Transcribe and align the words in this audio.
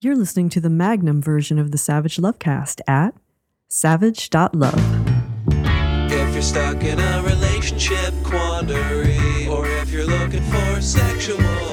You're 0.00 0.14
listening 0.14 0.48
to 0.50 0.60
the 0.60 0.70
Magnum 0.70 1.20
version 1.20 1.58
of 1.58 1.72
the 1.72 1.76
Savage 1.76 2.18
Lovecast 2.18 2.80
at 2.86 3.16
savage.love. 3.66 4.78
If 5.50 6.34
you're 6.34 6.40
stuck 6.40 6.84
in 6.84 7.00
a 7.00 7.22
relationship 7.24 8.14
quandary, 8.22 9.48
or 9.48 9.66
if 9.66 9.90
you're 9.90 10.06
looking 10.06 10.44
for 10.44 10.80
sexual 10.80 11.67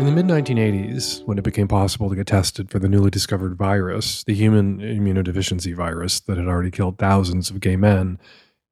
In 0.00 0.06
the 0.06 0.12
mid 0.12 0.24
1980s, 0.24 1.26
when 1.26 1.36
it 1.36 1.44
became 1.44 1.68
possible 1.68 2.08
to 2.08 2.16
get 2.16 2.26
tested 2.26 2.70
for 2.70 2.78
the 2.78 2.88
newly 2.88 3.10
discovered 3.10 3.58
virus, 3.58 4.24
the 4.24 4.32
human 4.32 4.78
immunodeficiency 4.78 5.74
virus 5.74 6.20
that 6.20 6.38
had 6.38 6.46
already 6.46 6.70
killed 6.70 6.96
thousands 6.96 7.50
of 7.50 7.60
gay 7.60 7.76
men 7.76 8.18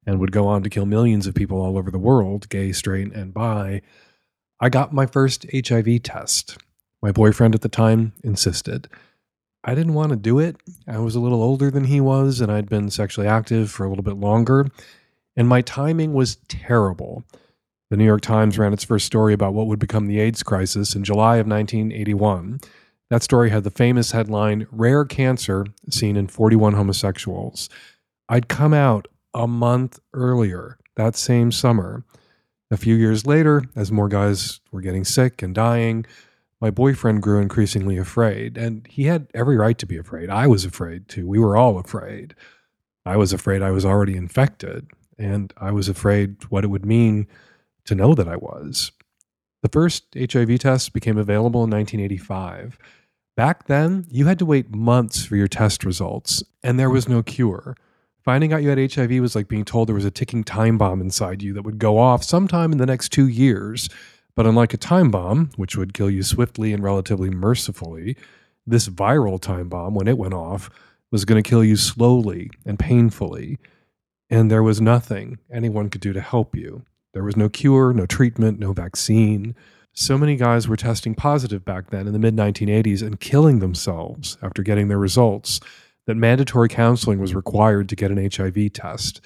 and 0.07 0.19
would 0.19 0.31
go 0.31 0.47
on 0.47 0.63
to 0.63 0.71
kill 0.71 0.87
millions 0.87 1.27
of 1.27 1.35
people 1.35 1.61
all 1.61 1.77
over 1.77 1.91
the 1.91 1.99
world, 1.99 2.49
gay, 2.49 2.71
straight, 2.71 3.13
and 3.13 3.31
bi, 3.31 3.83
I 4.59 4.69
got 4.69 4.91
my 4.91 5.05
first 5.05 5.45
HIV 5.53 6.01
test. 6.01 6.57
My 6.99 7.11
boyfriend 7.11 7.53
at 7.53 7.61
the 7.61 7.69
time 7.69 8.13
insisted. 8.23 8.87
I 9.63 9.75
didn't 9.75 9.93
want 9.93 10.09
to 10.09 10.15
do 10.15 10.39
it. 10.39 10.55
I 10.87 10.97
was 10.97 11.13
a 11.13 11.19
little 11.19 11.43
older 11.43 11.69
than 11.69 11.83
he 11.83 12.01
was, 12.01 12.41
and 12.41 12.51
I'd 12.51 12.69
been 12.69 12.89
sexually 12.89 13.27
active 13.27 13.69
for 13.69 13.85
a 13.85 13.89
little 13.89 14.03
bit 14.03 14.17
longer, 14.17 14.65
and 15.37 15.47
my 15.47 15.61
timing 15.61 16.13
was 16.13 16.37
terrible. 16.47 17.23
The 17.89 17.97
New 17.97 18.05
York 18.05 18.21
Times 18.21 18.59
ran 18.59 18.71
its 18.71 18.83
first 18.83 19.07
story 19.07 19.33
about 19.33 19.55
what 19.55 19.65
would 19.65 19.79
become 19.79 20.05
the 20.05 20.19
AIDS 20.19 20.43
crisis 20.43 20.95
in 20.95 21.03
July 21.03 21.37
of 21.37 21.47
1981. 21.47 22.59
That 23.09 23.23
story 23.23 23.49
had 23.49 23.63
the 23.63 23.71
famous 23.71 24.11
headline 24.11 24.67
Rare 24.69 25.05
Cancer 25.05 25.65
Seen 25.89 26.15
in 26.15 26.27
41 26.27 26.73
Homosexuals. 26.73 27.67
I'd 28.27 28.47
come 28.47 28.75
out 28.75 29.07
a 29.33 29.47
month 29.47 29.99
earlier 30.13 30.77
that 30.97 31.15
same 31.15 31.51
summer. 31.51 32.03
A 32.69 32.77
few 32.77 32.93
years 32.93 33.25
later, 33.25 33.63
as 33.75 33.91
more 33.91 34.07
guys 34.07 34.59
were 34.71 34.81
getting 34.81 35.03
sick 35.03 35.41
and 35.41 35.55
dying, 35.55 36.05
my 36.61 36.69
boyfriend 36.69 37.23
grew 37.23 37.41
increasingly 37.41 37.97
afraid, 37.97 38.55
and 38.55 38.85
he 38.85 39.05
had 39.05 39.27
every 39.33 39.57
right 39.57 39.77
to 39.79 39.87
be 39.87 39.97
afraid. 39.97 40.29
I 40.29 40.45
was 40.45 40.63
afraid 40.63 41.07
too. 41.07 41.25
We 41.25 41.39
were 41.39 41.57
all 41.57 41.79
afraid. 41.79 42.35
I 43.03 43.17
was 43.17 43.33
afraid 43.33 43.63
I 43.63 43.71
was 43.71 43.85
already 43.85 44.15
infected, 44.15 44.91
and 45.17 45.51
I 45.57 45.71
was 45.71 45.89
afraid 45.89 46.35
what 46.49 46.63
it 46.63 46.67
would 46.67 46.85
mean 46.85 47.25
to 47.89 47.95
know 47.95 48.15
that 48.15 48.27
I 48.27 48.37
was. 48.37 48.91
The 49.61 49.69
first 49.69 50.05
HIV 50.17 50.59
test 50.59 50.93
became 50.93 51.17
available 51.17 51.63
in 51.63 51.69
1985. 51.69 52.77
Back 53.35 53.67
then, 53.67 54.05
you 54.09 54.25
had 54.25 54.39
to 54.39 54.45
wait 54.45 54.73
months 54.73 55.25
for 55.25 55.35
your 55.35 55.47
test 55.47 55.83
results, 55.83 56.43
and 56.63 56.79
there 56.79 56.89
was 56.89 57.09
no 57.09 57.21
cure. 57.21 57.75
Finding 58.23 58.53
out 58.53 58.63
you 58.63 58.69
had 58.69 58.91
HIV 58.91 59.11
was 59.21 59.35
like 59.35 59.47
being 59.47 59.65
told 59.65 59.87
there 59.87 59.95
was 59.95 60.05
a 60.05 60.11
ticking 60.11 60.43
time 60.43 60.77
bomb 60.77 61.01
inside 61.01 61.41
you 61.41 61.53
that 61.53 61.63
would 61.63 61.79
go 61.79 61.97
off 61.97 62.23
sometime 62.23 62.71
in 62.71 62.77
the 62.77 62.85
next 62.85 63.09
two 63.09 63.27
years. 63.27 63.89
But 64.35 64.45
unlike 64.45 64.73
a 64.73 64.77
time 64.77 65.09
bomb, 65.11 65.51
which 65.55 65.75
would 65.75 65.93
kill 65.93 66.09
you 66.09 66.23
swiftly 66.23 66.73
and 66.73 66.83
relatively 66.83 67.29
mercifully, 67.29 68.15
this 68.65 68.87
viral 68.87 69.41
time 69.41 69.67
bomb, 69.67 69.95
when 69.95 70.07
it 70.07 70.17
went 70.17 70.33
off, 70.33 70.69
was 71.11 71.25
going 71.25 71.41
to 71.41 71.49
kill 71.49 71.63
you 71.63 71.75
slowly 71.75 72.49
and 72.65 72.77
painfully. 72.77 73.57
And 74.29 74.51
there 74.51 74.63
was 74.63 74.79
nothing 74.79 75.39
anyone 75.51 75.89
could 75.89 76.01
do 76.01 76.13
to 76.13 76.21
help 76.21 76.55
you. 76.55 76.83
There 77.13 77.23
was 77.23 77.37
no 77.37 77.49
cure, 77.49 77.93
no 77.93 78.05
treatment, 78.05 78.59
no 78.59 78.73
vaccine. 78.73 79.55
So 79.93 80.17
many 80.17 80.35
guys 80.35 80.67
were 80.67 80.77
testing 80.77 81.15
positive 81.15 81.65
back 81.65 81.89
then 81.89 82.07
in 82.07 82.13
the 82.13 82.19
mid 82.19 82.35
1980s 82.35 83.01
and 83.01 83.19
killing 83.19 83.59
themselves 83.59 84.37
after 84.41 84.63
getting 84.63 84.87
their 84.87 84.99
results 84.99 85.59
that 86.05 86.15
mandatory 86.15 86.69
counseling 86.69 87.19
was 87.19 87.35
required 87.35 87.89
to 87.89 87.95
get 87.95 88.11
an 88.11 88.29
HIV 88.31 88.73
test. 88.73 89.21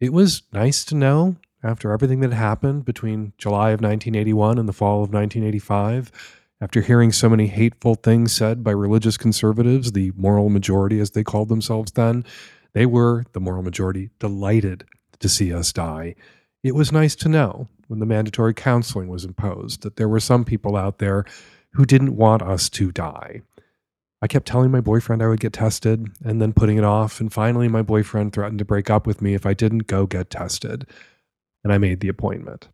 It 0.00 0.12
was 0.12 0.42
nice 0.52 0.84
to 0.86 0.94
know 0.94 1.36
after 1.62 1.92
everything 1.92 2.20
that 2.20 2.32
happened 2.32 2.84
between 2.84 3.32
July 3.38 3.70
of 3.70 3.80
1981 3.80 4.58
and 4.58 4.68
the 4.68 4.72
fall 4.72 5.02
of 5.02 5.12
1985, 5.12 6.12
after 6.60 6.80
hearing 6.80 7.12
so 7.12 7.28
many 7.28 7.46
hateful 7.46 7.94
things 7.94 8.32
said 8.32 8.64
by 8.64 8.72
religious 8.72 9.16
conservatives, 9.16 9.92
the 9.92 10.12
moral 10.16 10.50
majority 10.50 11.00
as 11.00 11.12
they 11.12 11.24
called 11.24 11.48
themselves 11.48 11.92
then, 11.92 12.24
they 12.74 12.86
were, 12.86 13.24
the 13.32 13.40
moral 13.40 13.62
majority, 13.62 14.10
delighted 14.18 14.84
to 15.20 15.28
see 15.28 15.52
us 15.52 15.72
die. 15.72 16.14
It 16.62 16.74
was 16.74 16.90
nice 16.90 17.14
to 17.16 17.28
know 17.28 17.68
when 17.86 18.00
the 18.00 18.06
mandatory 18.06 18.52
counseling 18.52 19.08
was 19.08 19.24
imposed 19.24 19.82
that 19.82 19.96
there 19.96 20.08
were 20.08 20.20
some 20.20 20.44
people 20.44 20.76
out 20.76 20.98
there 20.98 21.24
who 21.74 21.84
didn't 21.84 22.16
want 22.16 22.42
us 22.42 22.68
to 22.70 22.90
die. 22.90 23.42
I 24.20 24.26
kept 24.26 24.46
telling 24.46 24.72
my 24.72 24.80
boyfriend 24.80 25.22
I 25.22 25.28
would 25.28 25.40
get 25.40 25.52
tested 25.52 26.08
and 26.24 26.42
then 26.42 26.52
putting 26.52 26.76
it 26.76 26.84
off. 26.84 27.20
And 27.20 27.32
finally, 27.32 27.68
my 27.68 27.82
boyfriend 27.82 28.32
threatened 28.32 28.58
to 28.58 28.64
break 28.64 28.90
up 28.90 29.06
with 29.06 29.22
me 29.22 29.34
if 29.34 29.46
I 29.46 29.54
didn't 29.54 29.86
go 29.86 30.06
get 30.06 30.30
tested. 30.30 30.86
And 31.62 31.72
I 31.72 31.78
made 31.78 32.00
the 32.00 32.08
appointment. 32.08 32.68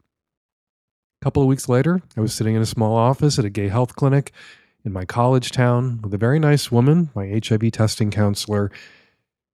A 1.21 1.25
couple 1.25 1.43
of 1.43 1.49
weeks 1.49 1.69
later, 1.69 2.01
I 2.17 2.21
was 2.21 2.33
sitting 2.33 2.55
in 2.55 2.63
a 2.63 2.67
small 2.67 2.97
office 2.97 3.39
at 3.39 3.45
a 3.45 3.51
gay 3.51 3.69
health 3.69 3.95
clinic 3.95 4.33
in 4.85 4.93
my 4.93 5.05
college 5.05 5.51
town 5.51 6.01
with 6.03 6.15
a 6.15 6.19
very 6.19 6.39
nice 6.39 6.73
woman, 6.73 7.11
my 7.15 7.41
HIV 7.45 7.73
testing 7.73 8.11
counselor, 8.11 8.71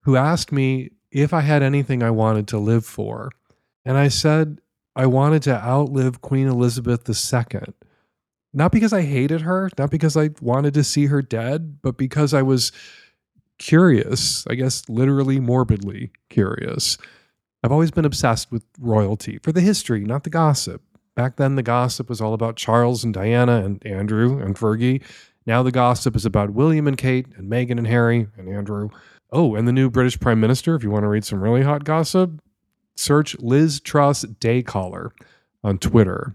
who 0.02 0.16
asked 0.16 0.52
me 0.52 0.90
if 1.10 1.32
I 1.32 1.40
had 1.40 1.62
anything 1.62 2.02
I 2.02 2.10
wanted 2.10 2.46
to 2.48 2.58
live 2.58 2.84
for. 2.84 3.30
And 3.84 3.96
I 3.96 4.08
said 4.08 4.60
I 4.94 5.06
wanted 5.06 5.42
to 5.44 5.54
outlive 5.54 6.20
Queen 6.20 6.48
Elizabeth 6.48 7.08
II. 7.08 7.60
Not 8.52 8.72
because 8.72 8.92
I 8.92 9.02
hated 9.02 9.42
her, 9.42 9.70
not 9.78 9.90
because 9.90 10.16
I 10.16 10.30
wanted 10.40 10.74
to 10.74 10.84
see 10.84 11.06
her 11.06 11.22
dead, 11.22 11.80
but 11.82 11.96
because 11.96 12.34
I 12.34 12.42
was 12.42 12.72
curious, 13.58 14.44
I 14.48 14.54
guess 14.56 14.88
literally 14.88 15.38
morbidly 15.38 16.10
curious. 16.30 16.98
I've 17.62 17.72
always 17.72 17.90
been 17.90 18.04
obsessed 18.04 18.50
with 18.50 18.64
royalty 18.80 19.38
for 19.38 19.52
the 19.52 19.60
history, 19.60 20.04
not 20.04 20.24
the 20.24 20.30
gossip. 20.30 20.82
Back 21.14 21.36
then, 21.36 21.56
the 21.56 21.62
gossip 21.62 22.08
was 22.08 22.20
all 22.20 22.34
about 22.34 22.56
Charles 22.56 23.04
and 23.04 23.12
Diana 23.12 23.64
and 23.64 23.84
Andrew 23.86 24.38
and 24.38 24.56
Fergie. 24.56 25.02
Now, 25.46 25.62
the 25.62 25.72
gossip 25.72 26.16
is 26.16 26.24
about 26.24 26.50
William 26.50 26.86
and 26.86 26.96
Kate 26.96 27.26
and 27.36 27.50
Meghan 27.50 27.78
and 27.78 27.86
Harry 27.86 28.28
and 28.36 28.48
Andrew. 28.48 28.88
Oh, 29.30 29.54
and 29.54 29.68
the 29.68 29.72
new 29.72 29.90
British 29.90 30.18
Prime 30.18 30.40
Minister, 30.40 30.74
if 30.74 30.82
you 30.82 30.90
want 30.90 31.04
to 31.04 31.08
read 31.08 31.24
some 31.24 31.40
really 31.40 31.62
hot 31.62 31.84
gossip, 31.84 32.40
search 33.00 33.36
Liz 33.40 33.80
Truss 33.80 34.22
Day 34.22 34.62
Caller 34.62 35.12
on 35.64 35.78
Twitter. 35.78 36.34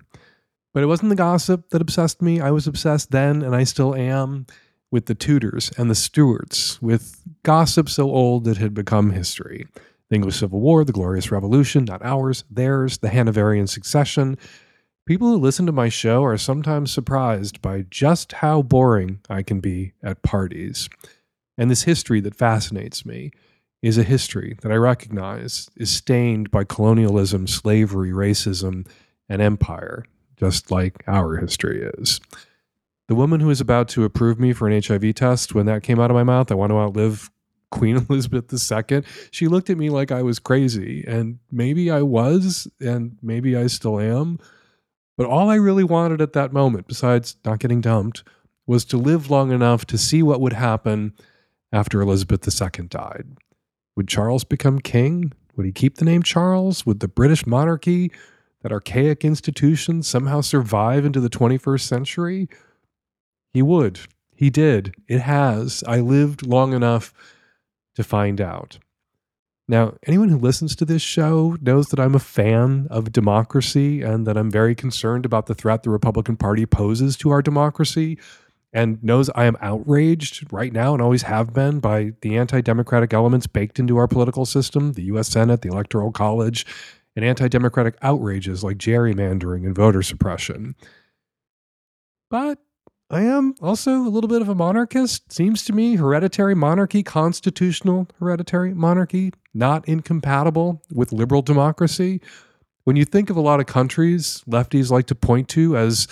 But 0.73 0.83
it 0.83 0.87
wasn't 0.87 1.09
the 1.09 1.15
gossip 1.15 1.69
that 1.69 1.81
obsessed 1.81 2.21
me. 2.21 2.41
I 2.41 2.51
was 2.51 2.67
obsessed 2.67 3.11
then, 3.11 3.41
and 3.41 3.55
I 3.55 3.63
still 3.63 3.95
am, 3.95 4.45
with 4.91 5.05
the 5.05 5.15
Tudors 5.15 5.71
and 5.77 5.89
the 5.89 5.95
Stuarts, 5.95 6.81
with 6.81 7.21
gossip 7.43 7.87
so 7.89 8.09
old 8.09 8.47
it 8.47 8.57
had 8.57 8.73
become 8.73 9.11
history. 9.11 9.67
The 10.09 10.15
English 10.15 10.37
Civil 10.37 10.59
War, 10.59 10.83
the 10.83 10.91
Glorious 10.91 11.31
Revolution, 11.31 11.85
not 11.85 12.03
ours, 12.03 12.43
theirs, 12.49 12.97
the 12.97 13.09
Hanoverian 13.09 13.67
succession. 13.67 14.37
People 15.05 15.29
who 15.29 15.37
listen 15.37 15.65
to 15.65 15.71
my 15.71 15.89
show 15.89 16.23
are 16.23 16.37
sometimes 16.37 16.91
surprised 16.91 17.61
by 17.61 17.85
just 17.89 18.33
how 18.33 18.61
boring 18.61 19.19
I 19.29 19.43
can 19.43 19.59
be 19.59 19.93
at 20.03 20.23
parties. 20.23 20.89
And 21.57 21.71
this 21.71 21.83
history 21.83 22.19
that 22.21 22.35
fascinates 22.35 23.05
me 23.05 23.31
is 23.81 23.97
a 23.97 24.03
history 24.03 24.57
that 24.61 24.71
I 24.71 24.75
recognize 24.75 25.69
is 25.75 25.91
stained 25.91 26.51
by 26.51 26.63
colonialism, 26.63 27.47
slavery, 27.47 28.11
racism, 28.11 28.87
and 29.29 29.41
empire, 29.41 30.05
just 30.37 30.71
like 30.71 31.03
our 31.07 31.37
history 31.37 31.89
is. 31.97 32.19
The 33.07 33.15
woman 33.15 33.39
who 33.39 33.47
was 33.47 33.61
about 33.61 33.87
to 33.89 34.03
approve 34.03 34.39
me 34.39 34.53
for 34.53 34.67
an 34.67 34.81
HIV 34.81 35.15
test, 35.15 35.53
when 35.53 35.67
that 35.67 35.83
came 35.83 35.99
out 35.99 36.09
of 36.09 36.15
my 36.15 36.23
mouth, 36.23 36.51
I 36.51 36.55
want 36.55 36.71
to 36.71 36.77
outlive 36.77 37.29
Queen 37.71 37.97
Elizabeth 38.09 38.51
II, 38.53 39.03
she 39.31 39.47
looked 39.47 39.69
at 39.69 39.77
me 39.77 39.89
like 39.89 40.11
I 40.11 40.21
was 40.21 40.39
crazy. 40.39 41.03
And 41.07 41.39
maybe 41.51 41.91
I 41.91 42.01
was, 42.01 42.67
and 42.79 43.17
maybe 43.21 43.55
I 43.55 43.67
still 43.67 43.99
am. 43.99 44.39
But 45.17 45.27
all 45.27 45.49
I 45.49 45.55
really 45.55 45.83
wanted 45.83 46.21
at 46.21 46.33
that 46.33 46.53
moment, 46.53 46.87
besides 46.87 47.35
not 47.43 47.59
getting 47.59 47.81
dumped, 47.81 48.23
was 48.65 48.85
to 48.85 48.97
live 48.97 49.29
long 49.29 49.51
enough 49.51 49.85
to 49.85 49.97
see 49.97 50.23
what 50.23 50.41
would 50.41 50.53
happen 50.53 51.13
after 51.71 52.01
Elizabeth 52.01 52.47
II 52.47 52.87
died. 52.87 53.27
Would 53.95 54.07
Charles 54.07 54.43
become 54.43 54.79
king? 54.79 55.31
Would 55.55 55.65
he 55.65 55.71
keep 55.71 55.97
the 55.97 56.05
name 56.05 56.23
Charles? 56.23 56.85
Would 56.85 56.99
the 56.99 57.07
British 57.07 57.45
monarchy, 57.45 58.11
that 58.61 58.71
archaic 58.71 59.23
institution, 59.23 60.03
somehow 60.03 60.41
survive 60.41 61.05
into 61.05 61.19
the 61.19 61.29
21st 61.29 61.81
century? 61.81 62.49
He 63.53 63.61
would. 63.61 63.99
He 64.35 64.49
did. 64.49 64.93
It 65.07 65.21
has. 65.21 65.83
I 65.87 66.01
lived 66.01 66.45
long 66.45 66.73
enough 66.73 67.13
to 67.95 68.03
find 68.03 68.41
out. 68.41 68.79
Now, 69.67 69.95
anyone 70.05 70.29
who 70.29 70.37
listens 70.37 70.75
to 70.75 70.85
this 70.85 71.01
show 71.01 71.57
knows 71.59 71.87
that 71.87 71.99
I'm 71.99 72.13
a 72.13 72.19
fan 72.19 72.87
of 72.91 73.11
democracy 73.11 74.03
and 74.03 74.27
that 74.27 74.37
I'm 74.37 74.51
very 74.51 74.75
concerned 74.75 75.25
about 75.25 75.47
the 75.47 75.55
threat 75.55 75.81
the 75.81 75.89
Republican 75.89 76.35
Party 76.35 76.67
poses 76.67 77.17
to 77.17 77.31
our 77.31 77.41
democracy 77.41 78.19
and 78.75 79.01
knows 79.01 79.29
I 79.33 79.45
am 79.45 79.57
outraged 79.61 80.51
right 80.51 80.73
now 80.73 80.93
and 80.93 81.01
always 81.01 81.23
have 81.23 81.53
been 81.53 81.79
by 81.79 82.11
the 82.21 82.37
anti 82.37 82.59
democratic 82.59 83.13
elements 83.13 83.47
baked 83.47 83.79
into 83.79 83.97
our 83.97 84.07
political 84.07 84.45
system, 84.45 84.91
the 84.93 85.03
US 85.03 85.29
Senate, 85.29 85.61
the 85.61 85.69
Electoral 85.69 86.11
College, 86.11 86.65
and 87.15 87.23
anti 87.23 87.47
democratic 87.47 87.95
outrages 88.01 88.63
like 88.63 88.77
gerrymandering 88.77 89.65
and 89.65 89.73
voter 89.73 90.03
suppression. 90.03 90.75
But 92.29 92.59
I 93.09 93.21
am 93.21 93.55
also 93.61 93.99
a 93.99 94.09
little 94.09 94.27
bit 94.27 94.41
of 94.41 94.49
a 94.49 94.55
monarchist. 94.55 95.31
Seems 95.31 95.63
to 95.65 95.73
me 95.73 95.95
hereditary 95.95 96.55
monarchy, 96.55 97.01
constitutional 97.01 98.09
hereditary 98.19 98.73
monarchy, 98.73 99.31
not 99.53 99.87
incompatible 99.87 100.81
with 100.91 101.13
liberal 101.13 101.41
democracy. 101.41 102.19
When 102.83 102.97
you 102.97 103.05
think 103.05 103.29
of 103.29 103.37
a 103.37 103.41
lot 103.41 103.61
of 103.61 103.67
countries 103.67 104.43
lefties 104.49 104.91
like 104.91 105.05
to 105.07 105.15
point 105.15 105.47
to 105.49 105.77
as 105.77 106.09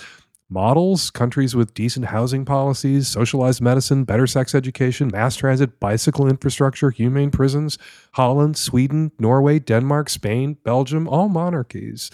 models, 0.48 1.10
countries 1.10 1.56
with 1.56 1.74
decent 1.74 2.06
housing 2.06 2.44
policies, 2.44 3.08
socialized 3.08 3.60
medicine, 3.60 4.04
better 4.04 4.26
sex 4.26 4.54
education, 4.54 5.10
mass 5.12 5.36
transit, 5.36 5.80
bicycle 5.80 6.28
infrastructure, 6.28 6.90
humane 6.90 7.30
prisons, 7.30 7.78
Holland, 8.12 8.56
Sweden, 8.56 9.12
Norway, 9.18 9.58
Denmark, 9.58 10.08
Spain, 10.08 10.56
Belgium, 10.64 11.08
all 11.08 11.28
monarchies. 11.28 12.10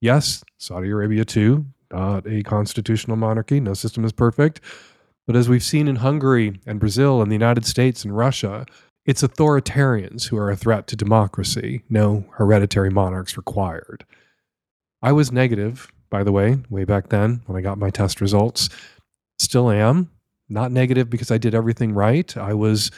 Yes, 0.00 0.42
Saudi 0.58 0.90
Arabia 0.90 1.24
too, 1.24 1.66
not 1.92 2.26
a 2.26 2.42
constitutional 2.42 3.16
monarchy. 3.16 3.60
No 3.60 3.74
system 3.74 4.04
is 4.04 4.12
perfect. 4.12 4.60
But 5.26 5.36
as 5.36 5.48
we've 5.48 5.62
seen 5.62 5.86
in 5.86 5.96
Hungary 5.96 6.60
and 6.66 6.80
Brazil 6.80 7.22
and 7.22 7.30
the 7.30 7.36
United 7.36 7.64
States 7.64 8.04
and 8.04 8.16
Russia, 8.16 8.66
it's 9.04 9.22
authoritarians 9.22 10.28
who 10.28 10.36
are 10.36 10.50
a 10.50 10.56
threat 10.56 10.86
to 10.88 10.96
democracy, 10.96 11.82
no 11.88 12.24
hereditary 12.36 12.90
monarchs 12.90 13.36
required. 13.36 14.04
I 15.00 15.12
was 15.12 15.32
negative, 15.32 15.92
by 16.12 16.22
the 16.22 16.30
way, 16.30 16.58
way 16.68 16.84
back 16.84 17.08
then 17.08 17.40
when 17.46 17.56
I 17.56 17.62
got 17.62 17.78
my 17.78 17.88
test 17.88 18.20
results. 18.20 18.68
Still 19.38 19.70
am. 19.70 20.10
Not 20.50 20.70
negative 20.70 21.08
because 21.08 21.30
I 21.30 21.38
did 21.38 21.54
everything 21.54 21.94
right. 21.94 22.36
I 22.36 22.52
was 22.52 22.90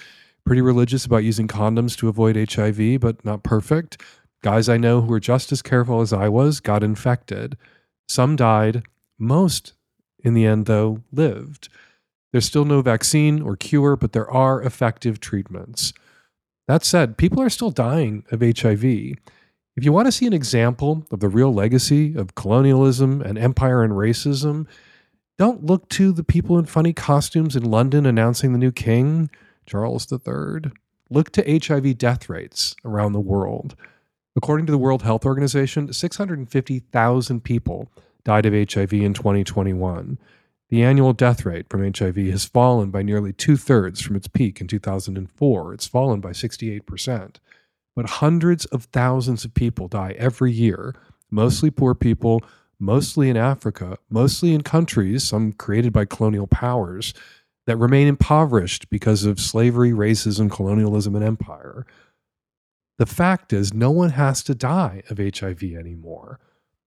pretty 0.44 0.60
religious 0.60 1.06
about 1.06 1.22
using 1.22 1.46
condoms 1.46 1.96
to 1.98 2.08
avoid 2.08 2.34
HIV, 2.36 3.00
but 3.00 3.24
not 3.24 3.44
perfect. 3.44 4.02
Guys 4.42 4.68
I 4.68 4.78
know 4.78 5.00
who 5.00 5.06
were 5.06 5.20
just 5.20 5.52
as 5.52 5.62
careful 5.62 6.00
as 6.00 6.12
I 6.12 6.28
was 6.28 6.58
got 6.58 6.82
infected. 6.82 7.56
Some 8.08 8.34
died. 8.34 8.82
Most, 9.16 9.74
in 10.24 10.34
the 10.34 10.44
end, 10.44 10.66
though, 10.66 11.02
lived. 11.12 11.68
There's 12.32 12.46
still 12.46 12.64
no 12.64 12.82
vaccine 12.82 13.40
or 13.40 13.54
cure, 13.54 13.94
but 13.94 14.12
there 14.12 14.28
are 14.28 14.60
effective 14.60 15.20
treatments. 15.20 15.92
That 16.66 16.84
said, 16.84 17.16
people 17.16 17.40
are 17.40 17.48
still 17.48 17.70
dying 17.70 18.24
of 18.32 18.40
HIV. 18.40 19.14
If 19.76 19.84
you 19.84 19.92
want 19.92 20.06
to 20.06 20.12
see 20.12 20.26
an 20.26 20.32
example 20.32 21.04
of 21.10 21.18
the 21.18 21.28
real 21.28 21.52
legacy 21.52 22.14
of 22.14 22.36
colonialism 22.36 23.20
and 23.20 23.36
empire 23.36 23.82
and 23.82 23.92
racism, 23.92 24.66
don't 25.36 25.64
look 25.64 25.88
to 25.90 26.12
the 26.12 26.22
people 26.22 26.58
in 26.58 26.66
funny 26.66 26.92
costumes 26.92 27.56
in 27.56 27.64
London 27.64 28.06
announcing 28.06 28.52
the 28.52 28.58
new 28.58 28.70
king, 28.70 29.30
Charles 29.66 30.10
III. 30.12 30.70
Look 31.10 31.32
to 31.32 31.60
HIV 31.60 31.98
death 31.98 32.28
rates 32.28 32.76
around 32.84 33.12
the 33.12 33.20
world. 33.20 33.74
According 34.36 34.66
to 34.66 34.72
the 34.72 34.78
World 34.78 35.02
Health 35.02 35.26
Organization, 35.26 35.92
650,000 35.92 37.42
people 37.42 37.88
died 38.22 38.46
of 38.46 38.52
HIV 38.52 38.92
in 38.92 39.12
2021. 39.12 40.18
The 40.70 40.82
annual 40.82 41.12
death 41.12 41.44
rate 41.44 41.68
from 41.68 41.92
HIV 41.92 42.16
has 42.16 42.44
fallen 42.44 42.90
by 42.90 43.02
nearly 43.02 43.32
two 43.32 43.56
thirds 43.56 44.00
from 44.00 44.14
its 44.14 44.28
peak 44.28 44.60
in 44.60 44.68
2004. 44.68 45.74
It's 45.74 45.86
fallen 45.86 46.20
by 46.20 46.30
68%. 46.30 47.36
But 47.96 48.06
hundreds 48.06 48.64
of 48.66 48.84
thousands 48.84 49.44
of 49.44 49.54
people 49.54 49.88
die 49.88 50.14
every 50.18 50.52
year, 50.52 50.94
mostly 51.30 51.70
poor 51.70 51.94
people, 51.94 52.42
mostly 52.78 53.30
in 53.30 53.36
Africa, 53.36 53.98
mostly 54.10 54.52
in 54.52 54.62
countries, 54.62 55.24
some 55.24 55.52
created 55.52 55.92
by 55.92 56.04
colonial 56.04 56.46
powers, 56.46 57.14
that 57.66 57.76
remain 57.76 58.06
impoverished 58.06 58.90
because 58.90 59.24
of 59.24 59.40
slavery, 59.40 59.90
racism, 59.90 60.50
colonialism, 60.50 61.14
and 61.14 61.24
empire. 61.24 61.86
The 62.98 63.06
fact 63.06 63.52
is, 63.52 63.72
no 63.72 63.90
one 63.90 64.10
has 64.10 64.42
to 64.44 64.54
die 64.54 65.02
of 65.08 65.18
HIV 65.18 65.62
anymore. 65.62 66.38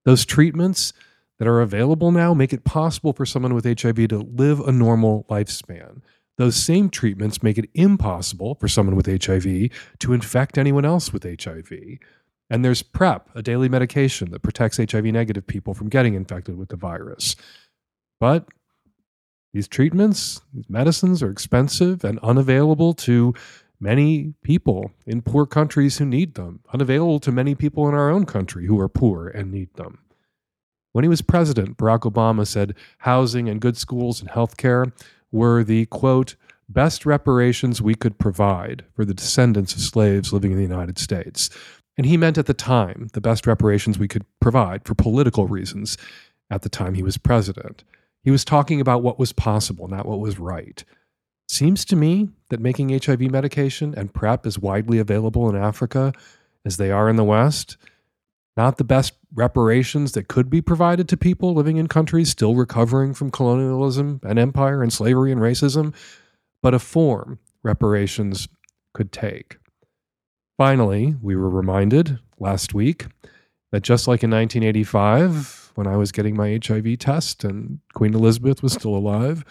Those 0.06 0.26
treatments 0.26 0.94
that 1.40 1.48
are 1.48 1.62
available 1.62 2.12
now 2.12 2.34
make 2.34 2.54
it 2.54 2.64
possible 2.64 3.14
for 3.14 3.26
someone 3.26 3.54
with 3.54 3.66
HIV 3.66 4.08
to 4.10 4.20
live 4.20 4.60
a 4.60 4.72
normal 4.72 5.26
lifespan. 5.30 6.02
Those 6.38 6.56
same 6.56 6.90
treatments 6.90 7.42
make 7.42 7.58
it 7.58 7.70
impossible 7.74 8.56
for 8.56 8.68
someone 8.68 8.96
with 8.96 9.08
HIV 9.08 9.70
to 10.00 10.14
infect 10.14 10.58
anyone 10.58 10.86
else 10.86 11.12
with 11.12 11.24
HIV. 11.24 11.72
And 12.50 12.64
there's 12.64 12.84
PrEP, 12.84 13.30
a 13.36 13.42
daily 13.42 13.68
medication 13.68 14.32
that 14.32 14.44
protects 14.44 14.78
HIV 14.78 15.06
negative 15.06 15.48
people 15.48 15.74
from 15.74 15.90
getting 15.90 16.14
infected 16.14 16.58
with 16.58 16.70
the 16.70 16.76
virus. 16.76 17.36
But 18.20 18.48
these 19.54 19.68
treatments, 19.68 20.42
these 20.54 20.70
medicines 20.70 21.24
are 21.24 21.32
expensive 21.32 22.04
and 22.04 22.20
unavailable 22.20 22.94
to 22.94 23.34
many 23.80 24.34
people 24.44 24.92
in 25.06 25.22
poor 25.22 25.46
countries 25.46 25.98
who 25.98 26.06
need 26.06 26.36
them, 26.36 26.62
unavailable 26.74 27.20
to 27.22 27.32
many 27.32 27.56
people 27.56 27.88
in 27.88 27.96
our 27.96 28.10
own 28.10 28.26
country 28.26 28.68
who 28.68 28.80
are 28.80 28.90
poor 28.90 29.28
and 29.28 29.52
need 29.52 29.74
them. 29.76 30.00
When 30.94 31.04
he 31.04 31.10
was 31.10 31.22
president, 31.22 31.78
Barack 31.78 32.12
Obama 32.12 32.48
said 32.48 32.76
housing 33.00 33.50
and 33.50 33.62
good 33.62 33.78
schools 33.78 34.20
and 34.20 34.30
health 34.30 34.58
care 34.58 34.94
were 35.32 35.64
the 35.64 35.86
quote, 35.88 36.36
best 36.70 37.06
reparations 37.06 37.82
we 37.82 37.96
could 37.96 38.18
provide 38.18 38.84
for 38.94 39.06
the 39.06 39.14
descendants 39.14 39.74
of 39.74 39.82
slaves 39.82 40.34
living 40.34 40.52
in 40.52 40.58
the 40.58 40.64
United 40.64 40.98
States. 40.98 41.50
And 41.98 42.06
he 42.06 42.18
meant 42.18 42.38
at 42.38 42.46
the 42.46 42.54
time 42.54 43.08
the 43.14 43.22
best 43.22 43.48
reparations 43.48 43.98
we 43.98 44.08
could 44.08 44.26
provide 44.40 44.86
for 44.86 44.94
political 44.94 45.48
reasons 45.48 45.98
at 46.50 46.62
the 46.62 46.70
time 46.70 46.94
he 46.94 47.04
was 47.04 47.18
president. 47.18 47.84
He 48.24 48.32
was 48.32 48.46
talking 48.46 48.82
about 48.82 49.04
what 49.04 49.20
was 49.20 49.34
possible, 49.34 49.88
not 49.88 50.06
what 50.06 50.20
was 50.20 50.38
right. 50.38 50.84
Seems 51.48 51.86
to 51.86 51.96
me 51.96 52.30
that 52.50 52.60
making 52.60 52.90
HIV 52.90 53.22
medication 53.32 53.94
and 53.96 54.14
PrEP 54.14 54.46
as 54.46 54.60
widely 54.60 55.00
available 55.00 55.50
in 55.50 55.56
Africa 55.56 56.14
as 56.66 56.78
they 56.78 56.92
are 56.92 57.10
in 57.10 57.16
the 57.16 57.24
West, 57.24 57.78
not 58.58 58.78
the 58.78 58.84
best 58.84 59.14
reparations 59.34 60.14
that 60.14 60.28
could 60.28 60.50
be 60.50 60.62
provided 60.62 61.08
to 61.08 61.16
people 61.16 61.54
living 61.54 61.78
in 61.78 61.88
countries 61.88 62.30
still 62.30 62.56
recovering 62.56 63.14
from 63.14 63.30
colonialism 63.30 64.20
and 64.24 64.40
empire 64.40 64.82
and 64.82 64.92
slavery 64.92 65.32
and 65.32 65.40
racism, 65.40 65.94
but 66.64 66.74
a 66.74 66.80
form 66.80 67.38
reparations 67.64 68.48
could 68.94 69.12
take. 69.12 69.58
Finally, 70.58 71.16
we 71.22 71.36
were 71.36 71.50
reminded 71.50 72.18
last 72.40 72.74
week 72.74 73.06
that 73.72 73.84
just 73.84 74.08
like 74.08 74.24
in 74.24 74.32
1985, 74.32 75.72
when 75.76 75.86
I 75.86 75.96
was 75.96 76.12
getting 76.12 76.36
my 76.36 76.60
HIV 76.66 76.98
test 76.98 77.44
and 77.44 77.80
Queen 77.94 78.16
Elizabeth 78.16 78.64
was 78.64 78.74
still 78.74 78.96
alive, 78.96 79.46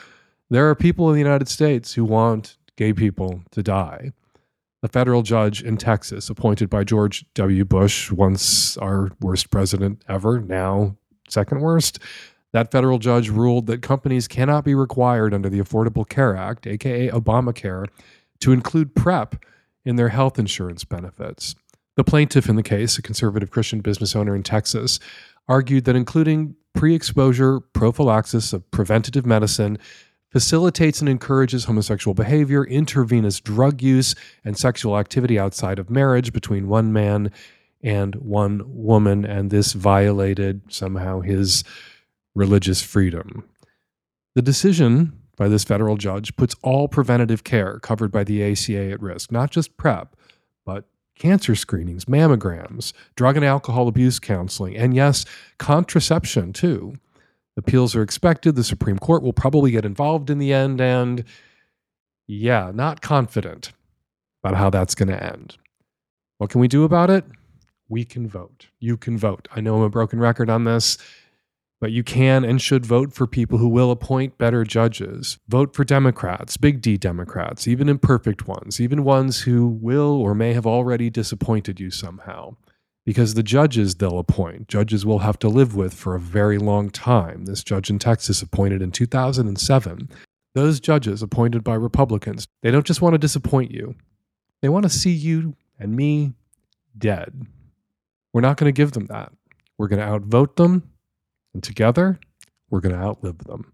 there 0.50 0.68
are 0.68 0.74
people 0.74 1.08
in 1.08 1.14
the 1.14 1.20
United 1.20 1.48
States 1.48 1.94
who 1.94 2.04
want 2.04 2.56
gay 2.76 2.92
people 2.92 3.42
to 3.52 3.62
die. 3.62 4.12
A 4.82 4.88
federal 4.88 5.22
judge 5.22 5.62
in 5.62 5.76
Texas, 5.78 6.28
appointed 6.28 6.68
by 6.68 6.84
George 6.84 7.24
W. 7.34 7.64
Bush, 7.64 8.12
once 8.12 8.76
our 8.76 9.10
worst 9.20 9.50
president 9.50 10.02
ever, 10.08 10.40
now 10.40 10.96
second 11.28 11.60
worst, 11.60 11.98
that 12.52 12.70
federal 12.70 12.98
judge 12.98 13.28
ruled 13.28 13.66
that 13.66 13.82
companies 13.82 14.28
cannot 14.28 14.64
be 14.64 14.74
required 14.74 15.34
under 15.34 15.48
the 15.48 15.60
Affordable 15.60 16.08
Care 16.08 16.36
Act, 16.36 16.66
aka 16.66 17.10
Obamacare, 17.10 17.86
to 18.40 18.52
include 18.52 18.94
PrEP 18.94 19.44
in 19.84 19.96
their 19.96 20.10
health 20.10 20.38
insurance 20.38 20.84
benefits. 20.84 21.54
The 21.96 22.04
plaintiff 22.04 22.48
in 22.48 22.56
the 22.56 22.62
case, 22.62 22.98
a 22.98 23.02
conservative 23.02 23.50
Christian 23.50 23.80
business 23.80 24.14
owner 24.14 24.34
in 24.34 24.42
Texas, 24.42 25.00
argued 25.48 25.84
that 25.84 25.96
including 25.96 26.54
pre 26.74 26.94
exposure 26.94 27.60
prophylaxis 27.60 28.52
of 28.52 28.70
preventative 28.70 29.24
medicine 29.24 29.78
facilitates 30.30 31.00
and 31.00 31.08
encourages 31.08 31.64
homosexual 31.64 32.14
behavior, 32.14 32.64
intravenous 32.64 33.40
drug 33.40 33.82
use, 33.82 34.14
and 34.44 34.56
sexual 34.58 34.98
activity 34.98 35.38
outside 35.38 35.78
of 35.78 35.90
marriage 35.90 36.32
between 36.32 36.68
one 36.68 36.92
man 36.92 37.30
and 37.82 38.14
one 38.16 38.62
woman, 38.66 39.24
and 39.24 39.50
this 39.50 39.72
violated 39.72 40.60
somehow 40.68 41.20
his 41.20 41.62
religious 42.34 42.82
freedom. 42.82 43.48
The 44.34 44.42
decision 44.42 45.12
by 45.36 45.48
this 45.48 45.64
federal 45.64 45.96
judge 45.96 46.34
puts 46.36 46.54
all 46.62 46.88
preventative 46.88 47.44
care 47.44 47.78
covered 47.78 48.10
by 48.10 48.24
the 48.24 48.42
ACA 48.42 48.90
at 48.90 49.00
risk, 49.00 49.30
not 49.30 49.50
just 49.50 49.76
PrEP, 49.76 50.16
but 50.64 50.84
cancer 51.18 51.54
screenings, 51.54 52.06
mammograms, 52.06 52.92
drug 53.14 53.36
and 53.36 53.44
alcohol 53.44 53.88
abuse 53.88 54.18
counseling, 54.18 54.76
and 54.76 54.94
yes, 54.94 55.24
contraception 55.58 56.52
too. 56.52 56.94
Appeals 57.56 57.96
are 57.96 58.02
expected. 58.02 58.54
The 58.54 58.64
Supreme 58.64 58.98
Court 58.98 59.22
will 59.22 59.32
probably 59.32 59.70
get 59.70 59.84
involved 59.84 60.28
in 60.28 60.38
the 60.38 60.52
end. 60.52 60.80
And 60.80 61.24
yeah, 62.26 62.70
not 62.74 63.00
confident 63.00 63.72
about 64.42 64.58
how 64.58 64.70
that's 64.70 64.94
going 64.94 65.08
to 65.08 65.22
end. 65.22 65.56
What 66.38 66.50
can 66.50 66.60
we 66.60 66.68
do 66.68 66.84
about 66.84 67.08
it? 67.08 67.24
We 67.88 68.04
can 68.04 68.28
vote. 68.28 68.66
You 68.78 68.96
can 68.96 69.16
vote. 69.16 69.48
I 69.54 69.60
know 69.60 69.76
I'm 69.76 69.82
a 69.82 69.88
broken 69.88 70.18
record 70.18 70.50
on 70.50 70.64
this, 70.64 70.98
but 71.80 71.92
you 71.92 72.02
can 72.02 72.44
and 72.44 72.60
should 72.60 72.84
vote 72.84 73.12
for 73.12 73.26
people 73.26 73.58
who 73.58 73.68
will 73.68 73.90
appoint 73.90 74.36
better 74.36 74.64
judges. 74.64 75.38
Vote 75.48 75.74
for 75.74 75.84
Democrats, 75.84 76.56
big 76.56 76.82
D 76.82 76.96
Democrats, 76.96 77.66
even 77.68 77.88
imperfect 77.88 78.46
ones, 78.46 78.80
even 78.80 79.04
ones 79.04 79.42
who 79.42 79.66
will 79.66 80.20
or 80.20 80.34
may 80.34 80.52
have 80.52 80.66
already 80.66 81.08
disappointed 81.08 81.80
you 81.80 81.90
somehow 81.90 82.56
because 83.06 83.34
the 83.34 83.42
judges 83.42 83.94
they'll 83.94 84.18
appoint, 84.18 84.68
judges 84.68 85.06
we'll 85.06 85.20
have 85.20 85.38
to 85.38 85.48
live 85.48 85.76
with 85.76 85.94
for 85.94 86.16
a 86.16 86.20
very 86.20 86.58
long 86.58 86.90
time. 86.90 87.44
This 87.44 87.62
judge 87.62 87.88
in 87.88 88.00
Texas 88.00 88.42
appointed 88.42 88.82
in 88.82 88.90
2007. 88.90 90.10
Those 90.54 90.80
judges 90.80 91.22
appointed 91.22 91.62
by 91.62 91.74
Republicans, 91.74 92.48
they 92.62 92.70
don't 92.72 92.84
just 92.84 93.00
want 93.00 93.14
to 93.14 93.18
disappoint 93.18 93.70
you, 93.70 93.94
they 94.60 94.68
want 94.68 94.82
to 94.82 94.90
see 94.90 95.12
you 95.12 95.54
and 95.78 95.94
me 95.94 96.32
dead. 96.98 97.46
We're 98.32 98.40
not 98.40 98.56
going 98.56 98.68
to 98.68 98.76
give 98.76 98.92
them 98.92 99.06
that. 99.06 99.32
We're 99.78 99.88
going 99.88 100.00
to 100.00 100.06
outvote 100.06 100.56
them, 100.56 100.90
and 101.54 101.62
together, 101.62 102.18
we're 102.70 102.80
going 102.80 102.94
to 102.94 103.00
outlive 103.00 103.38
them. 103.38 103.72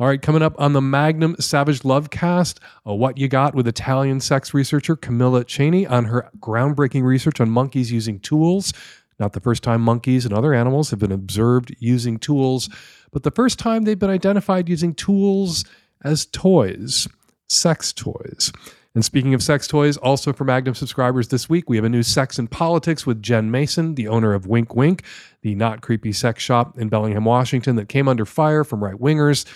All 0.00 0.08
right, 0.08 0.20
coming 0.20 0.42
up 0.42 0.56
on 0.58 0.72
the 0.72 0.80
Magnum 0.80 1.36
Savage 1.38 1.82
Lovecast, 1.82 2.58
uh, 2.84 2.92
what 2.94 3.16
you 3.16 3.28
got 3.28 3.54
with 3.54 3.68
Italian 3.68 4.18
sex 4.18 4.52
researcher 4.52 4.96
Camilla 4.96 5.44
Cenni 5.44 5.88
on 5.88 6.06
her 6.06 6.28
groundbreaking 6.40 7.04
research 7.04 7.40
on 7.40 7.48
monkeys 7.48 7.92
using 7.92 8.18
tools. 8.18 8.72
Not 9.20 9.34
the 9.34 9.40
first 9.40 9.62
time 9.62 9.80
monkeys 9.80 10.24
and 10.24 10.34
other 10.34 10.52
animals 10.52 10.90
have 10.90 10.98
been 10.98 11.12
observed 11.12 11.76
using 11.78 12.18
tools, 12.18 12.68
but 13.12 13.22
the 13.22 13.30
first 13.30 13.60
time 13.60 13.84
they've 13.84 13.96
been 13.96 14.10
identified 14.10 14.68
using 14.68 14.94
tools 14.94 15.64
as 16.02 16.26
toys, 16.26 17.06
sex 17.48 17.92
toys. 17.92 18.50
And 18.96 19.04
speaking 19.04 19.32
of 19.32 19.44
sex 19.44 19.68
toys, 19.68 19.96
also 19.96 20.32
for 20.32 20.42
Magnum 20.42 20.74
subscribers 20.74 21.28
this 21.28 21.48
week, 21.48 21.70
we 21.70 21.76
have 21.76 21.84
a 21.84 21.88
new 21.88 22.02
Sex 22.02 22.36
and 22.36 22.50
Politics 22.50 23.06
with 23.06 23.22
Jen 23.22 23.48
Mason, 23.48 23.94
the 23.94 24.08
owner 24.08 24.34
of 24.34 24.48
Wink 24.48 24.74
Wink, 24.74 25.04
the 25.42 25.54
not 25.54 25.82
creepy 25.82 26.12
sex 26.12 26.42
shop 26.42 26.76
in 26.80 26.88
Bellingham, 26.88 27.24
Washington, 27.24 27.76
that 27.76 27.88
came 27.88 28.08
under 28.08 28.24
fire 28.24 28.64
from 28.64 28.82
right 28.82 28.96
wingers 28.96 29.46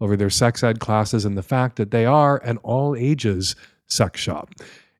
over 0.00 0.16
their 0.16 0.30
sex 0.30 0.62
ed 0.62 0.80
classes 0.80 1.24
and 1.24 1.36
the 1.36 1.42
fact 1.42 1.76
that 1.76 1.90
they 1.90 2.06
are 2.06 2.38
an 2.38 2.58
all 2.58 2.94
ages 2.96 3.56
sex 3.86 4.20
shop. 4.20 4.50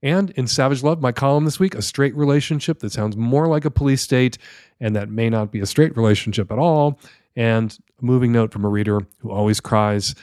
And 0.02 0.30
in 0.30 0.46
Savage 0.46 0.82
Love, 0.82 1.00
my 1.00 1.12
column 1.12 1.44
this 1.44 1.58
week, 1.58 1.74
a 1.74 1.82
straight 1.82 2.14
relationship 2.16 2.80
that 2.80 2.92
sounds 2.92 3.16
more 3.16 3.48
like 3.48 3.64
a 3.64 3.70
police 3.70 4.02
state 4.02 4.38
and 4.80 4.94
that 4.94 5.08
may 5.08 5.28
not 5.28 5.50
be 5.50 5.60
a 5.60 5.66
straight 5.66 5.96
relationship 5.96 6.52
at 6.52 6.58
all. 6.58 6.98
And 7.34 7.76
a 8.00 8.04
moving 8.04 8.32
note 8.32 8.52
from 8.52 8.64
a 8.64 8.68
reader 8.68 9.00
who 9.18 9.30
always 9.30 9.60
cries 9.60 10.14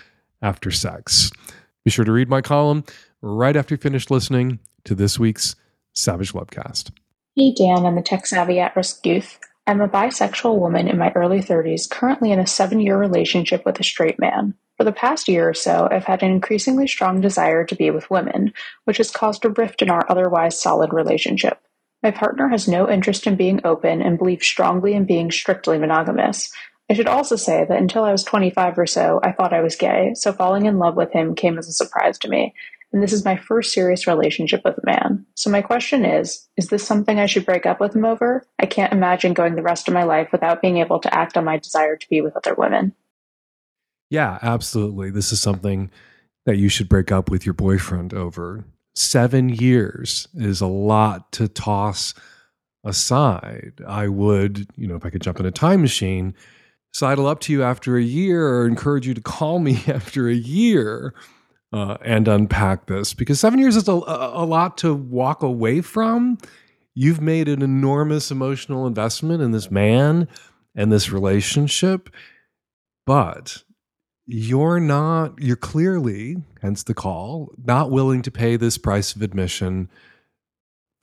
after 0.41 0.71
sex. 0.71 1.31
Be 1.83 1.91
sure 1.91 2.05
to 2.05 2.11
read 2.11 2.29
my 2.29 2.41
column 2.41 2.83
right 3.21 3.55
after 3.55 3.75
you 3.75 3.77
finish 3.77 4.09
listening 4.09 4.59
to 4.85 4.95
this 4.95 5.19
week's 5.19 5.55
Savage 5.93 6.33
Lovecast. 6.33 6.91
Hey, 7.35 7.53
Dan 7.53 7.85
I'm 7.85 7.95
the 7.95 8.01
tech 8.01 8.25
savvy 8.25 8.59
at 8.59 8.75
risk 8.75 9.05
youth. 9.05 9.39
I'm 9.67 9.81
a 9.81 9.87
bisexual 9.87 10.59
woman 10.59 10.87
in 10.87 10.97
my 10.97 11.11
early 11.15 11.39
30s, 11.39 11.89
currently 11.89 12.31
in 12.31 12.39
a 12.39 12.47
seven 12.47 12.79
year 12.79 12.97
relationship 12.97 13.65
with 13.65 13.79
a 13.79 13.83
straight 13.83 14.19
man. 14.19 14.53
For 14.77 14.83
the 14.83 14.91
past 14.91 15.27
year 15.27 15.49
or 15.49 15.53
so, 15.53 15.87
I've 15.89 16.03
had 16.03 16.21
an 16.21 16.31
increasingly 16.31 16.87
strong 16.87 17.21
desire 17.21 17.63
to 17.63 17.75
be 17.75 17.91
with 17.91 18.11
women, 18.11 18.53
which 18.83 18.97
has 18.97 19.11
caused 19.11 19.45
a 19.45 19.49
rift 19.49 19.81
in 19.81 19.89
our 19.89 20.05
otherwise 20.09 20.59
solid 20.59 20.93
relationship. 20.93 21.59
My 22.03 22.11
partner 22.11 22.49
has 22.49 22.67
no 22.67 22.89
interest 22.89 23.25
in 23.25 23.35
being 23.35 23.61
open 23.63 24.01
and 24.01 24.17
believes 24.17 24.45
strongly 24.45 24.93
in 24.93 25.05
being 25.05 25.31
strictly 25.31 25.77
monogamous. 25.77 26.51
I 26.89 26.93
should 26.93 27.07
also 27.07 27.35
say 27.35 27.65
that 27.67 27.79
until 27.79 28.03
I 28.03 28.11
was 28.11 28.23
25 28.23 28.77
or 28.77 28.85
so, 28.85 29.19
I 29.23 29.31
thought 29.31 29.53
I 29.53 29.61
was 29.61 29.75
gay, 29.75 30.11
so 30.13 30.31
falling 30.31 30.65
in 30.65 30.77
love 30.77 30.95
with 30.95 31.11
him 31.11 31.35
came 31.35 31.57
as 31.57 31.67
a 31.67 31.73
surprise 31.73 32.19
to 32.19 32.29
me. 32.29 32.53
And 32.93 33.01
this 33.01 33.11
is 33.11 33.25
my 33.25 33.35
first 33.35 33.73
serious 33.73 34.07
relationship 34.07 34.61
with 34.63 34.77
a 34.77 34.85
man. 34.85 35.25
So 35.35 35.49
my 35.49 35.61
question 35.61 36.05
is, 36.05 36.47
is 36.57 36.67
this 36.67 36.85
something 36.85 37.19
I 37.19 37.25
should 37.25 37.45
break 37.45 37.65
up 37.65 37.79
with 37.79 37.95
him 37.95 38.05
over? 38.05 38.45
I 38.59 38.67
can't 38.67 38.93
imagine 38.93 39.33
going 39.33 39.55
the 39.55 39.63
rest 39.63 39.87
of 39.87 39.93
my 39.93 40.03
life 40.03 40.29
without 40.31 40.61
being 40.61 40.77
able 40.77 40.99
to 40.99 41.13
act 41.13 41.37
on 41.37 41.45
my 41.45 41.57
desire 41.57 41.97
to 41.97 42.09
be 42.09 42.21
with 42.21 42.37
other 42.37 42.53
women. 42.53 42.93
Yeah, 44.09 44.39
absolutely. 44.41 45.09
This 45.09 45.31
is 45.31 45.39
something 45.39 45.91
that 46.45 46.57
you 46.57 46.69
should 46.69 46.89
break 46.89 47.11
up 47.11 47.29
with 47.29 47.45
your 47.45 47.53
boyfriend 47.53 48.13
over. 48.13 48.65
Seven 48.93 49.49
years 49.49 50.27
is 50.35 50.61
a 50.61 50.67
lot 50.67 51.31
to 51.33 51.47
toss 51.47 52.13
aside. 52.83 53.73
I 53.85 54.07
would, 54.07 54.67
you 54.77 54.87
know, 54.87 54.95
if 54.95 55.05
I 55.05 55.09
could 55.09 55.21
jump 55.21 55.39
in 55.39 55.45
a 55.45 55.51
time 55.51 55.81
machine, 55.81 56.35
sidle 56.93 57.27
up 57.27 57.41
to 57.41 57.51
you 57.51 57.63
after 57.63 57.97
a 57.97 58.03
year 58.03 58.47
or 58.47 58.65
encourage 58.67 59.07
you 59.07 59.13
to 59.15 59.21
call 59.21 59.59
me 59.67 59.83
after 59.87 60.29
a 60.29 60.33
year 60.33 61.13
uh, 61.73 61.97
and 62.01 62.27
unpack 62.27 62.85
this 62.85 63.13
because 63.13 63.39
seven 63.39 63.59
years 63.59 63.75
is 63.75 63.87
a, 63.87 63.91
a 63.91 64.45
lot 64.45 64.77
to 64.77 64.93
walk 64.93 65.43
away 65.43 65.81
from. 65.81 66.37
You've 66.93 67.19
made 67.19 67.49
an 67.49 67.61
enormous 67.61 68.31
emotional 68.31 68.87
investment 68.87 69.41
in 69.41 69.51
this 69.51 69.69
man 69.69 70.29
and 70.73 70.91
this 70.91 71.11
relationship, 71.11 72.09
but 73.05 73.63
you're 74.27 74.79
not, 74.79 75.39
you're 75.39 75.55
clearly, 75.55 76.37
hence 76.61 76.83
the 76.83 76.93
call, 76.93 77.51
not 77.63 77.91
willing 77.91 78.21
to 78.23 78.31
pay 78.31 78.57
this 78.57 78.77
price 78.77 79.15
of 79.15 79.21
admission 79.21 79.89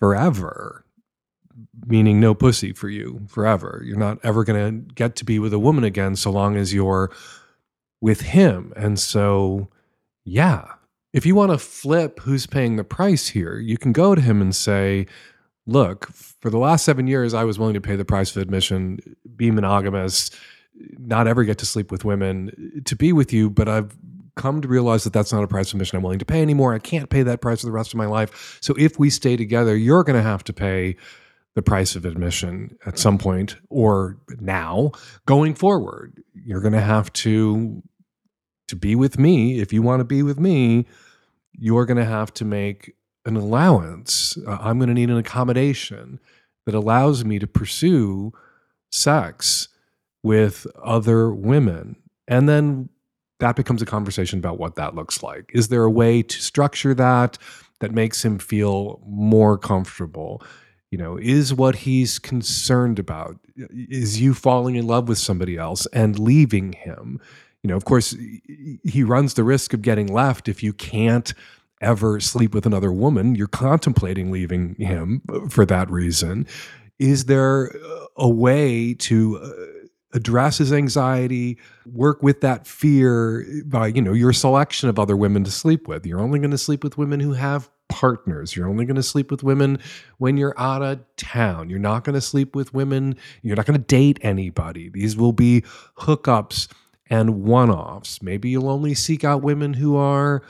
forever, 0.00 0.84
meaning 1.86 2.18
no 2.18 2.34
pussy 2.34 2.72
for 2.72 2.88
you 2.88 3.20
forever. 3.28 3.82
You're 3.84 3.98
not 3.98 4.18
ever 4.24 4.42
going 4.42 4.86
to 4.88 4.94
get 4.94 5.14
to 5.16 5.24
be 5.24 5.38
with 5.38 5.52
a 5.52 5.58
woman 5.58 5.84
again 5.84 6.16
so 6.16 6.30
long 6.30 6.56
as 6.56 6.74
you're 6.74 7.12
with 8.00 8.22
him. 8.22 8.72
And 8.74 8.98
so, 8.98 9.68
yeah, 10.24 10.64
if 11.12 11.24
you 11.24 11.34
want 11.34 11.52
to 11.52 11.58
flip 11.58 12.20
who's 12.20 12.46
paying 12.46 12.76
the 12.76 12.84
price 12.84 13.28
here, 13.28 13.58
you 13.58 13.78
can 13.78 13.92
go 13.92 14.14
to 14.14 14.20
him 14.20 14.40
and 14.40 14.54
say, 14.54 15.06
look, 15.66 16.08
for 16.12 16.50
the 16.50 16.58
last 16.58 16.84
seven 16.84 17.06
years, 17.06 17.34
I 17.34 17.44
was 17.44 17.58
willing 17.58 17.74
to 17.74 17.80
pay 17.80 17.94
the 17.94 18.04
price 18.04 18.34
of 18.34 18.42
admission, 18.42 18.98
be 19.36 19.52
monogamous 19.52 20.30
not 20.74 21.26
ever 21.26 21.44
get 21.44 21.58
to 21.58 21.66
sleep 21.66 21.90
with 21.90 22.04
women 22.04 22.82
to 22.84 22.96
be 22.96 23.12
with 23.12 23.32
you, 23.32 23.50
but 23.50 23.68
I've 23.68 23.96
come 24.34 24.60
to 24.62 24.68
realize 24.68 25.04
that 25.04 25.12
that's 25.12 25.32
not 25.32 25.44
a 25.44 25.48
price 25.48 25.68
of 25.68 25.74
admission 25.74 25.96
I'm 25.96 26.02
willing 26.02 26.18
to 26.18 26.24
pay 26.24 26.40
anymore. 26.40 26.74
I 26.74 26.78
can't 26.78 27.10
pay 27.10 27.22
that 27.22 27.40
price 27.40 27.60
for 27.60 27.66
the 27.66 27.72
rest 27.72 27.92
of 27.92 27.98
my 27.98 28.06
life. 28.06 28.58
So 28.60 28.74
if 28.78 28.98
we 28.98 29.10
stay 29.10 29.36
together, 29.36 29.76
you're 29.76 30.04
going 30.04 30.16
to 30.16 30.22
have 30.22 30.44
to 30.44 30.52
pay 30.52 30.96
the 31.54 31.62
price 31.62 31.94
of 31.96 32.06
admission 32.06 32.76
at 32.86 32.98
some 32.98 33.18
point 33.18 33.56
or 33.68 34.16
now 34.40 34.92
going 35.26 35.54
forward. 35.54 36.22
You're 36.34 36.62
going 36.62 36.72
to 36.72 36.80
have 36.80 37.12
to 37.14 37.82
to 38.68 38.76
be 38.76 38.94
with 38.94 39.18
me 39.18 39.60
if 39.60 39.70
you 39.70 39.82
want 39.82 40.00
to 40.00 40.04
be 40.04 40.22
with 40.22 40.40
me, 40.40 40.86
you're 41.52 41.84
going 41.84 41.98
to 41.98 42.06
have 42.06 42.32
to 42.32 42.44
make 42.44 42.94
an 43.26 43.36
allowance. 43.36 44.38
Uh, 44.46 44.56
I'm 44.60 44.78
going 44.78 44.88
to 44.88 44.94
need 44.94 45.10
an 45.10 45.18
accommodation 45.18 46.18
that 46.64 46.74
allows 46.74 47.22
me 47.22 47.38
to 47.38 47.46
pursue 47.46 48.32
sex 48.90 49.68
with 50.22 50.66
other 50.82 51.32
women. 51.32 51.96
And 52.28 52.48
then 52.48 52.88
that 53.40 53.56
becomes 53.56 53.82
a 53.82 53.86
conversation 53.86 54.38
about 54.38 54.58
what 54.58 54.76
that 54.76 54.94
looks 54.94 55.22
like. 55.22 55.50
Is 55.52 55.68
there 55.68 55.84
a 55.84 55.90
way 55.90 56.22
to 56.22 56.40
structure 56.40 56.94
that 56.94 57.38
that 57.80 57.92
makes 57.92 58.24
him 58.24 58.38
feel 58.38 59.02
more 59.04 59.58
comfortable? 59.58 60.42
You 60.90 60.98
know, 60.98 61.16
is 61.16 61.52
what 61.52 61.76
he's 61.76 62.18
concerned 62.18 62.98
about 62.98 63.38
is 63.56 64.20
you 64.20 64.34
falling 64.34 64.76
in 64.76 64.86
love 64.86 65.08
with 65.08 65.18
somebody 65.18 65.56
else 65.56 65.86
and 65.86 66.18
leaving 66.18 66.72
him? 66.72 67.20
You 67.62 67.68
know, 67.68 67.76
of 67.76 67.84
course, 67.84 68.14
he 68.84 69.02
runs 69.02 69.34
the 69.34 69.44
risk 69.44 69.72
of 69.72 69.82
getting 69.82 70.06
left 70.06 70.48
if 70.48 70.62
you 70.62 70.72
can't 70.72 71.32
ever 71.80 72.20
sleep 72.20 72.54
with 72.54 72.64
another 72.64 72.92
woman. 72.92 73.34
You're 73.34 73.48
contemplating 73.48 74.30
leaving 74.30 74.76
him 74.76 75.22
uh, 75.28 75.48
for 75.48 75.66
that 75.66 75.90
reason. 75.90 76.46
Is 76.98 77.24
there 77.24 77.72
uh, 77.74 78.06
a 78.16 78.28
way 78.28 78.94
to 78.94 79.38
uh, 79.38 79.71
address 80.12 80.58
his 80.58 80.72
anxiety, 80.72 81.58
work 81.90 82.22
with 82.22 82.40
that 82.42 82.66
fear 82.66 83.46
by, 83.64 83.86
you 83.88 84.02
know, 84.02 84.12
your 84.12 84.32
selection 84.32 84.88
of 84.88 84.98
other 84.98 85.16
women 85.16 85.44
to 85.44 85.50
sleep 85.50 85.88
with. 85.88 86.06
You're 86.06 86.20
only 86.20 86.38
going 86.38 86.50
to 86.50 86.58
sleep 86.58 86.84
with 86.84 86.98
women 86.98 87.20
who 87.20 87.32
have 87.32 87.70
partners. 87.88 88.56
You're 88.56 88.68
only 88.68 88.84
going 88.84 88.96
to 88.96 89.02
sleep 89.02 89.30
with 89.30 89.42
women 89.42 89.78
when 90.18 90.36
you're 90.36 90.54
out 90.58 90.82
of 90.82 91.00
town. 91.16 91.70
You're 91.70 91.78
not 91.78 92.04
going 92.04 92.14
to 92.14 92.20
sleep 92.20 92.54
with 92.54 92.72
women. 92.74 93.16
You're 93.42 93.56
not 93.56 93.66
going 93.66 93.78
to 93.78 93.86
date 93.86 94.18
anybody. 94.22 94.88
These 94.88 95.16
will 95.16 95.32
be 95.32 95.62
hookups 95.98 96.68
and 97.08 97.42
one 97.44 97.70
offs. 97.70 98.22
Maybe 98.22 98.50
you'll 98.50 98.70
only 98.70 98.94
seek 98.94 99.24
out 99.24 99.42
women 99.42 99.74
who 99.74 99.96
are 99.96 100.42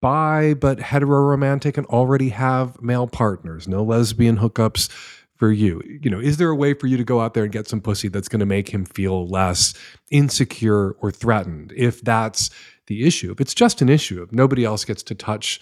bi 0.00 0.54
but 0.54 0.78
heteroromantic 0.78 1.78
and 1.78 1.86
already 1.86 2.28
have 2.28 2.80
male 2.82 3.06
partners. 3.06 3.66
No 3.66 3.82
lesbian 3.82 4.36
hookups 4.36 4.90
for 5.36 5.52
you? 5.52 5.82
You 6.02 6.10
know, 6.10 6.20
is 6.20 6.36
there 6.36 6.50
a 6.50 6.56
way 6.56 6.74
for 6.74 6.86
you 6.86 6.96
to 6.96 7.04
go 7.04 7.20
out 7.20 7.34
there 7.34 7.44
and 7.44 7.52
get 7.52 7.68
some 7.68 7.80
pussy 7.80 8.08
that's 8.08 8.28
going 8.28 8.40
to 8.40 8.46
make 8.46 8.68
him 8.68 8.84
feel 8.84 9.26
less 9.28 9.74
insecure 10.10 10.92
or 11.00 11.10
threatened? 11.10 11.72
If 11.76 12.02
that's 12.02 12.50
the 12.86 13.06
issue, 13.06 13.32
if 13.32 13.40
it's 13.40 13.54
just 13.54 13.82
an 13.82 13.88
issue, 13.88 14.22
if 14.22 14.32
nobody 14.32 14.64
else 14.64 14.84
gets 14.84 15.02
to 15.04 15.14
touch 15.14 15.60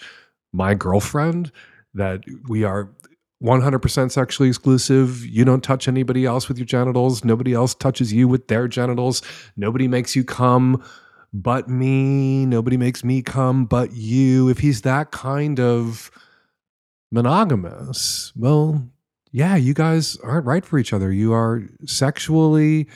my 0.53 0.73
girlfriend, 0.73 1.51
that 1.93 2.23
we 2.47 2.63
are 2.63 2.91
100% 3.43 4.11
sexually 4.11 4.49
exclusive. 4.49 5.25
You 5.25 5.45
don't 5.45 5.63
touch 5.63 5.87
anybody 5.87 6.25
else 6.25 6.47
with 6.47 6.57
your 6.57 6.65
genitals. 6.65 7.23
Nobody 7.25 7.53
else 7.53 7.73
touches 7.73 8.13
you 8.13 8.27
with 8.27 8.47
their 8.47 8.67
genitals. 8.67 9.21
Nobody 9.57 9.87
makes 9.87 10.15
you 10.15 10.23
come 10.23 10.83
but 11.33 11.67
me. 11.67 12.45
Nobody 12.45 12.77
makes 12.77 13.03
me 13.03 13.21
come 13.21 13.65
but 13.65 13.91
you. 13.93 14.49
If 14.49 14.59
he's 14.59 14.81
that 14.81 15.11
kind 15.11 15.59
of 15.59 16.11
monogamous, 17.11 18.31
well, 18.35 18.89
yeah, 19.35 19.57
you 19.57 19.73
guys 19.73 20.15
aren't 20.23 20.45
right 20.45 20.65
for 20.65 20.79
each 20.79 20.93
other. 20.93 21.11
You 21.11 21.33
are 21.33 21.63
sexually 21.85 22.87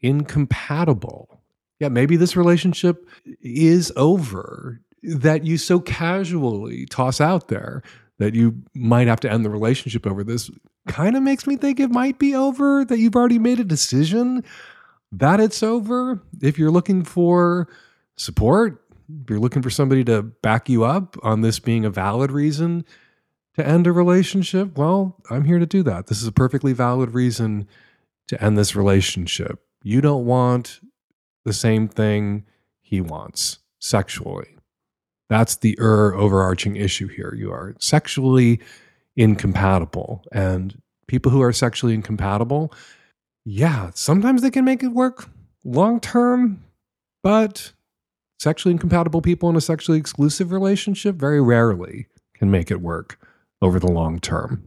incompatible. 0.00 1.42
Yeah, 1.80 1.88
maybe 1.88 2.14
this 2.14 2.36
relationship 2.36 3.08
is 3.42 3.92
over 3.96 4.80
that 5.02 5.44
you 5.44 5.58
so 5.58 5.80
casually 5.80 6.86
toss 6.86 7.20
out 7.20 7.48
there 7.48 7.82
that 8.18 8.36
you 8.36 8.62
might 8.72 9.08
have 9.08 9.18
to 9.18 9.32
end 9.32 9.44
the 9.44 9.50
relationship 9.50 10.06
over 10.06 10.22
this 10.22 10.48
kind 10.86 11.16
of 11.16 11.24
makes 11.24 11.48
me 11.48 11.56
think 11.56 11.80
it 11.80 11.90
might 11.90 12.20
be 12.20 12.36
over 12.36 12.84
that 12.84 13.00
you've 13.00 13.16
already 13.16 13.40
made 13.40 13.58
a 13.58 13.64
decision 13.64 14.44
that 15.10 15.40
it's 15.40 15.60
over. 15.60 16.22
If 16.40 16.56
you're 16.56 16.70
looking 16.70 17.02
for 17.02 17.66
support, 18.14 18.80
if 19.24 19.28
you're 19.28 19.40
looking 19.40 19.62
for 19.62 19.70
somebody 19.70 20.04
to 20.04 20.22
back 20.22 20.68
you 20.68 20.84
up 20.84 21.16
on 21.24 21.40
this 21.40 21.58
being 21.58 21.84
a 21.84 21.90
valid 21.90 22.30
reason 22.30 22.84
to 23.60 23.68
end 23.68 23.86
a 23.86 23.92
relationship, 23.92 24.76
well, 24.76 25.16
I'm 25.30 25.44
here 25.44 25.58
to 25.58 25.66
do 25.66 25.82
that. 25.84 26.06
This 26.06 26.22
is 26.22 26.28
a 26.28 26.32
perfectly 26.32 26.72
valid 26.72 27.12
reason 27.12 27.68
to 28.28 28.42
end 28.42 28.56
this 28.56 28.74
relationship. 28.74 29.60
You 29.82 30.00
don't 30.00 30.24
want 30.24 30.80
the 31.44 31.52
same 31.52 31.88
thing 31.88 32.46
he 32.80 33.00
wants 33.00 33.58
sexually. 33.78 34.56
That's 35.28 35.56
the 35.56 35.78
er 35.80 36.14
overarching 36.14 36.76
issue 36.76 37.06
here. 37.06 37.34
You 37.36 37.52
are 37.52 37.74
sexually 37.78 38.60
incompatible. 39.16 40.24
And 40.32 40.80
people 41.06 41.30
who 41.30 41.42
are 41.42 41.52
sexually 41.52 41.94
incompatible, 41.94 42.72
yeah, 43.44 43.90
sometimes 43.94 44.42
they 44.42 44.50
can 44.50 44.64
make 44.64 44.82
it 44.82 44.88
work 44.88 45.28
long 45.64 46.00
term, 46.00 46.64
but 47.22 47.72
sexually 48.38 48.72
incompatible 48.72 49.20
people 49.20 49.50
in 49.50 49.56
a 49.56 49.60
sexually 49.60 49.98
exclusive 49.98 50.50
relationship 50.50 51.16
very 51.16 51.40
rarely 51.40 52.06
can 52.34 52.50
make 52.50 52.70
it 52.70 52.80
work 52.80 53.18
over 53.62 53.78
the 53.78 53.90
long 53.90 54.20
term. 54.20 54.62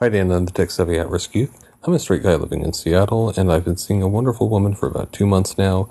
Hi, 0.00 0.08
Dan. 0.08 0.30
I'm 0.30 0.46
the 0.46 0.52
tech 0.52 0.70
savvy 0.70 0.98
at 0.98 1.08
risk 1.08 1.34
youth. 1.34 1.60
I'm 1.82 1.94
a 1.94 1.98
straight 1.98 2.22
guy 2.22 2.34
living 2.34 2.62
in 2.62 2.72
Seattle, 2.72 3.32
and 3.36 3.52
I've 3.52 3.64
been 3.64 3.76
seeing 3.76 4.02
a 4.02 4.08
wonderful 4.08 4.48
woman 4.48 4.74
for 4.74 4.88
about 4.88 5.12
two 5.12 5.26
months 5.26 5.56
now. 5.58 5.88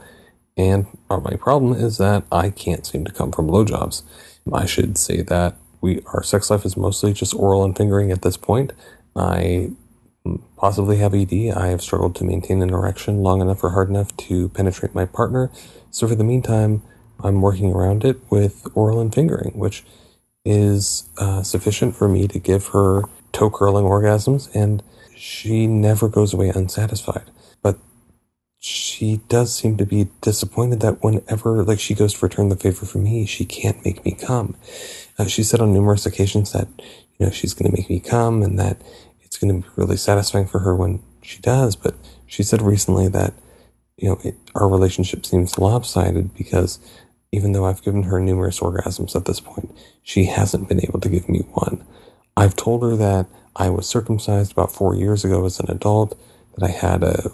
And 0.57 0.87
my 1.09 1.35
problem 1.35 1.73
is 1.73 1.97
that 1.97 2.25
I 2.31 2.49
can't 2.49 2.85
seem 2.85 3.05
to 3.05 3.11
come 3.11 3.31
from 3.31 3.47
blowjobs. 3.47 4.03
I 4.51 4.65
should 4.65 4.97
say 4.97 5.21
that 5.21 5.55
we 5.81 6.01
our 6.13 6.23
sex 6.23 6.49
life 6.49 6.65
is 6.65 6.77
mostly 6.77 7.13
just 7.13 7.33
oral 7.33 7.63
and 7.63 7.75
fingering 7.75 8.11
at 8.11 8.21
this 8.21 8.37
point. 8.37 8.73
I 9.15 9.71
possibly 10.57 10.97
have 10.97 11.13
ED. 11.13 11.51
I 11.55 11.67
have 11.67 11.81
struggled 11.81 12.15
to 12.17 12.23
maintain 12.23 12.61
an 12.61 12.69
erection 12.69 13.23
long 13.23 13.41
enough 13.41 13.63
or 13.63 13.71
hard 13.71 13.89
enough 13.89 14.15
to 14.17 14.49
penetrate 14.49 14.95
my 14.95 15.05
partner. 15.05 15.51
So 15.91 16.07
for 16.07 16.15
the 16.15 16.23
meantime, 16.23 16.83
I'm 17.23 17.41
working 17.41 17.71
around 17.71 18.03
it 18.03 18.19
with 18.29 18.67
oral 18.73 18.99
and 18.99 19.13
fingering, 19.13 19.53
which 19.57 19.83
is 20.45 21.09
uh, 21.17 21.43
sufficient 21.43 21.95
for 21.95 22.07
me 22.07 22.27
to 22.27 22.39
give 22.39 22.67
her 22.67 23.03
toe 23.31 23.49
curling 23.49 23.85
orgasms, 23.85 24.53
and 24.53 24.83
she 25.15 25.67
never 25.67 26.09
goes 26.09 26.33
away 26.33 26.49
unsatisfied. 26.49 27.29
But 27.61 27.77
she 28.59 29.17
does 29.29 29.55
seem 29.55 29.77
to 29.77 29.85
be 29.85 30.09
disappointed 30.21 30.79
that 30.81 31.03
whenever 31.03 31.63
like 31.63 31.79
she 31.79 31.93
goes 31.93 32.13
to 32.13 32.25
return 32.25 32.49
the 32.49 32.55
favor 32.55 32.85
for 32.85 32.97
me, 32.97 33.25
she 33.25 33.45
can't 33.45 33.83
make 33.85 34.03
me 34.05 34.11
come. 34.11 34.55
Uh, 35.17 35.25
she 35.25 35.43
said 35.43 35.61
on 35.61 35.73
numerous 35.73 36.05
occasions 36.05 36.51
that 36.51 36.67
you 36.77 37.25
know 37.25 37.31
she's 37.31 37.53
going 37.53 37.69
to 37.71 37.77
make 37.77 37.89
me 37.89 37.99
come 37.99 38.41
and 38.43 38.59
that 38.59 38.81
it's 39.21 39.37
going 39.37 39.61
to 39.61 39.67
be 39.67 39.73
really 39.75 39.97
satisfying 39.97 40.47
for 40.47 40.59
her 40.59 40.75
when 40.75 41.01
she 41.21 41.39
does. 41.41 41.75
But 41.75 41.95
she 42.25 42.43
said 42.43 42.61
recently 42.61 43.07
that 43.09 43.33
you 43.97 44.09
know 44.09 44.19
it, 44.23 44.35
our 44.55 44.67
relationship 44.67 45.25
seems 45.25 45.57
lopsided 45.57 46.33
because 46.33 46.79
even 47.33 47.51
though 47.51 47.65
I've 47.65 47.81
given 47.81 48.03
her 48.03 48.19
numerous 48.19 48.59
orgasms 48.59 49.15
at 49.15 49.25
this 49.25 49.39
point, 49.39 49.75
she 50.03 50.25
hasn't 50.25 50.69
been 50.69 50.85
able 50.85 50.99
to 50.99 51.09
give 51.09 51.27
me 51.27 51.39
one. 51.53 51.83
I've 52.37 52.55
told 52.55 52.83
her 52.83 52.95
that 52.95 53.25
I 53.55 53.69
was 53.69 53.87
circumcised 53.87 54.51
about 54.51 54.71
four 54.71 54.95
years 54.95 55.25
ago 55.25 55.43
as 55.43 55.59
an 55.59 55.69
adult, 55.69 56.17
that 56.55 56.69
I 56.69 56.71
had 56.71 57.03
a 57.03 57.31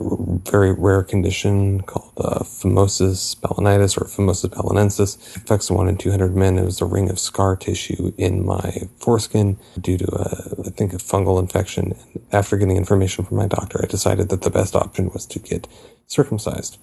very 0.49 0.71
rare 0.71 1.03
condition 1.03 1.81
called 1.81 2.13
uh, 2.17 2.39
phimosis 2.43 3.35
balanitis 3.41 3.99
or 3.99 4.05
phimosis 4.05 4.49
balanensis. 4.49 5.35
It 5.35 5.43
affects 5.43 5.69
one 5.69 5.89
in 5.89 5.97
200 5.97 6.33
men. 6.33 6.57
It 6.57 6.63
was 6.63 6.79
a 6.79 6.85
ring 6.85 7.09
of 7.09 7.19
scar 7.19 7.57
tissue 7.57 8.13
in 8.17 8.45
my 8.45 8.87
foreskin 8.99 9.57
due 9.81 9.97
to, 9.97 10.07
a, 10.15 10.67
I 10.67 10.69
think, 10.69 10.93
a 10.93 10.97
fungal 10.97 11.39
infection. 11.39 11.93
And 12.13 12.25
after 12.31 12.55
getting 12.55 12.77
information 12.77 13.25
from 13.25 13.35
my 13.35 13.47
doctor, 13.47 13.81
I 13.83 13.87
decided 13.87 14.29
that 14.29 14.43
the 14.43 14.49
best 14.49 14.77
option 14.77 15.09
was 15.09 15.25
to 15.27 15.39
get 15.39 15.67
circumcised. 16.07 16.77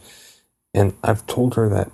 And 0.75 0.95
I've 1.03 1.27
told 1.27 1.55
her 1.55 1.71
that 1.71 1.91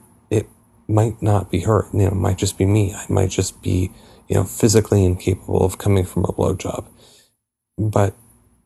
might 0.89 1.23
not 1.23 1.51
be 1.51 1.61
her. 1.61 1.87
You 1.93 2.07
know, 2.07 2.11
might 2.11 2.39
just 2.39 2.59
be 2.59 2.67
me. 2.67 2.95
I 2.95 3.07
might 3.09 3.31
just 3.31 3.62
be, 3.62 3.91
you 4.29 4.37
know, 4.37 4.45
physically 4.45 5.05
incapable 5.05 5.65
of 5.65 5.79
coming 5.79 6.05
from 6.05 6.25
a 6.25 6.33
blowjob. 6.33 6.87
But 7.79 8.15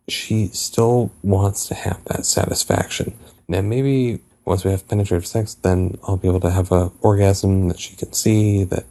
she 0.09 0.49
still 0.49 1.13
wants 1.23 1.67
to 1.69 1.75
have 1.75 2.05
that 2.05 2.27
satisfaction. 2.27 3.19
Now, 3.49 3.61
maybe 3.61 4.21
once 4.45 4.65
we 4.65 4.71
have 4.71 4.89
penetrative 4.89 5.27
sex, 5.27 5.55
then 5.55 5.99
I'll 6.05 6.17
be 6.17 6.29
able 6.29 6.41
to 6.41 6.51
have 6.51 6.71
a 6.71 6.93
orgasm 7.01 7.69
that 7.69 7.81
she 7.81 7.97
can 7.97 8.13
see, 8.13 8.65
that 8.65 8.87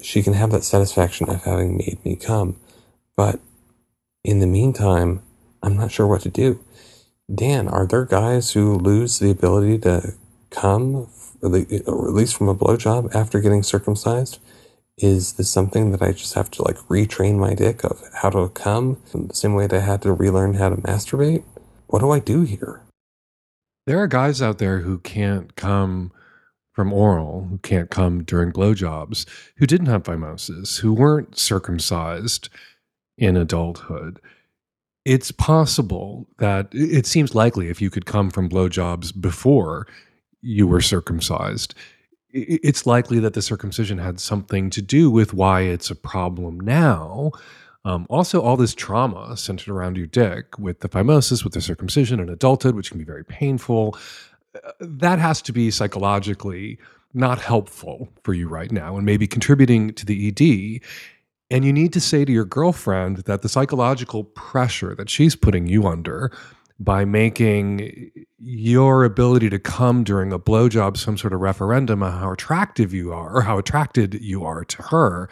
she 0.00 0.22
can 0.22 0.32
have 0.34 0.50
that 0.52 0.64
satisfaction 0.64 1.28
of 1.28 1.42
having 1.42 1.76
made 1.76 1.98
me 2.04 2.16
come. 2.16 2.56
But 3.16 3.40
in 4.24 4.38
the 4.38 4.46
meantime, 4.46 5.22
I'm 5.62 5.76
not 5.76 5.90
sure 5.90 6.06
what 6.06 6.22
to 6.22 6.28
do. 6.28 6.64
Dan, 7.32 7.68
are 7.68 7.86
there 7.86 8.04
guys 8.04 8.52
who 8.52 8.74
lose 8.74 9.18
the 9.18 9.30
ability 9.30 9.78
to 9.80 10.14
come, 10.50 11.08
least 11.48 12.36
from 12.36 12.48
a 12.48 12.54
blowjob 12.54 13.14
after 13.14 13.40
getting 13.40 13.62
circumcised? 13.62 14.38
is 14.98 15.34
this 15.34 15.50
something 15.50 15.90
that 15.90 16.02
I 16.02 16.12
just 16.12 16.34
have 16.34 16.50
to 16.52 16.62
like 16.62 16.76
retrain 16.88 17.36
my 17.38 17.54
dick 17.54 17.84
of 17.84 18.02
how 18.14 18.30
to 18.30 18.48
come 18.50 18.98
the 19.12 19.34
same 19.34 19.54
way 19.54 19.66
that 19.66 19.82
I 19.82 19.84
had 19.84 20.02
to 20.02 20.12
relearn 20.12 20.54
how 20.54 20.68
to 20.68 20.76
masturbate? 20.76 21.44
What 21.86 22.00
do 22.00 22.10
I 22.10 22.18
do 22.18 22.42
here? 22.42 22.82
There 23.86 23.98
are 23.98 24.06
guys 24.06 24.40
out 24.40 24.58
there 24.58 24.80
who 24.80 24.98
can't 24.98 25.56
come 25.56 26.12
from 26.72 26.92
oral, 26.92 27.48
who 27.50 27.58
can't 27.58 27.90
come 27.90 28.22
during 28.22 28.52
blowjobs, 28.52 29.26
who 29.56 29.66
didn't 29.66 29.88
have 29.88 30.04
phimosis, 30.04 30.78
who 30.78 30.92
weren't 30.92 31.36
circumcised 31.36 32.48
in 33.18 33.36
adulthood. 33.36 34.20
It's 35.04 35.32
possible 35.32 36.28
that 36.38 36.68
it 36.72 37.06
seems 37.06 37.34
likely 37.34 37.68
if 37.68 37.82
you 37.82 37.90
could 37.90 38.06
come 38.06 38.30
from 38.30 38.48
blowjobs 38.48 39.20
before 39.20 39.86
you 40.42 40.66
were 40.66 40.80
circumcised, 40.80 41.74
it's 42.32 42.86
likely 42.86 43.18
that 43.20 43.34
the 43.34 43.42
circumcision 43.42 43.98
had 43.98 44.18
something 44.18 44.70
to 44.70 44.82
do 44.82 45.10
with 45.10 45.34
why 45.34 45.62
it's 45.62 45.90
a 45.90 45.94
problem 45.94 46.58
now. 46.60 47.30
Um, 47.84 48.06
also, 48.08 48.40
all 48.40 48.56
this 48.56 48.74
trauma 48.74 49.36
centered 49.36 49.72
around 49.72 49.96
your 49.96 50.06
dick 50.06 50.58
with 50.58 50.80
the 50.80 50.88
phimosis, 50.88 51.44
with 51.44 51.52
the 51.52 51.60
circumcision 51.60 52.20
in 52.20 52.28
adulthood, 52.28 52.74
which 52.74 52.90
can 52.90 52.98
be 52.98 53.04
very 53.04 53.24
painful, 53.24 53.98
uh, 54.54 54.70
that 54.80 55.18
has 55.18 55.42
to 55.42 55.52
be 55.52 55.70
psychologically 55.70 56.78
not 57.14 57.38
helpful 57.40 58.08
for 58.22 58.32
you 58.32 58.48
right 58.48 58.72
now 58.72 58.96
and 58.96 59.04
maybe 59.04 59.26
contributing 59.26 59.92
to 59.94 60.06
the 60.06 60.28
ED. 60.28 60.80
And 61.50 61.64
you 61.64 61.72
need 61.72 61.92
to 61.92 62.00
say 62.00 62.24
to 62.24 62.32
your 62.32 62.46
girlfriend 62.46 63.18
that 63.18 63.42
the 63.42 63.48
psychological 63.48 64.24
pressure 64.24 64.94
that 64.94 65.10
she's 65.10 65.36
putting 65.36 65.66
you 65.66 65.86
under 65.86 66.32
by 66.78 67.04
making 67.04 68.10
your 68.38 69.04
ability 69.04 69.48
to 69.50 69.58
come 69.58 70.04
during 70.04 70.32
a 70.32 70.38
blowjob 70.38 70.96
some 70.96 71.16
sort 71.16 71.32
of 71.32 71.40
referendum 71.40 72.02
on 72.02 72.12
how 72.18 72.32
attractive 72.32 72.92
you 72.92 73.12
are 73.12 73.36
or 73.36 73.42
how 73.42 73.58
attracted 73.58 74.14
you 74.20 74.44
are 74.44 74.64
to 74.64 74.82
her, 74.82 75.28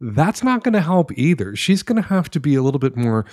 that's 0.00 0.42
not 0.42 0.64
going 0.64 0.74
to 0.74 0.80
help 0.80 1.12
either. 1.16 1.56
She's 1.56 1.82
going 1.82 2.02
to 2.02 2.08
have 2.08 2.30
to 2.30 2.40
be 2.40 2.54
a 2.54 2.62
little 2.62 2.80
bit 2.80 2.96
more 2.96 3.24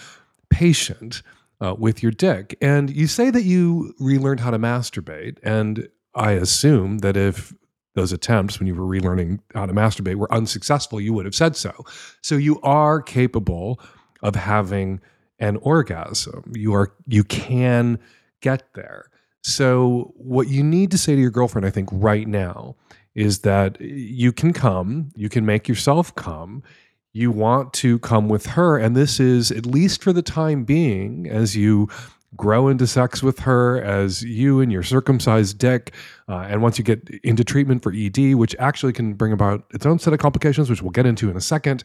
patient 0.50 1.22
uh, 1.62 1.76
with 1.78 2.02
your 2.02 2.12
dick. 2.12 2.58
And 2.62 2.90
you 2.96 3.08
say 3.08 3.30
that 3.32 3.44
you 3.44 3.94
relearned 4.00 4.40
how 4.40 4.52
to 4.52 4.60
masturbate. 4.60 5.38
And 5.44 5.90
I 6.16 6.32
assume 6.32 7.00
that 7.00 7.18
if 7.18 7.54
those 7.96 8.14
attempts 8.14 8.60
when 8.60 8.68
you 8.68 8.76
were 8.76 8.86
relearning 8.86 9.40
how 9.54 9.66
to 9.66 9.74
masturbate 9.74 10.16
were 10.16 10.34
unsuccessful, 10.34 11.02
you 11.02 11.12
would 11.14 11.26
have 11.26 11.36
said 11.36 11.56
so. 11.56 11.74
So 12.22 12.36
you 12.36 12.62
are 12.62 13.02
capable 13.02 13.80
of 14.22 14.36
having 14.36 15.02
an 15.40 15.58
orgasm. 15.58 16.52
You 16.54 16.74
are 16.74 16.94
you 17.08 17.24
can 17.24 18.00
get 18.42 18.74
there. 18.74 19.10
So 19.42 20.14
what 20.16 20.48
you 20.48 20.64
need 20.64 20.92
to 20.92 20.98
say 20.98 21.16
to 21.16 21.22
your 21.22 21.32
girlfriend 21.32 21.66
I 21.66 21.70
think 21.70 21.90
right 21.92 22.28
now 22.28 22.76
is 23.16 23.40
that 23.40 23.80
you 23.82 24.32
can 24.32 24.54
come, 24.54 25.12
you 25.16 25.30
can 25.30 25.46
make 25.46 25.68
yourself 25.68 26.14
come. 26.16 26.64
You 27.12 27.32
want 27.32 27.74
to 27.74 28.00
come 28.00 28.30
with 28.30 28.46
her 28.48 28.78
and 28.78 28.96
this 28.96 29.20
is 29.20 29.52
at 29.52 29.66
least 29.66 30.04
for 30.04 30.14
the 30.14 30.22
time 30.22 30.64
being 30.64 31.28
as 31.28 31.56
you 31.56 31.90
grow 32.36 32.68
into 32.68 32.86
sex 32.86 33.24
with 33.24 33.40
her 33.40 33.82
as 33.82 34.24
you 34.24 34.62
and 34.62 34.72
your 34.72 34.84
circumcised 34.84 35.58
dick. 35.58 35.94
Uh, 36.28 36.46
and 36.50 36.62
once 36.62 36.78
you 36.78 36.84
get 36.84 37.08
into 37.24 37.44
treatment 37.44 37.82
for 37.82 37.92
ED, 37.94 38.36
which 38.36 38.56
actually 38.60 38.94
can 38.94 39.14
bring 39.14 39.34
about 39.34 39.66
its 39.72 39.86
own 39.86 40.00
set 40.00 40.14
of 40.14 40.20
complications, 40.20 40.70
which 40.70 40.82
we'll 40.82 40.92
get 40.92 41.06
into 41.06 41.30
in 41.30 41.38
a 41.38 41.42
second, 41.42 41.84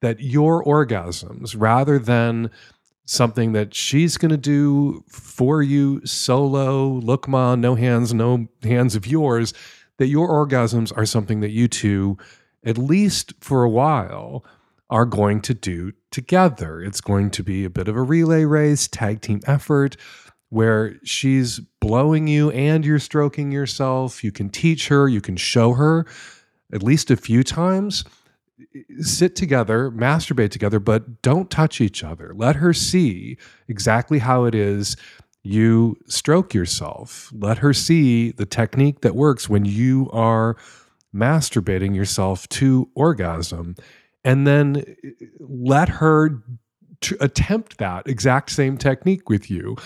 that 0.00 0.20
your 0.20 0.64
orgasms, 0.64 1.54
rather 1.58 1.98
than 1.98 2.50
something 3.04 3.52
that 3.52 3.74
she's 3.74 4.16
going 4.16 4.30
to 4.30 4.36
do 4.36 5.04
for 5.08 5.62
you 5.62 6.04
solo, 6.06 6.88
look, 6.88 7.28
ma, 7.28 7.54
no 7.54 7.74
hands, 7.74 8.14
no 8.14 8.48
hands 8.62 8.94
of 8.94 9.06
yours, 9.06 9.52
that 9.98 10.06
your 10.06 10.28
orgasms 10.28 10.96
are 10.96 11.06
something 11.06 11.40
that 11.40 11.50
you 11.50 11.68
two, 11.68 12.16
at 12.64 12.78
least 12.78 13.34
for 13.40 13.62
a 13.62 13.70
while, 13.70 14.44
are 14.90 15.04
going 15.04 15.40
to 15.40 15.54
do 15.54 15.92
together. 16.10 16.80
It's 16.82 17.00
going 17.00 17.30
to 17.30 17.42
be 17.42 17.64
a 17.64 17.70
bit 17.70 17.88
of 17.88 17.96
a 17.96 18.02
relay 18.02 18.44
race, 18.44 18.86
tag 18.86 19.20
team 19.20 19.40
effort 19.46 19.96
where 20.50 20.96
she's 21.02 21.60
blowing 21.80 22.28
you 22.28 22.50
and 22.50 22.84
you're 22.84 22.98
stroking 22.98 23.50
yourself. 23.50 24.22
You 24.22 24.30
can 24.30 24.50
teach 24.50 24.88
her, 24.88 25.08
you 25.08 25.22
can 25.22 25.36
show 25.36 25.72
her 25.72 26.06
at 26.72 26.82
least 26.82 27.10
a 27.10 27.16
few 27.16 27.42
times 27.42 28.04
sit 29.00 29.36
together, 29.36 29.90
masturbate 29.90 30.50
together, 30.50 30.80
but 30.80 31.22
don't 31.22 31.50
touch 31.50 31.80
each 31.80 32.02
other. 32.04 32.32
Let 32.34 32.56
her 32.56 32.72
see 32.72 33.38
exactly 33.68 34.18
how 34.18 34.44
it 34.44 34.54
is 34.54 34.96
you 35.42 35.96
stroke 36.06 36.54
yourself. 36.54 37.32
Let 37.34 37.58
her 37.58 37.72
see 37.72 38.30
the 38.30 38.46
technique 38.46 39.00
that 39.00 39.16
works 39.16 39.48
when 39.48 39.64
you 39.64 40.08
are 40.12 40.56
masturbating 41.14 41.94
yourself 41.94 42.48
to 42.50 42.88
orgasm. 42.94 43.76
And 44.24 44.46
then 44.46 44.84
uh, 45.04 45.26
let 45.40 45.88
her 45.88 46.42
attempt 47.20 47.78
that 47.78 48.06
exact 48.06 48.50
same 48.50 48.78
technique 48.78 49.28
with 49.28 49.50
you. 49.50 49.76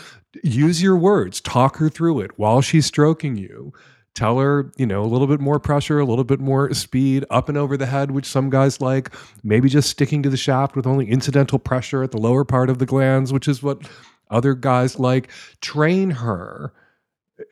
Use 0.43 0.83
your 0.83 0.97
words, 0.97 1.41
talk 1.41 1.77
her 1.79 1.89
through 1.89 2.21
it 2.21 2.39
while 2.39 2.61
she's 2.61 2.85
stroking 2.85 3.37
you 3.37 3.73
tell 4.17 4.39
her, 4.39 4.73
you 4.77 4.87
know, 4.87 5.03
a 5.03 5.07
little 5.07 5.27
bit 5.27 5.41
more 5.41 5.61
pressure, 5.61 6.01
a 6.01 6.05
little 6.05 6.25
bit 6.25 6.41
more 6.41 6.73
speed 6.73 7.25
up 7.31 7.49
and 7.49 7.59
over 7.59 7.77
the 7.77 7.87
head, 7.87 8.11
which 8.11 8.27
some 8.27 8.51
guys 8.51 8.81
like. 8.81 9.15
Maybe 9.45 9.69
just 9.69 9.91
sticking 9.91 10.23
to 10.23 10.31
the 10.31 10.37
shaft 10.37 10.75
with 10.75 10.87
only 10.87 11.09
incidental 11.09 11.59
pressure 11.59 12.03
at 12.03 12.11
the 12.11 12.19
lower 12.19 12.45
part 12.45 12.71
of 12.71 12.79
the 12.79 12.87
glands, 12.87 13.33
which 13.33 13.47
is 13.47 13.63
what 13.63 13.89
other 14.31 14.55
guys 14.55 14.99
like. 14.99 15.31
Train 15.61 16.11
her 16.11 16.73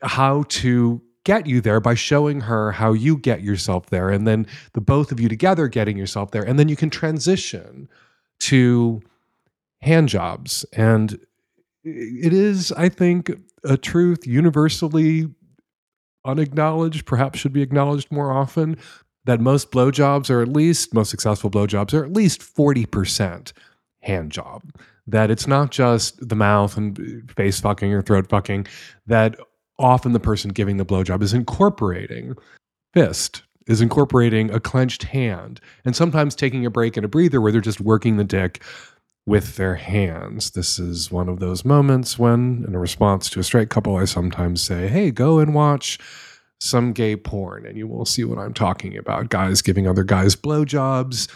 how 0.01 0.43
to 0.49 1.01
get 1.23 1.45
you 1.45 1.61
there 1.61 1.79
by 1.79 1.93
showing 1.93 2.41
her 2.41 2.71
how 2.71 2.93
you 2.93 3.17
get 3.17 3.41
yourself 3.41 3.87
there. 3.91 4.09
And 4.09 4.27
then 4.27 4.47
the 4.73 4.81
both 4.81 5.11
of 5.11 5.19
you 5.19 5.29
together 5.29 5.67
getting 5.67 5.97
yourself 5.97 6.31
there. 6.31 6.43
And 6.43 6.57
then 6.57 6.67
you 6.67 6.75
can 6.75 6.89
transition 6.89 7.87
to 8.39 9.01
hand 9.81 10.09
jobs. 10.09 10.65
And 10.73 11.13
it 11.83 12.33
is, 12.33 12.71
I 12.71 12.89
think, 12.89 13.31
a 13.63 13.77
truth 13.77 14.25
universally 14.25 15.29
unacknowledged, 16.25 17.05
perhaps 17.05 17.39
should 17.39 17.53
be 17.53 17.61
acknowledged 17.61 18.11
more 18.11 18.31
often, 18.31 18.77
that 19.25 19.39
most 19.39 19.71
blowjobs 19.71 20.29
are 20.29 20.41
at 20.41 20.49
least, 20.49 20.93
most 20.93 21.09
successful 21.09 21.49
blowjobs 21.49 21.93
are 21.93 22.03
at 22.03 22.13
least 22.13 22.41
40% 22.41 23.53
hand 24.01 24.31
job. 24.31 24.63
That 25.07 25.29
it's 25.31 25.47
not 25.47 25.71
just 25.71 26.27
the 26.27 26.35
mouth 26.35 26.77
and 26.77 27.31
face 27.35 27.59
fucking 27.59 27.93
or 27.93 28.01
throat 28.01 28.27
fucking, 28.27 28.67
that 29.07 29.37
often 29.77 30.13
the 30.13 30.19
person 30.19 30.51
giving 30.51 30.77
the 30.77 30.85
blowjob 30.85 31.21
is 31.21 31.33
incorporating 31.33 32.35
fist, 32.93 33.43
is 33.67 33.81
incorporating 33.81 34.51
a 34.51 34.59
clenched 34.59 35.03
hand, 35.03 35.59
and 35.83 35.95
sometimes 35.95 36.35
taking 36.35 36.65
a 36.65 36.71
break 36.71 36.97
and 36.97 37.05
a 37.05 37.09
breather 37.09 37.41
where 37.41 37.51
they're 37.51 37.61
just 37.61 37.81
working 37.81 38.17
the 38.17 38.23
dick 38.23 38.63
with 39.25 39.55
their 39.55 39.75
hands. 39.75 40.51
This 40.51 40.77
is 40.77 41.11
one 41.11 41.29
of 41.29 41.39
those 41.39 41.65
moments 41.65 42.19
when, 42.19 42.63
in 42.67 42.75
a 42.75 42.79
response 42.79 43.29
to 43.31 43.39
a 43.39 43.43
straight 43.43 43.69
couple, 43.69 43.95
I 43.95 44.05
sometimes 44.05 44.61
say, 44.61 44.87
Hey, 44.87 45.11
go 45.11 45.39
and 45.39 45.53
watch 45.53 45.99
some 46.59 46.93
gay 46.93 47.15
porn, 47.15 47.65
and 47.65 47.77
you 47.77 47.87
will 47.87 48.05
see 48.05 48.23
what 48.23 48.37
I'm 48.37 48.53
talking 48.53 48.97
about. 48.97 49.29
Guys 49.29 49.61
giving 49.61 49.87
other 49.87 50.03
guys 50.03 50.35
blowjobs. 50.35 51.29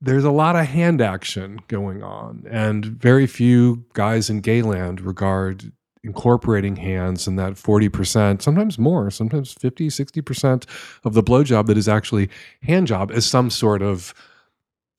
There's 0.00 0.24
a 0.24 0.30
lot 0.30 0.54
of 0.54 0.66
hand 0.66 1.00
action 1.00 1.60
going 1.68 2.02
on, 2.02 2.44
and 2.48 2.84
very 2.84 3.26
few 3.26 3.84
guys 3.94 4.30
in 4.30 4.40
gayland 4.40 5.00
regard 5.00 5.72
incorporating 6.04 6.76
hands 6.76 7.26
in 7.26 7.36
that 7.36 7.54
40%, 7.54 8.40
sometimes 8.40 8.78
more, 8.78 9.10
sometimes 9.10 9.52
50, 9.52 9.88
60% 9.88 10.64
of 11.04 11.14
the 11.14 11.22
blowjob 11.22 11.66
that 11.66 11.76
is 11.76 11.88
actually 11.88 12.30
hand 12.62 12.86
job 12.86 13.10
as 13.10 13.26
some 13.26 13.50
sort 13.50 13.82
of 13.82 14.14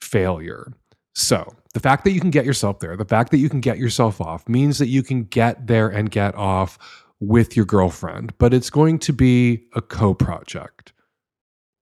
failure. 0.02 0.74
So, 1.16 1.56
the 1.74 1.80
fact 1.80 2.04
that 2.04 2.12
you 2.12 2.20
can 2.20 2.32
get 2.32 2.46
yourself 2.46 2.80
there, 2.80 2.98
the 2.98 3.06
fact 3.06 3.32
that 3.32 3.38
you 3.38 3.50
can 3.50 3.62
get 3.62 3.78
yourself 3.78 4.20
off 4.20 4.48
means 4.50 4.80
that 4.80 4.88
you 4.88 5.04
can 5.04 5.24
get 5.24 5.68
there 5.68 5.88
and 5.88 6.10
get 6.10 6.36
off 6.36 6.78
with 7.20 7.56
your 7.56 7.66
girlfriend, 7.66 8.34
but 8.38 8.54
it's 8.54 8.70
going 8.70 8.98
to 9.00 9.14
be 9.14 9.66
a 9.74 9.82
co 9.82 10.14
project 10.14 10.94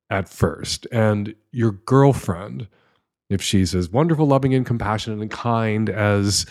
at 0.09 0.27
first. 0.27 0.87
And 0.91 1.35
your 1.51 1.71
girlfriend, 1.71 2.67
if 3.29 3.41
she's 3.41 3.75
as 3.75 3.89
wonderful, 3.89 4.25
loving, 4.25 4.53
and 4.53 4.65
compassionate 4.65 5.19
and 5.19 5.31
kind 5.31 5.89
as 5.89 6.45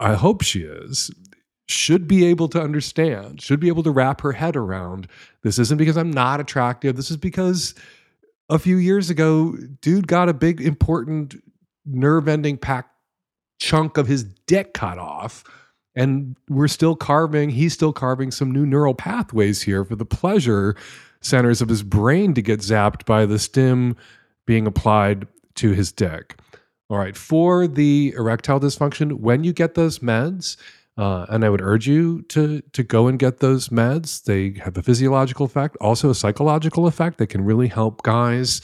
I 0.00 0.14
hope 0.14 0.42
she 0.42 0.62
is, 0.62 1.10
should 1.66 2.06
be 2.06 2.24
able 2.26 2.48
to 2.48 2.60
understand, 2.60 3.40
should 3.40 3.60
be 3.60 3.68
able 3.68 3.82
to 3.84 3.90
wrap 3.90 4.20
her 4.20 4.32
head 4.32 4.56
around 4.56 5.08
this 5.42 5.58
isn't 5.58 5.78
because 5.78 5.96
I'm 5.96 6.10
not 6.10 6.40
attractive. 6.40 6.96
This 6.96 7.10
is 7.10 7.16
because 7.16 7.74
a 8.48 8.58
few 8.58 8.76
years 8.76 9.10
ago, 9.10 9.56
dude 9.80 10.06
got 10.06 10.28
a 10.28 10.34
big, 10.34 10.60
important 10.60 11.36
nerve 11.86 12.28
ending 12.28 12.56
pack 12.56 12.90
chunk 13.58 13.96
of 13.96 14.06
his 14.06 14.24
dick 14.24 14.74
cut 14.74 14.98
off. 14.98 15.44
And 15.96 16.36
we're 16.48 16.68
still 16.68 16.96
carving, 16.96 17.50
he's 17.50 17.72
still 17.72 17.92
carving 17.92 18.30
some 18.30 18.50
new 18.50 18.66
neural 18.66 18.94
pathways 18.94 19.62
here 19.62 19.84
for 19.84 19.94
the 19.94 20.04
pleasure 20.04 20.74
centers 21.20 21.62
of 21.62 21.68
his 21.68 21.82
brain 21.82 22.34
to 22.34 22.42
get 22.42 22.60
zapped 22.60 23.04
by 23.06 23.26
the 23.26 23.38
stim 23.38 23.96
being 24.46 24.66
applied 24.66 25.26
to 25.54 25.72
his 25.72 25.92
dick. 25.92 26.36
All 26.90 26.98
right, 26.98 27.16
for 27.16 27.66
the 27.66 28.12
erectile 28.16 28.60
dysfunction, 28.60 29.20
when 29.20 29.42
you 29.42 29.52
get 29.52 29.74
those 29.74 30.00
meds, 30.00 30.56
uh, 30.96 31.26
and 31.28 31.44
I 31.44 31.48
would 31.48 31.62
urge 31.62 31.88
you 31.88 32.22
to 32.28 32.60
to 32.60 32.82
go 32.82 33.08
and 33.08 33.18
get 33.18 33.38
those 33.38 33.68
meds. 33.68 34.22
They 34.22 34.60
have 34.62 34.76
a 34.76 34.82
physiological 34.82 35.46
effect, 35.46 35.76
also 35.80 36.10
a 36.10 36.14
psychological 36.14 36.86
effect. 36.86 37.18
They 37.18 37.26
can 37.26 37.44
really 37.44 37.68
help 37.68 38.02
guys 38.02 38.60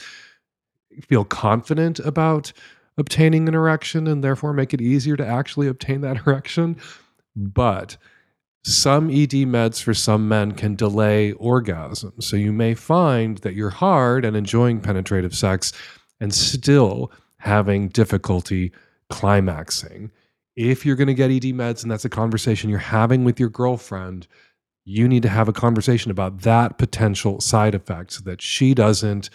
feel 1.07 1.25
confident 1.25 1.99
about 1.99 2.53
obtaining 2.97 3.47
an 3.47 3.55
erection 3.55 4.07
and 4.07 4.23
therefore 4.23 4.53
make 4.53 4.73
it 4.73 4.81
easier 4.81 5.17
to 5.17 5.25
actually 5.25 5.67
obtain 5.67 6.01
that 6.01 6.17
erection. 6.27 6.77
But 7.35 7.97
some 8.63 9.09
ED 9.09 9.47
meds 9.47 9.81
for 9.81 9.93
some 9.93 10.27
men 10.27 10.51
can 10.51 10.75
delay 10.75 11.31
orgasm. 11.33 12.13
So 12.19 12.35
you 12.35 12.51
may 12.51 12.75
find 12.75 13.39
that 13.39 13.55
you're 13.55 13.69
hard 13.69 14.23
and 14.23 14.35
enjoying 14.35 14.81
penetrative 14.81 15.35
sex 15.35 15.73
and 16.19 16.33
still 16.33 17.11
having 17.37 17.87
difficulty 17.89 18.71
climaxing 19.09 20.11
if 20.55 20.85
you're 20.85 20.95
going 20.95 21.07
to 21.07 21.13
get 21.13 21.31
ED 21.31 21.53
meds 21.53 21.83
and 21.83 21.91
that's 21.91 22.05
a 22.05 22.09
conversation 22.09 22.69
you're 22.69 22.79
having 22.79 23.23
with 23.23 23.39
your 23.39 23.49
girlfriend, 23.49 24.27
you 24.83 25.07
need 25.07 25.23
to 25.23 25.29
have 25.29 25.47
a 25.47 25.53
conversation 25.53 26.11
about 26.11 26.41
that 26.41 26.77
potential 26.77 27.39
side 27.39 27.75
effect 27.75 28.13
so 28.13 28.21
that 28.23 28.41
she 28.41 28.73
doesn't 28.73 29.29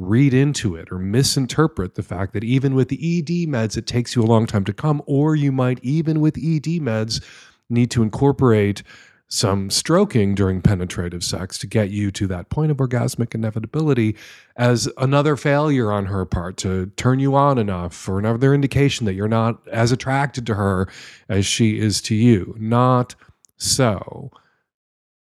read 0.00 0.32
into 0.32 0.74
it 0.74 0.90
or 0.90 0.98
misinterpret 0.98 1.94
the 1.94 2.02
fact 2.02 2.32
that 2.32 2.42
even 2.42 2.74
with 2.74 2.88
the 2.88 3.18
ED 3.18 3.48
meds, 3.48 3.76
it 3.76 3.86
takes 3.86 4.16
you 4.16 4.22
a 4.22 4.24
long 4.24 4.46
time 4.46 4.64
to 4.64 4.72
come, 4.72 5.02
or 5.06 5.36
you 5.36 5.52
might, 5.52 5.78
even 5.82 6.20
with 6.20 6.38
ED 6.38 6.80
meds, 6.80 7.22
need 7.68 7.90
to 7.90 8.02
incorporate 8.02 8.82
some 9.28 9.70
stroking 9.70 10.34
during 10.34 10.60
penetrative 10.60 11.22
sex 11.22 11.56
to 11.56 11.66
get 11.66 11.90
you 11.90 12.10
to 12.10 12.26
that 12.26 12.48
point 12.48 12.70
of 12.70 12.78
orgasmic 12.78 13.32
inevitability 13.32 14.16
as 14.56 14.88
another 14.96 15.36
failure 15.36 15.92
on 15.92 16.06
her 16.06 16.24
part 16.24 16.56
to 16.56 16.86
turn 16.96 17.20
you 17.20 17.36
on 17.36 17.56
enough 17.56 18.08
or 18.08 18.18
another 18.18 18.52
indication 18.54 19.06
that 19.06 19.14
you're 19.14 19.28
not 19.28 19.60
as 19.68 19.92
attracted 19.92 20.46
to 20.46 20.54
her 20.54 20.88
as 21.28 21.46
she 21.46 21.78
is 21.78 22.00
to 22.00 22.14
you. 22.14 22.56
Not 22.58 23.14
so. 23.56 24.32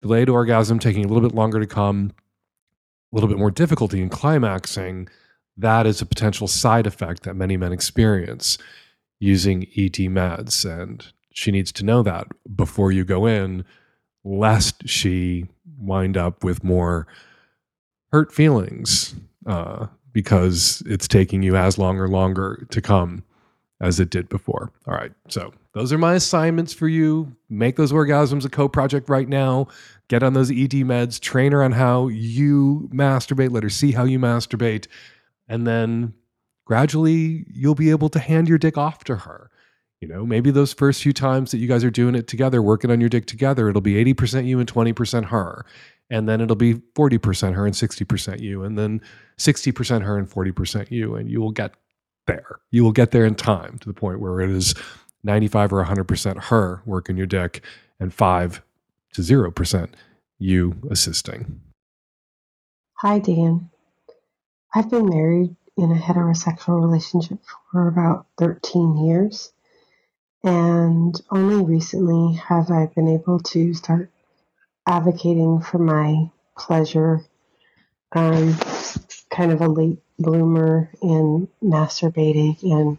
Delayed 0.01 0.29
orgasm 0.29 0.79
taking 0.79 1.03
a 1.03 1.07
little 1.07 1.27
bit 1.27 1.35
longer 1.35 1.59
to 1.59 1.67
come, 1.67 2.13
little 3.15 3.29
bit 3.29 3.37
more 3.37 3.51
difficulty 3.51 4.01
in 4.01 4.09
climaxing, 4.09 5.07
that 5.57 5.85
is 5.85 6.01
a 6.01 6.05
potential 6.05 6.47
side 6.47 6.85
effect 6.85 7.23
that 7.23 7.35
many 7.35 7.57
men 7.57 7.71
experience 7.71 8.57
using 9.19 9.63
ED 9.75 10.09
meds. 10.09 10.65
And 10.69 11.05
she 11.31 11.51
needs 11.51 11.71
to 11.73 11.85
know 11.85 12.03
that 12.03 12.27
before 12.55 12.91
you 12.91 13.03
go 13.03 13.25
in 13.25 13.65
lest 14.23 14.87
she 14.87 15.45
wind 15.79 16.17
up 16.17 16.43
with 16.43 16.63
more 16.63 17.07
hurt 18.11 18.33
feelings 18.33 19.15
uh, 19.45 19.87
because 20.11 20.83
it's 20.85 21.07
taking 21.07 21.43
you 21.43 21.55
as 21.55 21.77
long 21.77 21.97
or 21.97 22.07
longer 22.07 22.65
to 22.71 22.81
come 22.81 23.23
as 23.79 23.99
it 23.99 24.09
did 24.09 24.27
before. 24.29 24.71
All 24.87 24.93
right. 24.93 25.11
So 25.29 25.53
those 25.77 25.93
are 25.93 25.97
my 25.99 26.15
assignments 26.15 26.73
for 26.73 26.87
you. 26.87 27.35
Make 27.49 27.75
those 27.75 27.91
orgasms 27.91 28.43
a 28.45 28.49
co 28.49 28.67
project 28.67 29.09
right 29.09 29.29
now. 29.29 29.67
Get 30.07 30.23
on 30.23 30.33
those 30.33 30.49
ED 30.49 30.71
meds, 30.83 31.19
train 31.19 31.51
her 31.51 31.61
on 31.61 31.73
how 31.73 32.07
you 32.07 32.89
masturbate, 32.91 33.51
let 33.51 33.61
her 33.61 33.69
see 33.69 33.91
how 33.91 34.03
you 34.03 34.17
masturbate. 34.17 34.87
And 35.47 35.67
then 35.67 36.13
gradually 36.65 37.45
you'll 37.53 37.75
be 37.75 37.91
able 37.91 38.09
to 38.09 38.19
hand 38.19 38.49
your 38.49 38.57
dick 38.57 38.75
off 38.75 39.03
to 39.03 39.17
her. 39.17 39.51
You 40.01 40.07
know, 40.07 40.25
maybe 40.25 40.49
those 40.49 40.73
first 40.73 41.03
few 41.03 41.13
times 41.13 41.51
that 41.51 41.59
you 41.59 41.67
guys 41.67 41.83
are 41.83 41.91
doing 41.91 42.15
it 42.15 42.27
together, 42.27 42.61
working 42.61 42.89
on 42.89 42.99
your 42.99 43.09
dick 43.09 43.27
together, 43.27 43.69
it'll 43.69 43.81
be 43.81 44.03
80% 44.03 44.47
you 44.47 44.59
and 44.59 44.71
20% 44.71 45.25
her. 45.25 45.63
And 46.09 46.27
then 46.27 46.41
it'll 46.41 46.55
be 46.55 46.75
40% 46.75 47.53
her 47.53 47.65
and 47.65 47.75
60% 47.75 48.39
you. 48.39 48.63
And 48.63 48.79
then 48.79 49.01
60% 49.37 50.01
her 50.03 50.17
and 50.17 50.27
40% 50.27 50.89
you. 50.89 51.15
And 51.15 51.29
you 51.29 51.39
will 51.39 51.51
get 51.51 51.75
there. 52.25 52.59
You 52.71 52.83
will 52.83 52.91
get 52.91 53.11
there 53.11 53.25
in 53.25 53.35
time 53.35 53.77
to 53.79 53.87
the 53.87 53.93
point 53.93 54.19
where 54.19 54.39
it 54.39 54.49
is 54.49 54.73
95 55.23 55.73
or 55.73 55.85
100% 55.85 56.43
her 56.45 56.81
working 56.85 57.17
your 57.17 57.25
dick 57.25 57.61
and 57.99 58.13
5 58.13 58.61
to 59.13 59.21
0% 59.21 59.89
you 60.39 60.75
assisting. 60.89 61.61
Hi, 62.95 63.19
Dan. 63.19 63.69
I've 64.73 64.89
been 64.89 65.09
married 65.09 65.55
in 65.77 65.91
a 65.91 65.95
heterosexual 65.95 66.81
relationship 66.81 67.39
for 67.71 67.87
about 67.87 68.25
13 68.37 69.05
years. 69.05 69.51
And 70.43 71.19
only 71.31 71.65
recently 71.65 72.35
have 72.37 72.71
I 72.71 72.87
been 72.87 73.07
able 73.07 73.39
to 73.39 73.73
start 73.73 74.11
advocating 74.87 75.61
for 75.61 75.77
my 75.77 76.29
pleasure. 76.57 77.21
I'm 78.11 78.55
kind 79.29 79.51
of 79.51 79.61
a 79.61 79.67
late 79.67 79.99
bloomer 80.17 80.89
in 81.01 81.47
masturbating 81.63 82.61
and 82.63 82.97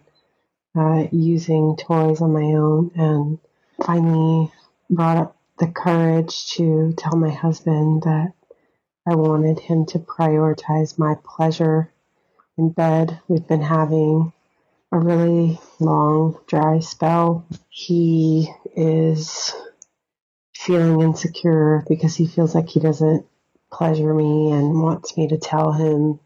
uh, 0.76 1.06
using 1.12 1.76
toys 1.76 2.20
on 2.20 2.32
my 2.32 2.56
own, 2.56 2.90
and 2.96 3.38
finally 3.84 4.52
brought 4.90 5.16
up 5.16 5.36
the 5.58 5.68
courage 5.68 6.50
to 6.50 6.94
tell 6.96 7.16
my 7.16 7.30
husband 7.30 8.02
that 8.02 8.32
I 9.06 9.14
wanted 9.14 9.58
him 9.58 9.86
to 9.86 9.98
prioritize 9.98 10.98
my 10.98 11.14
pleasure 11.24 11.90
in 12.56 12.70
bed. 12.70 13.20
We've 13.28 13.46
been 13.46 13.62
having 13.62 14.32
a 14.92 14.98
really 14.98 15.60
long 15.80 16.38
dry 16.46 16.80
spell. 16.80 17.46
He 17.68 18.52
is 18.76 19.54
feeling 20.54 21.00
insecure 21.02 21.84
because 21.88 22.16
he 22.16 22.26
feels 22.26 22.54
like 22.54 22.68
he 22.68 22.80
doesn't 22.80 23.26
pleasure 23.70 24.12
me 24.14 24.50
and 24.52 24.82
wants 24.82 25.16
me 25.16 25.28
to 25.28 25.38
tell 25.38 25.72
him 25.72 26.20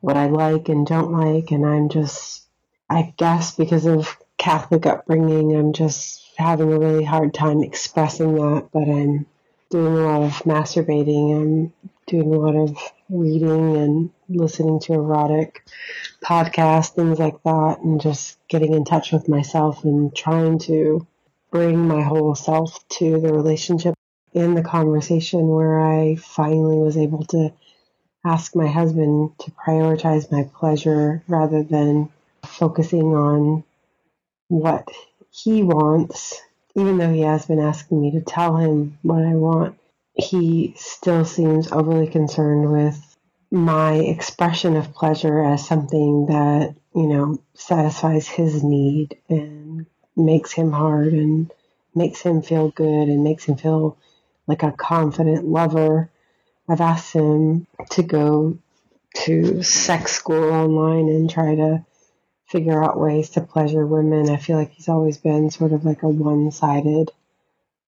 what 0.00 0.16
I 0.16 0.26
like 0.26 0.68
and 0.68 0.86
don't 0.86 1.12
like. 1.12 1.50
And 1.50 1.66
I'm 1.66 1.88
just, 1.88 2.46
I 2.90 3.12
guess 3.16 3.54
because 3.54 3.86
of 3.86 4.16
Catholic 4.38 4.86
upbringing, 4.86 5.54
I'm 5.54 5.72
just 5.72 6.32
having 6.38 6.72
a 6.72 6.78
really 6.78 7.04
hard 7.04 7.34
time 7.34 7.62
expressing 7.62 8.34
that, 8.36 8.68
but 8.72 8.88
I'm 8.88 9.26
doing 9.70 9.94
a 9.94 10.06
lot 10.06 10.22
of 10.22 10.32
masturbating. 10.44 11.36
I'm 11.36 11.72
doing 12.06 12.32
a 12.32 12.38
lot 12.38 12.56
of 12.56 12.78
reading 13.10 13.76
and 13.76 14.10
listening 14.28 14.80
to 14.80 14.94
erotic 14.94 15.66
podcasts, 16.24 16.94
things 16.94 17.18
like 17.18 17.42
that, 17.42 17.80
and 17.82 18.00
just 18.00 18.38
getting 18.48 18.72
in 18.72 18.84
touch 18.84 19.12
with 19.12 19.28
myself 19.28 19.84
and 19.84 20.14
trying 20.14 20.58
to 20.60 21.06
bring 21.50 21.86
my 21.86 22.02
whole 22.02 22.34
self 22.34 22.86
to 22.88 23.20
the 23.20 23.32
relationship 23.32 23.94
in 24.32 24.54
the 24.54 24.62
conversation 24.62 25.48
where 25.48 25.80
I 25.80 26.16
finally 26.16 26.78
was 26.78 26.96
able 26.96 27.24
to 27.26 27.52
ask 28.24 28.54
my 28.54 28.66
husband 28.66 29.32
to 29.40 29.50
prioritize 29.50 30.30
my 30.30 30.48
pleasure 30.54 31.22
rather 31.28 31.62
than 31.62 32.10
focusing 32.48 33.14
on 33.14 33.64
what 34.48 34.88
he 35.30 35.62
wants, 35.62 36.40
even 36.74 36.98
though 36.98 37.12
he 37.12 37.20
has 37.20 37.46
been 37.46 37.60
asking 37.60 38.00
me 38.00 38.12
to 38.12 38.20
tell 38.20 38.56
him 38.56 38.98
what 39.02 39.22
I 39.22 39.34
want, 39.34 39.78
he 40.14 40.74
still 40.76 41.24
seems 41.24 41.70
overly 41.70 42.08
concerned 42.08 42.72
with 42.72 43.16
my 43.50 43.94
expression 43.94 44.76
of 44.76 44.94
pleasure 44.94 45.42
as 45.42 45.66
something 45.66 46.26
that, 46.26 46.74
you 46.94 47.06
know, 47.06 47.38
satisfies 47.54 48.26
his 48.26 48.62
need 48.62 49.16
and 49.28 49.86
makes 50.16 50.52
him 50.52 50.72
hard 50.72 51.12
and 51.12 51.50
makes 51.94 52.20
him 52.20 52.42
feel 52.42 52.70
good 52.70 53.08
and 53.08 53.24
makes 53.24 53.44
him 53.44 53.56
feel 53.56 53.96
like 54.46 54.62
a 54.62 54.72
confident 54.72 55.46
lover. 55.46 56.10
I've 56.68 56.80
asked 56.80 57.12
him 57.12 57.66
to 57.90 58.02
go 58.02 58.58
to 59.24 59.62
sex 59.62 60.12
school 60.12 60.52
online 60.52 61.08
and 61.08 61.30
try 61.30 61.54
to 61.54 61.84
figure 62.48 62.82
out 62.82 62.98
ways 62.98 63.30
to 63.30 63.40
pleasure 63.40 63.86
women. 63.86 64.30
I 64.30 64.36
feel 64.36 64.56
like 64.56 64.72
he's 64.72 64.88
always 64.88 65.18
been 65.18 65.50
sort 65.50 65.72
of 65.72 65.84
like 65.84 66.02
a 66.02 66.08
one 66.08 66.50
sided 66.50 67.12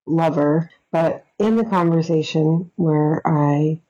lover. 0.07 0.71
But 0.93 1.25
in 1.39 1.57
the 1.57 1.65
conversation 1.65 2.71
where 2.77 3.23
I 3.27 3.81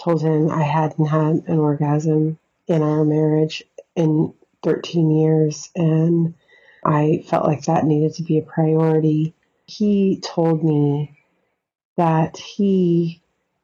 told 0.00 0.22
him 0.22 0.50
I 0.50 0.62
hadn't 0.62 1.06
had 1.06 1.44
an 1.48 1.58
orgasm 1.58 2.38
in 2.66 2.82
our 2.82 3.04
marriage 3.04 3.64
in 3.96 4.32
13 4.62 5.10
years 5.10 5.70
and 5.74 6.34
I 6.84 7.24
felt 7.26 7.46
like 7.46 7.64
that 7.64 7.84
needed 7.84 8.14
to 8.14 8.22
be 8.22 8.38
a 8.38 8.42
priority, 8.42 9.34
he 9.66 10.20
told 10.22 10.64
me 10.64 11.18
that 11.96 12.38
he, 12.38 13.20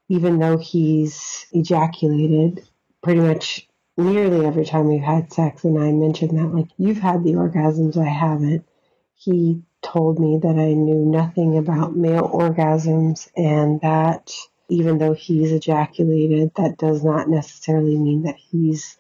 even 0.09 0.39
though 0.39 0.59
he's 0.59 1.47
ejaculated 1.53 2.69
pretty 3.03 3.21
much 3.21 3.67
nearly 3.97 4.47
every 4.47 4.65
time 4.65 4.89
we've 4.89 5.03
had 5.03 5.33
sex, 5.33 5.65
and 5.65 5.79
I 5.79 5.93
mentioned 5.93 6.39
that, 6.39 6.55
like, 6.55 6.69
you've 6.77 6.99
had 6.99 7.25
the 7.25 7.33
orgasms, 7.33 7.97
I 7.97 8.09
haven't. 8.09 8.67
He 9.15 9.63
told 9.83 10.19
me 10.19 10.39
that 10.43 10.59
I 10.59 10.75
knew 10.75 11.05
nothing 11.07 11.57
about 11.57 11.97
male 11.97 12.29
orgasms 12.29 13.31
and 13.37 13.81
that 13.81 14.33
even 14.69 14.99
though 14.99 15.15
he's 15.15 15.53
ejaculated, 15.53 16.51
that 16.57 16.77
does 16.77 17.05
not 17.05 17.29
necessarily 17.29 17.97
mean 17.97 18.25
that 18.25 18.37
he's 18.37 18.97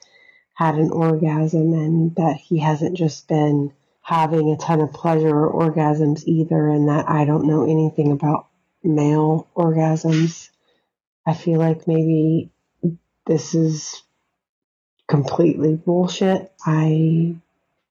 had 0.55 0.77
an 0.77 0.91
orgasm 0.91 1.75
and 1.75 2.15
that 2.15 2.37
he 2.37 2.61
hasn't 2.61 2.97
just 2.97 3.29
been 3.29 3.73
having 4.01 4.53
a 4.53 4.57
ton 4.57 4.81
of 4.81 4.93
pleasure 4.93 5.37
or 5.37 5.71
orgasms 5.71 6.23
either, 6.27 6.69
and 6.69 6.89
that 6.89 7.09
I 7.09 7.25
don't 7.25 7.49
know 7.49 7.65
anything 7.65 8.13
about 8.13 8.47
male 8.83 9.49
orgasms. 9.57 10.49
I 11.27 11.35
feel 11.35 11.59
like 11.59 11.89
maybe 11.89 12.53
this 13.27 13.55
is 13.55 14.03
completely 15.09 15.77
bullshit. 15.77 16.53
I 16.65 17.37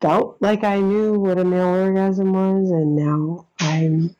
felt 0.01 0.37
like 0.39 0.63
I 0.63 0.79
knew 0.79 1.19
what 1.19 1.37
a 1.37 1.45
male 1.45 1.67
orgasm 1.67 2.33
was, 2.33 2.71
and 2.71 2.95
now 2.95 3.47
I'm 3.59 4.15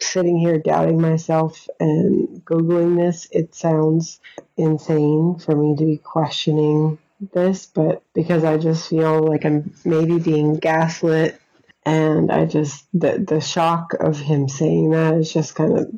sitting 0.00 0.38
here 0.38 0.58
doubting 0.58 1.00
myself 1.00 1.68
and 1.78 2.44
Googling 2.44 2.96
this. 2.96 3.28
It 3.30 3.54
sounds 3.54 4.20
insane 4.56 5.38
for 5.38 5.54
me 5.54 5.76
to 5.76 5.84
be 5.84 5.98
questioning 5.98 6.98
this, 7.32 7.66
but 7.66 8.02
because 8.14 8.44
I 8.44 8.56
just 8.56 8.88
feel 8.88 9.22
like 9.22 9.44
I'm 9.44 9.74
maybe 9.84 10.18
being 10.18 10.54
gaslit 10.54 11.40
and 11.84 12.30
I 12.30 12.44
just 12.44 12.86
the 12.92 13.18
the 13.26 13.40
shock 13.40 13.94
of 13.94 14.18
him 14.18 14.48
saying 14.48 14.90
that 14.90 15.14
is 15.14 15.32
just 15.32 15.54
kind 15.54 15.78
of 15.78 15.90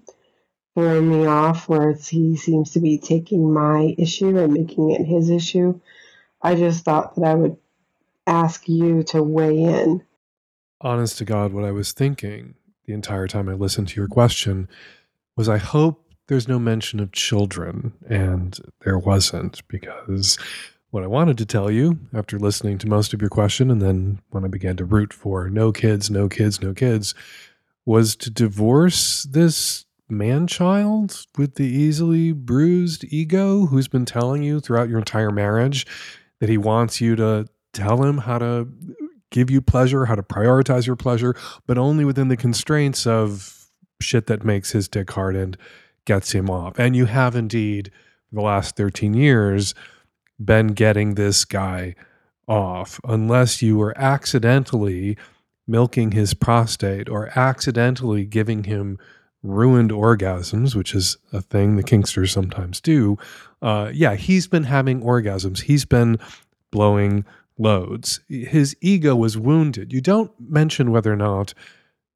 throwing 0.74 1.08
me 1.08 1.26
off 1.26 1.68
where 1.68 1.92
he 1.92 2.36
seems 2.36 2.72
to 2.72 2.80
be 2.80 2.98
taking 2.98 3.52
my 3.52 3.94
issue 3.98 4.38
and 4.38 4.52
making 4.52 4.90
it 4.90 5.04
his 5.04 5.28
issue. 5.28 5.80
I 6.42 6.54
just 6.54 6.84
thought 6.84 7.14
that 7.16 7.24
I 7.24 7.34
would 7.34 7.56
ask 8.26 8.68
you 8.68 9.02
to 9.04 9.22
weigh 9.22 9.62
in. 9.62 10.02
Honest 10.80 11.18
to 11.18 11.24
God, 11.24 11.52
what 11.52 11.64
I 11.64 11.70
was 11.70 11.92
thinking 11.92 12.54
the 12.86 12.92
entire 12.92 13.28
time 13.28 13.48
I 13.48 13.54
listened 13.54 13.88
to 13.88 14.00
your 14.00 14.08
question 14.08 14.68
was 15.36 15.48
I 15.48 15.58
hope 15.58 16.04
there's 16.26 16.48
no 16.48 16.58
mention 16.58 17.00
of 17.00 17.12
children. 17.12 17.92
And 18.08 18.58
there 18.84 18.98
wasn't, 18.98 19.66
because 19.68 20.38
what 20.90 21.02
I 21.02 21.06
wanted 21.06 21.38
to 21.38 21.46
tell 21.46 21.70
you 21.70 21.98
after 22.12 22.38
listening 22.38 22.78
to 22.78 22.88
most 22.88 23.14
of 23.14 23.20
your 23.20 23.30
question, 23.30 23.70
and 23.70 23.80
then 23.80 24.20
when 24.30 24.44
I 24.44 24.48
began 24.48 24.76
to 24.76 24.84
root 24.84 25.12
for 25.12 25.48
no 25.48 25.72
kids, 25.72 26.10
no 26.10 26.28
kids, 26.28 26.60
no 26.60 26.74
kids, 26.74 27.14
was 27.84 28.14
to 28.16 28.30
divorce 28.30 29.24
this 29.24 29.84
man 30.08 30.46
child 30.46 31.26
with 31.38 31.54
the 31.54 31.64
easily 31.64 32.32
bruised 32.32 33.04
ego 33.08 33.66
who's 33.66 33.88
been 33.88 34.04
telling 34.04 34.42
you 34.42 34.60
throughout 34.60 34.88
your 34.88 34.98
entire 34.98 35.30
marriage 35.30 35.86
that 36.42 36.48
he 36.48 36.58
wants 36.58 37.00
you 37.00 37.14
to 37.14 37.46
tell 37.72 38.02
him 38.02 38.18
how 38.18 38.36
to 38.36 38.66
give 39.30 39.48
you 39.48 39.62
pleasure, 39.62 40.06
how 40.06 40.16
to 40.16 40.24
prioritize 40.24 40.88
your 40.88 40.96
pleasure, 40.96 41.36
but 41.68 41.78
only 41.78 42.04
within 42.04 42.26
the 42.26 42.36
constraints 42.36 43.06
of 43.06 43.68
shit 44.00 44.26
that 44.26 44.44
makes 44.44 44.72
his 44.72 44.88
dick 44.88 45.08
hard 45.12 45.36
and 45.36 45.56
gets 46.04 46.32
him 46.32 46.50
off. 46.50 46.76
And 46.80 46.96
you 46.96 47.04
have 47.04 47.36
indeed, 47.36 47.92
the 48.32 48.40
last 48.40 48.74
13 48.74 49.14
years, 49.14 49.72
been 50.44 50.66
getting 50.68 51.14
this 51.14 51.44
guy 51.44 51.94
off, 52.48 52.98
unless 53.04 53.62
you 53.62 53.76
were 53.76 53.96
accidentally 53.96 55.16
milking 55.68 56.10
his 56.10 56.34
prostate 56.34 57.08
or 57.08 57.30
accidentally 57.38 58.24
giving 58.24 58.64
him 58.64 58.98
ruined 59.42 59.90
orgasms, 59.90 60.74
which 60.74 60.94
is 60.94 61.16
a 61.32 61.40
thing 61.40 61.76
the 61.76 61.82
Kinksters 61.82 62.30
sometimes 62.30 62.80
do. 62.80 63.18
Uh, 63.60 63.90
yeah, 63.92 64.14
he's 64.14 64.46
been 64.46 64.64
having 64.64 65.00
orgasms. 65.02 65.62
He's 65.62 65.84
been 65.84 66.18
blowing 66.70 67.24
loads. 67.58 68.20
His 68.28 68.76
ego 68.80 69.14
was 69.16 69.36
wounded. 69.36 69.92
You 69.92 70.00
don't 70.00 70.32
mention 70.40 70.90
whether 70.90 71.12
or 71.12 71.16
not 71.16 71.54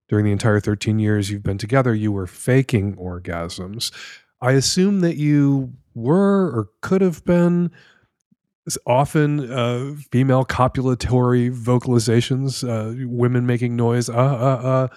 during 0.09 0.25
the 0.25 0.33
entire 0.33 0.61
13 0.61 0.99
years 0.99 1.31
you've 1.31 1.43
been 1.43 1.59
together 1.59 1.95
you 1.95 2.13
were 2.13 2.27
faking 2.27 2.95
orgasms. 2.97 3.91
I 4.41 4.53
assume 4.53 5.01
that 5.01 5.17
you 5.17 5.73
were 5.95 6.51
or 6.51 6.69
could 6.81 7.01
have 7.01 7.25
been 7.25 7.71
often 8.85 9.51
uh, 9.51 9.95
female 10.11 10.45
copulatory 10.45 11.55
vocalizations, 11.55 12.67
uh, 12.69 13.07
women 13.09 13.47
making 13.47 13.77
noise, 13.77 14.09
uh, 14.09 14.13
uh, 14.13 14.17
uh, 14.17 14.89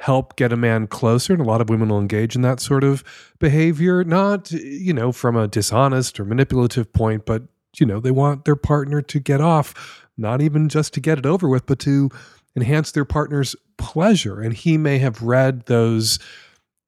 help 0.00 0.34
get 0.36 0.50
a 0.50 0.56
man 0.56 0.86
closer. 0.86 1.34
And 1.34 1.42
a 1.42 1.44
lot 1.44 1.60
of 1.60 1.68
women 1.68 1.90
will 1.90 2.00
engage 2.00 2.34
in 2.34 2.40
that 2.42 2.58
sort 2.58 2.84
of 2.84 3.04
behavior, 3.38 4.02
not, 4.02 4.50
you 4.50 4.94
know, 4.94 5.12
from 5.12 5.36
a 5.36 5.46
dishonest 5.46 6.18
or 6.18 6.24
manipulative 6.24 6.90
point, 6.92 7.26
but 7.26 7.42
you 7.78 7.86
know, 7.86 8.00
they 8.00 8.10
want 8.10 8.46
their 8.46 8.56
partner 8.56 9.02
to 9.02 9.20
get 9.20 9.40
off, 9.40 10.08
not 10.16 10.40
even 10.40 10.68
just 10.68 10.94
to 10.94 11.00
get 11.00 11.18
it 11.18 11.26
over 11.26 11.48
with, 11.48 11.66
but 11.66 11.78
to 11.80 12.08
enhance 12.56 12.92
their 12.92 13.04
partner's 13.04 13.54
pleasure. 13.76 14.40
And 14.40 14.54
he 14.54 14.78
may 14.78 14.98
have 14.98 15.22
read 15.22 15.66
those 15.66 16.18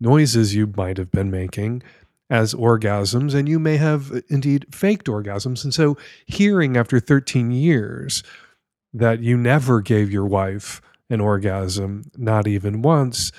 noises 0.00 0.54
you 0.54 0.72
might 0.74 0.96
have 0.96 1.10
been 1.10 1.30
making 1.30 1.82
as 2.30 2.54
orgasms, 2.54 3.34
and 3.34 3.46
you 3.46 3.58
may 3.58 3.76
have 3.76 4.22
indeed 4.30 4.66
faked 4.74 5.06
orgasms. 5.06 5.64
And 5.64 5.74
so, 5.74 5.98
hearing 6.24 6.78
after 6.78 6.98
13 6.98 7.50
years 7.50 8.22
that 8.94 9.20
you 9.20 9.36
never 9.36 9.82
gave 9.82 10.10
your 10.10 10.24
wife 10.24 10.80
an 11.12 11.20
orgasm, 11.20 12.10
not 12.16 12.48
even 12.48 12.82
once, 12.82 13.32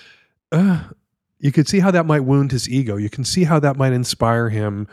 uh, 0.51 0.83
you 1.39 1.51
could 1.51 1.67
see 1.67 1.79
how 1.79 1.91
that 1.91 2.05
might 2.05 2.21
wound 2.21 2.51
his 2.51 2.69
ego. 2.69 2.95
You 2.95 3.09
can 3.09 3.25
see 3.25 3.43
how 3.43 3.59
that 3.59 3.75
might 3.75 3.91
inspire 3.93 4.49
him 4.49 4.87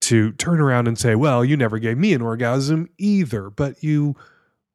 to 0.00 0.32
turn 0.32 0.60
around 0.60 0.88
and 0.88 0.98
say, 0.98 1.14
well, 1.14 1.44
you 1.44 1.56
never 1.56 1.78
gave 1.78 1.98
me 1.98 2.14
an 2.14 2.22
orgasm 2.22 2.88
either, 2.98 3.50
but 3.50 3.82
you 3.82 4.16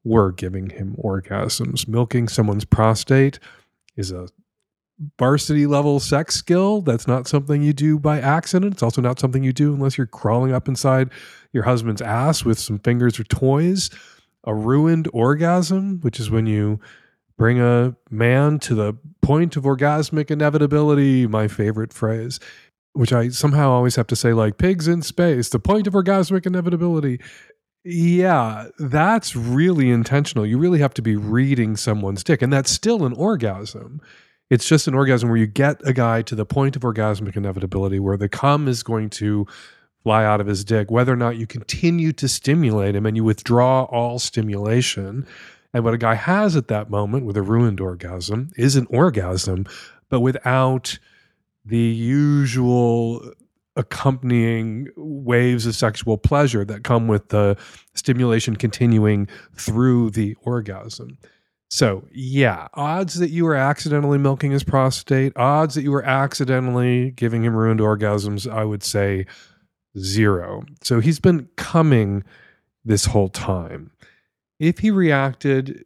were 0.04 0.30
giving 0.30 0.70
him 0.70 0.96
orgasms. 1.02 1.88
Milking 1.88 2.28
someone's 2.28 2.64
prostate 2.64 3.40
is 3.96 4.12
a 4.12 4.28
varsity 5.18 5.66
level 5.66 5.98
sex 5.98 6.36
skill. 6.36 6.80
That's 6.80 7.08
not 7.08 7.26
something 7.26 7.60
you 7.60 7.72
do 7.72 7.98
by 7.98 8.20
accident. 8.20 8.74
It's 8.74 8.82
also 8.84 9.02
not 9.02 9.18
something 9.18 9.42
you 9.42 9.52
do 9.52 9.74
unless 9.74 9.98
you're 9.98 10.06
crawling 10.06 10.52
up 10.52 10.68
inside 10.68 11.10
your 11.52 11.64
husband's 11.64 12.00
ass 12.00 12.44
with 12.44 12.58
some 12.58 12.78
fingers 12.78 13.18
or 13.18 13.24
toys. 13.24 13.90
A 14.44 14.54
ruined 14.54 15.08
orgasm, 15.12 15.98
which 16.02 16.20
is 16.20 16.30
when 16.30 16.46
you 16.46 16.78
bring 17.36 17.60
a 17.60 17.94
man 18.10 18.58
to 18.60 18.74
the 18.74 18.94
point 19.22 19.56
of 19.56 19.64
orgasmic 19.64 20.30
inevitability, 20.30 21.26
my 21.26 21.48
favorite 21.48 21.92
phrase, 21.92 22.40
which 22.92 23.12
I 23.12 23.28
somehow 23.28 23.70
always 23.70 23.96
have 23.96 24.06
to 24.08 24.16
say, 24.16 24.32
like 24.32 24.58
pigs 24.58 24.88
in 24.88 25.02
space, 25.02 25.48
the 25.48 25.58
point 25.58 25.86
of 25.86 25.92
orgasmic 25.92 26.46
inevitability. 26.46 27.20
Yeah, 27.84 28.68
that's 28.78 29.36
really 29.36 29.90
intentional. 29.90 30.46
You 30.46 30.58
really 30.58 30.80
have 30.80 30.94
to 30.94 31.02
be 31.02 31.14
reading 31.14 31.76
someone's 31.76 32.24
dick, 32.24 32.42
and 32.42 32.52
that's 32.52 32.70
still 32.70 33.04
an 33.04 33.12
orgasm. 33.12 34.00
It's 34.48 34.68
just 34.68 34.88
an 34.88 34.94
orgasm 34.94 35.28
where 35.28 35.38
you 35.38 35.46
get 35.46 35.80
a 35.86 35.92
guy 35.92 36.22
to 36.22 36.34
the 36.34 36.46
point 36.46 36.76
of 36.76 36.82
orgasmic 36.82 37.36
inevitability 37.36 37.98
where 37.98 38.16
the 38.16 38.28
cum 38.28 38.68
is 38.68 38.82
going 38.82 39.10
to 39.10 39.46
fly 40.02 40.24
out 40.24 40.40
of 40.40 40.46
his 40.46 40.64
dick, 40.64 40.90
whether 40.90 41.12
or 41.12 41.16
not 41.16 41.36
you 41.36 41.48
continue 41.48 42.12
to 42.12 42.28
stimulate 42.28 42.94
him 42.94 43.06
and 43.06 43.16
you 43.16 43.24
withdraw 43.24 43.84
all 43.84 44.20
stimulation. 44.20 45.26
And 45.76 45.84
what 45.84 45.92
a 45.92 45.98
guy 45.98 46.14
has 46.14 46.56
at 46.56 46.68
that 46.68 46.88
moment 46.88 47.26
with 47.26 47.36
a 47.36 47.42
ruined 47.42 47.82
orgasm 47.82 48.50
is 48.56 48.76
an 48.76 48.86
orgasm, 48.88 49.66
but 50.08 50.20
without 50.20 50.98
the 51.66 51.76
usual 51.76 53.30
accompanying 53.76 54.88
waves 54.96 55.66
of 55.66 55.74
sexual 55.74 56.16
pleasure 56.16 56.64
that 56.64 56.82
come 56.82 57.08
with 57.08 57.28
the 57.28 57.58
stimulation 57.92 58.56
continuing 58.56 59.28
through 59.54 60.08
the 60.12 60.34
orgasm. 60.40 61.18
So, 61.68 62.08
yeah, 62.10 62.68
odds 62.72 63.18
that 63.18 63.28
you 63.28 63.44
were 63.44 63.54
accidentally 63.54 64.16
milking 64.16 64.52
his 64.52 64.64
prostate, 64.64 65.36
odds 65.36 65.74
that 65.74 65.82
you 65.82 65.90
were 65.90 66.04
accidentally 66.04 67.10
giving 67.10 67.44
him 67.44 67.54
ruined 67.54 67.80
orgasms, 67.80 68.50
I 68.50 68.64
would 68.64 68.82
say 68.82 69.26
zero. 69.98 70.64
So 70.82 71.00
he's 71.00 71.20
been 71.20 71.50
coming 71.56 72.24
this 72.82 73.04
whole 73.04 73.28
time. 73.28 73.90
If 74.58 74.78
he 74.78 74.90
reacted 74.90 75.84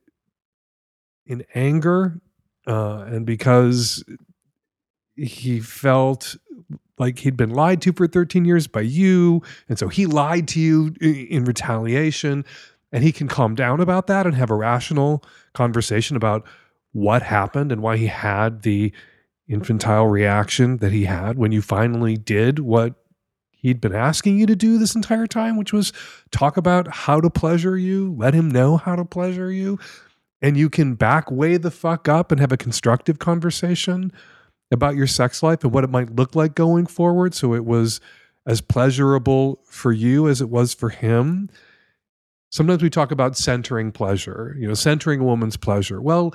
in 1.27 1.45
anger 1.55 2.21
uh, 2.67 3.05
and 3.09 3.27
because 3.27 4.05
he 5.17 5.61
felt 5.61 6.37
like 6.99 7.21
he'd 7.21 7.37
been 7.37 7.51
lied 7.51 7.81
to 7.83 7.93
for 7.93 8.07
13 8.07 8.45
years 8.45 8.67
by 8.67 8.83
you, 8.83 9.43
and 9.69 9.79
so 9.79 9.89
he 9.89 10.07
lied 10.07 10.47
to 10.49 10.61
you 10.61 10.95
in 11.01 11.45
retaliation, 11.45 12.45
and 12.93 13.03
he 13.03 13.13
can 13.13 13.29
calm 13.29 13.55
down 13.55 13.81
about 13.81 14.07
that 14.09 14.27
and 14.27 14.35
have 14.35 14.51
a 14.51 14.55
rational 14.55 15.25
conversation 15.55 16.17
about 16.17 16.47
what 16.93 17.23
happened 17.23 17.73
and 17.73 17.83
why 17.83 17.97
he 17.97 18.09
had 18.09 18.63
the 18.63 18.93
infantile 19.49 20.07
reaction 20.07 20.77
that 20.79 20.93
he 20.93 21.05
had 21.05 21.39
when 21.39 21.53
you 21.53 21.63
finally 21.63 22.17
did 22.17 22.59
what 22.61 22.95
he'd 23.61 23.81
been 23.81 23.95
asking 23.95 24.39
you 24.39 24.47
to 24.47 24.57
do 24.57 24.79
this 24.79 24.95
entire 24.95 25.27
time, 25.27 25.57
which 25.57 25.73
was 25.73 25.93
talk 26.31 26.57
about 26.57 26.89
how 26.89 27.21
to 27.21 27.31
pleasure 27.31 27.77
you, 27.77 28.15
let 28.17 28.35
him 28.35 28.51
know 28.51 28.77
how 28.77 28.97
to 28.97 29.05
pleasure 29.05 29.53
you, 29.53 29.79
and 30.43 30.57
you 30.57 30.71
can 30.71 30.95
back 30.95 31.31
way 31.31 31.57
the 31.57 31.71
fuck 31.71 32.09
up 32.09 32.33
and 32.33 32.41
have 32.41 32.53
a 32.53 32.57
constructive 32.57 33.19
conversation 33.19 34.13
about 34.71 34.97
your 34.97 35.07
sex 35.07 35.43
life 35.43 35.63
and 35.65 35.73
what 35.73 35.85
it 35.85 35.91
might 35.91 36.15
look 36.15 36.35
like 36.35 36.55
going 36.55 36.87
forward. 36.87 37.35
So 37.35 37.55
it 37.55 37.65
was 37.65 38.01
as 38.47 38.61
pleasurable 38.61 39.61
for 39.67 39.93
you 39.93 40.29
as 40.29 40.41
it 40.41 40.49
was 40.49 40.73
for 40.73 40.89
him. 40.89 41.51
Sometimes 42.51 42.83
we 42.83 42.91
talk 42.91 43.11
about 43.11 43.37
centering 43.37 43.93
pleasure, 43.93 44.57
you 44.59 44.67
know, 44.67 44.75
centering 44.75 45.21
a 45.21 45.25
woman's 45.25 45.57
pleasure. 45.57 46.01
Well, 46.01 46.35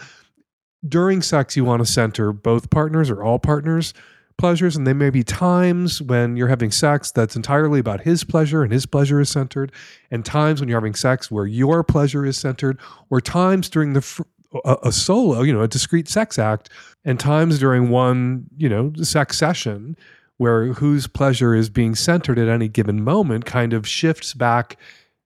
during 0.88 1.22
sex, 1.22 1.58
you 1.58 1.66
want 1.66 1.86
to 1.86 1.92
center 1.92 2.32
both 2.32 2.70
partners 2.70 3.10
or 3.10 3.24
all 3.24 3.40
partners 3.40 3.94
pleasures 4.38 4.76
and 4.76 4.86
there 4.86 4.94
may 4.94 5.10
be 5.10 5.24
times 5.24 6.02
when 6.02 6.36
you're 6.36 6.48
having 6.48 6.72
sex 6.72 7.12
that's 7.12 7.36
entirely 7.36 7.80
about 7.80 8.02
his 8.02 8.24
pleasure 8.24 8.64
and 8.64 8.72
his 8.72 8.86
pleasure 8.86 9.20
is 9.20 9.30
centered 9.30 9.72
and 10.12 10.26
times 10.26 10.60
when 10.60 10.70
you're 10.70 10.80
having 10.80 10.96
sex 10.96 11.32
where 11.32 11.46
your 11.46 11.84
pleasure 11.84 12.26
is 12.26 12.38
centered 12.38 12.78
or 13.10 13.22
times 13.22 13.70
during 13.70 13.94
the 13.94 14.02
fr- 14.02 14.24
a, 14.66 14.78
a 14.84 14.92
solo 14.92 15.42
you 15.42 15.54
know 15.54 15.62
a 15.62 15.68
discrete 15.68 16.08
sex 16.08 16.38
act 16.38 16.70
and 17.04 17.20
times 17.20 17.60
during 17.60 17.90
one 17.90 18.46
you 18.58 18.70
know 18.70 18.92
sex 19.02 19.38
session 19.38 19.96
where 20.38 20.74
whose 20.74 21.08
pleasure 21.08 21.56
is 21.56 21.70
being 21.70 21.96
centered 21.96 22.38
at 22.38 22.48
any 22.48 22.68
given 22.68 23.04
moment 23.04 23.46
kind 23.46 23.74
of 23.74 23.88
shifts 23.88 24.34
back 24.34 24.78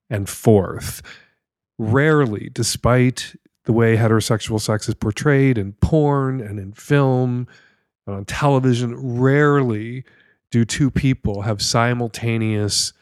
and 0.09 0.29
forth. 0.29 1.01
Rarely 1.77 2.49
despite 2.51 3.35
the 3.65 3.73
way 3.73 3.95
heterosexual 3.95 4.59
sex 4.59 4.87
is 4.89 4.95
portrayed 4.95 5.57
in 5.57 5.73
porn 5.73 6.41
and 6.41 6.59
in 6.59 6.73
film 6.73 7.47
on 8.11 8.25
television, 8.25 9.19
rarely 9.19 10.03
do 10.51 10.65
two 10.65 10.89
people 10.91 11.43
have 11.43 11.61
simultaneous 11.61 12.93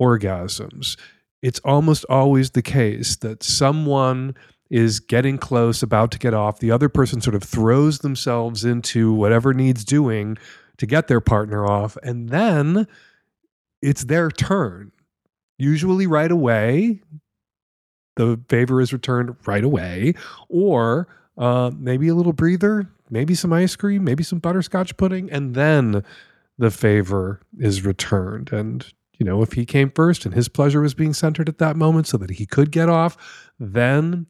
orgasms. 0.00 0.96
It's 1.42 1.60
almost 1.60 2.04
always 2.08 2.50
the 2.50 2.62
case 2.62 3.16
that 3.16 3.42
someone 3.42 4.34
is 4.70 4.98
getting 5.00 5.38
close, 5.38 5.82
about 5.82 6.10
to 6.12 6.18
get 6.18 6.34
off. 6.34 6.58
The 6.58 6.70
other 6.70 6.88
person 6.88 7.20
sort 7.20 7.36
of 7.36 7.42
throws 7.42 7.98
themselves 7.98 8.64
into 8.64 9.12
whatever 9.12 9.52
needs 9.52 9.84
doing 9.84 10.38
to 10.78 10.86
get 10.86 11.06
their 11.06 11.20
partner 11.20 11.66
off. 11.66 11.96
And 12.02 12.30
then 12.30 12.86
it's 13.82 14.04
their 14.04 14.30
turn, 14.30 14.92
usually 15.58 16.06
right 16.06 16.30
away. 16.30 17.02
The 18.16 18.40
favor 18.48 18.80
is 18.80 18.92
returned 18.92 19.36
right 19.46 19.64
away, 19.64 20.14
or 20.48 21.08
uh, 21.36 21.70
maybe 21.76 22.08
a 22.08 22.14
little 22.14 22.32
breather, 22.32 22.88
maybe 23.14 23.34
some 23.34 23.52
ice 23.52 23.76
cream, 23.76 24.02
maybe 24.02 24.24
some 24.24 24.40
butterscotch 24.40 24.96
pudding, 24.96 25.30
and 25.30 25.54
then 25.54 26.02
the 26.58 26.70
favor 26.70 27.40
is 27.58 27.84
returned. 27.84 28.52
And, 28.52 28.84
you 29.18 29.24
know, 29.24 29.40
if 29.40 29.52
he 29.52 29.64
came 29.64 29.90
first 29.90 30.26
and 30.26 30.34
his 30.34 30.48
pleasure 30.48 30.80
was 30.80 30.94
being 30.94 31.14
centered 31.14 31.48
at 31.48 31.58
that 31.58 31.76
moment 31.76 32.08
so 32.08 32.18
that 32.18 32.30
he 32.30 32.44
could 32.44 32.72
get 32.72 32.88
off, 32.88 33.16
then 33.60 34.26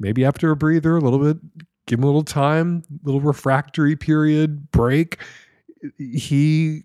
maybe 0.00 0.24
after 0.24 0.50
a 0.50 0.56
breather, 0.56 0.96
a 0.96 1.00
little 1.00 1.20
bit, 1.20 1.38
give 1.86 2.00
him 2.00 2.02
a 2.02 2.06
little 2.06 2.24
time, 2.24 2.82
a 2.90 3.06
little 3.06 3.20
refractory 3.20 3.94
period, 3.94 4.72
break, 4.72 5.18
he 5.96 6.82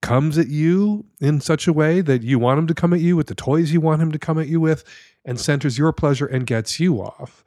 comes 0.00 0.38
at 0.38 0.48
you 0.48 1.04
in 1.20 1.40
such 1.40 1.66
a 1.66 1.72
way 1.72 2.02
that 2.02 2.22
you 2.22 2.38
want 2.38 2.58
him 2.58 2.66
to 2.68 2.74
come 2.74 2.92
at 2.92 3.00
you 3.00 3.16
with 3.16 3.26
the 3.26 3.34
toys 3.34 3.72
you 3.72 3.80
want 3.80 4.00
him 4.00 4.12
to 4.12 4.18
come 4.18 4.38
at 4.38 4.46
you 4.46 4.60
with 4.60 4.84
and 5.24 5.40
centers 5.40 5.76
your 5.76 5.92
pleasure 5.92 6.26
and 6.26 6.46
gets 6.46 6.78
you 6.78 7.00
off. 7.00 7.44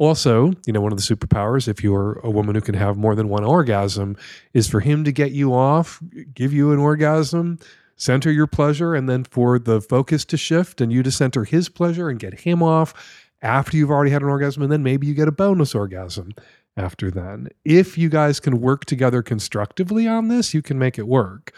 Also, 0.00 0.50
you 0.66 0.72
know, 0.72 0.80
one 0.80 0.92
of 0.92 0.98
the 0.98 1.14
superpowers, 1.14 1.68
if 1.68 1.84
you're 1.84 2.18
a 2.24 2.30
woman 2.30 2.54
who 2.54 2.62
can 2.62 2.74
have 2.74 2.96
more 2.96 3.14
than 3.14 3.28
one 3.28 3.44
orgasm, 3.44 4.16
is 4.54 4.66
for 4.66 4.80
him 4.80 5.04
to 5.04 5.12
get 5.12 5.32
you 5.32 5.52
off, 5.52 6.00
give 6.32 6.54
you 6.54 6.72
an 6.72 6.78
orgasm, 6.78 7.58
center 7.96 8.32
your 8.32 8.46
pleasure, 8.46 8.94
and 8.94 9.10
then 9.10 9.24
for 9.24 9.58
the 9.58 9.78
focus 9.78 10.24
to 10.24 10.38
shift 10.38 10.80
and 10.80 10.90
you 10.90 11.02
to 11.02 11.10
center 11.10 11.44
his 11.44 11.68
pleasure 11.68 12.08
and 12.08 12.18
get 12.18 12.40
him 12.40 12.62
off 12.62 12.94
after 13.42 13.76
you've 13.76 13.90
already 13.90 14.10
had 14.10 14.22
an 14.22 14.28
orgasm. 14.28 14.62
And 14.62 14.72
then 14.72 14.82
maybe 14.82 15.06
you 15.06 15.12
get 15.12 15.28
a 15.28 15.32
bonus 15.32 15.74
orgasm 15.74 16.32
after 16.78 17.10
then. 17.10 17.50
If 17.66 17.98
you 17.98 18.08
guys 18.08 18.40
can 18.40 18.58
work 18.62 18.86
together 18.86 19.22
constructively 19.22 20.08
on 20.08 20.28
this, 20.28 20.54
you 20.54 20.62
can 20.62 20.78
make 20.78 20.98
it 20.98 21.06
work. 21.06 21.52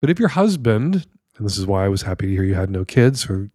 But 0.00 0.08
if 0.08 0.18
your 0.18 0.30
husband, 0.30 1.06
and 1.36 1.46
this 1.46 1.58
is 1.58 1.66
why 1.66 1.84
I 1.84 1.88
was 1.88 2.00
happy 2.00 2.26
to 2.26 2.32
hear 2.32 2.42
you 2.42 2.54
had 2.54 2.70
no 2.70 2.86
kids, 2.86 3.28
or 3.28 3.50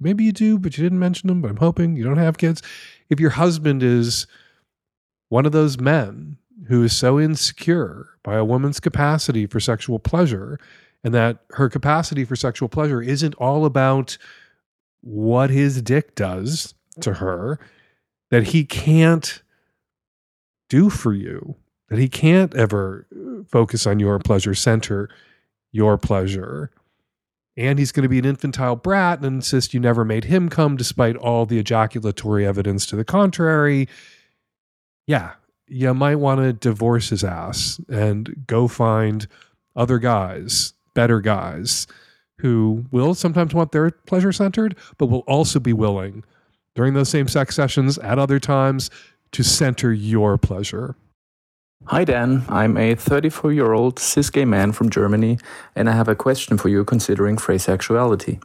maybe 0.00 0.24
you 0.24 0.32
do, 0.32 0.58
but 0.58 0.76
you 0.76 0.84
didn't 0.84 0.98
mention 0.98 1.28
them, 1.28 1.40
but 1.40 1.50
I'm 1.50 1.56
hoping 1.56 1.96
you 1.96 2.04
don't 2.04 2.18
have 2.18 2.38
kids. 2.38 2.62
If 3.08 3.20
your 3.20 3.30
husband 3.30 3.82
is 3.82 4.26
one 5.28 5.46
of 5.46 5.52
those 5.52 5.78
men 5.78 6.36
who 6.66 6.82
is 6.82 6.96
so 6.96 7.18
insecure 7.18 8.08
by 8.22 8.36
a 8.36 8.44
woman's 8.44 8.80
capacity 8.80 9.46
for 9.46 9.60
sexual 9.60 9.98
pleasure 9.98 10.58
and 11.04 11.14
that 11.14 11.38
her 11.50 11.68
capacity 11.68 12.24
for 12.24 12.36
sexual 12.36 12.68
pleasure 12.68 13.00
isn't 13.00 13.34
all 13.34 13.64
about 13.64 14.18
what 15.00 15.50
his 15.50 15.80
dick 15.82 16.14
does 16.14 16.74
to 17.00 17.10
mm-hmm. 17.10 17.24
her 17.24 17.60
that 18.30 18.48
he 18.48 18.64
can't 18.64 19.42
do 20.68 20.90
for 20.90 21.14
you 21.14 21.54
that 21.88 21.98
he 21.98 22.08
can't 22.08 22.54
ever 22.54 23.06
uh, 23.14 23.42
focus 23.48 23.86
on 23.86 23.98
your 23.98 24.18
pleasure 24.18 24.54
center 24.54 25.08
your 25.72 25.96
pleasure 25.96 26.70
and 27.58 27.76
he's 27.80 27.90
going 27.90 28.04
to 28.04 28.08
be 28.08 28.20
an 28.20 28.24
infantile 28.24 28.76
brat 28.76 29.18
and 29.18 29.26
insist 29.26 29.74
you 29.74 29.80
never 29.80 30.04
made 30.04 30.24
him 30.24 30.48
come 30.48 30.76
despite 30.76 31.16
all 31.16 31.44
the 31.44 31.58
ejaculatory 31.58 32.46
evidence 32.46 32.86
to 32.86 32.94
the 32.94 33.04
contrary. 33.04 33.88
Yeah, 35.08 35.32
you 35.66 35.92
might 35.92 36.16
want 36.16 36.40
to 36.40 36.52
divorce 36.52 37.08
his 37.08 37.24
ass 37.24 37.80
and 37.88 38.46
go 38.46 38.68
find 38.68 39.26
other 39.74 39.98
guys, 39.98 40.72
better 40.94 41.20
guys, 41.20 41.88
who 42.38 42.86
will 42.92 43.14
sometimes 43.14 43.52
want 43.52 43.72
their 43.72 43.90
pleasure 43.90 44.32
centered, 44.32 44.76
but 44.96 45.06
will 45.06 45.24
also 45.26 45.58
be 45.58 45.72
willing 45.72 46.22
during 46.76 46.94
those 46.94 47.08
same 47.08 47.26
sex 47.26 47.56
sessions 47.56 47.98
at 47.98 48.20
other 48.20 48.38
times 48.38 48.88
to 49.32 49.42
center 49.42 49.92
your 49.92 50.38
pleasure. 50.38 50.94
Hi 51.86 52.04
Dan, 52.04 52.44
I'm 52.50 52.76
a 52.76 52.94
34 52.94 53.52
year 53.52 53.72
old 53.72 53.98
cis 53.98 54.28
gay 54.28 54.44
man 54.44 54.72
from 54.72 54.90
Germany, 54.90 55.38
and 55.74 55.88
I 55.88 55.92
have 55.92 56.08
a 56.08 56.14
question 56.14 56.58
for 56.58 56.68
you 56.68 56.84
considering 56.84 57.36
freysexuality. 57.36 58.42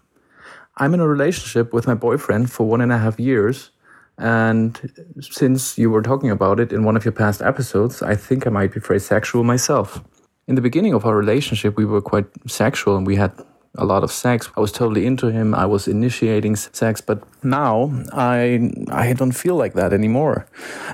I'm 0.78 0.94
in 0.94 1.02
a 1.02 1.08
relationship 1.08 1.74
with 1.74 1.86
my 1.86 1.94
boyfriend 1.94 2.52
for 2.52 2.66
one 2.66 2.80
and 2.80 2.94
a 2.94 2.98
half 2.98 3.20
years, 3.20 3.72
and 4.18 4.80
since 5.20 5.78
you 5.78 5.90
were 5.90 6.02
talking 6.02 6.30
about 6.30 6.62
it 6.62 6.72
in 6.72 6.86
one 6.86 6.96
of 6.96 7.04
your 7.04 7.12
past 7.12 7.42
episodes, 7.42 8.02
I 8.02 8.16
think 8.16 8.48
I 8.48 8.50
might 8.50 8.74
be 8.74 8.80
freysexual 8.80 9.44
myself. 9.44 10.02
In 10.48 10.56
the 10.56 10.62
beginning 10.62 10.94
of 10.94 11.06
our 11.06 11.18
relationship, 11.18 11.76
we 11.76 11.84
were 11.84 12.02
quite 12.02 12.28
sexual 12.48 12.96
and 12.96 13.06
we 13.06 13.18
had 13.18 13.34
a 13.76 13.86
lot 13.86 14.04
of 14.04 14.12
sex. 14.12 14.50
I 14.56 14.60
was 14.60 14.72
totally 14.72 15.06
into 15.06 15.32
him. 15.32 15.56
I 15.56 15.66
was 15.66 15.88
initiating 15.88 16.56
sex, 16.56 17.02
but 17.02 17.24
now 17.44 17.92
I 18.14 18.72
I 18.92 19.14
don't 19.14 19.32
feel 19.32 19.56
like 19.56 19.74
that 19.74 19.94
anymore. 19.94 20.46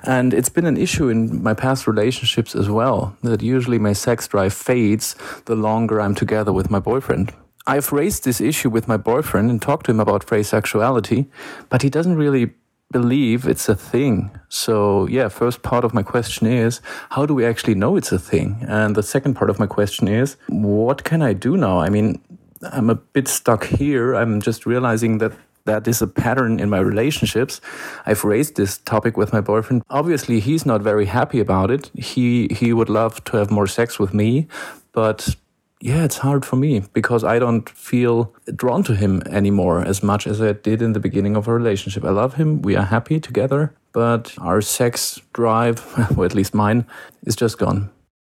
And 0.04 0.34
it's 0.34 0.50
been 0.50 0.66
an 0.66 0.78
issue 0.78 1.10
in 1.10 1.44
my 1.44 1.54
past 1.54 1.88
relationships 1.88 2.56
as 2.56 2.70
well. 2.70 3.16
That 3.24 3.42
usually 3.42 3.80
my 3.80 3.94
sex 3.94 4.28
drive 4.28 4.54
fades 4.54 5.16
the 5.46 5.56
longer 5.56 6.00
I'm 6.00 6.16
together 6.16 6.54
with 6.54 6.70
my 6.70 6.80
boyfriend. 6.80 7.34
I've 7.68 7.92
raised 7.92 8.24
this 8.24 8.42
issue 8.42 8.70
with 8.70 8.88
my 8.88 8.98
boyfriend 8.98 9.52
and 9.52 9.62
talked 9.62 9.86
to 9.86 9.92
him 9.92 10.00
about 10.00 10.26
freysexuality, 10.26 11.28
but 11.70 11.82
he 11.82 11.90
doesn't 11.90 12.16
really 12.16 12.54
believe 12.92 13.48
it's 13.48 13.70
a 13.70 13.76
thing. 13.76 14.32
So, 14.50 15.06
yeah, 15.08 15.28
first 15.28 15.62
part 15.62 15.84
of 15.84 15.94
my 15.94 16.02
question 16.02 16.48
is 16.48 16.82
how 17.12 17.26
do 17.26 17.36
we 17.36 17.46
actually 17.46 17.76
know 17.76 17.96
it's 17.96 18.12
a 18.12 18.18
thing? 18.18 18.66
And 18.68 18.96
the 18.96 19.04
second 19.04 19.36
part 19.36 19.50
of 19.50 19.60
my 19.60 19.68
question 19.68 20.08
is 20.08 20.38
what 20.48 21.04
can 21.04 21.22
I 21.22 21.34
do 21.34 21.56
now? 21.58 21.80
I 21.80 21.90
mean, 21.90 22.20
I'm 22.64 22.90
a 22.90 22.96
bit 22.96 23.28
stuck 23.28 23.64
here. 23.66 24.16
I'm 24.16 24.42
just 24.42 24.66
realizing 24.66 25.20
that 25.20 25.34
that 25.66 25.88
is 25.88 26.02
a 26.02 26.08
pattern 26.08 26.60
in 26.60 26.70
my 26.70 26.80
relationships. 26.80 27.62
I've 28.06 28.24
raised 28.24 28.56
this 28.56 28.78
topic 28.78 29.18
with 29.18 29.34
my 29.34 29.42
boyfriend. 29.42 29.84
Obviously, 29.90 30.40
he's 30.40 30.66
not 30.66 30.82
very 30.82 31.06
happy 31.06 31.40
about 31.40 31.70
it. 31.72 31.92
He 31.94 32.48
he 32.52 32.74
would 32.74 32.90
love 32.90 33.24
to 33.26 33.38
have 33.38 33.52
more 33.52 33.68
sex 33.68 34.00
with 34.00 34.14
me, 34.14 34.48
but 34.92 35.36
yeah, 35.82 36.04
it's 36.04 36.18
hard 36.18 36.46
for 36.46 36.58
me 36.58 36.84
because 36.94 37.24
I 37.24 37.40
don't 37.40 37.70
feel 37.70 38.34
drawn 38.56 38.84
to 38.84 38.96
him 38.96 39.22
anymore 39.28 39.82
as 39.82 40.04
much 40.04 40.28
as 40.28 40.42
I 40.42 40.52
did 40.52 40.82
in 40.82 40.94
the 40.94 41.00
beginning 41.00 41.38
of 41.38 41.48
our 41.48 41.56
relationship. 41.56 42.04
I 42.04 42.10
love 42.10 42.34
him. 42.34 42.62
We 42.62 42.76
are 42.76 42.86
happy 42.86 43.20
together, 43.20 43.74
but 43.94 44.34
our 44.40 44.62
sex 44.62 45.22
drive, 45.34 45.80
or 46.18 46.26
at 46.26 46.36
least 46.36 46.54
mine, 46.54 46.86
is 47.24 47.36
just 47.36 47.58
gone. 47.58 47.90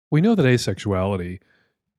We 0.10 0.22
know 0.22 0.36
that 0.36 0.46
asexuality 0.46 1.40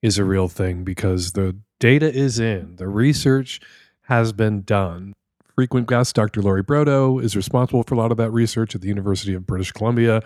is 0.04 0.18
a 0.18 0.24
real 0.24 0.48
thing 0.48 0.84
because 0.84 1.32
the 1.32 1.56
data 1.80 2.12
is 2.12 2.38
in, 2.38 2.76
the 2.76 2.86
research 2.86 3.58
has 4.02 4.34
been 4.34 4.60
done. 4.60 5.14
Frequent 5.54 5.88
guest 5.88 6.14
Dr. 6.14 6.42
Lori 6.42 6.62
Brotto 6.62 7.18
is 7.18 7.34
responsible 7.34 7.82
for 7.84 7.94
a 7.94 7.98
lot 7.98 8.10
of 8.10 8.18
that 8.18 8.30
research 8.30 8.74
at 8.74 8.82
the 8.82 8.88
University 8.88 9.32
of 9.32 9.46
British 9.46 9.72
Columbia. 9.72 10.20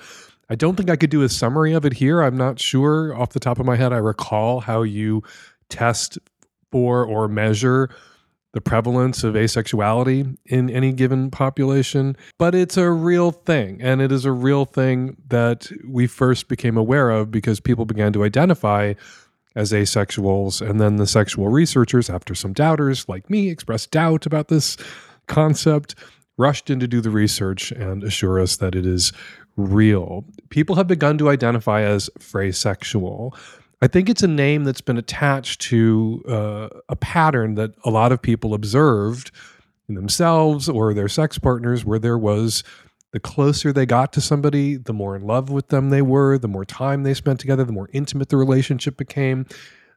I 0.51 0.57
don't 0.57 0.75
think 0.75 0.91
I 0.91 0.97
could 0.97 1.11
do 1.11 1.23
a 1.23 1.29
summary 1.29 1.75
of 1.75 1.85
it 1.85 1.93
here. 1.93 2.23
I'm 2.23 2.37
not 2.37 2.59
sure 2.59 3.15
off 3.15 3.31
the 3.31 3.39
top 3.39 3.61
of 3.61 3.67
my 3.67 3.77
head. 3.77 3.93
I 3.93 3.99
recall 3.99 4.59
how 4.59 4.83
you 4.83 5.23
test 5.69 6.19
for 6.73 7.05
or 7.05 7.29
measure 7.29 7.89
the 8.55 8.61
prevalence 8.61 9.23
of 9.23 9.35
asexuality 9.35 10.37
in 10.47 10.71
any 10.71 10.91
given 10.93 11.31
population, 11.31 12.17
but 12.37 12.53
it's 12.53 12.77
a 12.77 12.91
real 12.91 13.31
thing. 13.31 13.81
And 13.81 14.01
it 14.01 14.11
is 14.11 14.25
a 14.25 14.33
real 14.33 14.65
thing 14.65 15.19
that 15.29 15.71
we 15.87 16.09
first 16.09 16.49
became 16.49 16.77
aware 16.77 17.11
of 17.11 17.31
because 17.31 17.61
people 17.61 17.85
began 17.85 18.13
to 18.15 18.25
identify 18.25 18.95
as 19.59 19.73
asexuals. 19.73 20.67
And 20.67 20.81
then 20.81 20.97
the 20.97 21.07
sexual 21.07 21.49
researchers, 21.49 22.09
after 22.09 22.35
some 22.35 22.53
doubters 22.53 23.09
like 23.09 23.29
me 23.29 23.51
expressed 23.51 23.91
doubt 23.91 24.25
about 24.25 24.49
this 24.49 24.77
concept, 25.27 25.97
rushed 26.39 26.71
in 26.71 26.79
to 26.79 26.87
do 26.87 27.01
the 27.01 27.11
research 27.11 27.73
and 27.73 28.05
assure 28.05 28.41
us 28.41 28.57
that 28.59 28.77
it 28.77 28.87
is 28.87 29.13
real. 29.57 30.25
People 30.51 30.77
have 30.77 30.87
begun 30.87 31.19
to 31.19 31.29
identify 31.29 31.83
as 31.83 32.09
freysexual. 32.21 33.37
I 33.83 33.89
think 33.89 34.09
it's 34.09 34.23
a 34.23 34.29
name 34.29 34.63
that's 34.63 34.81
been 34.81 34.97
attached 34.97 35.61
to 35.63 36.23
uh, 36.29 36.69
a 36.89 36.97
pattern 36.97 37.55
that 37.57 37.73
a 37.85 37.91
lot 37.91 38.13
of 38.13 38.23
people 38.23 38.55
observed 38.55 39.33
in 39.89 39.97
themselves 39.97 40.69
or 40.69 40.95
their 40.95 41.09
sex 41.09 41.39
partners, 41.39 41.85
where 41.85 41.99
there 41.99 42.19
was 42.19 42.63
the 43.13 43.21
closer 43.21 43.73
they 43.73 43.87
got 43.87 44.13
to 44.13 44.21
somebody, 44.21 44.77
the 44.77 44.93
more 44.93 45.17
in 45.17 45.23
love 45.23 45.51
with 45.51 45.69
them 45.69 45.91
they 45.91 46.03
were, 46.03 46.39
the 46.39 46.49
more 46.49 46.65
time 46.65 47.03
they 47.03 47.15
spent 47.15 47.41
together, 47.41 47.65
the 47.65 47.73
more 47.73 47.89
intimate 47.93 48.29
the 48.29 48.37
relationship 48.37 48.97
became, 48.97 49.47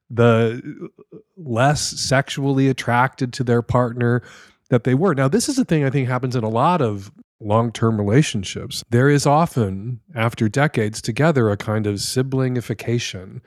the 0.10 0.90
less 1.38 1.82
sexually 1.82 2.68
attracted 2.68 3.34
to 3.34 3.44
their 3.44 3.62
partner 3.62 4.22
that 4.70 4.86
they 4.86 4.96
were. 4.96 5.14
Now, 5.14 5.28
this 5.28 5.50
is 5.50 5.60
a 5.60 5.66
thing 5.66 5.84
I 5.84 5.90
think 5.90 6.08
happens 6.08 6.36
in 6.36 6.44
a 6.44 6.50
lot 6.50 6.82
of 6.82 7.12
long 7.42 7.72
term 7.72 7.98
relationships. 7.98 8.84
There 8.90 9.10
is 9.10 9.26
often, 9.26 10.00
after 10.16 10.48
decades 10.48 11.02
together, 11.02 11.50
a 11.50 11.58
kind 11.58 11.88
of 11.88 11.96
siblingification 11.96 13.42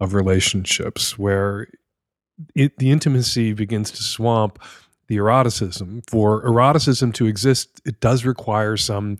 of 0.00 0.12
relationships 0.12 1.18
where 1.18 1.68
it, 2.54 2.76
the 2.78 2.90
intimacy 2.90 3.54
begins 3.54 3.90
to 3.92 4.02
swamp 4.02 4.58
the 5.08 5.16
eroticism. 5.16 6.02
For 6.08 6.44
eroticism 6.44 7.12
to 7.12 7.26
exist, 7.26 7.80
it 7.84 8.00
does 8.00 8.24
require 8.24 8.76
some 8.76 9.18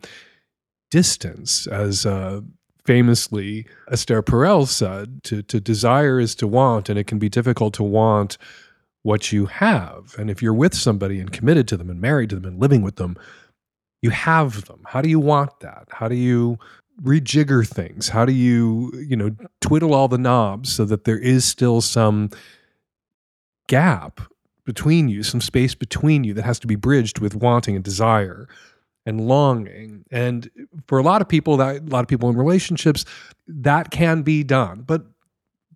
distance, 0.91 1.67
as 1.67 2.05
uh, 2.05 2.41
famously 2.85 3.67
Esther 3.91 4.23
Perel 4.23 4.67
said, 4.67 5.23
to, 5.25 5.43
to 5.43 5.59
desire 5.59 6.19
is 6.19 6.35
to 6.35 6.47
want, 6.47 6.89
and 6.89 6.97
it 6.97 7.07
can 7.07 7.19
be 7.19 7.29
difficult 7.29 7.73
to 7.75 7.83
want 7.83 8.37
what 9.03 9.31
you 9.31 9.45
have. 9.45 10.15
And 10.17 10.29
if 10.29 10.41
you're 10.41 10.53
with 10.53 10.73
somebody 10.73 11.19
and 11.19 11.31
committed 11.31 11.67
to 11.69 11.77
them 11.77 11.89
and 11.89 12.01
married 12.01 12.29
to 12.31 12.35
them 12.35 12.45
and 12.45 12.59
living 12.61 12.81
with 12.81 12.95
them, 12.95 13.17
you 14.01 14.09
have 14.09 14.65
them. 14.65 14.81
How 14.85 15.01
do 15.01 15.09
you 15.09 15.19
want 15.19 15.59
that? 15.61 15.87
How 15.91 16.07
do 16.07 16.15
you 16.15 16.57
rejigger 17.01 17.67
things? 17.67 18.09
How 18.09 18.25
do 18.25 18.33
you, 18.33 18.91
you 19.07 19.15
know, 19.15 19.35
twiddle 19.61 19.93
all 19.93 20.07
the 20.07 20.17
knobs 20.17 20.73
so 20.73 20.85
that 20.85 21.03
there 21.03 21.17
is 21.17 21.45
still 21.45 21.81
some 21.81 22.29
gap 23.67 24.21
between 24.67 25.07
you, 25.07 25.23
some 25.23 25.39
space 25.39 25.73
between 25.73 26.25
you 26.25 26.33
that 26.33 26.43
has 26.43 26.59
to 26.59 26.67
be 26.67 26.75
bridged 26.75 27.19
with 27.19 27.33
wanting 27.33 27.73
and 27.73 27.85
desire 27.85 28.49
and 29.05 29.21
longing. 29.21 30.03
And 30.11 30.51
for 30.87 30.97
a 30.99 31.03
lot 31.03 31.21
of 31.21 31.29
people, 31.29 31.55
that 31.57 31.77
a 31.77 31.85
lot 31.85 32.01
of 32.01 32.09
people 32.09 32.29
in 32.29 32.35
relationships, 32.35 33.05
that 33.47 33.91
can 33.91 34.23
be 34.23 34.43
done. 34.43 34.81
But 34.81 35.05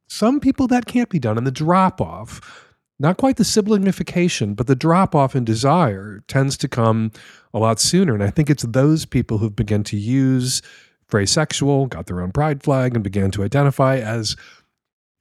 some 0.07 0.41
people 0.41 0.67
that 0.67 0.87
can't 0.87 1.07
be 1.07 1.19
done. 1.19 1.37
And 1.37 1.47
the 1.47 1.51
drop 1.51 2.01
off, 2.01 2.67
not 2.99 3.15
quite 3.15 3.37
the 3.37 3.45
siblingification, 3.45 4.57
but 4.57 4.67
the 4.67 4.75
drop 4.75 5.15
off 5.15 5.37
in 5.37 5.45
desire 5.45 6.21
tends 6.27 6.57
to 6.57 6.67
come 6.67 7.13
a 7.53 7.59
lot 7.59 7.79
sooner. 7.79 8.13
And 8.13 8.21
I 8.21 8.29
think 8.29 8.49
it's 8.49 8.63
those 8.63 9.05
people 9.05 9.37
who've 9.37 9.55
begun 9.55 9.85
to 9.85 9.97
use 9.97 10.61
freysexual, 11.09 11.87
got 11.87 12.07
their 12.07 12.21
own 12.21 12.33
pride 12.33 12.61
flag, 12.61 12.93
and 12.93 13.03
began 13.05 13.31
to 13.31 13.43
identify 13.43 13.99
as 13.99 14.35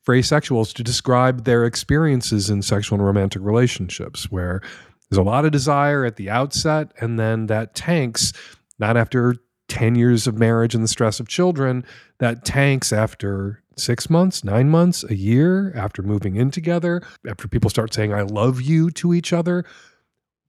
freysexuals 0.07 0.72
to 0.74 0.82
describe 0.82 1.44
their 1.44 1.64
experiences 1.64 2.51
in 2.51 2.62
sexual 2.62 2.98
and 2.98 3.07
romantic 3.07 3.42
relationships, 3.42 4.30
where 4.30 4.61
there's 5.09 5.18
a 5.18 5.22
lot 5.22 5.44
of 5.44 5.53
desire 5.53 6.05
at 6.05 6.16
the 6.16 6.30
outset, 6.30 6.92
and 7.01 7.18
then 7.18 7.46
that 7.46 7.74
tanks, 7.74 8.32
not 8.78 8.96
after 8.96 9.36
10 9.68 9.94
years 9.94 10.26
of 10.26 10.38
marriage 10.38 10.74
and 10.74 10.82
the 10.82 10.88
stress 10.88 11.20
of 11.20 11.28
children, 11.28 11.84
that 12.18 12.44
tanks 12.44 12.92
after 12.92 13.62
six 13.76 14.11
months, 14.11 14.44
nine 14.44 14.68
months, 14.68 15.05
a 15.05 15.14
year, 15.14 15.72
after 15.74 16.03
moving 16.03 16.36
in 16.36 16.51
together, 16.51 17.03
after 17.28 17.48
people 17.48 17.70
start 17.70 17.92
saying, 17.94 18.12
I 18.12 18.22
love 18.22 18.61
you 18.61 18.90
to 18.92 19.14
each 19.14 19.32
other. 19.32 19.64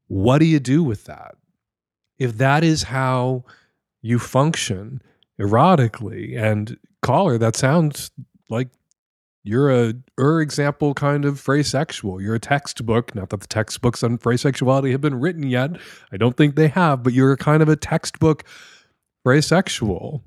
What 0.08 0.40
do 0.40 0.46
you 0.46 0.60
do 0.60 0.84
with 0.84 1.06
that? 1.06 1.36
If 2.20 2.38
that 2.38 2.64
is 2.64 2.84
how 2.84 3.46
you 4.02 4.20
function 4.20 5.02
erotically, 5.40 6.38
and 6.38 6.78
caller, 7.02 7.38
that 7.38 7.56
sounds 7.56 8.12
like 8.50 8.68
you're 9.44 9.72
a 9.72 9.94
er 10.20 10.42
example 10.42 10.94
kind 10.94 11.26
of 11.26 11.42
freysexual. 11.42 12.22
You're 12.22 12.36
a 12.36 12.40
textbook. 12.40 13.16
Not 13.16 13.30
that 13.30 13.42
the 13.42 13.48
textbooks 13.48 14.04
on 14.04 14.18
freysexuality 14.18 14.92
have 14.92 15.02
been 15.02 15.20
written 15.20 15.44
yet. 15.44 15.72
I 16.12 16.18
don't 16.18 16.38
think 16.38 16.56
they 16.56 16.68
have, 16.68 17.04
but 17.04 17.14
you're 17.14 17.36
kind 17.38 17.64
of 17.64 17.70
a 17.70 17.76
textbook 17.76 18.44
freysexual. 19.26 20.22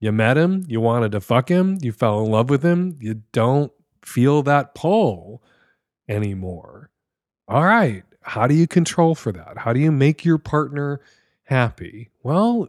You 0.00 0.12
met 0.12 0.38
him, 0.38 0.64
you 0.68 0.80
wanted 0.80 1.12
to 1.12 1.20
fuck 1.20 1.48
him, 1.48 1.78
you 1.82 1.92
fell 1.92 2.24
in 2.24 2.30
love 2.30 2.50
with 2.50 2.62
him, 2.62 2.98
you 3.00 3.22
don't 3.32 3.72
feel 4.04 4.42
that 4.44 4.74
pull 4.74 5.42
anymore. 6.08 6.90
All 7.48 7.64
right. 7.64 8.04
How 8.22 8.46
do 8.46 8.54
you 8.54 8.66
control 8.66 9.14
for 9.14 9.32
that? 9.32 9.58
How 9.58 9.72
do 9.72 9.80
you 9.80 9.90
make 9.90 10.24
your 10.24 10.38
partner 10.38 11.00
happy? 11.44 12.10
Well, 12.22 12.68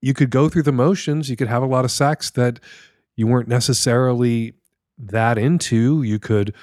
you 0.00 0.14
could 0.14 0.30
go 0.30 0.48
through 0.48 0.62
the 0.62 0.72
motions. 0.72 1.28
You 1.28 1.36
could 1.36 1.48
have 1.48 1.62
a 1.62 1.66
lot 1.66 1.84
of 1.84 1.90
sex 1.90 2.30
that 2.30 2.60
you 3.20 3.26
weren't 3.26 3.48
necessarily 3.48 4.54
that 4.96 5.36
into. 5.36 6.02
You 6.02 6.18
could 6.18 6.54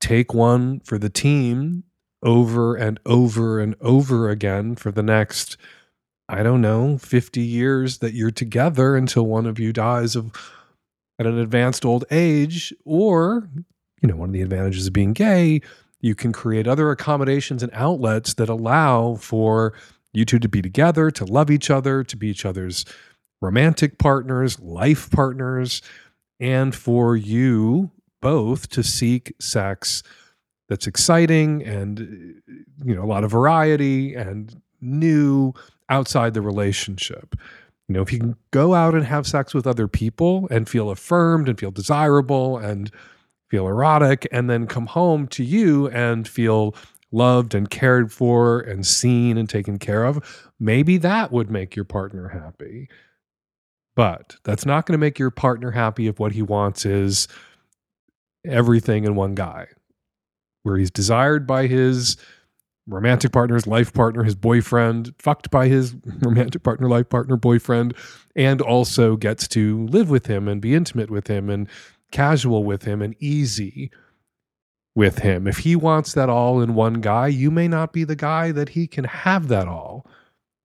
take 0.00 0.32
one 0.32 0.80
for 0.80 0.96
the 0.96 1.10
team 1.10 1.84
over 2.22 2.74
and 2.74 2.98
over 3.04 3.60
and 3.60 3.74
over 3.82 4.30
again 4.30 4.76
for 4.76 4.90
the 4.90 5.02
next, 5.02 5.58
I 6.26 6.42
don't 6.42 6.62
know, 6.62 6.96
50 6.96 7.42
years 7.42 7.98
that 7.98 8.14
you're 8.14 8.30
together 8.30 8.96
until 8.96 9.26
one 9.26 9.44
of 9.44 9.58
you 9.58 9.74
dies 9.74 10.16
of 10.16 10.32
at 11.18 11.26
an 11.26 11.38
advanced 11.38 11.84
old 11.84 12.06
age. 12.10 12.72
Or, 12.86 13.50
you 14.00 14.08
know, 14.08 14.16
one 14.16 14.30
of 14.30 14.32
the 14.32 14.40
advantages 14.40 14.86
of 14.86 14.94
being 14.94 15.12
gay, 15.12 15.60
you 16.00 16.14
can 16.14 16.32
create 16.32 16.66
other 16.66 16.90
accommodations 16.90 17.62
and 17.62 17.70
outlets 17.74 18.32
that 18.34 18.48
allow 18.48 19.16
for 19.16 19.74
you 20.14 20.24
two 20.24 20.38
to 20.38 20.48
be 20.48 20.62
together, 20.62 21.10
to 21.10 21.26
love 21.26 21.50
each 21.50 21.70
other, 21.70 22.02
to 22.04 22.16
be 22.16 22.28
each 22.28 22.46
other's 22.46 22.86
romantic 23.42 23.98
partners, 23.98 24.58
life 24.60 25.10
partners, 25.10 25.82
and 26.40 26.74
for 26.74 27.16
you 27.16 27.90
both 28.20 28.68
to 28.68 28.82
seek 28.82 29.34
sex 29.40 30.02
that's 30.68 30.86
exciting 30.86 31.62
and 31.62 32.00
uh, 32.00 32.52
you 32.84 32.94
know 32.94 33.02
a 33.02 33.06
lot 33.06 33.24
of 33.24 33.30
variety 33.30 34.14
and 34.14 34.60
new 34.80 35.52
outside 35.88 36.34
the 36.34 36.42
relationship. 36.42 37.34
You 37.88 37.94
know, 37.94 38.02
if 38.02 38.12
you 38.12 38.18
can 38.18 38.36
go 38.50 38.74
out 38.74 38.94
and 38.94 39.04
have 39.04 39.26
sex 39.26 39.54
with 39.54 39.66
other 39.66 39.86
people 39.86 40.48
and 40.50 40.68
feel 40.68 40.90
affirmed 40.90 41.48
and 41.48 41.58
feel 41.58 41.70
desirable 41.70 42.58
and 42.58 42.90
feel 43.48 43.68
erotic, 43.68 44.26
and 44.32 44.50
then 44.50 44.66
come 44.66 44.86
home 44.86 45.28
to 45.28 45.44
you 45.44 45.88
and 45.90 46.26
feel 46.26 46.74
loved 47.12 47.54
and 47.54 47.70
cared 47.70 48.12
for 48.12 48.58
and 48.58 48.84
seen 48.84 49.38
and 49.38 49.48
taken 49.48 49.78
care 49.78 50.04
of. 50.04 50.50
Maybe 50.58 50.98
that 50.98 51.30
would 51.30 51.48
make 51.48 51.76
your 51.76 51.84
partner 51.84 52.28
happy. 52.28 52.88
But 53.96 54.36
that's 54.44 54.66
not 54.66 54.86
going 54.86 54.92
to 54.92 55.04
make 55.04 55.18
your 55.18 55.30
partner 55.30 55.72
happy 55.72 56.06
if 56.06 56.20
what 56.20 56.32
he 56.32 56.42
wants 56.42 56.84
is 56.84 57.26
everything 58.44 59.04
in 59.04 59.16
one 59.16 59.34
guy, 59.34 59.66
where 60.62 60.76
he's 60.76 60.90
desired 60.90 61.46
by 61.46 61.66
his 61.66 62.18
romantic 62.86 63.32
partner, 63.32 63.54
his 63.54 63.66
life 63.66 63.92
partner, 63.92 64.22
his 64.22 64.34
boyfriend, 64.34 65.14
fucked 65.18 65.50
by 65.50 65.66
his 65.66 65.96
romantic 66.20 66.62
partner, 66.62 66.88
life 66.88 67.08
partner, 67.08 67.36
boyfriend, 67.36 67.94
and 68.36 68.60
also 68.60 69.16
gets 69.16 69.48
to 69.48 69.86
live 69.86 70.10
with 70.10 70.26
him 70.26 70.46
and 70.46 70.60
be 70.60 70.74
intimate 70.74 71.10
with 71.10 71.26
him 71.26 71.48
and 71.48 71.66
casual 72.12 72.64
with 72.64 72.84
him 72.84 73.00
and 73.00 73.16
easy 73.18 73.90
with 74.94 75.20
him. 75.20 75.46
If 75.46 75.58
he 75.58 75.74
wants 75.74 76.12
that 76.12 76.28
all 76.28 76.60
in 76.60 76.74
one 76.74 77.00
guy, 77.00 77.28
you 77.28 77.50
may 77.50 77.66
not 77.66 77.92
be 77.94 78.04
the 78.04 78.14
guy 78.14 78.52
that 78.52 78.70
he 78.70 78.86
can 78.86 79.04
have 79.04 79.48
that 79.48 79.66
all 79.66 80.06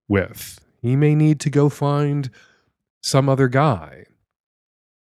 with. 0.08 0.60
He 0.82 0.96
may 0.96 1.16
need 1.16 1.40
to 1.42 1.50
go 1.50 1.70
find 1.70 2.30
some 3.02 3.28
other 3.28 3.48
guy. 3.48 4.06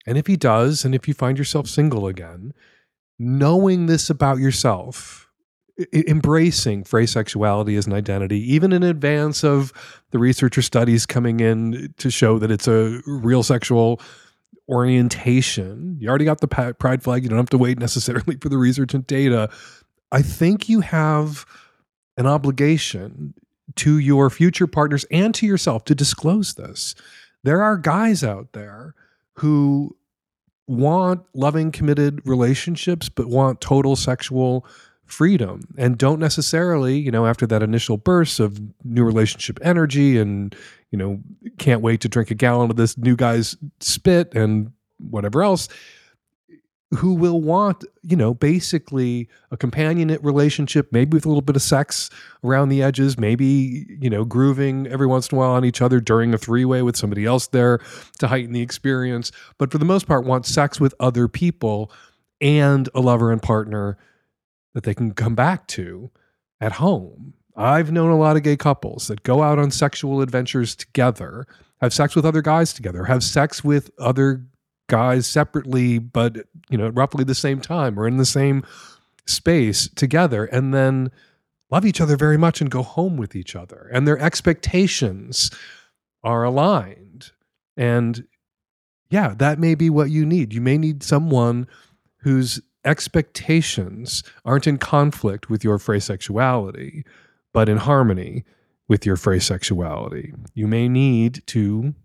And 0.06 0.18
if 0.18 0.28
he 0.28 0.36
does, 0.36 0.84
and 0.84 0.94
if 0.94 1.08
you 1.08 1.14
find 1.14 1.38
yourself 1.38 1.68
single 1.68 2.08
again, 2.08 2.54
knowing 3.18 3.86
this 3.86 4.10
about 4.10 4.40
yourself, 4.40 5.30
embracing 5.92 6.84
freysexuality 6.84 7.78
as 7.78 7.88
an 7.88 7.94
identity, 7.94 8.40
even 8.54 8.74
in 8.74 8.84
advance 8.84 9.44
of 9.44 9.74
the 10.12 10.20
researcher 10.20 10.62
studies 10.62 11.06
coming 11.06 11.40
in 11.40 11.94
to 11.98 12.12
show 12.12 12.38
that 12.38 12.52
it's 12.52 12.68
a 12.68 13.02
real 13.08 13.44
sexual 13.44 14.00
orientation. 14.70 15.98
You 16.00 16.10
already 16.10 16.26
got 16.26 16.42
the 16.42 16.48
pride 16.48 17.02
flag. 17.02 17.24
You 17.24 17.30
don't 17.30 17.40
have 17.40 17.50
to 17.50 17.58
wait 17.58 17.80
necessarily 17.80 18.38
for 18.38 18.50
the 18.50 18.58
research 18.58 18.94
and 18.94 19.06
data. 19.08 19.50
I 20.12 20.22
think 20.22 20.70
you 20.70 20.82
have 20.82 21.46
an 22.18 22.28
obligation 22.28 23.34
to 23.78 23.98
your 23.98 24.30
future 24.30 24.68
partners 24.68 25.06
and 25.10 25.34
to 25.36 25.48
yourself 25.48 25.86
to 25.86 25.96
disclose 25.96 26.54
this. 26.54 26.94
There 27.44 27.62
are 27.62 27.78
guys 27.78 28.24
out 28.24 28.54
there 28.54 28.96
who 29.34 29.96
want 30.68 31.22
loving, 31.34 31.72
committed 31.72 32.22
relationships, 32.26 33.10
but 33.10 33.28
want 33.28 33.62
total 33.62 33.96
sexual 33.96 34.66
freedom 35.06 35.62
and 35.78 35.98
don't 35.98 36.20
necessarily, 36.20 36.98
you 36.98 37.12
know, 37.12 37.26
after 37.26 37.46
that 37.46 37.62
initial 37.62 37.98
burst 37.98 38.40
of 38.40 38.60
new 38.84 39.04
relationship 39.04 39.60
energy 39.62 40.18
and, 40.18 40.56
you 40.92 40.98
know, 40.98 41.20
can't 41.58 41.82
wait 41.82 42.02
to 42.02 42.10
drink 42.10 42.32
a 42.32 42.36
gallon 42.36 42.70
of 42.72 42.78
this 42.78 42.98
new 42.98 43.16
guy's 43.16 43.58
spit 43.80 44.34
and 44.34 44.72
whatever 45.10 45.44
else, 45.44 45.68
who 46.96 47.14
will 47.14 47.42
want, 47.42 47.84
you 48.02 48.16
know, 48.16 48.34
basically 48.34 49.28
a 49.52 49.58
companionate 49.58 50.24
relationship, 50.24 50.92
maybe 50.92 51.16
with 51.16 51.26
a 51.26 51.28
little 51.28 51.42
bit 51.42 51.56
of 51.56 51.62
sex 51.62 52.10
around 52.44 52.70
the 52.70 52.84
edges, 52.84 53.18
maybe, 53.18 53.86
you 54.00 54.10
know, 54.10 54.26
grooving 54.26 54.88
every 54.88 55.08
once 55.08 55.30
in 55.30 55.38
a 55.38 55.40
while 55.40 55.52
on 55.52 55.66
each 55.66 55.82
other 55.82 56.00
during 56.00 56.34
a 56.34 56.38
three 56.38 56.66
way 56.66 56.82
with 56.82 56.96
somebody 56.96 57.26
else 57.26 57.48
there 57.48 57.80
to 58.20 58.28
heighten 58.28 58.54
the 58.54 58.62
experience. 58.62 59.32
But 59.58 59.72
for 59.72 59.78
the 59.78 59.86
most 59.86 60.08
part, 60.08 60.26
want 60.26 60.46
sex 60.46 60.80
with 60.80 60.94
other 61.00 61.28
people 61.28 61.92
and 62.42 62.90
a 62.94 63.00
lover 63.00 63.32
and 63.32 63.42
partner 63.42 63.98
that 64.74 64.84
they 64.84 64.94
can 64.94 65.14
come 65.14 65.36
back 65.36 65.68
to 65.68 66.12
at 66.60 66.74
home. 66.74 67.34
I've 67.56 67.92
known 67.92 68.10
a 68.10 68.18
lot 68.18 68.36
of 68.36 68.44
gay 68.44 68.58
couples 68.58 69.08
that 69.08 69.24
go 69.24 69.44
out 69.44 69.60
on 69.60 69.70
sexual 69.70 70.22
adventures 70.22 70.76
together, 70.76 71.46
have 71.82 71.94
sex 71.94 72.16
with 72.16 72.26
other 72.26 72.42
guys 72.42 72.74
together, 72.74 73.04
have 73.06 73.24
sex 73.24 73.64
with 73.64 73.92
other 74.00 74.46
guys 74.88 75.28
separately, 75.28 76.00
but 76.00 76.38
you 76.70 76.78
know, 76.78 76.90
roughly 76.90 77.24
the 77.24 77.36
same 77.36 77.62
time 77.62 78.00
or 78.00 78.08
in 78.08 78.18
the 78.18 78.26
same 78.26 78.64
space 79.26 79.88
together, 79.96 80.46
and 80.46 80.74
then 80.74 81.12
love 81.72 81.86
each 81.86 82.02
other 82.02 82.18
very 82.18 82.38
much 82.38 82.62
and 82.62 82.70
go 82.70 82.84
home 82.84 83.18
with 83.18 83.36
each 83.36 83.56
other. 83.56 83.90
And 83.94 84.08
their 84.08 84.20
expectations 84.20 85.50
are 86.24 86.44
aligned. 86.44 87.32
And 87.76 88.28
yeah, 89.10 89.34
that 89.38 89.60
may 89.60 89.76
be 89.76 89.90
what 89.90 90.10
you 90.10 90.26
need. 90.26 90.54
You 90.54 90.62
may 90.62 90.78
need 90.78 91.04
someone 91.04 91.68
whose 92.18 92.62
expectations 92.86 94.24
aren't 94.46 94.68
in 94.68 94.78
conflict 94.78 95.50
with 95.50 95.64
your 95.64 95.78
freysexuality, 95.78 97.04
but 97.54 97.70
in 97.70 97.78
harmony 97.78 98.44
with 98.88 99.06
your 99.06 99.16
freysexuality. 99.16 100.34
You 100.54 100.68
may 100.68 100.88
need 100.88 101.44
to 101.48 101.96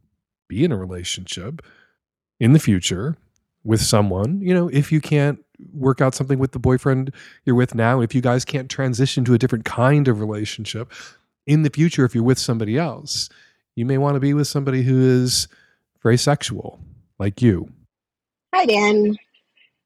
be 0.48 0.64
in 0.64 0.72
a 0.72 0.76
relationship 0.76 1.62
in 2.40 2.52
the 2.52 2.58
future 2.58 3.16
with 3.64 3.80
someone, 3.80 4.40
you 4.40 4.54
know, 4.54 4.68
if 4.68 4.92
you 4.92 5.00
can't 5.00 5.44
work 5.72 6.00
out 6.00 6.14
something 6.14 6.38
with 6.38 6.52
the 6.52 6.58
boyfriend 6.58 7.12
you're 7.44 7.56
with 7.56 7.74
now, 7.74 8.00
if 8.00 8.14
you 8.14 8.20
guys 8.20 8.44
can't 8.44 8.70
transition 8.70 9.24
to 9.24 9.34
a 9.34 9.38
different 9.38 9.64
kind 9.64 10.08
of 10.08 10.20
relationship 10.20 10.92
in 11.46 11.62
the 11.62 11.70
future, 11.70 12.04
if 12.04 12.14
you're 12.14 12.24
with 12.24 12.38
somebody 12.38 12.78
else, 12.78 13.28
you 13.74 13.84
may 13.86 13.98
want 13.98 14.14
to 14.14 14.20
be 14.20 14.34
with 14.34 14.46
somebody 14.46 14.82
who 14.82 15.00
is 15.00 15.48
very 16.02 16.16
sexual, 16.16 16.80
like 17.18 17.42
you. 17.42 17.68
Hi, 18.54 18.66
Dan. 18.66 19.16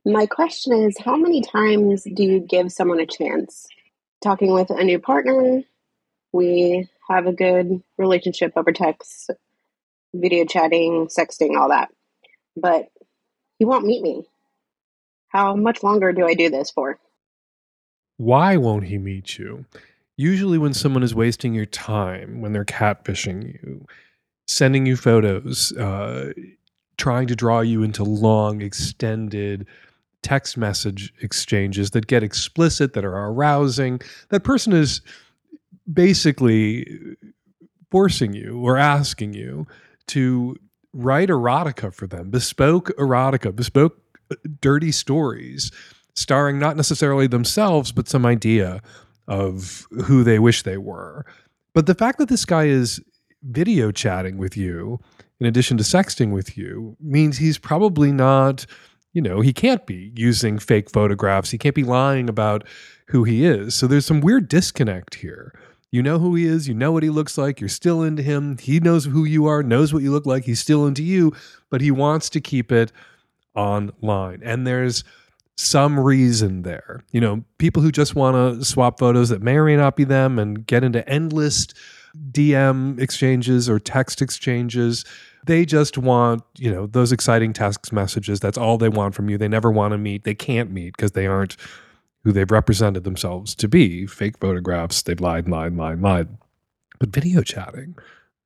My 0.04 0.26
question 0.26 0.72
is 0.72 0.96
How 0.98 1.16
many 1.16 1.42
times 1.42 2.04
do 2.14 2.24
you 2.24 2.40
give 2.40 2.72
someone 2.72 3.00
a 3.00 3.06
chance? 3.06 3.66
Talking 4.22 4.52
with 4.52 4.70
a 4.70 4.84
new 4.84 4.98
partner, 4.98 5.62
we 6.32 6.88
have 7.08 7.26
a 7.26 7.32
good 7.32 7.82
relationship 7.98 8.52
over 8.56 8.72
text, 8.72 9.30
video 10.14 10.44
chatting, 10.44 11.08
sexting, 11.08 11.58
all 11.58 11.68
that. 11.68 11.90
But 12.56 12.88
he 13.58 13.64
won't 13.64 13.86
meet 13.86 14.02
me. 14.02 14.24
How 15.28 15.56
much 15.56 15.82
longer 15.82 16.12
do 16.12 16.26
I 16.26 16.34
do 16.34 16.50
this 16.50 16.70
for? 16.70 16.98
Why 18.18 18.56
won't 18.56 18.84
he 18.84 18.98
meet 18.98 19.38
you? 19.38 19.64
Usually, 20.16 20.58
when 20.58 20.74
someone 20.74 21.02
is 21.02 21.14
wasting 21.14 21.54
your 21.54 21.66
time, 21.66 22.40
when 22.40 22.52
they're 22.52 22.64
catfishing 22.64 23.54
you, 23.54 23.86
sending 24.46 24.84
you 24.84 24.96
photos, 24.96 25.72
uh, 25.72 26.32
trying 26.98 27.26
to 27.28 27.34
draw 27.34 27.60
you 27.60 27.82
into 27.82 28.04
long, 28.04 28.60
extended 28.60 29.66
text 30.22 30.56
message 30.56 31.12
exchanges 31.20 31.90
that 31.92 32.06
get 32.06 32.22
explicit, 32.22 32.92
that 32.92 33.04
are 33.04 33.26
arousing, 33.26 34.00
that 34.28 34.44
person 34.44 34.72
is 34.72 35.00
basically 35.92 37.16
forcing 37.90 38.32
you 38.32 38.60
or 38.60 38.78
asking 38.78 39.34
you 39.34 39.66
to 40.06 40.56
write 40.92 41.28
erotica 41.28 41.92
for 41.92 42.06
them, 42.06 42.30
bespoke 42.30 42.88
erotica, 42.98 43.54
bespoke 43.54 43.98
uh, 44.30 44.36
dirty 44.60 44.92
stories, 44.92 45.70
starring 46.14 46.58
not 46.58 46.76
necessarily 46.76 47.26
themselves, 47.26 47.92
but 47.92 48.08
some 48.08 48.26
idea 48.26 48.82
of 49.28 49.86
who 50.04 50.24
they 50.24 50.38
wish 50.38 50.62
they 50.62 50.76
were. 50.76 51.24
But 51.74 51.86
the 51.86 51.94
fact 51.94 52.18
that 52.18 52.28
this 52.28 52.44
guy 52.44 52.64
is 52.64 53.00
video 53.42 53.90
chatting 53.90 54.36
with 54.36 54.56
you, 54.56 55.00
in 55.40 55.46
addition 55.46 55.76
to 55.78 55.84
sexting 55.84 56.32
with 56.32 56.56
you, 56.56 56.96
means 57.00 57.38
he's 57.38 57.58
probably 57.58 58.12
not, 58.12 58.66
you 59.12 59.22
know, 59.22 59.40
he 59.40 59.52
can't 59.52 59.86
be 59.86 60.12
using 60.14 60.58
fake 60.58 60.90
photographs. 60.90 61.50
He 61.50 61.58
can't 61.58 61.74
be 61.74 61.84
lying 61.84 62.28
about 62.28 62.66
who 63.08 63.24
he 63.24 63.44
is. 63.44 63.74
So 63.74 63.86
there's 63.86 64.06
some 64.06 64.20
weird 64.20 64.48
disconnect 64.48 65.16
here. 65.16 65.52
You 65.92 66.02
know 66.02 66.18
who 66.18 66.34
he 66.34 66.46
is, 66.46 66.66
you 66.66 66.74
know 66.74 66.90
what 66.90 67.02
he 67.02 67.10
looks 67.10 67.36
like, 67.36 67.60
you're 67.60 67.68
still 67.68 68.02
into 68.02 68.22
him. 68.22 68.56
He 68.56 68.80
knows 68.80 69.04
who 69.04 69.24
you 69.24 69.46
are, 69.46 69.62
knows 69.62 69.92
what 69.92 70.02
you 70.02 70.10
look 70.10 70.24
like, 70.24 70.44
he's 70.44 70.58
still 70.58 70.86
into 70.86 71.02
you, 71.02 71.34
but 71.68 71.82
he 71.82 71.90
wants 71.90 72.30
to 72.30 72.40
keep 72.40 72.72
it 72.72 72.90
online. 73.54 74.40
And 74.42 74.66
there's 74.66 75.04
some 75.56 76.00
reason 76.00 76.62
there. 76.62 77.04
You 77.12 77.20
know, 77.20 77.44
people 77.58 77.82
who 77.82 77.92
just 77.92 78.14
want 78.14 78.58
to 78.58 78.64
swap 78.64 78.98
photos 78.98 79.28
that 79.28 79.42
may 79.42 79.56
or 79.56 79.66
may 79.66 79.76
not 79.76 79.94
be 79.94 80.04
them 80.04 80.38
and 80.38 80.66
get 80.66 80.82
into 80.82 81.06
endless 81.06 81.66
DM 82.30 82.98
exchanges 82.98 83.68
or 83.68 83.78
text 83.78 84.22
exchanges. 84.22 85.04
They 85.46 85.64
just 85.64 85.98
want, 85.98 86.42
you 86.56 86.72
know, 86.72 86.86
those 86.86 87.12
exciting 87.12 87.52
text 87.52 87.92
messages. 87.92 88.40
That's 88.40 88.58
all 88.58 88.78
they 88.78 88.88
want 88.88 89.14
from 89.14 89.28
you. 89.28 89.38
They 89.38 89.48
never 89.48 89.70
want 89.70 89.92
to 89.92 89.98
meet. 89.98 90.24
They 90.24 90.34
can't 90.34 90.70
meet 90.70 90.96
because 90.96 91.12
they 91.12 91.26
aren't 91.26 91.56
who 92.24 92.32
they've 92.32 92.50
represented 92.50 93.04
themselves 93.04 93.54
to 93.56 93.68
be. 93.68 94.06
Fake 94.06 94.38
photographs. 94.38 95.02
They've 95.02 95.20
lied, 95.20 95.48
lied, 95.48 95.76
lied, 95.76 96.00
lied. 96.00 96.28
But 96.98 97.10
video 97.10 97.42
chatting, 97.42 97.96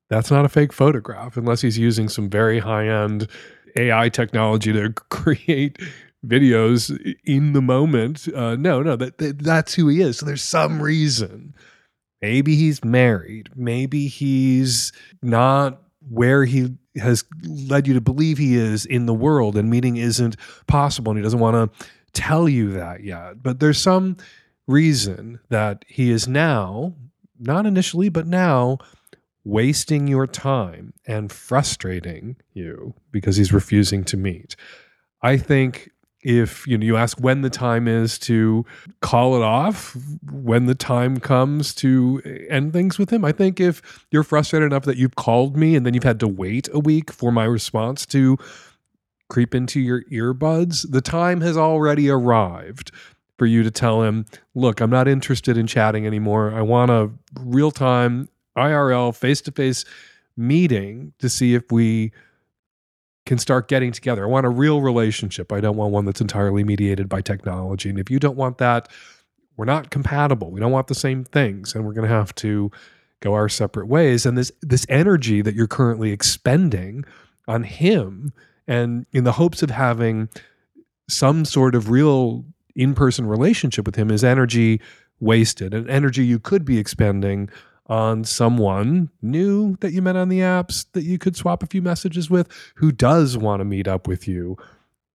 that's 0.09 0.31
not 0.31 0.45
a 0.45 0.49
fake 0.49 0.73
photograph 0.73 1.37
unless 1.37 1.61
he's 1.61 1.79
using 1.79 2.09
some 2.09 2.31
very 2.31 2.59
high 2.59 2.89
end 2.89 3.29
AI 3.77 4.09
technology 4.09 4.73
to 4.73 4.91
create 5.11 5.79
videos 6.27 7.15
in 7.25 7.53
the 7.53 7.63
moment. 7.63 8.29
Uh, 8.35 8.57
no, 8.57 8.83
no, 8.83 8.97
that, 8.97 9.19
that 9.19 9.39
that's 9.41 9.75
who 9.75 9.89
he 9.89 10.01
is. 10.01 10.19
So 10.19 10.27
there's 10.27 10.43
some 10.43 10.81
reason. 10.81 11.55
Maybe 12.23 12.57
he's 12.57 12.83
married. 12.85 13.51
Maybe 13.55 14.07
he's 14.07 14.93
not 15.23 15.83
where 16.09 16.45
he 16.45 16.75
has 16.97 17.25
led 17.43 17.87
you 17.87 17.95
to 17.95 18.01
believe 18.01 18.39
he 18.39 18.57
is 18.57 18.87
in 18.87 19.07
the 19.07 19.15
world, 19.15 19.57
and 19.57 19.69
meeting 19.69 19.97
isn't 19.97 20.37
possible, 20.67 21.13
and 21.13 21.19
he 21.19 21.23
doesn't 21.23 21.41
want 21.41 21.73
to 21.73 21.87
tell 22.17 22.49
you 22.49 22.73
that 22.73 23.05
yet. 23.05 23.43
But 23.43 23.61
there's 23.61 23.79
some 23.79 24.17
reason 24.67 25.39
that 25.49 25.85
he 25.87 26.11
is 26.11 26.27
now, 26.27 26.95
not 27.39 27.67
initially, 27.67 28.09
but 28.09 28.27
now, 28.27 28.79
wasting 29.45 30.09
your 30.09 30.27
time 30.27 30.93
and 31.07 31.31
frustrating 31.31 32.37
you 32.53 32.95
because 33.13 33.37
he's 33.37 33.53
refusing 33.53 34.03
to 34.05 34.17
meet. 34.17 34.57
I 35.23 35.37
think 35.37 35.91
if 36.27 36.67
you 36.67 36.77
know 36.77 36.85
you 36.85 36.97
ask 36.97 37.21
when 37.21 37.43
the 37.43 37.51
time 37.51 37.87
is 37.87 38.19
to 38.19 38.65
call 39.01 39.37
it 39.37 39.43
off 39.43 39.97
when 40.29 40.67
the 40.67 40.75
time 40.75 41.21
comes 41.21 41.73
to 41.73 42.21
end 42.51 42.73
things 42.73 42.99
with 42.99 43.11
him 43.11 43.25
i 43.25 43.31
think 43.31 43.61
if 43.61 44.05
you're 44.11 44.25
frustrated 44.25 44.67
enough 44.67 44.85
that 44.85 44.97
you've 44.97 45.15
called 45.15 45.57
me 45.57 45.77
and 45.77 45.87
then 45.87 45.95
you've 45.95 46.03
had 46.03 46.19
to 46.19 46.27
wait 46.27 46.69
a 46.73 46.81
week 46.81 47.13
for 47.13 47.31
my 47.31 47.45
response 47.45 48.05
to 48.05 48.37
creep 49.29 49.55
into 49.55 49.81
your 49.81 50.03
earbuds 50.05 50.91
the 50.91 51.01
time 51.01 51.41
has 51.41 51.57
already 51.57 52.09
arrived 52.09 52.91
for 53.39 53.47
you 53.47 53.63
to 53.63 53.71
tell 53.71 54.03
him 54.03 54.25
look 54.55 54.81
i'm 54.81 54.91
not 54.91 55.09
interested 55.09 55.57
in 55.57 55.67
chatting 55.67 56.07
anymore 56.07 56.53
i 56.55 56.63
want 56.63 56.91
a 56.91 57.11
real 57.41 57.71
time 57.71 58.29
irl 58.57 59.15
face 59.15 59.41
to 59.41 59.51
face 59.51 59.85
meeting 60.37 61.13
to 61.19 61.29
see 61.29 61.55
if 61.55 61.71
we 61.73 62.13
can 63.27 63.39
start 63.39 63.69
getting 63.69 63.93
together. 63.93 64.25
I 64.25 64.29
want 64.29 64.47
a 64.47 64.51
real 64.51 64.81
relationship. 64.81 65.53
I 65.53 65.61
don't 65.61 65.77
want 65.77 65.93
one 65.93 66.05
that's 66.05 66.21
entirely 66.21 66.63
mediated 66.65 67.09
by 67.09 67.21
technology. 67.21 67.91
And 67.91 67.99
if 67.99 68.09
you 68.09 68.21
don't 68.21 68.37
want 68.37 68.59
that, 68.59 68.89
we're 69.57 69.65
not 69.65 69.91
compatible. 69.91 70.51
We 70.51 70.61
don't 70.61 70.73
want 70.73 70.87
the 70.87 70.95
same 70.95 71.25
things 71.25 71.75
and 71.75 71.85
we're 71.85 71.93
going 71.93 72.09
to 72.09 72.15
have 72.15 72.35
to 72.37 72.71
go 73.21 73.35
our 73.35 73.49
separate 73.49 73.89
ways 73.89 74.27
and 74.27 74.37
this 74.37 74.53
this 74.61 74.85
energy 74.91 75.41
that 75.41 75.55
you're 75.55 75.67
currently 75.67 76.13
expending 76.13 77.03
on 77.49 77.63
him 77.63 78.31
and 78.67 79.07
in 79.13 79.25
the 79.25 79.33
hopes 79.33 79.63
of 79.63 79.71
having 79.71 80.29
some 81.09 81.45
sort 81.45 81.75
of 81.75 81.91
real 81.91 82.45
in-person 82.75 83.27
relationship 83.27 83.87
with 83.87 83.97
him 83.97 84.11
is 84.11 84.25
energy 84.25 84.81
wasted 85.21 85.73
and 85.73 85.89
energy 85.89 86.25
you 86.25 86.39
could 86.39 86.65
be 86.65 86.79
expending 86.79 87.49
on 87.87 88.25
someone 88.25 89.09
new 89.23 89.77
that 89.81 89.93
you 89.93 90.03
met 90.03 90.17
on 90.17 90.29
the 90.29 90.41
apps 90.41 90.87
that 90.93 91.05
you 91.05 91.19
could 91.19 91.37
swap 91.37 91.63
a 91.63 91.67
few 91.67 91.81
messages 91.81 92.29
with 92.29 92.49
who 92.75 92.91
does 92.91 93.37
want 93.37 93.61
to 93.61 93.65
meet 93.65 93.87
up 93.87 94.09
with 94.09 94.27
you 94.27 94.57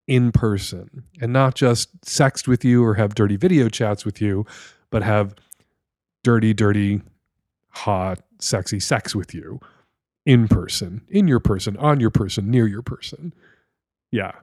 in 0.08 0.32
person. 0.32 1.04
And 1.22 1.32
not 1.34 1.56
just 1.56 2.02
sext 2.02 2.48
with 2.48 2.66
you 2.66 2.84
or 2.84 2.96
have 2.96 3.16
dirty 3.16 3.38
video 3.38 3.70
chats 3.70 4.06
with 4.06 4.22
you, 4.22 4.46
but 4.90 5.04
have 5.04 5.36
dirty, 6.24 6.54
dirty, 6.54 7.02
hot, 7.70 8.20
sexy 8.40 8.80
sex 8.80 9.16
with 9.16 9.34
you 9.34 9.60
in 10.26 10.48
person, 10.48 11.02
in 11.10 11.28
your 11.28 11.40
person, 11.40 11.78
on 11.78 12.00
your 12.00 12.10
person, 12.10 12.50
near 12.50 12.68
your 12.68 12.82
person. 12.82 13.34
Yeah, 14.12 14.34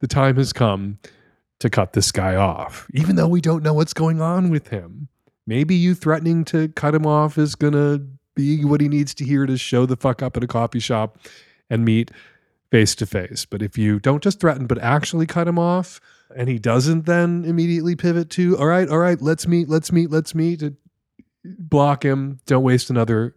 the 0.00 0.06
time 0.06 0.36
has 0.36 0.52
come 0.52 0.98
to 1.58 1.70
cut 1.70 1.92
this 1.92 2.12
guy 2.12 2.36
off, 2.36 2.86
even 2.92 3.16
though 3.16 3.28
we 3.28 3.40
don't 3.40 3.62
know 3.62 3.74
what's 3.74 3.94
going 3.94 4.20
on 4.20 4.50
with 4.50 4.68
him. 4.68 5.08
Maybe 5.46 5.74
you 5.74 5.94
threatening 5.94 6.44
to 6.46 6.68
cut 6.68 6.94
him 6.94 7.06
off 7.06 7.38
is 7.38 7.54
going 7.54 7.72
to 7.72 8.06
be 8.34 8.64
what 8.64 8.80
he 8.80 8.88
needs 8.88 9.14
to 9.14 9.24
hear 9.24 9.46
to 9.46 9.56
show 9.56 9.86
the 9.86 9.96
fuck 9.96 10.22
up 10.22 10.36
at 10.36 10.44
a 10.44 10.46
coffee 10.46 10.80
shop 10.80 11.18
and 11.70 11.84
meet 11.84 12.10
face 12.70 12.94
to 12.96 13.06
face. 13.06 13.44
But 13.44 13.62
if 13.62 13.78
you 13.78 13.98
don't 13.98 14.22
just 14.22 14.40
threaten, 14.40 14.66
but 14.66 14.78
actually 14.78 15.26
cut 15.26 15.48
him 15.48 15.58
off, 15.58 16.00
and 16.34 16.48
he 16.48 16.58
doesn't 16.58 17.06
then 17.06 17.44
immediately 17.44 17.94
pivot 17.94 18.30
to, 18.30 18.58
all 18.58 18.66
right, 18.66 18.88
all 18.88 18.98
right, 18.98 19.20
let's 19.22 19.46
meet, 19.46 19.68
let's 19.68 19.92
meet, 19.92 20.10
let's 20.10 20.34
meet, 20.34 20.62
block 21.44 22.04
him. 22.04 22.40
Don't 22.46 22.64
waste 22.64 22.90
another 22.90 23.34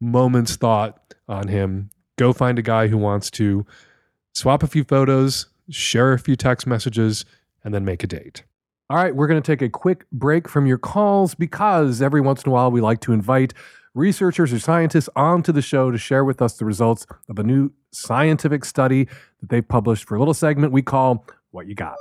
moment's 0.00 0.56
thought 0.56 1.14
on 1.28 1.48
him. 1.48 1.90
Go 2.16 2.32
find 2.32 2.58
a 2.58 2.62
guy 2.62 2.88
who 2.88 2.98
wants 2.98 3.30
to 3.32 3.66
swap 4.32 4.62
a 4.62 4.66
few 4.66 4.84
photos, 4.84 5.46
share 5.70 6.12
a 6.12 6.18
few 6.18 6.36
text 6.36 6.66
messages, 6.66 7.24
and 7.64 7.74
then 7.74 7.84
make 7.84 8.04
a 8.04 8.06
date. 8.06 8.44
All 8.88 8.96
right, 8.96 9.14
we're 9.14 9.26
going 9.26 9.42
to 9.42 9.46
take 9.46 9.62
a 9.62 9.68
quick 9.68 10.06
break 10.12 10.48
from 10.48 10.66
your 10.66 10.78
calls 10.78 11.34
because 11.34 12.00
every 12.00 12.20
once 12.20 12.44
in 12.44 12.50
a 12.50 12.52
while 12.52 12.70
we 12.70 12.80
like 12.80 13.00
to 13.00 13.12
invite 13.12 13.52
researchers 13.94 14.52
or 14.52 14.60
scientists 14.60 15.08
onto 15.16 15.50
the 15.50 15.62
show 15.62 15.90
to 15.90 15.98
share 15.98 16.24
with 16.24 16.40
us 16.40 16.56
the 16.58 16.64
results 16.64 17.06
of 17.28 17.38
a 17.38 17.42
new 17.42 17.70
scientific 17.90 18.64
study 18.64 19.08
that 19.40 19.48
they've 19.48 19.66
published 19.66 20.06
for 20.06 20.14
a 20.14 20.18
little 20.18 20.34
segment 20.34 20.72
we 20.72 20.82
call 20.82 21.26
What 21.50 21.66
You 21.66 21.74
Got. 21.74 21.96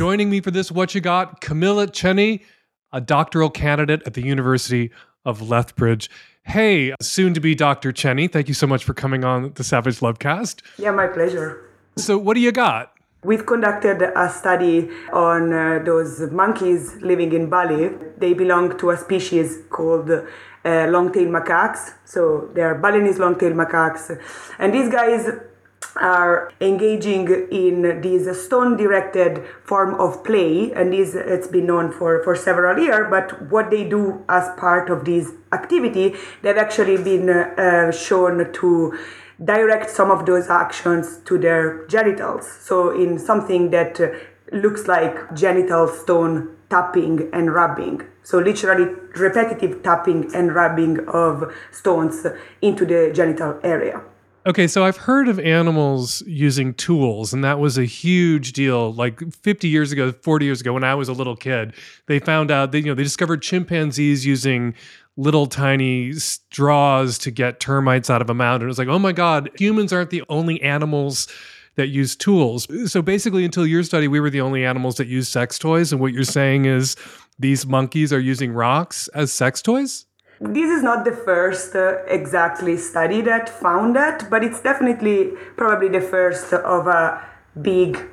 Joining 0.00 0.30
me 0.30 0.40
for 0.40 0.50
this 0.50 0.72
What 0.72 0.94
You 0.94 1.02
Got, 1.02 1.42
Camilla 1.42 1.86
Cenni, 1.86 2.40
a 2.90 3.02
doctoral 3.02 3.50
candidate 3.50 4.02
at 4.06 4.14
the 4.14 4.22
University 4.22 4.90
of 5.26 5.50
Lethbridge. 5.50 6.08
Hey, 6.42 6.94
soon 7.02 7.34
to 7.34 7.40
be 7.40 7.54
Dr. 7.54 7.92
Cenni, 7.92 8.32
thank 8.32 8.48
you 8.48 8.54
so 8.54 8.66
much 8.66 8.82
for 8.82 8.94
coming 8.94 9.24
on 9.24 9.52
the 9.56 9.62
Savage 9.62 10.00
Lovecast. 10.00 10.62
Yeah, 10.78 10.92
my 10.92 11.06
pleasure. 11.06 11.68
So, 11.98 12.16
what 12.16 12.32
do 12.32 12.40
you 12.40 12.50
got? 12.50 12.94
We've 13.24 13.44
conducted 13.44 14.00
a 14.00 14.30
study 14.30 14.88
on 15.12 15.52
uh, 15.52 15.82
those 15.84 16.18
monkeys 16.32 16.96
living 17.02 17.34
in 17.34 17.50
Bali. 17.50 17.90
They 18.16 18.32
belong 18.32 18.78
to 18.78 18.92
a 18.92 18.96
species 18.96 19.58
called 19.68 20.10
uh, 20.10 20.22
long-tailed 20.64 21.28
macaques. 21.28 21.92
So 22.06 22.48
they 22.54 22.62
are 22.62 22.74
Balinese 22.74 23.18
long-tailed 23.18 23.54
macaques. 23.54 24.18
And 24.58 24.72
these 24.72 24.88
guys 24.88 25.28
are 25.96 26.52
engaging 26.60 27.28
in 27.50 28.00
this 28.00 28.44
stone-directed 28.46 29.44
form 29.64 29.94
of 29.94 30.22
play, 30.24 30.72
and 30.72 30.92
this 30.92 31.14
it's 31.14 31.48
been 31.48 31.66
known 31.66 31.92
for, 31.92 32.22
for 32.22 32.34
several 32.36 32.78
years. 32.78 33.06
But 33.10 33.50
what 33.50 33.70
they 33.70 33.88
do 33.88 34.24
as 34.28 34.48
part 34.58 34.90
of 34.90 35.04
this 35.04 35.32
activity, 35.52 36.14
they've 36.42 36.56
actually 36.56 37.02
been 37.02 37.28
uh, 37.28 37.90
shown 37.92 38.52
to 38.52 38.98
direct 39.42 39.90
some 39.90 40.10
of 40.10 40.26
those 40.26 40.48
actions 40.48 41.18
to 41.24 41.38
their 41.38 41.86
genitals. 41.86 42.50
So 42.50 42.90
in 42.90 43.18
something 43.18 43.70
that 43.70 44.00
uh, 44.00 44.08
looks 44.52 44.86
like 44.86 45.34
genital 45.34 45.88
stone 45.88 46.56
tapping 46.68 47.30
and 47.32 47.52
rubbing. 47.52 48.02
So 48.22 48.38
literally 48.38 48.94
repetitive 49.16 49.82
tapping 49.82 50.34
and 50.34 50.54
rubbing 50.54 51.08
of 51.08 51.52
stones 51.72 52.26
into 52.62 52.86
the 52.86 53.12
genital 53.12 53.58
area. 53.64 54.02
Okay, 54.46 54.66
so 54.66 54.86
I've 54.86 54.96
heard 54.96 55.28
of 55.28 55.38
animals 55.38 56.22
using 56.26 56.72
tools, 56.72 57.34
and 57.34 57.44
that 57.44 57.58
was 57.58 57.76
a 57.76 57.84
huge 57.84 58.54
deal. 58.54 58.90
Like 58.90 59.20
50 59.34 59.68
years 59.68 59.92
ago, 59.92 60.12
40 60.12 60.46
years 60.46 60.62
ago, 60.62 60.72
when 60.72 60.82
I 60.82 60.94
was 60.94 61.10
a 61.10 61.12
little 61.12 61.36
kid, 61.36 61.74
they 62.06 62.18
found 62.20 62.50
out 62.50 62.72
that 62.72 62.78
you 62.78 62.86
know 62.86 62.94
they 62.94 63.02
discovered 63.02 63.42
chimpanzees 63.42 64.24
using 64.24 64.74
little 65.18 65.46
tiny 65.46 66.14
straws 66.14 67.18
to 67.18 67.30
get 67.30 67.60
termites 67.60 68.08
out 68.08 68.22
of 68.22 68.30
a 68.30 68.34
mound. 68.34 68.62
And 68.62 68.64
it 68.64 68.68
was 68.68 68.78
like, 68.78 68.88
oh 68.88 68.98
my 68.98 69.12
God, 69.12 69.50
humans 69.58 69.92
aren't 69.92 70.08
the 70.08 70.22
only 70.30 70.62
animals 70.62 71.28
that 71.74 71.88
use 71.88 72.16
tools. 72.16 72.66
So 72.90 73.02
basically, 73.02 73.44
until 73.44 73.66
your 73.66 73.82
study, 73.82 74.08
we 74.08 74.20
were 74.20 74.30
the 74.30 74.40
only 74.40 74.64
animals 74.64 74.96
that 74.96 75.06
use 75.06 75.28
sex 75.28 75.58
toys. 75.58 75.92
And 75.92 76.00
what 76.00 76.14
you're 76.14 76.24
saying 76.24 76.64
is 76.64 76.96
these 77.38 77.66
monkeys 77.66 78.10
are 78.10 78.20
using 78.20 78.52
rocks 78.52 79.06
as 79.08 79.34
sex 79.34 79.60
toys? 79.60 80.06
This 80.40 80.70
is 80.70 80.82
not 80.82 81.04
the 81.04 81.12
first 81.12 81.76
uh, 81.76 81.98
exactly 82.06 82.78
study 82.78 83.20
that 83.22 83.50
found 83.50 83.94
that, 83.96 84.30
but 84.30 84.42
it's 84.42 84.58
definitely 84.60 85.32
probably 85.56 85.88
the 85.88 86.00
first 86.00 86.54
of 86.54 86.86
a 86.86 87.22
big 87.60 88.08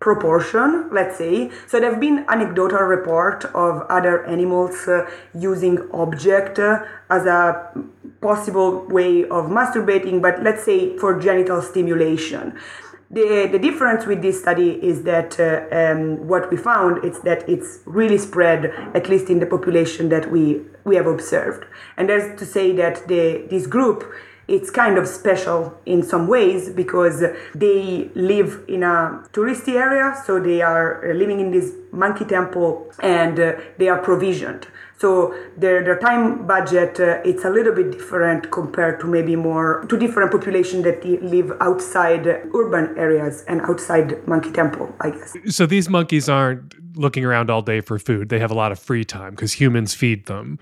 proportion, 0.00 0.88
let's 0.90 1.18
say. 1.18 1.50
So 1.66 1.78
there 1.78 1.90
have 1.90 2.00
been 2.00 2.24
anecdotal 2.28 2.80
report 2.80 3.44
of 3.54 3.82
other 3.90 4.24
animals 4.24 4.88
uh, 4.88 5.06
using 5.34 5.86
object 5.92 6.58
uh, 6.58 6.84
as 7.10 7.26
a 7.26 7.70
possible 8.22 8.86
way 8.86 9.24
of 9.24 9.46
masturbating, 9.50 10.22
but 10.22 10.42
let's 10.42 10.64
say 10.64 10.96
for 10.96 11.20
genital 11.20 11.60
stimulation. 11.60 12.58
The, 13.10 13.48
the 13.52 13.58
difference 13.58 14.04
with 14.04 14.20
this 14.20 14.40
study 14.40 14.70
is 14.82 15.04
that 15.04 15.38
uh, 15.38 15.64
um, 15.74 16.26
what 16.26 16.50
we 16.50 16.56
found 16.56 17.04
is 17.04 17.20
that 17.20 17.48
it's 17.48 17.78
really 17.84 18.18
spread, 18.18 18.66
at 18.94 19.08
least 19.08 19.30
in 19.30 19.38
the 19.38 19.46
population 19.46 20.08
that 20.08 20.30
we, 20.30 20.62
we 20.84 20.96
have 20.96 21.06
observed. 21.06 21.66
And 21.96 22.08
that's 22.08 22.38
to 22.40 22.44
say 22.44 22.72
that 22.72 23.06
the, 23.06 23.46
this 23.48 23.66
group 23.66 24.12
it's 24.48 24.70
kind 24.70 24.96
of 24.96 25.08
special 25.08 25.76
in 25.86 26.04
some 26.04 26.28
ways 26.28 26.70
because 26.70 27.22
they 27.54 28.08
live 28.14 28.62
in 28.68 28.84
a 28.84 29.24
touristy 29.32 29.74
area, 29.74 30.22
so 30.24 30.38
they 30.38 30.62
are 30.62 31.12
living 31.14 31.40
in 31.40 31.50
this 31.50 31.72
monkey 31.90 32.24
temple 32.24 32.88
and 33.00 33.40
uh, 33.40 33.54
they 33.78 33.88
are 33.88 33.98
provisioned. 33.98 34.68
So 34.98 35.34
their, 35.56 35.84
their 35.84 35.98
time 35.98 36.46
budget 36.46 36.98
uh, 36.98 37.20
it's 37.24 37.44
a 37.44 37.50
little 37.50 37.74
bit 37.74 37.92
different 37.92 38.50
compared 38.50 39.00
to 39.00 39.06
maybe 39.06 39.36
more 39.36 39.84
to 39.88 39.96
different 39.96 40.32
population 40.32 40.82
that 40.82 41.04
live 41.04 41.52
outside 41.60 42.26
urban 42.26 42.96
areas 42.96 43.44
and 43.46 43.60
outside 43.62 44.26
Monkey 44.26 44.50
Temple, 44.52 44.94
I 45.00 45.10
guess. 45.10 45.36
So 45.48 45.66
these 45.66 45.88
monkeys 45.88 46.28
aren't 46.28 46.74
looking 46.96 47.24
around 47.24 47.50
all 47.50 47.62
day 47.62 47.80
for 47.80 47.98
food. 47.98 48.30
They 48.30 48.38
have 48.38 48.50
a 48.50 48.54
lot 48.54 48.72
of 48.72 48.78
free 48.78 49.04
time 49.04 49.32
because 49.32 49.52
humans 49.52 49.92
feed 49.92 50.26
them 50.26 50.58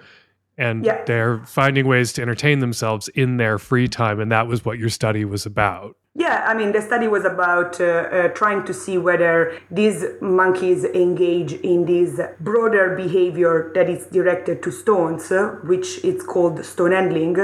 and 0.56 0.84
yeah. 0.84 1.04
they're 1.04 1.38
finding 1.44 1.86
ways 1.86 2.12
to 2.14 2.22
entertain 2.22 2.60
themselves 2.60 3.08
in 3.08 3.36
their 3.36 3.58
free 3.58 3.88
time 3.88 4.20
and 4.20 4.30
that 4.30 4.46
was 4.46 4.64
what 4.64 4.78
your 4.78 4.88
study 4.88 5.24
was 5.24 5.46
about 5.46 5.96
yeah, 6.16 6.44
I 6.46 6.54
mean, 6.54 6.70
the 6.70 6.80
study 6.80 7.08
was 7.08 7.24
about 7.24 7.80
uh, 7.80 7.84
uh, 7.84 8.28
trying 8.28 8.64
to 8.66 8.72
see 8.72 8.98
whether 8.98 9.58
these 9.68 10.04
monkeys 10.20 10.84
engage 10.84 11.54
in 11.54 11.86
this 11.86 12.20
broader 12.38 12.94
behavior 12.94 13.72
that 13.74 13.90
is 13.90 14.06
directed 14.06 14.62
to 14.62 14.70
stones, 14.70 15.32
uh, 15.32 15.56
which 15.64 16.04
it's 16.04 16.22
called 16.22 16.64
stone 16.64 16.92
handling, 16.92 17.34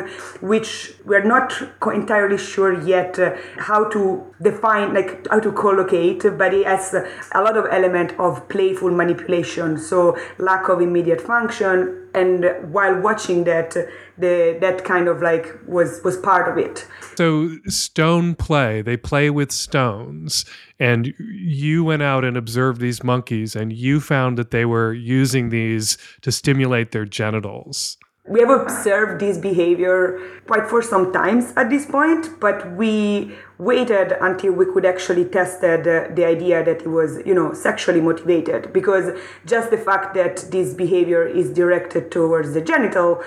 which 0.40 0.92
we're 1.04 1.24
not 1.24 1.52
entirely 1.92 2.38
sure 2.38 2.80
yet 2.86 3.18
uh, 3.18 3.36
how 3.56 3.88
to 3.88 4.24
define, 4.40 4.94
like 4.94 5.26
how 5.30 5.40
to 5.40 5.50
collocate, 5.50 6.22
but 6.38 6.54
it 6.54 6.64
has 6.64 6.94
a 6.94 7.42
lot 7.42 7.56
of 7.56 7.66
element 7.72 8.12
of 8.20 8.48
playful 8.48 8.92
manipulation, 8.92 9.78
so 9.78 10.16
lack 10.38 10.68
of 10.68 10.80
immediate 10.80 11.20
function, 11.20 12.08
and 12.14 12.72
while 12.72 13.00
watching 13.00 13.42
that 13.44 13.76
the 14.20 14.58
that 14.60 14.84
kind 14.84 15.08
of 15.08 15.22
like 15.22 15.58
was 15.66 16.00
was 16.04 16.16
part 16.18 16.48
of 16.48 16.58
it. 16.58 16.86
So 17.16 17.56
stone 17.66 18.34
play, 18.34 18.82
they 18.82 18.96
play 18.96 19.30
with 19.30 19.52
stones. 19.52 20.44
And 20.78 21.12
you 21.18 21.84
went 21.84 22.02
out 22.02 22.24
and 22.24 22.36
observed 22.36 22.80
these 22.80 23.04
monkeys 23.04 23.54
and 23.54 23.72
you 23.72 24.00
found 24.00 24.38
that 24.38 24.50
they 24.50 24.64
were 24.64 24.94
using 24.94 25.50
these 25.50 25.98
to 26.22 26.32
stimulate 26.32 26.92
their 26.92 27.04
genitals. 27.04 27.98
We 28.30 28.40
have 28.40 28.50
observed 28.50 29.20
this 29.20 29.38
behavior 29.38 30.20
quite 30.46 30.68
for 30.68 30.82
some 30.82 31.12
times 31.12 31.52
at 31.56 31.68
this 31.68 31.84
point, 31.84 32.38
but 32.38 32.76
we 32.76 33.34
waited 33.58 34.12
until 34.20 34.52
we 34.52 34.66
could 34.66 34.84
actually 34.84 35.24
tested 35.24 35.80
uh, 35.88 36.14
the 36.14 36.24
idea 36.26 36.64
that 36.64 36.82
it 36.82 36.86
was, 36.86 37.20
you 37.26 37.34
know, 37.34 37.52
sexually 37.54 38.00
motivated 38.00 38.72
because 38.72 39.18
just 39.46 39.70
the 39.70 39.78
fact 39.78 40.14
that 40.14 40.36
this 40.50 40.74
behavior 40.74 41.26
is 41.26 41.50
directed 41.52 42.12
towards 42.12 42.52
the 42.52 42.60
genital 42.60 43.22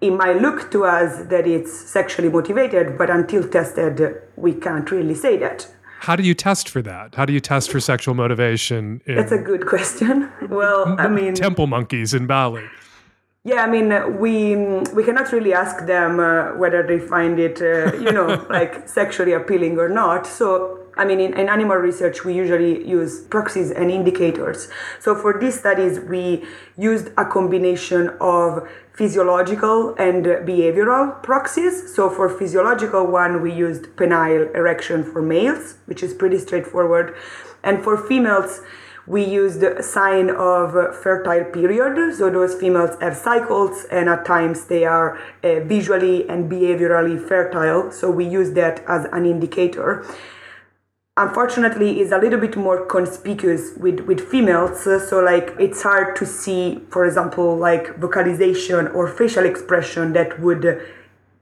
it 0.00 0.10
might 0.10 0.40
look 0.40 0.70
to 0.70 0.84
us 0.84 1.24
that 1.26 1.46
it's 1.46 1.72
sexually 1.72 2.28
motivated, 2.28 2.96
but 2.96 3.10
until 3.10 3.46
tested, 3.48 4.22
we 4.36 4.54
can't 4.54 4.90
really 4.90 5.14
say 5.14 5.36
that. 5.38 5.66
How 6.00 6.14
do 6.14 6.22
you 6.22 6.34
test 6.34 6.68
for 6.68 6.80
that? 6.82 7.16
How 7.16 7.24
do 7.24 7.32
you 7.32 7.40
test 7.40 7.72
for 7.72 7.80
sexual 7.80 8.14
motivation? 8.14 9.00
In 9.06 9.16
That's 9.16 9.32
a 9.32 9.38
good 9.38 9.66
question. 9.66 10.30
Well, 10.48 10.94
I 10.98 11.08
mean, 11.18 11.34
temple 11.34 11.66
monkeys 11.66 12.14
in 12.14 12.26
Bali. 12.26 12.64
Yeah, 13.44 13.62
I 13.62 13.68
mean, 13.68 14.18
we 14.18 14.56
we 14.94 15.02
cannot 15.04 15.32
really 15.32 15.52
ask 15.52 15.86
them 15.86 16.20
uh, 16.20 16.56
whether 16.56 16.86
they 16.86 16.98
find 16.98 17.38
it, 17.38 17.60
uh, 17.60 17.96
you 17.96 18.12
know, 18.12 18.46
like 18.50 18.88
sexually 18.88 19.32
appealing 19.32 19.78
or 19.78 19.88
not. 19.88 20.26
So 20.26 20.78
I 20.98 21.04
mean, 21.04 21.20
in, 21.20 21.32
in, 21.34 21.48
animal 21.48 21.76
research, 21.76 22.24
we 22.24 22.34
usually 22.34 22.86
use 22.86 23.20
proxies 23.20 23.70
and 23.70 23.90
indicators. 23.90 24.68
So 25.00 25.14
for 25.14 25.38
these 25.38 25.58
studies, 25.58 26.00
we 26.00 26.44
used 26.76 27.08
a 27.16 27.24
combination 27.24 28.10
of 28.20 28.68
physiological 28.92 29.94
and 29.94 30.24
behavioral 30.24 31.22
proxies. 31.22 31.94
So 31.94 32.10
for 32.10 32.28
physiological 32.28 33.06
one, 33.06 33.42
we 33.42 33.52
used 33.52 33.84
penile 33.96 34.52
erection 34.56 35.04
for 35.04 35.22
males, 35.22 35.76
which 35.86 36.02
is 36.02 36.12
pretty 36.12 36.38
straightforward. 36.38 37.14
And 37.62 37.82
for 37.84 37.96
females, 37.96 38.60
we 39.06 39.24
used 39.24 39.62
sign 39.82 40.30
of 40.30 40.72
fertile 40.96 41.44
period. 41.44 42.14
So 42.16 42.28
those 42.28 42.54
females 42.54 43.00
have 43.00 43.16
cycles 43.16 43.84
and 43.90 44.08
at 44.08 44.26
times 44.26 44.66
they 44.66 44.84
are 44.84 45.18
uh, 45.42 45.60
visually 45.60 46.28
and 46.28 46.50
behaviorally 46.50 47.18
fertile. 47.26 47.90
So 47.90 48.10
we 48.10 48.26
use 48.26 48.52
that 48.52 48.84
as 48.86 49.06
an 49.12 49.24
indicator 49.24 50.04
unfortunately 51.18 52.00
is 52.00 52.12
a 52.12 52.18
little 52.18 52.38
bit 52.38 52.56
more 52.56 52.86
conspicuous 52.86 53.72
with, 53.76 54.00
with 54.00 54.20
females 54.20 54.84
so 54.84 55.20
like 55.20 55.52
it's 55.58 55.82
hard 55.82 56.14
to 56.14 56.24
see 56.24 56.80
for 56.90 57.04
example 57.04 57.56
like 57.56 57.96
vocalization 57.98 58.86
or 58.88 59.08
facial 59.08 59.44
expression 59.44 60.12
that 60.12 60.40
would 60.40 60.80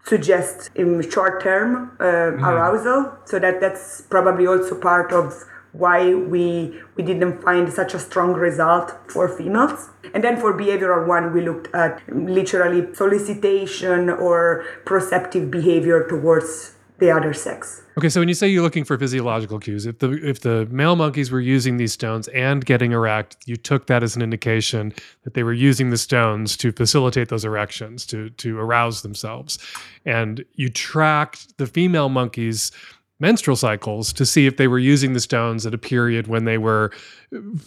suggest 0.05 0.71
in 0.75 1.03
short 1.11 1.43
term 1.43 1.93
uh, 2.01 2.05
mm. 2.05 2.43
arousal 2.43 3.19
so 3.27 3.39
that 3.39 3.61
that's 3.61 4.01
probably 4.03 4.47
also 4.47 4.75
part 4.75 5.13
of 5.13 5.45
why 5.73 6.15
we 6.15 6.81
we 6.97 7.03
didn't 7.03 7.43
find 7.43 7.71
such 7.71 7.93
a 7.93 7.99
strong 7.99 8.33
result 8.33 8.95
for 9.09 9.29
females 9.29 9.91
and 10.15 10.25
then 10.25 10.41
for 10.41 10.55
behavioral 10.55 11.07
one 11.07 11.35
we 11.35 11.43
looked 11.43 11.69
at 11.75 12.01
literally 12.09 12.95
solicitation 12.95 14.09
or 14.09 14.65
proceptive 14.87 15.51
behavior 15.51 16.07
towards 16.09 16.76
the 16.99 17.11
other 17.11 17.33
sex. 17.33 17.83
Okay, 17.99 18.09
so 18.09 18.21
when 18.21 18.29
you 18.29 18.35
say 18.35 18.49
you're 18.49 18.63
looking 18.63 18.85
for 18.85 18.99
physiological 18.99 19.59
cues, 19.59 19.87
if 19.87 19.99
the 19.99 20.13
if 20.13 20.41
the 20.41 20.67
male 20.71 20.97
monkeys 20.97 21.31
were 21.31 21.41
using 21.41 21.77
these 21.77 21.93
stones 21.93 22.29
and 22.29 22.65
getting 22.65 22.93
erect, 22.93 23.37
you 23.47 23.57
took 23.57 23.87
that 23.87 24.03
as 24.03 24.17
an 24.17 24.23
indication 24.23 24.93
that 25.25 25.35
they 25.35 25.43
were 25.43 25.53
using 25.53 25.91
the 25.91 25.97
stones 25.97 26.57
to 26.59 26.73
facilitate 26.73 27.29
those 27.29 27.45
erections, 27.45 28.07
to 28.07 28.31
to 28.31 28.59
arouse 28.59 29.03
themselves. 29.03 29.59
And 30.05 30.45
you 30.55 30.69
tracked 30.69 31.57
the 31.59 31.67
female 31.67 32.09
monkeys 32.09 32.71
menstrual 33.19 33.57
cycles 33.57 34.13
to 34.13 34.27
see 34.27 34.47
if 34.47 34.59
they 34.59 34.69
were 34.69 34.79
using 34.79 35.15
the 35.15 35.21
stones 35.21 35.65
at 35.65 35.73
a 35.73 35.79
period 35.79 36.27
when 36.27 36.45
they 36.45 36.59
were 36.59 36.93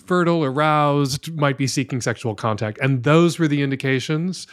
fertile, 0.05 0.43
aroused, 0.43 1.34
might 1.34 1.57
be 1.57 1.65
seeking 1.65 2.01
sexual 2.01 2.36
contact. 2.36 2.77
And 2.80 3.03
those 3.03 3.39
were 3.39 3.47
the 3.47 3.63
indications 3.63 4.45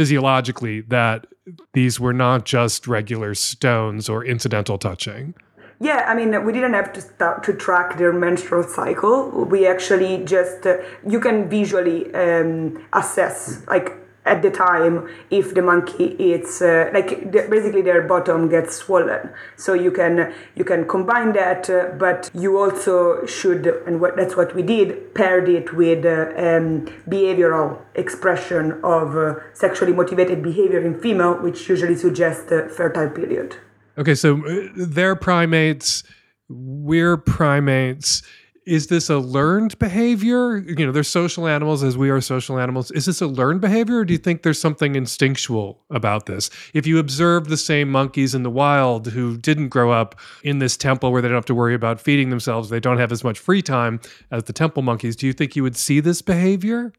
physiologically 0.00 0.80
that 0.80 1.26
these 1.74 2.00
were 2.00 2.14
not 2.14 2.46
just 2.46 2.88
regular 2.88 3.34
stones 3.34 4.08
or 4.08 4.24
incidental 4.24 4.78
touching. 4.78 5.34
Yeah, 5.78 6.06
I 6.08 6.14
mean, 6.14 6.42
we 6.46 6.54
didn't 6.54 6.72
have 6.72 6.90
to 6.94 7.02
start 7.02 7.42
to 7.44 7.52
track 7.52 7.98
their 7.98 8.10
menstrual 8.10 8.62
cycle. 8.62 9.30
We 9.44 9.66
actually 9.66 10.24
just, 10.24 10.66
uh, 10.66 10.78
you 11.06 11.20
can 11.20 11.50
visually 11.50 12.00
um, 12.14 12.82
assess, 12.94 13.62
like, 13.66 13.99
at 14.26 14.42
the 14.42 14.50
time 14.50 15.08
if 15.30 15.54
the 15.54 15.62
monkey 15.62 16.14
eats 16.18 16.60
uh, 16.60 16.90
like 16.92 17.30
basically 17.32 17.82
their 17.82 18.02
bottom 18.02 18.48
gets 18.48 18.76
swollen. 18.76 19.30
So 19.56 19.72
you 19.72 19.90
can 19.90 20.32
you 20.54 20.64
can 20.64 20.86
combine 20.86 21.32
that 21.32 21.70
uh, 21.70 21.88
but 21.98 22.30
you 22.34 22.58
also 22.58 23.24
should 23.26 23.66
and 23.86 24.00
what, 24.00 24.16
that's 24.16 24.36
what 24.36 24.54
we 24.54 24.62
did 24.62 25.14
paired 25.14 25.48
it 25.48 25.72
with 25.74 26.04
uh, 26.04 26.32
um, 26.36 26.86
behavioral 27.08 27.78
expression 27.94 28.78
of 28.84 29.16
uh, 29.16 29.34
sexually 29.54 29.92
motivated 29.92 30.42
behavior 30.42 30.80
in 30.80 31.00
female 31.00 31.34
which 31.34 31.68
usually 31.68 31.96
suggests 31.96 32.44
the 32.44 32.68
fertile 32.76 33.08
period. 33.08 33.56
Okay 33.96 34.14
so 34.14 34.44
uh, 34.46 34.68
they're 34.76 35.16
primates 35.16 36.02
we're 36.48 37.16
primates 37.16 38.22
is 38.70 38.86
this 38.86 39.10
a 39.10 39.18
learned 39.18 39.76
behavior? 39.80 40.58
You 40.58 40.86
know, 40.86 40.92
they're 40.92 41.02
social 41.02 41.48
animals 41.48 41.82
as 41.82 41.98
we 41.98 42.08
are 42.08 42.20
social 42.20 42.56
animals. 42.56 42.92
Is 42.92 43.06
this 43.06 43.20
a 43.20 43.26
learned 43.26 43.60
behavior, 43.60 43.98
or 43.98 44.04
do 44.04 44.12
you 44.12 44.18
think 44.18 44.42
there's 44.42 44.60
something 44.60 44.94
instinctual 44.94 45.80
about 45.90 46.26
this? 46.26 46.50
If 46.72 46.86
you 46.86 47.00
observe 47.00 47.48
the 47.48 47.56
same 47.56 47.90
monkeys 47.90 48.32
in 48.32 48.44
the 48.44 48.50
wild 48.50 49.08
who 49.08 49.36
didn't 49.36 49.70
grow 49.70 49.90
up 49.90 50.14
in 50.44 50.60
this 50.60 50.76
temple 50.76 51.10
where 51.10 51.20
they 51.20 51.26
don't 51.26 51.34
have 51.34 51.44
to 51.46 51.54
worry 51.54 51.74
about 51.74 52.00
feeding 52.00 52.30
themselves, 52.30 52.68
they 52.68 52.78
don't 52.78 52.98
have 52.98 53.10
as 53.10 53.24
much 53.24 53.40
free 53.40 53.60
time 53.60 54.00
as 54.30 54.44
the 54.44 54.52
temple 54.52 54.84
monkeys, 54.84 55.16
do 55.16 55.26
you 55.26 55.32
think 55.32 55.56
you 55.56 55.64
would 55.64 55.76
see 55.76 55.98
this 55.98 56.22
behavior? 56.22 56.92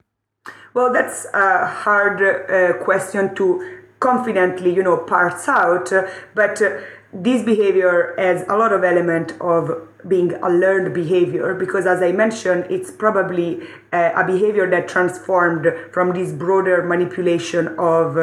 Well, 0.73 0.91
that's 0.91 1.25
a 1.33 1.67
hard 1.67 2.21
uh, 2.21 2.83
question 2.83 3.33
to 3.35 3.79
confidently, 4.01 4.73
you 4.73 4.83
know, 4.83 4.97
parse 4.97 5.47
out, 5.47 5.89
but. 6.35 6.61
Uh, 6.61 6.81
this 7.13 7.43
behavior 7.43 8.15
has 8.17 8.43
a 8.47 8.55
lot 8.55 8.71
of 8.71 8.85
element 8.85 9.33
of 9.41 9.69
being 10.07 10.33
a 10.33 10.49
learned 10.49 10.93
behavior 10.93 11.53
because 11.53 11.85
as 11.85 12.01
i 12.01 12.11
mentioned 12.11 12.65
it's 12.69 12.91
probably 12.91 13.61
uh, 13.93 14.11
a 14.15 14.23
behavior 14.25 14.69
that 14.69 14.87
transformed 14.87 15.67
from 15.91 16.13
this 16.13 16.31
broader 16.31 16.83
manipulation 16.83 17.67
of 17.77 18.17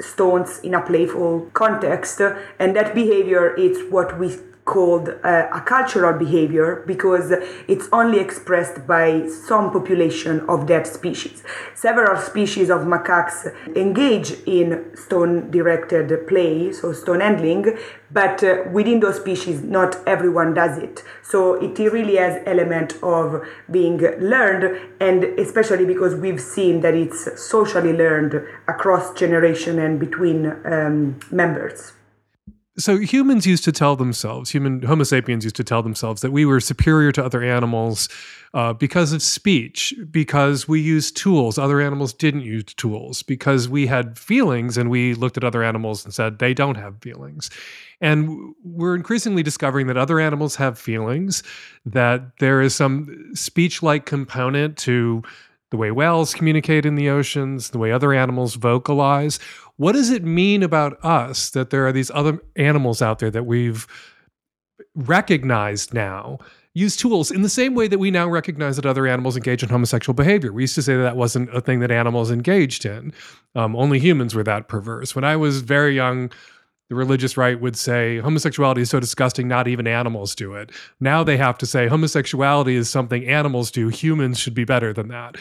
stones 0.00 0.60
in 0.60 0.74
a 0.74 0.80
playful 0.80 1.50
context. 1.54 2.20
And 2.58 2.76
that 2.76 2.94
behavior 2.94 3.54
is 3.54 3.90
what 3.90 4.18
we 4.18 4.36
called 4.64 5.10
uh, 5.22 5.48
a 5.52 5.60
cultural 5.60 6.18
behavior 6.18 6.82
because 6.86 7.32
it's 7.68 7.88
only 7.92 8.18
expressed 8.18 8.86
by 8.86 9.28
some 9.28 9.70
population 9.70 10.40
of 10.48 10.66
that 10.68 10.86
species. 10.86 11.42
Several 11.74 12.16
species 12.20 12.70
of 12.70 12.82
macaques 12.82 13.52
engage 13.76 14.30
in 14.46 14.84
stone 14.96 15.50
directed 15.50 16.26
play, 16.26 16.72
so 16.72 16.92
stone 16.92 17.20
handling, 17.20 17.76
but 18.10 18.42
uh, 18.42 18.62
within 18.72 19.00
those 19.00 19.16
species, 19.16 19.62
not 19.62 19.96
everyone 20.06 20.54
does 20.54 20.78
it. 20.78 21.04
So 21.22 21.54
it 21.54 21.78
really 21.78 22.16
has 22.16 22.42
element 22.46 22.94
of 23.02 23.44
being 23.70 23.98
learned, 23.98 24.80
and 25.00 25.24
especially 25.38 25.84
because 25.84 26.14
we've 26.14 26.40
seen 26.40 26.80
that 26.80 26.94
it's 26.94 27.40
socially 27.40 27.92
learned 27.92 28.42
across 28.66 29.12
generation 29.14 29.78
and 29.78 30.00
between 30.00 30.46
um, 30.64 31.20
members 31.30 31.92
so 32.76 32.98
humans 32.98 33.46
used 33.46 33.64
to 33.64 33.72
tell 33.72 33.94
themselves, 33.94 34.50
human 34.50 34.82
Homo 34.82 35.04
sapiens 35.04 35.44
used 35.44 35.56
to 35.56 35.64
tell 35.64 35.82
themselves 35.82 36.22
that 36.22 36.32
we 36.32 36.44
were 36.44 36.60
superior 36.60 37.12
to 37.12 37.24
other 37.24 37.42
animals 37.42 38.08
uh, 38.52 38.72
because 38.72 39.12
of 39.12 39.22
speech, 39.22 39.94
because 40.10 40.66
we 40.66 40.80
used 40.80 41.16
tools. 41.16 41.56
Other 41.56 41.80
animals 41.80 42.12
didn't 42.12 42.42
use 42.42 42.64
tools, 42.64 43.22
because 43.22 43.68
we 43.68 43.86
had 43.86 44.18
feelings 44.18 44.76
and 44.76 44.90
we 44.90 45.14
looked 45.14 45.36
at 45.36 45.44
other 45.44 45.62
animals 45.62 46.04
and 46.04 46.12
said 46.12 46.38
they 46.38 46.54
don't 46.54 46.76
have 46.76 47.00
feelings. 47.00 47.48
And 48.00 48.54
we're 48.64 48.96
increasingly 48.96 49.42
discovering 49.42 49.86
that 49.86 49.96
other 49.96 50.18
animals 50.18 50.56
have 50.56 50.78
feelings, 50.78 51.42
that 51.86 52.38
there 52.38 52.60
is 52.60 52.74
some 52.74 53.34
speech 53.34 53.82
like 53.82 54.04
component 54.04 54.76
to 54.78 55.22
the 55.70 55.78
way 55.78 55.90
whales 55.90 56.34
communicate 56.34 56.86
in 56.86 56.94
the 56.94 57.08
oceans, 57.08 57.70
the 57.70 57.78
way 57.78 57.90
other 57.90 58.12
animals 58.12 58.54
vocalize. 58.54 59.40
What 59.76 59.92
does 59.92 60.10
it 60.10 60.22
mean 60.22 60.62
about 60.62 61.04
us 61.04 61.50
that 61.50 61.70
there 61.70 61.86
are 61.86 61.92
these 61.92 62.10
other 62.12 62.38
animals 62.56 63.02
out 63.02 63.18
there 63.18 63.30
that 63.30 63.44
we've 63.44 63.86
recognized 64.94 65.92
now? 65.92 66.38
Use 66.74 66.96
tools 66.96 67.30
in 67.30 67.42
the 67.42 67.48
same 67.48 67.74
way 67.74 67.86
that 67.86 67.98
we 67.98 68.10
now 68.10 68.28
recognize 68.28 68.76
that 68.76 68.86
other 68.86 69.06
animals 69.06 69.36
engage 69.36 69.62
in 69.62 69.68
homosexual 69.68 70.14
behavior. 70.14 70.52
We 70.52 70.64
used 70.64 70.74
to 70.74 70.82
say 70.82 70.96
that 70.96 71.02
that 71.02 71.16
wasn't 71.16 71.54
a 71.54 71.60
thing 71.60 71.80
that 71.80 71.92
animals 71.92 72.30
engaged 72.30 72.84
in. 72.84 73.12
Um, 73.54 73.76
only 73.76 74.00
humans 74.00 74.34
were 74.34 74.42
that 74.42 74.66
perverse. 74.66 75.14
When 75.14 75.24
I 75.24 75.36
was 75.36 75.60
very 75.60 75.94
young, 75.94 76.30
the 76.88 76.96
religious 76.96 77.36
right 77.36 77.60
would 77.60 77.76
say 77.76 78.18
homosexuality 78.18 78.82
is 78.82 78.90
so 78.90 79.00
disgusting, 79.00 79.48
not 79.48 79.68
even 79.68 79.86
animals 79.86 80.34
do 80.34 80.54
it. 80.54 80.70
Now 81.00 81.24
they 81.24 81.36
have 81.36 81.58
to 81.58 81.66
say 81.66 81.86
homosexuality 81.86 82.74
is 82.74 82.90
something 82.90 83.24
animals 83.26 83.70
do. 83.70 83.88
Humans 83.88 84.38
should 84.38 84.54
be 84.54 84.64
better 84.64 84.92
than 84.92 85.08
that. 85.08 85.36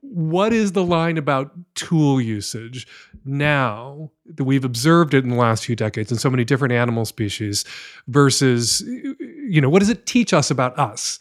What 0.00 0.52
is 0.52 0.72
the 0.72 0.84
line 0.84 1.18
about 1.18 1.52
tool 1.74 2.20
usage 2.20 2.86
now 3.24 4.10
that 4.34 4.44
we've 4.44 4.64
observed 4.64 5.14
it 5.14 5.24
in 5.24 5.30
the 5.30 5.36
last 5.36 5.64
few 5.64 5.76
decades 5.76 6.10
in 6.10 6.18
so 6.18 6.30
many 6.30 6.44
different 6.44 6.72
animal 6.72 7.04
species 7.04 7.64
versus, 8.06 8.82
you 8.82 9.60
know, 9.60 9.68
what 9.68 9.80
does 9.80 9.90
it 9.90 10.06
teach 10.06 10.32
us 10.32 10.50
about 10.50 10.78
us? 10.78 11.18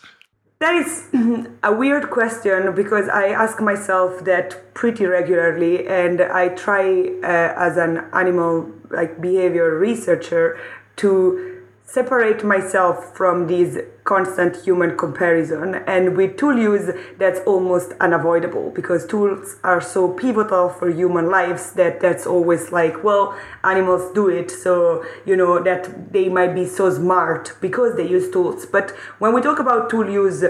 That 0.59 0.75
is 0.75 1.09
a 1.63 1.73
weird 1.73 2.09
question 2.09 2.73
because 2.73 3.09
I 3.09 3.27
ask 3.27 3.59
myself 3.61 4.23
that 4.23 4.73
pretty 4.73 5.05
regularly, 5.05 5.85
and 5.87 6.21
I 6.21 6.49
try 6.49 7.09
uh, 7.23 7.53
as 7.57 7.77
an 7.77 8.05
animal 8.13 8.71
like 8.89 9.19
behavior 9.19 9.77
researcher 9.77 10.57
to 10.97 11.54
separate 11.85 12.43
myself 12.43 13.15
from 13.15 13.47
this 13.47 13.77
constant 14.05 14.55
human 14.63 14.97
comparison 14.97 15.75
and 15.87 16.15
with 16.17 16.35
tool 16.37 16.57
use 16.57 16.91
that's 17.17 17.39
almost 17.47 17.91
unavoidable 17.99 18.69
because 18.71 19.05
tools 19.05 19.55
are 19.63 19.81
so 19.81 20.07
pivotal 20.09 20.69
for 20.69 20.89
human 20.89 21.29
lives 21.29 21.71
that 21.73 21.99
that's 22.01 22.25
always 22.25 22.71
like 22.71 23.03
well 23.03 23.37
animals 23.63 24.13
do 24.13 24.27
it 24.27 24.49
so 24.49 25.03
you 25.25 25.35
know 25.35 25.61
that 25.61 26.11
they 26.11 26.27
might 26.27 26.53
be 26.53 26.65
so 26.65 26.91
smart 26.93 27.53
because 27.61 27.95
they 27.95 28.07
use 28.07 28.29
tools. 28.31 28.65
But 28.65 28.91
when 29.19 29.33
we 29.33 29.41
talk 29.41 29.59
about 29.59 29.89
tool 29.89 30.09
use 30.09 30.43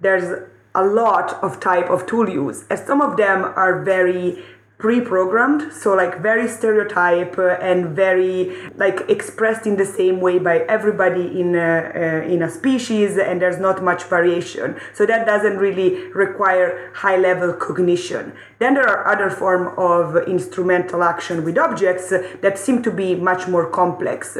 there's 0.00 0.48
a 0.74 0.84
lot 0.84 1.42
of 1.42 1.58
type 1.58 1.88
of 1.90 2.06
tool 2.06 2.28
use 2.28 2.64
and 2.70 2.78
some 2.78 3.00
of 3.00 3.16
them 3.16 3.44
are 3.44 3.82
very 3.82 4.44
pre-programmed 4.78 5.72
so 5.72 5.94
like 5.94 6.20
very 6.20 6.46
stereotype 6.46 7.38
uh, 7.38 7.56
and 7.62 7.96
very 7.96 8.54
like 8.76 9.00
expressed 9.08 9.66
in 9.66 9.76
the 9.76 9.86
same 9.86 10.20
way 10.20 10.38
by 10.38 10.58
everybody 10.68 11.40
in 11.40 11.54
a, 11.54 11.92
uh, 11.94 12.32
in 12.32 12.42
a 12.42 12.50
species 12.50 13.16
and 13.16 13.40
there's 13.40 13.58
not 13.58 13.82
much 13.82 14.04
variation. 14.04 14.78
So 14.92 15.06
that 15.06 15.24
doesn't 15.24 15.56
really 15.56 16.12
require 16.12 16.92
high 16.94 17.16
level 17.16 17.54
cognition. 17.54 18.34
Then 18.58 18.74
there 18.74 18.86
are 18.86 19.08
other 19.08 19.30
form 19.30 19.74
of 19.78 20.16
instrumental 20.28 21.02
action 21.02 21.42
with 21.42 21.56
objects 21.56 22.10
that 22.10 22.58
seem 22.58 22.82
to 22.82 22.90
be 22.90 23.14
much 23.14 23.48
more 23.48 23.68
complex. 23.70 24.36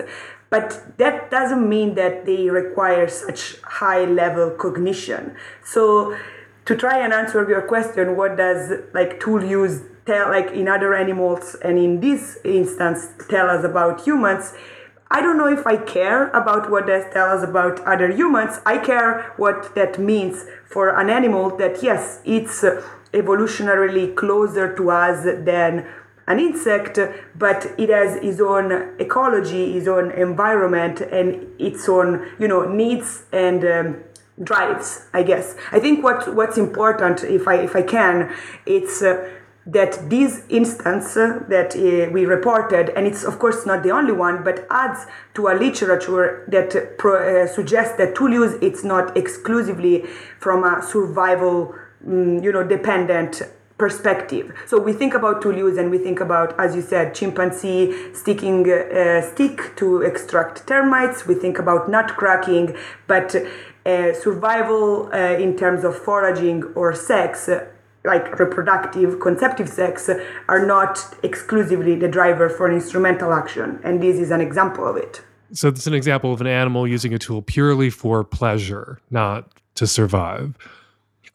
But 0.51 0.99
that 0.99 1.30
doesn't 1.30 1.68
mean 1.68 1.95
that 1.97 2.24
they 2.24 2.51
require 2.51 3.09
such 3.09 3.61
high 3.62 4.05
level 4.05 4.51
cognition. 4.51 5.34
So 5.64 6.16
to 6.66 6.76
try 6.76 6.98
and 6.98 7.12
answer 7.12 7.48
your 7.48 7.62
question 7.62 8.16
what 8.16 8.36
does 8.36 8.72
like 8.92 9.20
tool 9.20 9.42
use 9.42 9.82
tell 10.04 10.28
like 10.28 10.50
in 10.50 10.68
other 10.68 10.94
animals 10.94 11.56
and 11.62 11.78
in 11.78 12.00
this 12.00 12.38
instance 12.44 13.08
tell 13.28 13.48
us 13.48 13.64
about 13.64 14.04
humans? 14.04 14.52
I 15.08 15.20
don't 15.22 15.38
know 15.38 15.46
if 15.46 15.64
i 15.66 15.76
care 15.76 16.28
about 16.30 16.68
what 16.68 16.86
they 16.86 17.08
tell 17.12 17.30
us 17.30 17.44
about 17.48 17.78
other 17.86 18.10
humans. 18.10 18.58
I 18.66 18.78
care 18.78 19.32
what 19.36 19.74
that 19.76 19.98
means 19.98 20.44
for 20.68 20.88
an 21.00 21.08
animal 21.08 21.56
that 21.56 21.82
yes 21.82 22.20
it's 22.24 22.64
evolutionarily 23.12 24.14
closer 24.16 24.74
to 24.76 24.90
us 24.90 25.24
than 25.24 25.86
an 26.28 26.40
insect, 26.40 26.98
but 27.36 27.72
it 27.78 27.88
has 27.88 28.16
its 28.16 28.40
own 28.40 28.96
ecology, 28.98 29.76
its 29.76 29.86
own 29.86 30.10
environment, 30.10 31.00
and 31.00 31.46
its 31.58 31.88
own, 31.88 32.26
you 32.40 32.48
know, 32.48 32.68
needs 32.68 33.22
and 33.32 33.64
um, 33.64 33.96
drives. 34.43 35.07
I 35.12 35.22
guess. 35.22 35.57
I 35.72 35.80
think 35.80 36.05
what 36.05 36.34
what's 36.34 36.59
important, 36.59 37.24
if 37.24 37.49
I 37.49 37.57
if 37.57 37.76
I 37.76 37.82
can, 37.82 38.34
it's. 38.66 39.03
Uh, 39.03 39.30
that 39.66 40.09
this 40.09 40.43
instance 40.49 41.16
uh, 41.16 41.41
that 41.49 41.74
uh, 41.74 42.11
we 42.12 42.24
reported, 42.24 42.91
and 42.91 43.07
it's 43.07 43.24
of 43.24 43.39
course 43.41 43.66
not 43.66 43.82
the 43.82 43.91
only 43.91 44.12
one, 44.12 44.45
but 44.45 44.64
adds 44.70 45.07
to 45.34 45.49
a 45.49 45.55
literature 45.55 46.45
that 46.49 46.97
pro, 46.99 47.16
uh, 47.16 47.47
suggests 47.49 47.97
that 47.97 48.14
tool 48.14 48.32
use 48.32 48.55
it's 48.62 48.84
not 48.84 49.16
exclusively 49.16 50.05
from 50.39 50.62
a 50.62 50.80
survival, 50.82 51.74
um, 52.07 52.39
you 52.45 52.53
know, 52.53 52.62
dependent 52.62 53.43
perspective. 53.78 54.55
So 54.66 54.78
we 54.78 54.93
think 54.93 55.14
about 55.14 55.43
tool 55.43 55.57
use 55.57 55.76
and 55.76 55.91
we 55.91 55.99
think 55.99 56.20
about, 56.20 56.59
as 56.59 56.74
you 56.74 56.80
said, 56.80 57.14
chimpanzee 57.14 58.14
sticking 58.14 58.66
a 58.70 59.22
stick 59.22 59.76
to 59.76 60.01
extract 60.01 60.66
termites. 60.66 61.26
We 61.26 61.34
think 61.34 61.59
about 61.59 61.91
nut 61.91 62.16
cracking, 62.16 62.74
but 63.07 63.37
uh, 63.87 64.12
survival 64.12 65.09
uh, 65.12 65.16
in 65.16 65.57
terms 65.57 65.84
of 65.84 65.97
foraging 65.97 66.64
or 66.74 66.95
sex 66.95 67.49
like 68.07 68.39
reproductive, 68.39 69.20
conceptive 69.20 69.68
sex, 69.68 70.09
are 70.49 70.64
not 70.64 70.99
exclusively 71.22 71.97
the 71.97 72.09
driver 72.09 72.49
for 72.49 72.66
an 72.68 72.74
instrumental 72.74 73.32
action. 73.32 73.80
And 73.82 74.03
this 74.03 74.18
is 74.18 74.30
an 74.30 74.41
example 74.41 74.87
of 74.87 74.97
it. 74.97 75.22
So, 75.53 75.68
it's 75.68 75.87
an 75.87 75.95
example 75.95 76.32
of 76.32 76.41
an 76.41 76.47
animal 76.47 76.89
using 76.89 77.12
a 77.14 77.18
tool 77.18 77.43
purely 77.43 77.91
for 77.91 78.24
pleasure, 78.24 79.01
not 79.11 79.49
to 79.74 79.87
survive. 79.87 80.57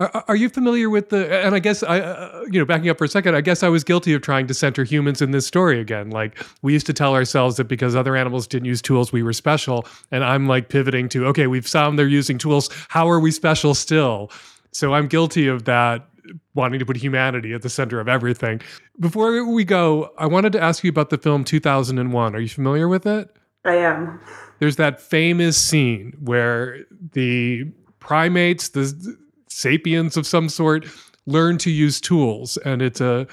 Are, 0.02 0.24
are 0.30 0.36
you 0.36 0.50
familiar 0.50 0.90
with 0.90 1.10
the? 1.10 1.32
And 1.46 1.54
I 1.54 1.60
guess 1.60 1.84
I, 1.84 2.00
uh, 2.00 2.44
you 2.50 2.60
know, 2.60 2.66
backing 2.66 2.90
up 2.90 2.98
for 2.98 3.06
a 3.06 3.08
second, 3.08 3.36
I 3.36 3.42
guess 3.42 3.62
I 3.62 3.70
was 3.70 3.84
guilty 3.84 4.14
of 4.14 4.24
trying 4.24 4.48
to 4.48 4.54
center 4.54 4.84
humans 4.84 5.22
in 5.22 5.30
this 5.30 5.46
story 5.46 5.80
again. 5.80 6.10
Like 6.10 6.44
we 6.64 6.74
used 6.74 6.88
to 6.88 6.94
tell 6.94 7.14
ourselves 7.14 7.58
that 7.58 7.66
because 7.66 7.96
other 7.96 8.16
animals 8.16 8.48
didn't 8.48 8.66
use 8.66 8.82
tools, 8.82 9.14
we 9.14 9.22
were 9.22 9.34
special. 9.34 9.86
And 10.10 10.24
I'm 10.24 10.48
like 10.48 10.70
pivoting 10.70 11.08
to, 11.10 11.28
okay, 11.28 11.46
we've 11.46 11.68
found 11.68 12.00
they're 12.00 12.08
using 12.08 12.40
tools. 12.40 12.70
How 12.90 13.08
are 13.10 13.20
we 13.20 13.30
special 13.30 13.76
still? 13.76 14.32
So 14.72 14.94
I'm 14.94 15.08
guilty 15.08 15.48
of 15.48 15.66
that 15.66 16.08
wanting 16.56 16.80
to 16.80 16.86
put 16.86 16.98
humanity 16.98 17.54
at 17.54 17.62
the 17.62 17.70
center 17.70 18.00
of 18.00 18.08
everything. 18.08 18.62
Before 19.00 19.46
we 19.46 19.64
go, 19.64 20.12
I 20.18 20.26
wanted 20.26 20.52
to 20.54 20.62
ask 20.62 20.84
you 20.84 20.90
about 20.90 21.12
the 21.12 21.18
film 21.18 21.44
2001. 21.44 22.36
Are 22.36 22.40
you 22.40 22.50
familiar 22.50 22.88
with 22.88 23.06
it? 23.06 23.36
I 23.66 23.76
am. 23.76 24.20
There's 24.60 24.78
that 24.78 25.00
famous 25.00 25.58
scene 25.58 26.14
where 26.20 26.86
the 27.14 27.66
primates, 28.00 28.70
the 28.70 29.18
sapiens 29.52 30.18
of 30.18 30.26
some 30.26 30.50
sort, 30.50 30.86
learn 31.26 31.58
to 31.60 31.72
use 31.72 32.02
tools, 32.02 32.58
and 32.58 32.82
it's 32.82 33.02
a 33.02 33.28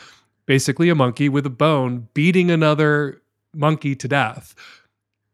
basically 0.47 0.89
a 0.89 0.95
monkey 0.95 1.29
with 1.29 1.47
a 1.47 1.51
bone 1.51 2.09
beating 2.15 2.51
another 2.51 3.23
monkey 3.55 3.95
to 3.95 4.09
death. 4.09 4.55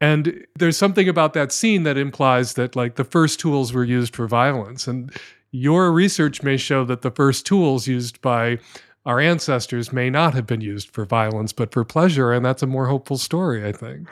And 0.01 0.45
there's 0.59 0.77
something 0.77 1.09
about 1.09 1.33
that 1.35 1.53
scene 1.53 1.85
that 1.85 1.97
implies 1.97 2.55
that 2.55 2.77
like 2.77 2.97
the 2.97 3.05
first 3.05 3.41
tools 3.41 3.73
were 3.73 3.85
used 3.85 4.15
for 4.15 4.27
violence. 4.27 4.87
And 4.87 5.13
your 5.53 5.93
research 5.93 6.43
may 6.43 6.57
show 6.57 6.85
that 6.85 7.03
the 7.03 7.13
first 7.13 7.47
tools 7.47 7.87
used 7.87 8.21
by 8.21 8.59
our 9.07 9.21
ancestors 9.21 9.93
may 9.93 10.11
not 10.11 10.35
have 10.35 10.47
been 10.47 10.61
used 10.61 10.91
for 10.91 11.05
violence, 11.05 11.53
but 11.53 11.73
for 11.73 11.85
pleasure. 11.85 12.33
And 12.33 12.45
that's 12.45 12.63
a 12.63 12.67
more 12.67 12.87
hopeful 12.87 13.19
story, 13.19 13.65
I 13.65 13.73
think. 13.73 14.09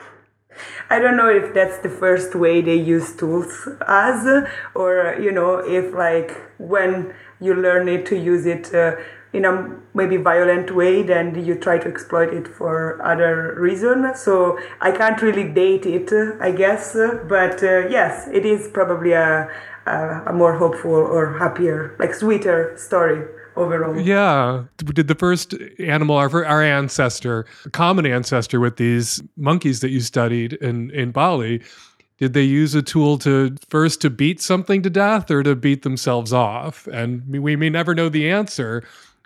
I 0.89 0.99
don't 0.99 1.17
know 1.17 1.29
if 1.29 1.53
that's 1.53 1.79
the 1.79 1.89
first 1.89 2.35
way 2.35 2.61
they 2.61 2.75
use 2.75 3.15
tools 3.15 3.67
as, 3.87 4.47
or, 4.75 5.17
you 5.19 5.31
know, 5.31 5.57
if 5.57 5.93
like 5.93 6.31
when 6.57 7.13
you 7.39 7.53
learn 7.55 7.87
it 7.87 8.05
to 8.07 8.17
use 8.17 8.45
it 8.45 8.73
uh, 8.73 8.95
in 9.33 9.45
a 9.45 9.75
maybe 9.93 10.17
violent 10.17 10.75
way, 10.75 11.01
then 11.03 11.43
you 11.43 11.55
try 11.55 11.77
to 11.77 11.87
exploit 11.87 12.33
it 12.33 12.47
for 12.47 13.01
other 13.03 13.55
reason. 13.59 14.15
So 14.15 14.59
I 14.79 14.91
can't 14.91 15.21
really 15.21 15.49
date 15.51 15.85
it, 15.85 16.11
I 16.39 16.51
guess. 16.51 16.93
But 16.93 17.63
uh, 17.63 17.87
yes, 17.87 18.27
it 18.31 18.45
is 18.45 18.67
probably 18.67 19.13
a, 19.13 19.49
a, 19.85 20.23
a 20.27 20.33
more 20.33 20.57
hopeful 20.57 20.91
or 20.91 21.37
happier, 21.39 21.95
like 21.99 22.13
sweeter 22.13 22.73
story 22.77 23.25
overall. 23.55 23.99
Yeah. 23.99 24.63
Did 24.77 25.07
the 25.07 25.15
first 25.15 25.55
animal, 25.79 26.15
our, 26.15 26.45
our 26.45 26.63
ancestor, 26.63 27.45
common 27.71 28.05
ancestor 28.05 28.59
with 28.59 28.77
these 28.77 29.21
monkeys 29.37 29.79
that 29.81 29.89
you 29.89 30.01
studied 30.01 30.53
in, 30.53 30.91
in 30.91 31.11
Bali, 31.11 31.61
did 32.17 32.33
they 32.33 32.43
use 32.43 32.75
a 32.75 32.81
tool 32.81 33.17
to 33.19 33.55
first 33.69 33.99
to 34.01 34.09
beat 34.09 34.39
something 34.41 34.81
to 34.83 34.89
death 34.89 35.29
or 35.31 35.43
to 35.43 35.55
beat 35.55 35.81
themselves 35.81 36.31
off? 36.31 36.87
And 36.87 37.27
we 37.27 37.55
may 37.55 37.69
never 37.69 37.95
know 37.95 38.07
the 38.07 38.29
answer, 38.29 38.83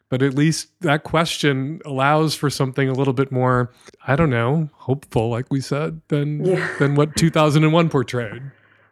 but 0.09 0.21
at 0.21 0.34
least 0.34 0.69
that 0.82 1.03
question 1.03 1.82
allows 1.86 2.34
for 2.34 2.49
something 2.49 2.88
a 2.89 2.93
little 2.93 3.13
bit 3.13 3.32
more, 3.32 3.71
I 4.07 4.15
don't 4.15 4.30
know, 4.30 4.69
hopeful, 4.73 5.30
like 5.30 5.51
we 5.51 5.61
said, 5.61 6.01
than 6.07 6.45
yeah. 6.45 6.67
than 6.80 6.95
what 6.95 7.15
2001 7.17 7.89
portrayed. 7.89 8.41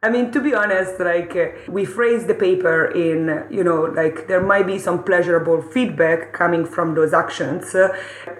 I 0.05 0.09
mean, 0.09 0.29
to 0.33 0.39
be 0.39 0.53
honest, 0.53 0.99
like 0.99 1.35
uh, 1.35 1.47
we 1.67 1.83
phrase 1.83 2.27
the 2.27 2.35
paper 2.35 2.85
in, 2.85 3.43
you 3.49 3.63
know, 3.63 3.81
like 3.85 4.27
there 4.27 4.39
might 4.39 4.67
be 4.67 4.77
some 4.77 5.03
pleasurable 5.03 5.63
feedback 5.63 6.31
coming 6.31 6.63
from 6.63 6.93
those 6.93 7.11
actions. 7.11 7.73
Uh, 7.73 7.89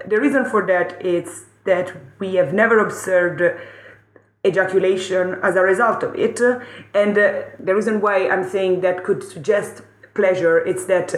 the 0.06 0.22
reason 0.22 0.46
for 0.46 0.64
that 0.68 1.04
is 1.04 1.46
that 1.64 1.92
we 2.20 2.36
have 2.36 2.54
never 2.54 2.78
observed 2.78 3.42
ejaculation 4.46 5.40
as 5.42 5.56
a 5.56 5.62
result 5.62 6.04
of 6.04 6.14
it. 6.14 6.40
And 6.94 7.18
uh, 7.18 7.46
the 7.60 7.74
reason 7.74 8.00
why 8.00 8.30
I'm 8.30 8.48
saying 8.48 8.82
that 8.82 9.04
could 9.04 9.24
suggest 9.24 9.82
pleasure 10.14 10.60
is 10.60 10.86
that 10.86 11.16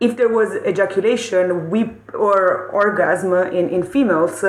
if 0.00 0.18
there 0.18 0.28
was 0.28 0.54
ejaculation 0.66 1.70
we, 1.70 1.92
or 2.12 2.66
orgasm 2.82 3.32
in, 3.32 3.70
in 3.70 3.82
females, 3.82 4.44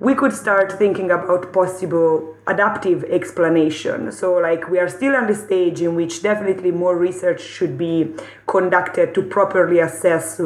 we 0.00 0.14
could 0.14 0.32
start 0.32 0.72
thinking 0.78 1.10
about 1.10 1.52
possible 1.52 2.36
adaptive 2.46 3.04
explanation. 3.04 4.12
So, 4.12 4.34
like, 4.34 4.68
we 4.70 4.78
are 4.78 4.88
still 4.88 5.16
on 5.16 5.26
the 5.26 5.34
stage 5.34 5.80
in 5.80 5.96
which 5.96 6.22
definitely 6.22 6.70
more 6.70 6.96
research 6.96 7.40
should 7.40 7.76
be 7.76 8.14
conducted 8.46 9.14
to 9.14 9.22
properly 9.22 9.80
assess 9.80 10.40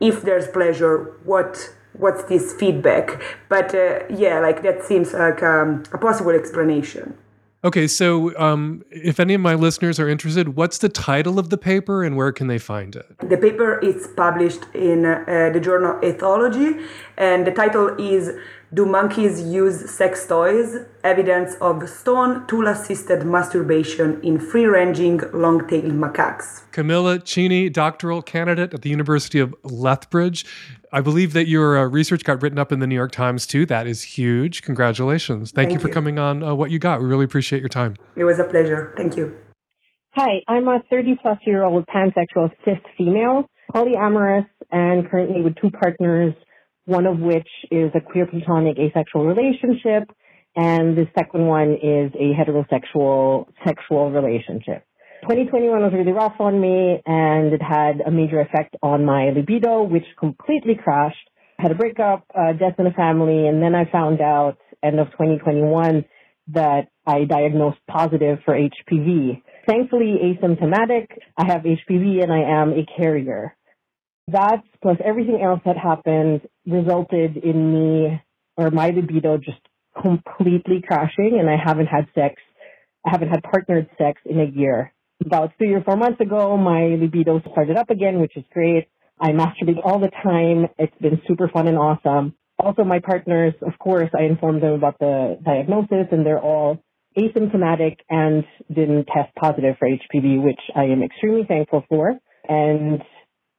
if 0.00 0.22
there's 0.22 0.48
pleasure, 0.48 1.14
what 1.24 1.74
what's 1.92 2.24
this 2.24 2.52
feedback. 2.54 3.22
But 3.48 3.74
uh, 3.74 4.00
yeah, 4.10 4.40
like 4.40 4.62
that 4.62 4.84
seems 4.84 5.12
like 5.12 5.42
um, 5.42 5.84
a 5.92 5.98
possible 5.98 6.32
explanation. 6.32 7.16
Okay, 7.64 7.86
so 7.86 8.36
um, 8.38 8.82
if 8.90 9.18
any 9.18 9.32
of 9.32 9.40
my 9.40 9.54
listeners 9.54 9.98
are 9.98 10.06
interested, 10.06 10.54
what's 10.54 10.76
the 10.76 10.90
title 10.90 11.38
of 11.38 11.48
the 11.48 11.56
paper 11.56 12.04
and 12.04 12.14
where 12.14 12.30
can 12.30 12.46
they 12.46 12.58
find 12.58 12.94
it? 12.94 13.06
The 13.20 13.38
paper 13.38 13.78
is 13.78 14.06
published 14.16 14.64
in 14.74 15.06
uh, 15.06 15.48
the 15.50 15.60
journal 15.60 15.98
Ethology, 16.02 16.86
and 17.16 17.46
the 17.46 17.52
title 17.52 17.88
is 17.98 18.36
Do 18.74 18.84
Monkeys 18.84 19.40
Use 19.40 19.88
Sex 19.88 20.26
Toys? 20.26 20.78
Evidence 21.04 21.54
of 21.60 21.88
Stone 21.88 22.44
Tool 22.48 22.66
Assisted 22.66 23.24
Masturbation 23.24 24.20
in 24.22 24.40
Free 24.40 24.66
Ranging 24.66 25.20
Long 25.32 25.60
Tailed 25.68 25.92
Macaques. 25.92 26.68
Camilla 26.72 27.20
Cenni, 27.20 27.72
doctoral 27.72 28.20
candidate 28.20 28.74
at 28.74 28.82
the 28.82 28.90
University 28.90 29.38
of 29.38 29.54
Lethbridge. 29.62 30.44
I 30.90 31.02
believe 31.02 31.34
that 31.34 31.46
your 31.46 31.78
uh, 31.78 31.84
research 31.84 32.24
got 32.24 32.42
written 32.42 32.58
up 32.58 32.72
in 32.72 32.80
the 32.80 32.88
New 32.88 32.96
York 32.96 33.12
Times 33.12 33.46
too. 33.46 33.64
That 33.64 33.86
is 33.86 34.02
huge. 34.02 34.62
Congratulations. 34.62 35.52
Thank, 35.52 35.68
Thank 35.68 35.78
you 35.78 35.80
for 35.80 35.88
you. 35.88 35.94
coming 35.94 36.18
on 36.18 36.42
uh, 36.42 36.52
What 36.52 36.72
You 36.72 36.80
Got. 36.80 37.00
We 37.00 37.06
really 37.06 37.26
appreciate 37.26 37.60
your 37.60 37.68
time. 37.68 37.94
It 38.16 38.24
was 38.24 38.40
a 38.40 38.44
pleasure. 38.44 38.92
Thank 38.96 39.16
you. 39.16 39.36
Hi, 40.16 40.40
I'm 40.48 40.66
a 40.66 40.82
30 40.90 41.18
plus 41.22 41.38
year 41.46 41.62
old 41.62 41.86
pansexual 41.86 42.50
cis 42.64 42.78
female, 42.98 43.48
polyamorous, 43.72 44.46
and 44.72 45.08
currently 45.08 45.42
with 45.42 45.54
two 45.60 45.70
partners, 45.70 46.34
one 46.86 47.06
of 47.06 47.18
which 47.18 47.48
is 47.70 47.90
a 47.94 48.00
queer 48.00 48.26
platonic 48.26 48.78
asexual 48.78 49.26
relationship, 49.26 50.10
and 50.56 50.96
the 50.96 51.06
second 51.18 51.46
one 51.46 51.72
is 51.72 52.12
a 52.14 52.32
heterosexual 52.34 53.46
sexual 53.66 54.10
relationship. 54.10 54.84
2021 55.22 55.80
was 55.80 55.92
really 55.94 56.12
rough 56.12 56.38
on 56.38 56.60
me, 56.60 57.00
and 57.06 57.52
it 57.52 57.62
had 57.62 58.02
a 58.06 58.10
major 58.10 58.40
effect 58.40 58.76
on 58.82 59.04
my 59.04 59.30
libido, 59.30 59.82
which 59.82 60.04
completely 60.20 60.74
crashed. 60.74 61.30
I 61.58 61.62
had 61.62 61.72
a 61.72 61.74
breakup, 61.74 62.24
uh, 62.34 62.52
death 62.52 62.74
in 62.78 62.84
the 62.84 62.90
family, 62.90 63.46
and 63.46 63.62
then 63.62 63.74
I 63.74 63.90
found 63.90 64.20
out 64.20 64.58
end 64.82 65.00
of 65.00 65.06
2021 65.12 66.04
that 66.48 66.88
I 67.06 67.24
diagnosed 67.24 67.78
positive 67.88 68.38
for 68.44 68.54
HPV. 68.54 69.42
Thankfully 69.66 70.16
asymptomatic. 70.22 71.08
I 71.38 71.46
have 71.46 71.62
HPV 71.62 72.22
and 72.22 72.30
I 72.30 72.60
am 72.60 72.72
a 72.72 72.84
carrier. 72.98 73.56
That 74.28 74.62
plus 74.82 74.96
everything 75.04 75.40
else 75.42 75.60
that 75.64 75.76
happened 75.76 76.42
resulted 76.66 77.36
in 77.36 77.72
me 77.72 78.22
or 78.56 78.70
my 78.70 78.90
libido 78.90 79.36
just 79.36 79.60
completely 80.00 80.82
crashing 80.86 81.38
and 81.38 81.48
I 81.48 81.56
haven't 81.62 81.86
had 81.86 82.06
sex. 82.14 82.34
I 83.06 83.10
haven't 83.10 83.28
had 83.28 83.42
partnered 83.42 83.88
sex 83.98 84.20
in 84.24 84.40
a 84.40 84.44
year. 84.44 84.92
About 85.24 85.52
three 85.58 85.74
or 85.74 85.82
four 85.82 85.96
months 85.96 86.20
ago, 86.20 86.56
my 86.56 86.96
libido 87.00 87.40
started 87.52 87.76
up 87.76 87.90
again, 87.90 88.20
which 88.20 88.36
is 88.36 88.44
great. 88.52 88.88
I 89.20 89.30
masturbate 89.30 89.84
all 89.84 90.00
the 90.00 90.10
time. 90.22 90.68
It's 90.78 90.96
been 91.00 91.20
super 91.28 91.48
fun 91.48 91.68
and 91.68 91.78
awesome. 91.78 92.34
Also, 92.58 92.82
my 92.82 93.00
partners, 93.00 93.54
of 93.62 93.78
course, 93.78 94.10
I 94.18 94.24
informed 94.24 94.62
them 94.62 94.72
about 94.72 94.98
the 94.98 95.38
diagnosis 95.44 96.08
and 96.10 96.24
they're 96.24 96.40
all 96.40 96.82
asymptomatic 97.16 97.98
and 98.08 98.44
didn't 98.68 99.06
test 99.06 99.34
positive 99.36 99.76
for 99.78 99.88
HPV, 99.88 100.42
which 100.42 100.60
I 100.74 100.84
am 100.84 101.02
extremely 101.02 101.44
thankful 101.46 101.84
for. 101.88 102.14
And 102.48 103.02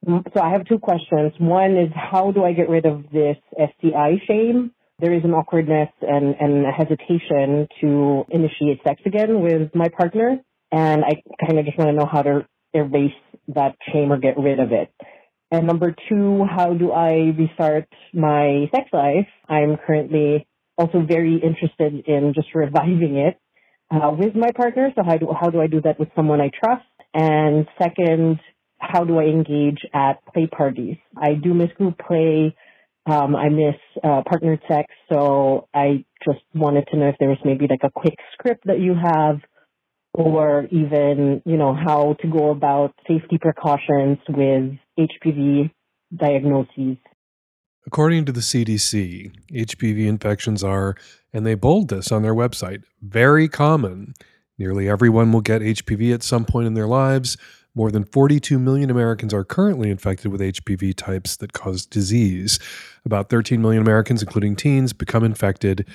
so 0.06 0.40
I 0.40 0.50
have 0.50 0.64
two 0.66 0.78
questions. 0.78 1.32
One 1.38 1.76
is 1.76 1.90
how 1.94 2.30
do 2.30 2.44
I 2.44 2.52
get 2.52 2.68
rid 2.68 2.86
of 2.86 3.04
this 3.12 3.36
STI 3.52 4.20
shame? 4.26 4.72
There 4.98 5.12
is 5.12 5.24
an 5.24 5.32
awkwardness 5.32 5.90
and, 6.00 6.34
and 6.40 6.66
a 6.66 6.70
hesitation 6.70 7.68
to 7.80 8.24
initiate 8.30 8.82
sex 8.86 9.00
again 9.04 9.42
with 9.42 9.74
my 9.74 9.88
partner. 9.88 10.38
And 10.72 11.04
I 11.04 11.22
kind 11.44 11.58
of 11.58 11.66
just 11.66 11.76
want 11.78 11.90
to 11.90 11.92
know 11.92 12.08
how 12.10 12.22
to 12.22 12.46
erase 12.72 13.12
that 13.48 13.76
shame 13.92 14.12
or 14.12 14.18
get 14.18 14.38
rid 14.38 14.58
of 14.58 14.72
it. 14.72 14.92
And 15.50 15.66
number 15.66 15.94
two, 16.08 16.44
how 16.44 16.74
do 16.74 16.92
I 16.92 17.34
restart 17.38 17.88
my 18.12 18.68
sex 18.74 18.88
life? 18.92 19.28
I'm 19.48 19.76
currently 19.76 20.46
also 20.76 21.00
very 21.06 21.40
interested 21.42 22.06
in 22.06 22.32
just 22.34 22.48
reviving 22.54 23.16
it 23.16 23.38
uh, 23.90 24.10
with 24.10 24.34
my 24.34 24.50
partner. 24.52 24.92
So 24.96 25.02
how 25.04 25.16
do 25.16 25.32
how 25.38 25.50
do 25.50 25.60
I 25.60 25.66
do 25.66 25.80
that 25.82 26.00
with 26.00 26.08
someone 26.16 26.40
I 26.40 26.50
trust? 26.50 26.84
And 27.14 27.66
second, 27.80 28.40
how 28.78 29.04
do 29.04 29.18
I 29.18 29.24
engage 29.24 29.80
at 29.94 30.24
play 30.32 30.46
parties? 30.46 30.96
I 31.16 31.34
do 31.34 31.54
miss 31.54 31.72
group 31.76 31.98
play. 31.98 32.54
Um, 33.10 33.36
I 33.36 33.48
miss 33.48 33.76
uh, 34.02 34.22
partnered 34.28 34.60
sex. 34.68 34.92
So 35.12 35.68
I 35.72 36.04
just 36.24 36.40
wanted 36.54 36.88
to 36.90 36.96
know 36.96 37.08
if 37.08 37.16
there 37.18 37.28
was 37.28 37.38
maybe 37.44 37.66
like 37.68 37.84
a 37.84 37.90
quick 37.90 38.16
script 38.32 38.66
that 38.66 38.80
you 38.80 38.94
have, 38.94 39.40
or 40.12 40.66
even 40.70 41.42
you 41.44 41.56
know 41.56 41.74
how 41.74 42.16
to 42.20 42.28
go 42.28 42.50
about 42.50 42.94
safety 43.06 43.38
precautions 43.40 44.18
with 44.28 44.72
HPV 44.98 45.70
diagnoses. 46.14 46.96
According 47.86 48.24
to 48.24 48.32
the 48.32 48.40
CDC, 48.40 49.32
HPV 49.52 50.06
infections 50.06 50.64
are, 50.64 50.96
and 51.32 51.46
they 51.46 51.54
bold 51.54 51.88
this 51.88 52.10
on 52.10 52.22
their 52.22 52.34
website, 52.34 52.82
very 53.00 53.48
common. 53.48 54.14
Nearly 54.58 54.88
everyone 54.88 55.32
will 55.32 55.42
get 55.42 55.62
HPV 55.62 56.12
at 56.12 56.24
some 56.24 56.44
point 56.44 56.66
in 56.66 56.74
their 56.74 56.88
lives. 56.88 57.36
More 57.76 57.90
than 57.90 58.04
42 58.04 58.58
million 58.58 58.90
Americans 58.90 59.34
are 59.34 59.44
currently 59.44 59.90
infected 59.90 60.32
with 60.32 60.40
HPV 60.40 60.94
types 60.96 61.36
that 61.36 61.52
cause 61.52 61.84
disease. 61.84 62.58
About 63.04 63.28
13 63.28 63.60
million 63.60 63.82
Americans, 63.82 64.22
including 64.22 64.56
teens, 64.56 64.94
become 64.94 65.22
infected 65.22 65.86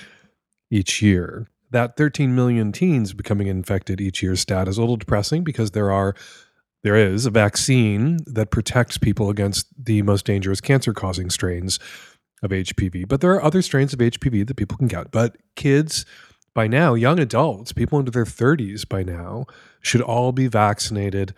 each 0.70 1.02
year. 1.02 1.48
That 1.72 1.96
13 1.96 2.36
million 2.36 2.70
teens 2.70 3.12
becoming 3.12 3.48
infected 3.48 4.00
each 4.00 4.22
year 4.22 4.36
stat 4.36 4.68
is 4.68 4.78
a 4.78 4.80
little 4.80 4.96
depressing 4.96 5.42
because 5.42 5.72
there 5.72 5.90
are 5.90 6.14
there 6.84 6.96
is 6.96 7.26
a 7.26 7.30
vaccine 7.30 8.18
that 8.26 8.50
protects 8.50 8.98
people 8.98 9.28
against 9.28 9.66
the 9.76 10.02
most 10.02 10.24
dangerous 10.24 10.60
cancer 10.60 10.92
causing 10.92 11.30
strains 11.30 11.80
of 12.42 12.50
HPV. 12.50 13.08
But 13.08 13.20
there 13.20 13.32
are 13.32 13.42
other 13.42 13.62
strains 13.62 13.92
of 13.92 13.98
HPV 13.98 14.46
that 14.46 14.56
people 14.56 14.76
can 14.76 14.88
get. 14.88 15.10
But 15.10 15.36
kids 15.56 16.04
by 16.54 16.66
now, 16.66 16.94
young 16.94 17.18
adults, 17.18 17.72
people 17.72 17.98
into 17.98 18.10
their 18.10 18.24
30s 18.24 18.86
by 18.88 19.02
now, 19.02 19.46
should 19.80 20.02
all 20.02 20.32
be 20.32 20.48
vaccinated 20.48 21.34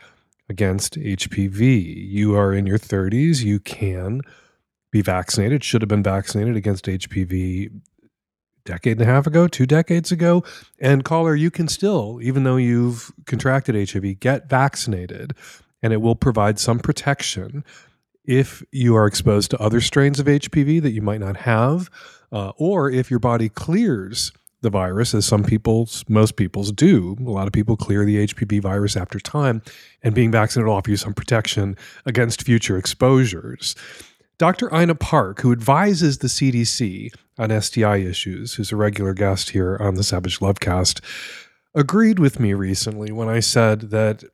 against 0.49 0.95
HPV. 0.95 2.09
You 2.09 2.37
are 2.37 2.53
in 2.53 2.67
your 2.67 2.79
30s, 2.79 3.43
you 3.43 3.61
can 3.61 4.21
be 4.93 5.03
vaccinated, 5.03 5.65
should 5.65 5.83
have 5.83 5.89
been 5.89 6.03
vaccinated 6.03 6.57
against 6.57 6.87
HPV 6.87 7.71
decade 8.65 8.99
and 8.99 9.09
a 9.09 9.13
half 9.13 9.27
ago, 9.27 9.47
two 9.47 9.67
decades 9.67 10.11
ago. 10.11 10.43
And 10.79 11.05
caller, 11.05 11.35
you 11.35 11.51
can 11.51 11.69
still, 11.69 12.19
even 12.23 12.45
though 12.45 12.57
you've 12.57 13.13
contracted 13.27 13.75
HPV, 13.75 14.19
get 14.21 14.49
vaccinated 14.49 15.35
and 15.83 15.93
it 15.93 16.01
will 16.01 16.17
provide 16.17 16.59
some 16.59 16.79
protection 16.79 17.65
if 18.25 18.63
you 18.73 18.97
are 18.97 19.07
exposed 19.07 19.51
to 19.51 19.61
other 19.61 19.81
strains 19.81 20.19
of 20.19 20.27
HPV 20.27 20.81
that 20.81 20.93
you 20.93 21.03
might 21.03 21.21
not 21.21 21.39
have, 21.39 21.91
uh, 22.33 22.53
or 22.57 22.91
if 22.91 23.11
your 23.11 23.21
body 23.21 23.51
clears 23.51 24.33
the 24.65 24.71
virus, 24.71 25.15
as 25.15 25.25
some 25.25 25.45
people's, 25.45 26.05
most 26.09 26.35
people's 26.35 26.73
do. 26.73 27.17
A 27.21 27.31
lot 27.31 27.47
of 27.47 27.53
people 27.53 27.77
clear 27.77 28.05
the 28.05 28.27
HPV 28.27 28.61
virus 28.61 28.97
after 28.97 29.21
time, 29.21 29.63
and 30.03 30.15
being 30.15 30.33
vaccinated 30.33 30.67
will 30.67 30.75
offer 30.75 30.91
you 30.91 30.97
some 30.97 31.15
protection 31.15 31.77
against 32.05 32.43
future 32.43 32.77
exposures. 32.77 33.77
Dr. 34.39 34.75
Ina 34.75 34.97
Park, 34.97 35.43
who 35.43 35.53
advises 35.53 36.19
the 36.19 36.27
CDC 36.27 37.15
on 37.39 37.63
STI 37.63 37.99
issues, 37.99 38.55
who's 38.55 38.73
a 38.73 38.77
regular 38.77 39.15
guest 39.15 39.51
here 39.51 39.77
on 39.81 39.95
the 39.95 40.03
Savage 40.03 40.41
Lovecast, 40.41 41.01
agreed 41.75 42.19
with 42.19 42.41
me 42.41 42.53
recently 42.53 43.13
when 43.13 43.29
I 43.29 43.39
said 43.39 43.91
that 43.91 44.25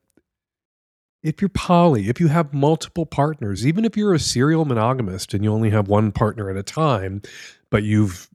if 1.23 1.43
you're 1.43 1.51
poly, 1.51 2.09
if 2.09 2.19
you 2.19 2.29
have 2.29 2.55
multiple 2.55 3.05
partners, 3.05 3.67
even 3.67 3.85
if 3.85 3.95
you're 3.95 4.15
a 4.15 4.19
serial 4.19 4.65
monogamist 4.65 5.35
and 5.35 5.45
you 5.45 5.53
only 5.53 5.69
have 5.69 5.89
one 5.89 6.13
partner 6.13 6.49
at 6.49 6.57
a 6.57 6.63
time, 6.63 7.21
but 7.71 7.83
you've 7.83 8.30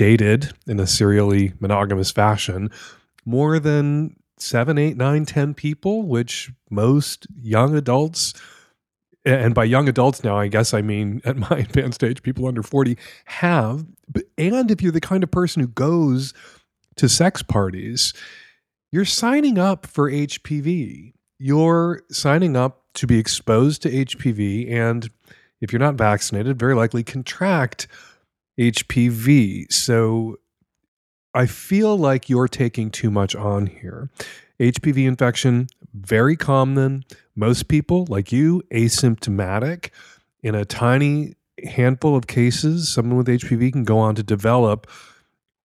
dated 0.00 0.50
in 0.66 0.80
a 0.80 0.86
serially 0.86 1.52
monogamous 1.60 2.10
fashion 2.10 2.70
more 3.26 3.58
than 3.58 4.16
seven, 4.38 4.78
eight, 4.78 4.96
nine, 4.96 5.26
ten 5.26 5.52
people, 5.52 6.04
which 6.04 6.50
most 6.70 7.26
young 7.38 7.76
adults 7.76 8.32
and 9.26 9.54
by 9.54 9.64
young 9.64 9.90
adults 9.90 10.24
now, 10.24 10.38
I 10.38 10.48
guess 10.48 10.72
I 10.72 10.80
mean 10.80 11.20
at 11.26 11.36
my 11.36 11.50
advanced 11.58 12.02
age, 12.02 12.22
people 12.22 12.46
under 12.46 12.62
40 12.62 12.96
have. 13.26 13.84
And 14.38 14.70
if 14.70 14.80
you're 14.80 14.90
the 14.90 15.02
kind 15.02 15.22
of 15.22 15.30
person 15.30 15.60
who 15.60 15.68
goes 15.68 16.32
to 16.96 17.06
sex 17.06 17.42
parties, 17.42 18.14
you're 18.90 19.04
signing 19.04 19.58
up 19.58 19.84
for 19.86 20.10
HPV. 20.10 21.12
You're 21.38 22.00
signing 22.10 22.56
up 22.56 22.84
to 22.94 23.06
be 23.06 23.18
exposed 23.18 23.82
to 23.82 23.90
HPV. 23.90 24.72
And 24.72 25.10
if 25.60 25.74
you're 25.74 25.80
not 25.80 25.96
vaccinated, 25.96 26.58
very 26.58 26.74
likely 26.74 27.02
contract 27.02 27.86
HPV. 28.60 29.72
So 29.72 30.38
I 31.32 31.46
feel 31.46 31.96
like 31.96 32.28
you're 32.28 32.48
taking 32.48 32.90
too 32.90 33.10
much 33.10 33.34
on 33.34 33.66
here. 33.66 34.10
HPV 34.60 35.08
infection, 35.08 35.68
very 35.94 36.36
common. 36.36 37.04
Most 37.34 37.68
people, 37.68 38.04
like 38.08 38.30
you, 38.30 38.62
asymptomatic. 38.70 39.88
In 40.42 40.54
a 40.54 40.66
tiny 40.66 41.34
handful 41.64 42.14
of 42.14 42.26
cases, 42.26 42.92
someone 42.92 43.16
with 43.16 43.26
HPV 43.28 43.72
can 43.72 43.84
go 43.84 43.98
on 43.98 44.14
to 44.16 44.22
develop 44.22 44.86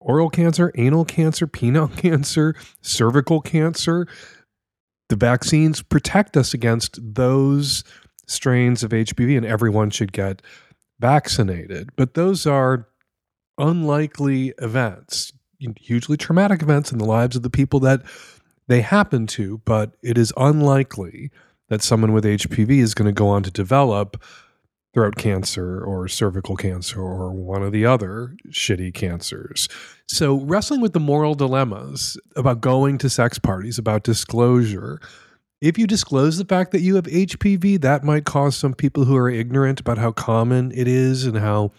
oral 0.00 0.30
cancer, 0.30 0.72
anal 0.76 1.04
cancer, 1.04 1.46
penile 1.46 1.94
cancer, 2.02 2.54
cervical 2.80 3.42
cancer. 3.42 4.06
The 5.10 5.16
vaccines 5.16 5.82
protect 5.82 6.36
us 6.36 6.54
against 6.54 6.98
those 7.02 7.84
strains 8.26 8.82
of 8.82 8.90
HPV, 8.90 9.36
and 9.36 9.46
everyone 9.46 9.90
should 9.90 10.12
get 10.12 10.40
vaccinated. 11.00 11.90
But 11.96 12.14
those 12.14 12.46
are 12.46 12.88
unlikely 13.58 14.52
events, 14.58 15.32
hugely 15.78 16.16
traumatic 16.16 16.62
events 16.62 16.92
in 16.92 16.98
the 16.98 17.04
lives 17.04 17.36
of 17.36 17.42
the 17.42 17.50
people 17.50 17.80
that 17.80 18.02
they 18.68 18.80
happen 18.80 19.26
to, 19.28 19.58
but 19.64 19.92
it 20.02 20.18
is 20.18 20.32
unlikely 20.36 21.30
that 21.68 21.82
someone 21.82 22.12
with 22.12 22.24
HPV 22.24 22.78
is 22.78 22.94
going 22.94 23.06
to 23.06 23.12
go 23.12 23.28
on 23.28 23.42
to 23.42 23.50
develop 23.50 24.22
throat 24.96 25.16
cancer 25.16 25.78
or 25.84 26.08
cervical 26.08 26.56
cancer 26.56 27.00
or 27.00 27.30
one 27.30 27.62
of 27.62 27.70
the 27.70 27.84
other 27.84 28.34
shitty 28.48 28.94
cancers. 28.94 29.68
So, 30.08 30.40
wrestling 30.40 30.80
with 30.80 30.94
the 30.94 31.00
moral 31.00 31.34
dilemmas 31.34 32.16
about 32.34 32.62
going 32.62 32.96
to 32.98 33.10
sex 33.10 33.38
parties, 33.38 33.78
about 33.78 34.04
disclosure. 34.04 35.00
If 35.60 35.78
you 35.78 35.86
disclose 35.86 36.36
the 36.36 36.44
fact 36.44 36.70
that 36.72 36.82
you 36.82 36.96
have 36.96 37.06
HPV, 37.06 37.80
that 37.80 38.04
might 38.04 38.26
cause 38.26 38.56
some 38.56 38.74
people 38.74 39.06
who 39.06 39.16
are 39.16 39.30
ignorant 39.30 39.80
about 39.80 39.96
how 39.96 40.12
common 40.12 40.70
it 40.72 40.86
is 40.86 41.24
and 41.24 41.38
how 41.38 41.72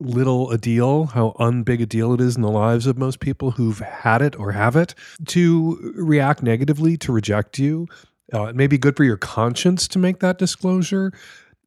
little 0.00 0.50
a 0.50 0.56
deal, 0.56 1.04
how 1.06 1.34
unbig 1.38 1.82
a 1.82 1.86
deal 1.86 2.14
it 2.14 2.20
is 2.20 2.34
in 2.34 2.42
the 2.42 2.50
lives 2.50 2.86
of 2.86 2.96
most 2.96 3.20
people 3.20 3.52
who've 3.52 3.78
had 3.78 4.22
it 4.22 4.34
or 4.38 4.52
have 4.52 4.74
it, 4.74 4.94
to 5.26 5.92
react 5.94 6.42
negatively, 6.42 6.96
to 6.96 7.12
reject 7.12 7.58
you. 7.58 7.86
Uh, 8.32 8.44
it 8.44 8.56
may 8.56 8.66
be 8.66 8.78
good 8.78 8.96
for 8.96 9.04
your 9.04 9.18
conscience 9.18 9.86
to 9.88 9.98
make 9.98 10.20
that 10.20 10.38
disclosure. 10.38 11.12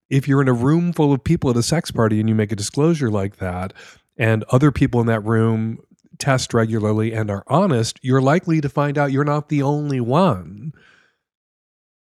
If 0.10 0.28
you're 0.28 0.42
in 0.42 0.48
a 0.48 0.54
room 0.54 0.92
full 0.92 1.14
of 1.14 1.24
people 1.24 1.52
at 1.52 1.56
a 1.56 1.64
sex 1.64 1.92
party 1.92 2.20
and 2.20 2.28
you 2.28 2.34
make 2.34 2.52
a 2.52 2.56
disclosure 2.56 3.12
like 3.12 3.38
that, 3.38 3.74
and 4.18 4.44
other 4.46 4.72
people 4.72 5.02
in 5.02 5.08
that 5.08 5.24
room 5.24 5.78
test 6.18 6.54
regularly 6.54 7.14
and 7.14 7.30
are 7.30 7.44
honest, 7.46 8.00
you're 8.02 8.22
likely 8.22 8.60
to 8.60 8.70
find 8.70 8.98
out 8.98 9.12
you're 9.12 9.24
not 9.24 9.50
the 9.50 9.62
only 9.62 10.02
one. 10.02 10.74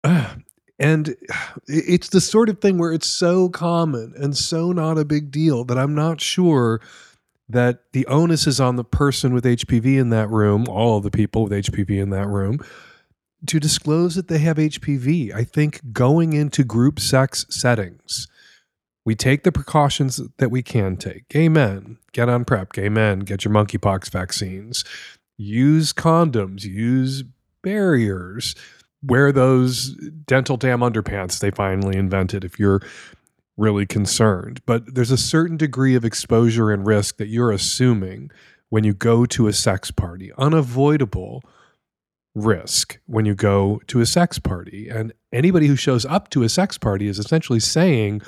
And 0.79 1.15
it's 1.67 2.09
the 2.09 2.19
sort 2.19 2.49
of 2.49 2.59
thing 2.59 2.79
where 2.79 2.91
it's 2.91 3.05
so 3.05 3.49
common 3.49 4.15
and 4.17 4.35
so 4.35 4.71
not 4.71 4.97
a 4.97 5.05
big 5.05 5.29
deal 5.29 5.63
that 5.65 5.77
I'm 5.77 5.93
not 5.93 6.19
sure 6.19 6.81
that 7.47 7.83
the 7.93 8.07
onus 8.07 8.47
is 8.47 8.59
on 8.59 8.77
the 8.77 8.83
person 8.83 9.31
with 9.31 9.43
HPV 9.43 9.99
in 9.99 10.09
that 10.09 10.27
room, 10.29 10.67
all 10.67 10.97
of 10.97 11.03
the 11.03 11.11
people 11.11 11.43
with 11.43 11.51
HPV 11.51 12.01
in 12.01 12.09
that 12.09 12.27
room, 12.27 12.57
to 13.45 13.59
disclose 13.59 14.15
that 14.15 14.27
they 14.27 14.39
have 14.39 14.57
HPV. 14.57 15.31
I 15.33 15.43
think 15.43 15.93
going 15.93 16.33
into 16.33 16.63
group 16.63 16.99
sex 16.99 17.45
settings, 17.49 18.27
we 19.05 19.13
take 19.13 19.43
the 19.43 19.51
precautions 19.51 20.19
that 20.37 20.49
we 20.49 20.63
can 20.63 20.97
take. 20.97 21.27
Gay 21.29 21.47
men, 21.47 21.97
get 22.11 22.27
on 22.27 22.43
PrEP. 22.43 22.73
Gay 22.73 22.89
men, 22.89 23.19
get 23.19 23.45
your 23.45 23.53
monkeypox 23.53 24.09
vaccines. 24.09 24.83
Use 25.37 25.93
condoms, 25.93 26.63
use 26.63 27.23
barriers 27.63 28.55
wear 29.03 29.31
those 29.31 29.95
dental 30.25 30.57
dam 30.57 30.79
underpants 30.79 31.39
they 31.39 31.51
finally 31.51 31.97
invented 31.97 32.43
if 32.43 32.59
you're 32.59 32.81
really 33.57 33.85
concerned. 33.85 34.61
But 34.65 34.95
there's 34.95 35.11
a 35.11 35.17
certain 35.17 35.57
degree 35.57 35.95
of 35.95 36.05
exposure 36.05 36.71
and 36.71 36.85
risk 36.85 37.17
that 37.17 37.27
you're 37.27 37.51
assuming 37.51 38.31
when 38.69 38.83
you 38.83 38.93
go 38.93 39.25
to 39.25 39.47
a 39.47 39.53
sex 39.53 39.91
party, 39.91 40.31
unavoidable 40.37 41.43
risk 42.33 42.99
when 43.05 43.25
you 43.25 43.35
go 43.35 43.81
to 43.87 43.99
a 43.99 44.05
sex 44.05 44.39
party. 44.39 44.87
And 44.87 45.13
anybody 45.33 45.67
who 45.67 45.75
shows 45.75 46.05
up 46.05 46.29
to 46.29 46.43
a 46.43 46.49
sex 46.49 46.77
party 46.77 47.07
is 47.07 47.19
essentially 47.19 47.59
saying 47.59 48.21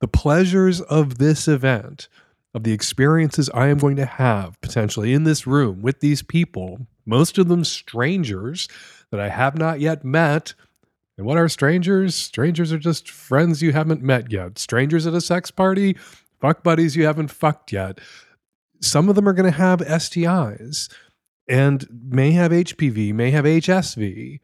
the 0.00 0.08
pleasures 0.08 0.80
of 0.82 1.18
this 1.18 1.48
event, 1.48 2.08
of 2.54 2.62
the 2.64 2.72
experiences 2.72 3.50
I 3.52 3.68
am 3.68 3.78
going 3.78 3.96
to 3.96 4.06
have 4.06 4.60
potentially 4.60 5.12
in 5.12 5.24
this 5.24 5.46
room 5.46 5.82
with 5.82 6.00
these 6.00 6.22
people, 6.22 6.86
most 7.06 7.38
of 7.38 7.48
them 7.48 7.64
strangers 7.64 8.68
that 9.10 9.20
I 9.20 9.28
have 9.28 9.56
not 9.56 9.80
yet 9.80 10.04
met. 10.04 10.54
And 11.16 11.26
what 11.26 11.36
are 11.36 11.48
strangers? 11.48 12.14
Strangers 12.14 12.72
are 12.72 12.78
just 12.78 13.10
friends 13.10 13.62
you 13.62 13.72
haven't 13.72 14.02
met 14.02 14.32
yet. 14.32 14.58
Strangers 14.58 15.06
at 15.06 15.14
a 15.14 15.20
sex 15.20 15.50
party, 15.50 15.96
fuck 16.40 16.62
buddies 16.62 16.96
you 16.96 17.04
haven't 17.04 17.28
fucked 17.28 17.72
yet. 17.72 17.98
Some 18.80 19.08
of 19.08 19.14
them 19.16 19.28
are 19.28 19.32
going 19.32 19.50
to 19.50 19.58
have 19.58 19.80
STIs 19.80 20.88
and 21.48 21.86
may 21.90 22.32
have 22.32 22.52
HPV, 22.52 23.12
may 23.12 23.30
have 23.30 23.44
HSV. 23.44 24.40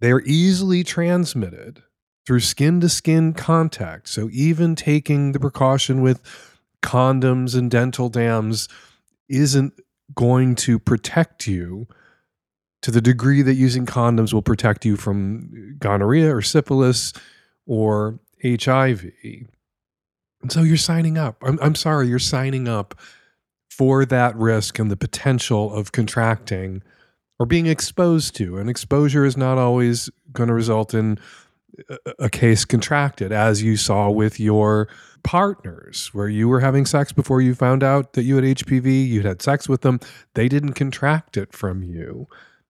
They 0.00 0.12
are 0.12 0.22
easily 0.22 0.82
transmitted 0.84 1.82
through 2.26 2.40
skin 2.40 2.80
to 2.80 2.88
skin 2.88 3.32
contact. 3.32 4.08
So 4.08 4.28
even 4.32 4.74
taking 4.74 5.32
the 5.32 5.40
precaution 5.40 6.02
with 6.02 6.20
condoms 6.82 7.56
and 7.56 7.70
dental 7.70 8.08
dams 8.08 8.68
isn't 9.28 9.80
going 10.14 10.54
to 10.54 10.78
protect 10.78 11.46
you 11.46 11.86
to 12.82 12.90
the 12.90 13.00
degree 13.00 13.42
that 13.42 13.54
using 13.54 13.86
condoms 13.86 14.32
will 14.32 14.42
protect 14.42 14.84
you 14.84 14.96
from 14.96 15.76
gonorrhea 15.78 16.34
or 16.34 16.42
syphilis 16.42 17.12
or 17.66 18.18
HIV. 18.42 19.04
And 20.42 20.50
so 20.50 20.62
you're 20.62 20.76
signing 20.76 21.16
up. 21.16 21.36
I'm, 21.42 21.58
I'm 21.62 21.76
sorry, 21.76 22.08
you're 22.08 22.18
signing 22.18 22.66
up 22.66 22.94
for 23.70 24.04
that 24.04 24.36
risk 24.36 24.78
and 24.78 24.90
the 24.90 24.96
potential 24.96 25.72
of 25.72 25.92
contracting 25.92 26.82
or 27.38 27.46
being 27.46 27.66
exposed 27.66 28.34
to. 28.36 28.58
And 28.58 28.68
exposure 28.68 29.24
is 29.24 29.36
not 29.36 29.58
always 29.58 30.10
going 30.32 30.48
to 30.48 30.54
result 30.54 30.92
in 30.92 31.18
a, 31.88 31.96
a 32.18 32.30
case 32.30 32.64
contracted, 32.64 33.32
as 33.32 33.62
you 33.62 33.76
saw 33.76 34.10
with 34.10 34.38
your 34.38 34.88
partners, 35.22 36.10
where 36.12 36.28
you 36.28 36.48
were 36.48 36.60
having 36.60 36.86
sex 36.86 37.12
before 37.12 37.40
you 37.40 37.54
found 37.54 37.82
out 37.82 38.14
that 38.14 38.24
you 38.24 38.36
had 38.36 38.44
HPV, 38.44 39.06
you'd 39.08 39.24
had 39.24 39.42
sex 39.42 39.68
with 39.68 39.82
them, 39.82 40.00
they 40.34 40.48
didn't 40.48 40.72
contract 40.72 41.36
it 41.36 41.52
from 41.52 41.82
you. 41.82 42.26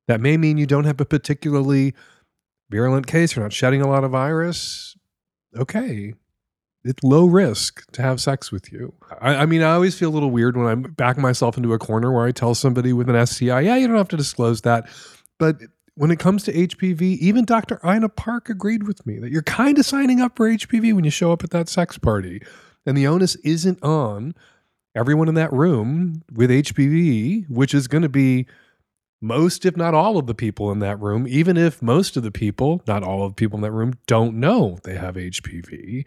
That 0.08 0.20
may 0.20 0.36
mean 0.36 0.58
you 0.58 0.66
don't 0.66 0.84
have 0.84 1.00
a 1.00 1.04
particularly 1.04 1.94
virulent 2.70 3.06
case, 3.06 3.34
you're 3.34 3.44
not 3.44 3.52
shedding 3.52 3.82
a 3.82 3.88
lot 3.88 4.04
of 4.04 4.10
virus. 4.10 4.96
Okay. 5.56 6.14
It's 6.84 7.02
low 7.04 7.26
risk 7.26 7.90
to 7.92 8.02
have 8.02 8.20
sex 8.20 8.50
with 8.50 8.72
you. 8.72 8.92
I, 9.20 9.36
I 9.36 9.46
mean, 9.46 9.62
I 9.62 9.74
always 9.74 9.96
feel 9.96 10.08
a 10.08 10.14
little 10.14 10.32
weird 10.32 10.56
when 10.56 10.66
I'm 10.66 10.82
back 10.82 11.16
myself 11.16 11.56
into 11.56 11.72
a 11.74 11.78
corner 11.78 12.10
where 12.10 12.26
I 12.26 12.32
tell 12.32 12.54
somebody 12.56 12.92
with 12.92 13.08
an 13.08 13.26
STI, 13.26 13.60
yeah, 13.60 13.76
you 13.76 13.86
don't 13.86 13.96
have 13.96 14.08
to 14.08 14.16
disclose 14.16 14.62
that. 14.62 14.88
But 15.38 15.58
when 16.02 16.10
it 16.10 16.18
comes 16.18 16.42
to 16.42 16.52
HPV, 16.52 17.00
even 17.18 17.44
Dr. 17.44 17.78
Ina 17.86 18.08
Park 18.08 18.48
agreed 18.48 18.88
with 18.88 19.06
me 19.06 19.20
that 19.20 19.30
you're 19.30 19.40
kind 19.40 19.78
of 19.78 19.86
signing 19.86 20.20
up 20.20 20.36
for 20.36 20.48
HPV 20.48 20.92
when 20.92 21.04
you 21.04 21.12
show 21.12 21.30
up 21.30 21.44
at 21.44 21.50
that 21.50 21.68
sex 21.68 21.96
party. 21.96 22.42
And 22.84 22.96
the 22.96 23.06
onus 23.06 23.36
isn't 23.44 23.80
on 23.84 24.34
everyone 24.96 25.28
in 25.28 25.36
that 25.36 25.52
room 25.52 26.24
with 26.32 26.50
HPV, 26.50 27.48
which 27.48 27.72
is 27.72 27.86
going 27.86 28.02
to 28.02 28.08
be 28.08 28.46
most, 29.20 29.64
if 29.64 29.76
not 29.76 29.94
all, 29.94 30.18
of 30.18 30.26
the 30.26 30.34
people 30.34 30.72
in 30.72 30.80
that 30.80 30.98
room, 30.98 31.28
even 31.28 31.56
if 31.56 31.80
most 31.80 32.16
of 32.16 32.24
the 32.24 32.32
people, 32.32 32.82
not 32.88 33.04
all 33.04 33.24
of 33.24 33.36
the 33.36 33.36
people 33.36 33.58
in 33.58 33.62
that 33.62 33.70
room, 33.70 33.94
don't 34.08 34.34
know 34.34 34.78
they 34.82 34.96
have 34.96 35.14
HPV, 35.14 36.04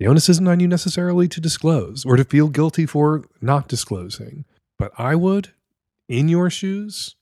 the 0.00 0.06
onus 0.06 0.30
isn't 0.30 0.48
on 0.48 0.60
you 0.60 0.66
necessarily 0.66 1.28
to 1.28 1.42
disclose 1.42 2.06
or 2.06 2.16
to 2.16 2.24
feel 2.24 2.48
guilty 2.48 2.86
for 2.86 3.26
not 3.42 3.68
disclosing. 3.68 4.46
But 4.78 4.92
I 4.96 5.14
would, 5.14 5.50
in 6.08 6.30
your 6.30 6.48
shoes, 6.48 7.16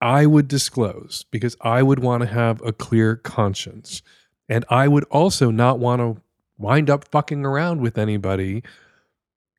I 0.00 0.26
would 0.26 0.48
disclose 0.48 1.24
because 1.30 1.56
I 1.60 1.82
would 1.82 1.98
want 1.98 2.22
to 2.22 2.28
have 2.28 2.62
a 2.62 2.72
clear 2.72 3.16
conscience. 3.16 4.02
And 4.48 4.64
I 4.68 4.88
would 4.88 5.04
also 5.04 5.50
not 5.50 5.78
want 5.78 6.00
to 6.00 6.22
wind 6.56 6.90
up 6.90 7.08
fucking 7.08 7.44
around 7.44 7.80
with 7.80 7.98
anybody 7.98 8.62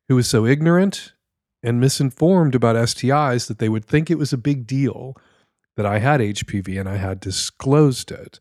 who 0.08 0.18
is 0.18 0.28
so 0.28 0.46
ignorant 0.46 1.12
and 1.62 1.80
misinformed 1.80 2.54
about 2.54 2.76
STIs 2.76 3.46
that 3.48 3.58
they 3.58 3.68
would 3.68 3.84
think 3.84 4.10
it 4.10 4.18
was 4.18 4.32
a 4.32 4.38
big 4.38 4.66
deal 4.66 5.16
that 5.76 5.86
I 5.86 5.98
had 5.98 6.20
HPV 6.20 6.78
and 6.78 6.88
I 6.88 6.96
had 6.96 7.20
disclosed 7.20 8.10
it. 8.10 8.40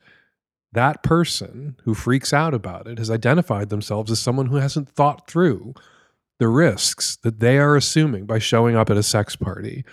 That 0.72 1.04
person 1.04 1.78
who 1.84 1.94
freaks 1.94 2.34
out 2.34 2.54
about 2.54 2.88
it 2.88 2.98
has 2.98 3.10
identified 3.10 3.70
themselves 3.70 4.12
as 4.12 4.20
someone 4.20 4.48
who 4.48 4.58
hasn't 4.58 4.90
thought 4.90 5.30
through 5.30 5.74
the 6.40 6.48
risks 6.48 7.18
that 7.18 7.40
they 7.40 7.58
are 7.58 7.76
assuming 7.76 8.26
by 8.26 8.40
showing 8.40 8.76
up 8.76 8.90
at 8.90 8.98
a 8.98 9.04
sex 9.04 9.36
party. 9.36 9.84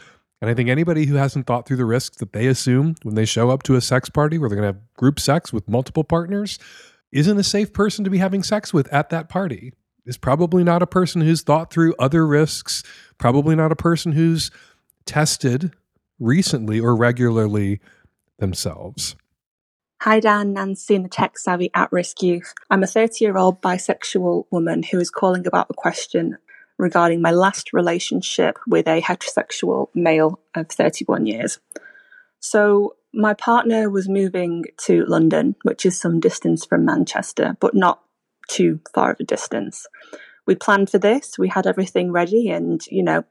And 0.40 0.50
I 0.50 0.54
think 0.54 0.68
anybody 0.68 1.06
who 1.06 1.14
hasn't 1.14 1.46
thought 1.46 1.66
through 1.66 1.78
the 1.78 1.86
risks 1.86 2.18
that 2.18 2.32
they 2.32 2.46
assume 2.46 2.94
when 3.02 3.14
they 3.14 3.24
show 3.24 3.50
up 3.50 3.62
to 3.64 3.74
a 3.74 3.80
sex 3.80 4.10
party 4.10 4.38
where 4.38 4.48
they're 4.48 4.58
going 4.58 4.72
to 4.72 4.78
have 4.78 4.94
group 4.94 5.18
sex 5.18 5.52
with 5.52 5.68
multiple 5.68 6.04
partners 6.04 6.58
isn't 7.10 7.38
a 7.38 7.44
safe 7.44 7.72
person 7.72 8.04
to 8.04 8.10
be 8.10 8.18
having 8.18 8.42
sex 8.42 8.72
with 8.74 8.92
at 8.92 9.08
that 9.10 9.28
party 9.28 9.72
is 10.04 10.16
probably 10.16 10.62
not 10.62 10.82
a 10.82 10.86
person 10.86 11.20
who's 11.20 11.42
thought 11.42 11.72
through 11.72 11.94
other 11.98 12.26
risks, 12.26 12.82
probably 13.18 13.56
not 13.56 13.72
a 13.72 13.76
person 13.76 14.12
who's 14.12 14.50
tested 15.04 15.72
recently 16.18 16.80
or 16.80 16.94
regularly 16.94 17.80
themselves. 18.38 19.16
Hi, 20.02 20.20
Dan, 20.20 20.52
Nancy, 20.52 20.94
and 20.94 21.06
the 21.06 21.08
tech 21.08 21.38
savvy 21.38 21.70
at 21.74 21.90
risk 21.90 22.22
youth. 22.22 22.54
I'm 22.70 22.82
a 22.82 22.86
30 22.86 23.24
year 23.24 23.36
old 23.36 23.62
bisexual 23.62 24.44
woman 24.50 24.82
who 24.82 25.00
is 25.00 25.10
calling 25.10 25.46
about 25.46 25.68
a 25.70 25.74
question 25.74 26.38
regarding 26.78 27.23
my 27.23 27.31
last 27.31 27.73
relationship 27.73 28.59
with 28.66 28.86
a 28.86 29.01
heterosexual 29.01 29.89
male 29.94 30.40
of 30.55 30.69
31 30.69 31.27
years. 31.27 31.59
So, 32.40 32.97
my 33.12 33.32
partner 33.32 33.89
was 33.89 34.09
moving 34.09 34.65
to 34.82 35.07
London, 35.07 35.57
which 35.62 35.86
is 35.86 35.98
some 35.98 36.20
distance 36.20 36.66
from 36.66 36.85
Manchester, 36.85 37.57
but 37.61 37.74
not 37.74 38.03
too 38.48 38.81
far 38.94 39.12
of 39.12 39.20
a 39.20 39.24
distance. 39.24 39.86
We 40.47 40.55
planned 40.55 40.90
for 40.90 40.98
this, 40.98 41.39
we 41.39 41.48
had 41.48 41.66
everything 41.66 42.12
ready, 42.12 42.51
and 42.51 42.85
you 42.89 43.03
know, 43.03 43.24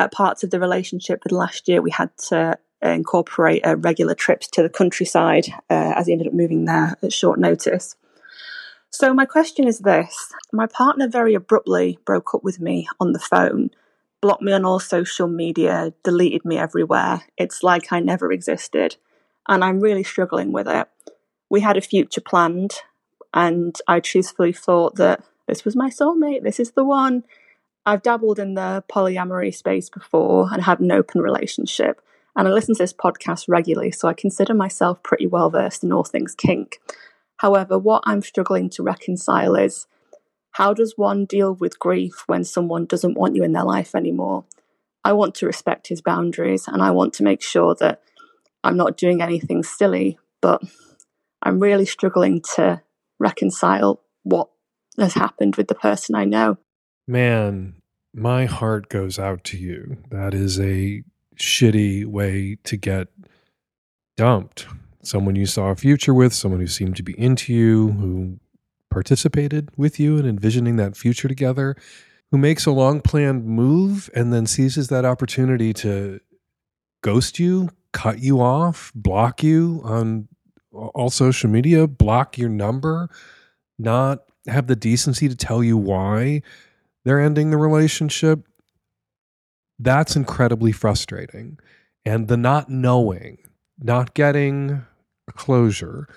at 0.00 0.12
parts 0.12 0.42
of 0.42 0.50
the 0.50 0.60
relationship 0.60 1.22
for 1.22 1.28
the 1.28 1.36
last 1.36 1.68
year, 1.68 1.80
we 1.80 1.90
had 1.90 2.10
to 2.28 2.58
incorporate 2.82 3.66
uh, 3.66 3.76
regular 3.76 4.14
trips 4.14 4.48
to 4.48 4.62
the 4.62 4.68
countryside 4.68 5.46
uh, 5.70 5.94
as 5.96 6.06
he 6.06 6.12
ended 6.12 6.28
up 6.28 6.32
moving 6.32 6.64
there 6.64 6.96
at 7.02 7.12
short 7.12 7.38
notice. 7.38 7.96
So, 8.90 9.12
my 9.12 9.26
question 9.26 9.68
is 9.68 9.80
this 9.80 10.32
My 10.52 10.66
partner 10.66 11.08
very 11.08 11.34
abruptly 11.34 11.98
broke 12.06 12.34
up 12.34 12.42
with 12.42 12.58
me 12.58 12.88
on 12.98 13.12
the 13.12 13.18
phone, 13.18 13.70
blocked 14.22 14.42
me 14.42 14.52
on 14.52 14.64
all 14.64 14.80
social 14.80 15.28
media, 15.28 15.92
deleted 16.02 16.44
me 16.44 16.56
everywhere. 16.56 17.22
It's 17.36 17.62
like 17.62 17.92
I 17.92 18.00
never 18.00 18.32
existed, 18.32 18.96
and 19.46 19.62
I'm 19.62 19.80
really 19.80 20.04
struggling 20.04 20.52
with 20.52 20.66
it. 20.68 20.88
We 21.50 21.60
had 21.60 21.76
a 21.76 21.82
future 21.82 22.22
planned, 22.22 22.76
and 23.34 23.76
I 23.86 24.00
truthfully 24.00 24.52
thought 24.52 24.96
that 24.96 25.22
this 25.46 25.64
was 25.64 25.76
my 25.76 25.90
soulmate, 25.90 26.42
this 26.42 26.60
is 26.60 26.72
the 26.72 26.84
one. 26.84 27.24
I've 27.84 28.02
dabbled 28.02 28.38
in 28.38 28.54
the 28.54 28.84
polyamory 28.90 29.54
space 29.54 29.88
before 29.88 30.48
and 30.52 30.62
had 30.62 30.80
an 30.80 30.92
open 30.92 31.20
relationship, 31.20 32.00
and 32.34 32.48
I 32.48 32.52
listen 32.52 32.74
to 32.74 32.82
this 32.82 32.94
podcast 32.94 33.48
regularly, 33.48 33.90
so 33.90 34.08
I 34.08 34.14
consider 34.14 34.54
myself 34.54 35.02
pretty 35.02 35.26
well 35.26 35.50
versed 35.50 35.84
in 35.84 35.92
all 35.92 36.04
things 36.04 36.34
kink. 36.34 36.80
However, 37.38 37.78
what 37.78 38.02
I'm 38.04 38.22
struggling 38.22 38.68
to 38.70 38.82
reconcile 38.82 39.54
is 39.54 39.86
how 40.52 40.74
does 40.74 40.94
one 40.96 41.24
deal 41.24 41.54
with 41.54 41.78
grief 41.78 42.24
when 42.26 42.44
someone 42.44 42.84
doesn't 42.84 43.16
want 43.16 43.36
you 43.36 43.44
in 43.44 43.52
their 43.52 43.64
life 43.64 43.94
anymore? 43.94 44.44
I 45.04 45.12
want 45.12 45.34
to 45.36 45.46
respect 45.46 45.88
his 45.88 46.02
boundaries 46.02 46.66
and 46.66 46.82
I 46.82 46.90
want 46.90 47.14
to 47.14 47.22
make 47.22 47.42
sure 47.42 47.74
that 47.76 48.02
I'm 48.64 48.76
not 48.76 48.96
doing 48.96 49.22
anything 49.22 49.62
silly, 49.62 50.18
but 50.42 50.62
I'm 51.42 51.60
really 51.60 51.86
struggling 51.86 52.42
to 52.56 52.82
reconcile 53.20 54.02
what 54.24 54.48
has 54.98 55.14
happened 55.14 55.56
with 55.56 55.68
the 55.68 55.74
person 55.76 56.16
I 56.16 56.24
know. 56.24 56.58
Man, 57.06 57.76
my 58.12 58.46
heart 58.46 58.88
goes 58.88 59.18
out 59.18 59.44
to 59.44 59.56
you. 59.56 59.98
That 60.10 60.34
is 60.34 60.58
a 60.58 61.04
shitty 61.36 62.04
way 62.04 62.58
to 62.64 62.76
get 62.76 63.08
dumped 64.16 64.66
someone 65.02 65.36
you 65.36 65.46
saw 65.46 65.68
a 65.70 65.76
future 65.76 66.14
with, 66.14 66.32
someone 66.32 66.60
who 66.60 66.66
seemed 66.66 66.96
to 66.96 67.02
be 67.02 67.18
into 67.18 67.52
you, 67.52 67.92
who 67.92 68.38
participated 68.90 69.70
with 69.76 70.00
you 70.00 70.16
in 70.16 70.26
envisioning 70.26 70.76
that 70.76 70.96
future 70.96 71.28
together, 71.28 71.76
who 72.30 72.38
makes 72.38 72.66
a 72.66 72.72
long 72.72 73.00
planned 73.00 73.44
move 73.46 74.10
and 74.14 74.32
then 74.32 74.46
seizes 74.46 74.88
that 74.88 75.04
opportunity 75.04 75.72
to 75.72 76.20
ghost 77.02 77.38
you, 77.38 77.70
cut 77.92 78.18
you 78.18 78.40
off, 78.40 78.92
block 78.94 79.42
you 79.42 79.80
on 79.84 80.28
all 80.72 81.10
social 81.10 81.48
media, 81.48 81.86
block 81.86 82.36
your 82.36 82.48
number, 82.48 83.08
not 83.78 84.20
have 84.46 84.66
the 84.66 84.76
decency 84.76 85.28
to 85.28 85.36
tell 85.36 85.62
you 85.62 85.76
why 85.76 86.42
they're 87.04 87.20
ending 87.20 87.50
the 87.50 87.56
relationship. 87.56 88.46
That's 89.78 90.16
incredibly 90.16 90.72
frustrating. 90.72 91.58
And 92.04 92.28
the 92.28 92.36
not 92.36 92.68
knowing, 92.68 93.38
not 93.80 94.14
getting 94.14 94.84
closure 95.34 96.08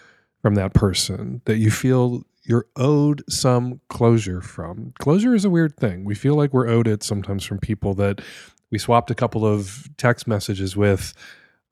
from 0.41 0.55
that 0.55 0.73
person 0.73 1.41
that 1.45 1.57
you 1.57 1.69
feel 1.69 2.23
you're 2.43 2.65
owed 2.75 3.23
some 3.29 3.79
closure 3.89 4.41
from. 4.41 4.93
Closure 4.99 5.35
is 5.35 5.45
a 5.45 5.49
weird 5.49 5.77
thing. 5.77 6.03
We 6.03 6.15
feel 6.15 6.35
like 6.35 6.53
we're 6.53 6.67
owed 6.67 6.87
it 6.87 7.03
sometimes 7.03 7.45
from 7.45 7.59
people 7.59 7.93
that 7.95 8.21
we 8.71 8.79
swapped 8.79 9.11
a 9.11 9.15
couple 9.15 9.45
of 9.45 9.89
text 9.97 10.27
messages 10.27 10.75
with 10.75 11.13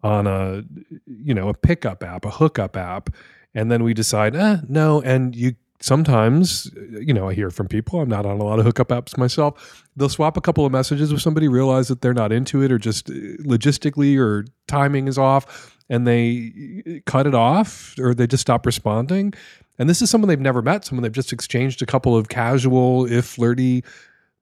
on 0.03 0.27
a 0.27 0.63
you 1.07 1.33
know 1.33 1.49
a 1.49 1.53
pickup 1.53 2.03
app, 2.03 2.25
a 2.25 2.29
hookup 2.29 2.77
app, 2.77 3.09
and 3.53 3.71
then 3.71 3.83
we 3.83 3.93
decide, 3.93 4.35
eh, 4.35 4.57
no, 4.67 5.01
and 5.01 5.35
you 5.35 5.55
sometimes 5.81 6.69
you 6.91 7.13
know 7.13 7.29
i 7.29 7.33
hear 7.33 7.49
from 7.49 7.65
people 7.65 8.01
i'm 8.01 8.09
not 8.09 8.25
on 8.25 8.39
a 8.39 8.43
lot 8.43 8.59
of 8.59 8.65
hookup 8.65 8.89
apps 8.89 9.17
myself 9.17 9.85
they'll 9.95 10.09
swap 10.09 10.35
a 10.35 10.41
couple 10.41 10.65
of 10.65 10.71
messages 10.73 11.13
with 11.13 11.21
somebody 11.21 11.47
realize 11.47 11.87
that 11.87 12.01
they're 12.01 12.13
not 12.13 12.33
into 12.33 12.61
it 12.61 12.69
or 12.69 12.77
just 12.77 13.09
uh, 13.09 13.13
logistically 13.43 14.19
or 14.19 14.43
timing 14.67 15.07
is 15.07 15.17
off 15.17 15.78
and 15.89 16.07
they 16.07 16.83
uh, 16.87 16.91
cut 17.05 17.27
it 17.27 17.35
off 17.35 17.95
or 17.99 18.13
they 18.13 18.27
just 18.27 18.41
stop 18.41 18.65
responding. 18.65 19.33
And 19.77 19.89
this 19.89 20.01
is 20.01 20.09
someone 20.09 20.27
they've 20.27 20.39
never 20.39 20.61
met, 20.61 20.85
someone 20.85 21.03
they've 21.03 21.11
just 21.11 21.33
exchanged 21.33 21.81
a 21.81 21.85
couple 21.85 22.15
of 22.15 22.29
casual, 22.29 23.05
if 23.11 23.25
flirty 23.25 23.83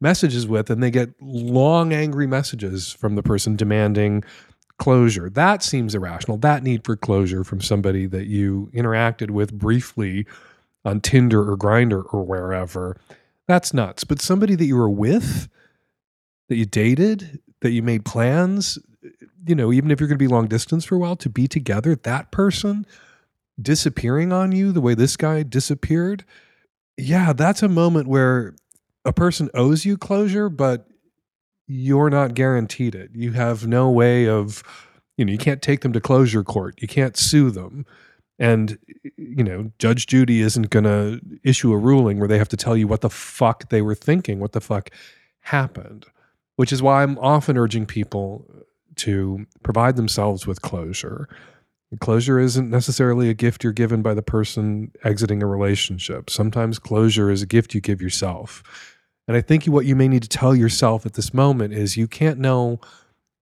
messages 0.02 0.48
with, 0.48 0.70
and 0.70 0.82
they 0.82 0.92
get 0.92 1.10
long, 1.22 1.94
angry 1.94 2.28
messages 2.28 2.92
from 2.92 3.16
the 3.16 3.24
person 3.24 3.56
demanding 3.56 4.24
closure. 4.78 5.30
That 5.30 5.64
seems 5.64 5.96
irrational. 5.96 6.38
That 6.38 6.64
need 6.64 6.84
for 6.84 6.96
closure 6.96 7.44
from 7.44 7.62
somebody 7.62 8.06
that 8.08 8.28
you 8.28 8.70
interacted 8.74 9.32
with 9.32 9.54
briefly 9.54 10.26
on 10.86 11.02
Tinder 11.02 11.50
or 11.50 11.58
Grindr 11.58 12.04
or 12.14 12.24
wherever. 12.24 12.98
That's 13.48 13.74
nuts. 13.74 14.04
But 14.04 14.22
somebody 14.22 14.56
that 14.56 14.66
you 14.66 14.76
were 14.76 14.90
with, 14.90 15.50
that 16.50 16.56
you 16.56 16.66
dated, 16.66 17.40
that 17.62 17.72
you 17.72 17.82
made 17.82 18.06
plans, 18.06 18.78
you 19.48 19.56
know, 19.56 19.72
even 19.72 19.92
if 19.92 20.00
you're 20.00 20.08
going 20.08 20.18
to 20.18 20.24
be 20.24 20.28
long 20.28 20.48
distance 20.48 20.86
for 20.86 20.96
a 20.96 21.00
while, 21.00 21.16
to 21.18 21.30
be 21.30 21.48
together, 21.48 21.96
that 21.96 22.32
person 22.32 22.86
disappearing 23.60 24.32
on 24.32 24.52
you 24.52 24.72
the 24.72 24.82
way 24.82 24.94
this 24.94 25.18
guy 25.18 25.44
disappeared, 25.44 26.26
yeah, 26.98 27.34
that's 27.34 27.64
a 27.64 27.70
moment 27.70 28.08
where 28.08 28.56
a 29.06 29.14
person 29.14 29.50
owes 29.54 29.86
you 29.86 29.98
closure, 29.98 30.50
but 30.50 30.88
you're 31.68 32.10
not 32.10 32.34
guaranteed 32.34 32.96
it. 32.96 33.12
You 33.14 33.34
have 33.34 33.68
no 33.68 33.90
way 33.90 34.28
of, 34.28 34.64
you 35.18 35.26
know, 35.26 35.32
you 35.32 35.38
can't 35.38 35.62
take 35.62 35.82
them 35.82 35.94
to 35.94 36.02
closure 36.02 36.44
court. 36.44 36.82
You 36.82 36.88
can't 36.88 37.18
sue 37.18 37.52
them. 37.52 37.86
And, 38.40 38.78
you 39.18 39.44
know, 39.44 39.72
Judge 39.80 40.06
Judy 40.06 40.42
isn't 40.42 40.70
going 40.70 40.84
to 40.84 41.20
issue 41.44 41.72
a 41.72 41.78
ruling 41.78 42.20
where 42.20 42.28
they 42.28 42.38
have 42.38 42.50
to 42.50 42.58
tell 42.58 42.78
you 42.78 42.88
what 42.88 43.02
the 43.02 43.10
fuck 43.10 43.70
they 43.70 43.82
were 43.82 43.96
thinking, 43.96 44.40
what 44.40 44.52
the 44.52 44.62
fuck 44.62 44.90
happened, 45.42 46.06
which 46.56 46.72
is 46.72 46.82
why 46.82 47.02
I'm 47.02 47.18
often 47.18 47.58
urging 47.58 47.86
people 47.86 48.46
to 48.98 49.46
provide 49.64 49.96
themselves 49.96 50.46
with 50.46 50.62
closure. 50.62 51.28
Closure 52.00 52.40
isn't 52.40 52.70
necessarily 52.70 53.30
a 53.30 53.34
gift 53.34 53.64
you're 53.64 53.74
given 53.74 54.02
by 54.02 54.14
the 54.14 54.22
person 54.22 54.92
exiting 55.04 55.42
a 55.42 55.48
relationship. 55.48 56.30
Sometimes 56.30 56.80
closure 56.80 57.32
is 57.32 57.42
a 57.42 57.46
gift 57.46 57.74
you 57.74 57.82
give 57.82 58.02
yourself. 58.02 58.62
And 59.28 59.38
I 59.38 59.42
think 59.42 59.66
what 59.66 59.86
you 59.86 59.96
may 59.96 60.08
need 60.08 60.24
to 60.24 60.30
tell 60.30 60.56
yourself 60.56 61.06
at 61.06 61.14
this 61.14 61.34
moment 61.34 61.74
is 61.74 61.98
you 61.98 62.08
can't 62.08 62.40
know 62.40 62.80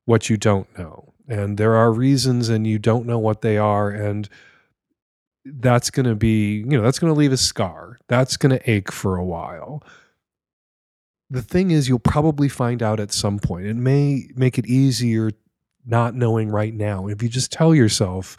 what 0.06 0.30
you 0.30 0.38
don't 0.38 0.68
know. 0.78 1.14
And 1.28 1.58
there 1.58 1.76
are 1.76 1.92
reasons, 1.92 2.50
and 2.50 2.68
you 2.68 2.78
don't 2.78 3.08
know 3.08 3.18
what 3.18 3.42
they 3.42 3.58
are. 3.58 3.90
And 3.90 4.30
that's 5.44 5.90
going 5.90 6.06
to 6.06 6.16
be, 6.16 6.58
you 6.58 6.78
know, 6.78 6.84
that's 6.84 7.00
going 7.00 7.12
to 7.12 7.18
leave 7.18 7.32
a 7.32 7.38
scar. 7.38 7.98
That's 8.08 8.38
going 8.38 8.58
to 8.58 8.70
ache 8.70 8.92
for 8.92 9.16
a 9.16 9.26
while 9.26 9.82
the 11.30 11.42
thing 11.42 11.72
is 11.72 11.88
you'll 11.88 12.00
probably 12.00 12.50
find 12.50 12.84
out 12.84 13.00
at 13.00 13.12
some 13.12 13.40
point 13.40 13.66
it 13.66 13.76
may 13.76 14.28
make 14.36 14.58
it 14.58 14.66
easier 14.66 15.32
not 15.86 16.16
knowing 16.16 16.50
right 16.50 16.74
now. 16.74 17.08
If 17.08 17.22
you 17.22 17.30
just 17.30 17.52
tell 17.52 17.76
yourself, 17.76 18.38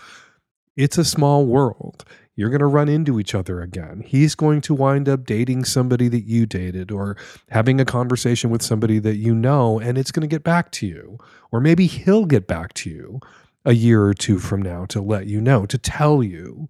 it's 0.76 0.98
a 0.98 1.04
small 1.04 1.46
world, 1.46 2.04
you're 2.34 2.50
going 2.50 2.60
to 2.60 2.66
run 2.66 2.88
into 2.88 3.18
each 3.18 3.34
other 3.34 3.62
again. 3.62 4.02
He's 4.06 4.34
going 4.34 4.60
to 4.62 4.74
wind 4.74 5.08
up 5.08 5.24
dating 5.24 5.64
somebody 5.64 6.08
that 6.08 6.24
you 6.24 6.44
dated 6.44 6.92
or 6.92 7.16
having 7.48 7.80
a 7.80 7.84
conversation 7.86 8.50
with 8.50 8.60
somebody 8.60 8.98
that 8.98 9.16
you 9.16 9.34
know, 9.34 9.80
and 9.80 9.96
it's 9.96 10.12
going 10.12 10.28
to 10.28 10.34
get 10.34 10.44
back 10.44 10.70
to 10.72 10.86
you. 10.86 11.18
Or 11.50 11.60
maybe 11.60 11.86
he'll 11.86 12.26
get 12.26 12.46
back 12.46 12.74
to 12.74 12.90
you 12.90 13.20
a 13.64 13.72
year 13.72 14.04
or 14.04 14.12
two 14.12 14.38
from 14.38 14.60
now 14.60 14.84
to 14.86 15.00
let 15.00 15.26
you 15.26 15.40
know, 15.40 15.64
to 15.64 15.78
tell 15.78 16.22
you 16.22 16.68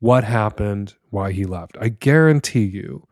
what 0.00 0.24
happened, 0.24 0.94
why 1.10 1.30
he 1.30 1.44
left. 1.44 1.76
I 1.80 1.88
guarantee 1.88 2.64
you 2.64 3.06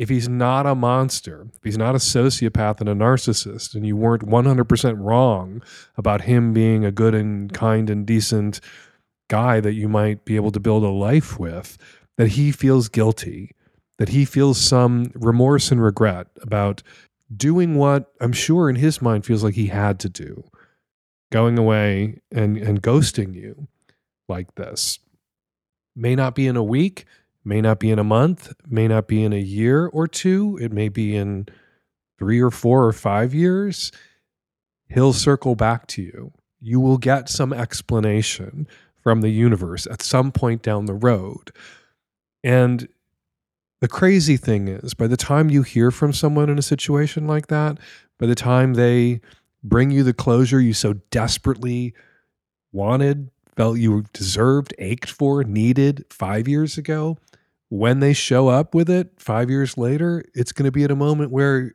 if 0.00 0.08
he's 0.08 0.30
not 0.30 0.64
a 0.64 0.74
monster, 0.74 1.48
if 1.58 1.62
he's 1.62 1.76
not 1.76 1.94
a 1.94 1.98
sociopath 1.98 2.80
and 2.80 2.88
a 2.88 2.94
narcissist, 2.94 3.74
and 3.74 3.86
you 3.86 3.94
weren't 3.94 4.26
100% 4.26 4.94
wrong 4.98 5.62
about 5.94 6.22
him 6.22 6.54
being 6.54 6.86
a 6.86 6.90
good 6.90 7.14
and 7.14 7.52
kind 7.52 7.90
and 7.90 8.06
decent 8.06 8.60
guy 9.28 9.60
that 9.60 9.74
you 9.74 9.90
might 9.90 10.24
be 10.24 10.36
able 10.36 10.50
to 10.52 10.58
build 10.58 10.84
a 10.84 10.88
life 10.88 11.38
with, 11.38 11.76
that 12.16 12.28
he 12.28 12.50
feels 12.50 12.88
guilty, 12.88 13.50
that 13.98 14.08
he 14.08 14.24
feels 14.24 14.58
some 14.58 15.12
remorse 15.14 15.70
and 15.70 15.82
regret 15.82 16.28
about 16.40 16.82
doing 17.36 17.74
what 17.74 18.10
I'm 18.22 18.32
sure 18.32 18.70
in 18.70 18.76
his 18.76 19.02
mind 19.02 19.26
feels 19.26 19.44
like 19.44 19.54
he 19.54 19.66
had 19.66 20.00
to 20.00 20.08
do, 20.08 20.44
going 21.30 21.58
away 21.58 22.22
and, 22.32 22.56
and 22.56 22.82
ghosting 22.82 23.34
you 23.34 23.68
like 24.30 24.54
this. 24.54 24.98
May 25.94 26.14
not 26.14 26.34
be 26.34 26.46
in 26.46 26.56
a 26.56 26.64
week, 26.64 27.04
may 27.44 27.60
not 27.60 27.80
be 27.80 27.90
in 27.90 27.98
a 27.98 28.04
month, 28.04 28.52
may 28.68 28.88
not 28.88 29.08
be 29.08 29.22
in 29.22 29.32
a 29.32 29.40
year 29.40 29.86
or 29.86 30.06
two, 30.06 30.58
it 30.60 30.72
may 30.72 30.88
be 30.88 31.16
in 31.16 31.46
three 32.18 32.40
or 32.40 32.50
four 32.50 32.84
or 32.84 32.92
five 32.92 33.32
years. 33.32 33.90
He'll 34.88 35.12
circle 35.12 35.54
back 35.54 35.86
to 35.88 36.02
you. 36.02 36.32
You 36.60 36.80
will 36.80 36.98
get 36.98 37.28
some 37.28 37.52
explanation 37.52 38.68
from 39.02 39.22
the 39.22 39.30
universe 39.30 39.86
at 39.86 40.02
some 40.02 40.30
point 40.30 40.62
down 40.62 40.84
the 40.84 40.94
road. 40.94 41.50
And 42.44 42.88
the 43.80 43.88
crazy 43.88 44.36
thing 44.36 44.68
is, 44.68 44.92
by 44.92 45.06
the 45.06 45.16
time 45.16 45.48
you 45.48 45.62
hear 45.62 45.90
from 45.90 46.12
someone 46.12 46.50
in 46.50 46.58
a 46.58 46.62
situation 46.62 47.26
like 47.26 47.46
that, 47.46 47.78
by 48.18 48.26
the 48.26 48.34
time 48.34 48.74
they 48.74 49.22
bring 49.62 49.90
you 49.90 50.02
the 50.02 50.12
closure 50.12 50.60
you 50.60 50.74
so 50.74 50.94
desperately 51.10 51.94
wanted, 52.72 53.30
felt 53.60 53.76
you 53.76 54.06
deserved, 54.14 54.72
ached 54.78 55.10
for, 55.10 55.44
needed 55.44 56.02
five 56.08 56.48
years 56.48 56.78
ago, 56.78 57.18
when 57.68 58.00
they 58.00 58.14
show 58.14 58.48
up 58.48 58.74
with 58.74 58.88
it 58.88 59.12
five 59.18 59.50
years 59.50 59.76
later, 59.76 60.24
it's 60.34 60.50
going 60.50 60.64
to 60.64 60.72
be 60.72 60.82
at 60.82 60.90
a 60.90 60.96
moment 60.96 61.30
where 61.30 61.74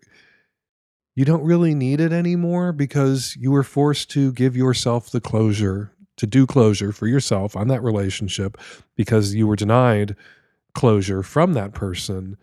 you 1.13 1.23
don't 1.25 1.43
really 1.43 1.75
need 1.75 2.01
it 2.01 2.11
anymore 2.11 2.71
because 2.71 3.37
you 3.39 3.51
were 3.51 3.61
forced 3.61 4.09
to 4.09 4.31
give 4.31 4.57
yourself 4.57 5.11
the 5.11 5.21
closure, 5.21 5.91
to 6.17 6.25
do 6.25 6.47
closure 6.47 6.91
for 6.91 7.05
yourself 7.05 7.55
on 7.55 7.67
that 7.67 7.83
relationship 7.83 8.57
because 8.95 9.35
you 9.35 9.45
were 9.45 9.55
denied 9.55 10.15
closure 10.73 11.21
from 11.21 11.53
that 11.53 11.75
person 11.75 12.35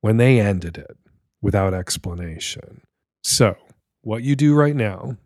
when 0.00 0.16
they 0.16 0.40
ended 0.40 0.76
it 0.76 0.96
without 1.40 1.72
explanation. 1.72 2.80
So, 3.22 3.54
what 4.02 4.24
you 4.24 4.34
do 4.34 4.56
right 4.56 4.74
now, 4.74 5.18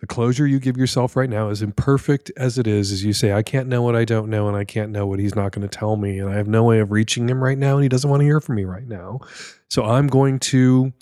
the 0.00 0.06
closure 0.06 0.46
you 0.46 0.58
give 0.58 0.76
yourself 0.76 1.16
right 1.16 1.30
now, 1.30 1.48
as 1.48 1.62
imperfect 1.62 2.30
as 2.36 2.58
it 2.58 2.66
is, 2.66 2.92
as 2.92 3.02
you 3.02 3.12
say, 3.12 3.32
I 3.32 3.42
can't 3.42 3.68
know 3.68 3.82
what 3.82 3.96
I 3.96 4.04
don't 4.04 4.28
know, 4.28 4.46
and 4.48 4.56
I 4.56 4.64
can't 4.64 4.92
know 4.92 5.06
what 5.06 5.18
he's 5.18 5.34
not 5.34 5.52
going 5.52 5.66
to 5.66 5.78
tell 5.78 5.96
me, 5.96 6.18
and 6.18 6.28
I 6.28 6.34
have 6.34 6.48
no 6.48 6.64
way 6.64 6.80
of 6.80 6.90
reaching 6.92 7.28
him 7.28 7.42
right 7.42 7.56
now, 7.56 7.74
and 7.74 7.82
he 7.82 7.88
doesn't 7.88 8.08
want 8.08 8.20
to 8.20 8.26
hear 8.26 8.40
from 8.40 8.56
me 8.56 8.64
right 8.64 8.86
now. 8.86 9.20
So, 9.68 9.84
I'm 9.84 10.06
going 10.06 10.38
to 10.40 10.92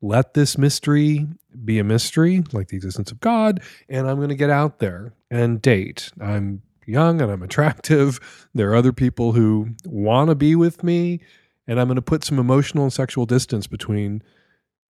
let 0.00 0.34
this 0.34 0.58
mystery 0.58 1.26
be 1.64 1.78
a 1.78 1.84
mystery, 1.84 2.42
like 2.52 2.68
the 2.68 2.76
existence 2.76 3.10
of 3.12 3.20
God, 3.20 3.60
and 3.88 4.08
I'm 4.08 4.16
going 4.16 4.30
to 4.30 4.34
get 4.34 4.50
out 4.50 4.78
there 4.78 5.12
and 5.30 5.62
date. 5.62 6.10
I'm 6.20 6.62
young 6.86 7.20
and 7.20 7.30
I'm 7.30 7.42
attractive. 7.42 8.48
There 8.54 8.70
are 8.70 8.74
other 8.74 8.92
people 8.92 9.32
who 9.32 9.70
want 9.84 10.28
to 10.30 10.34
be 10.34 10.56
with 10.56 10.82
me, 10.82 11.20
and 11.66 11.80
I'm 11.80 11.86
going 11.86 11.96
to 11.96 12.02
put 12.02 12.24
some 12.24 12.38
emotional 12.38 12.84
and 12.84 12.92
sexual 12.92 13.26
distance 13.26 13.66
between 13.66 14.22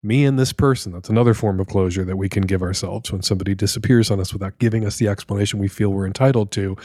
me 0.03 0.25
and 0.25 0.37
this 0.39 0.53
person. 0.53 0.91
That's 0.91 1.09
another 1.09 1.33
form 1.33 1.59
of 1.59 1.67
closure 1.67 2.03
that 2.05 2.17
we 2.17 2.29
can 2.29 2.43
give 2.43 2.61
ourselves 2.61 3.11
when 3.11 3.21
somebody 3.21 3.53
disappears 3.53 4.09
on 4.09 4.19
us 4.19 4.33
without 4.33 4.57
giving 4.59 4.85
us 4.85 4.97
the 4.97 5.07
explanation 5.07 5.59
we 5.59 5.67
feel 5.67 5.89
we're 5.89 6.07
entitled 6.07 6.51
to. 6.53 6.77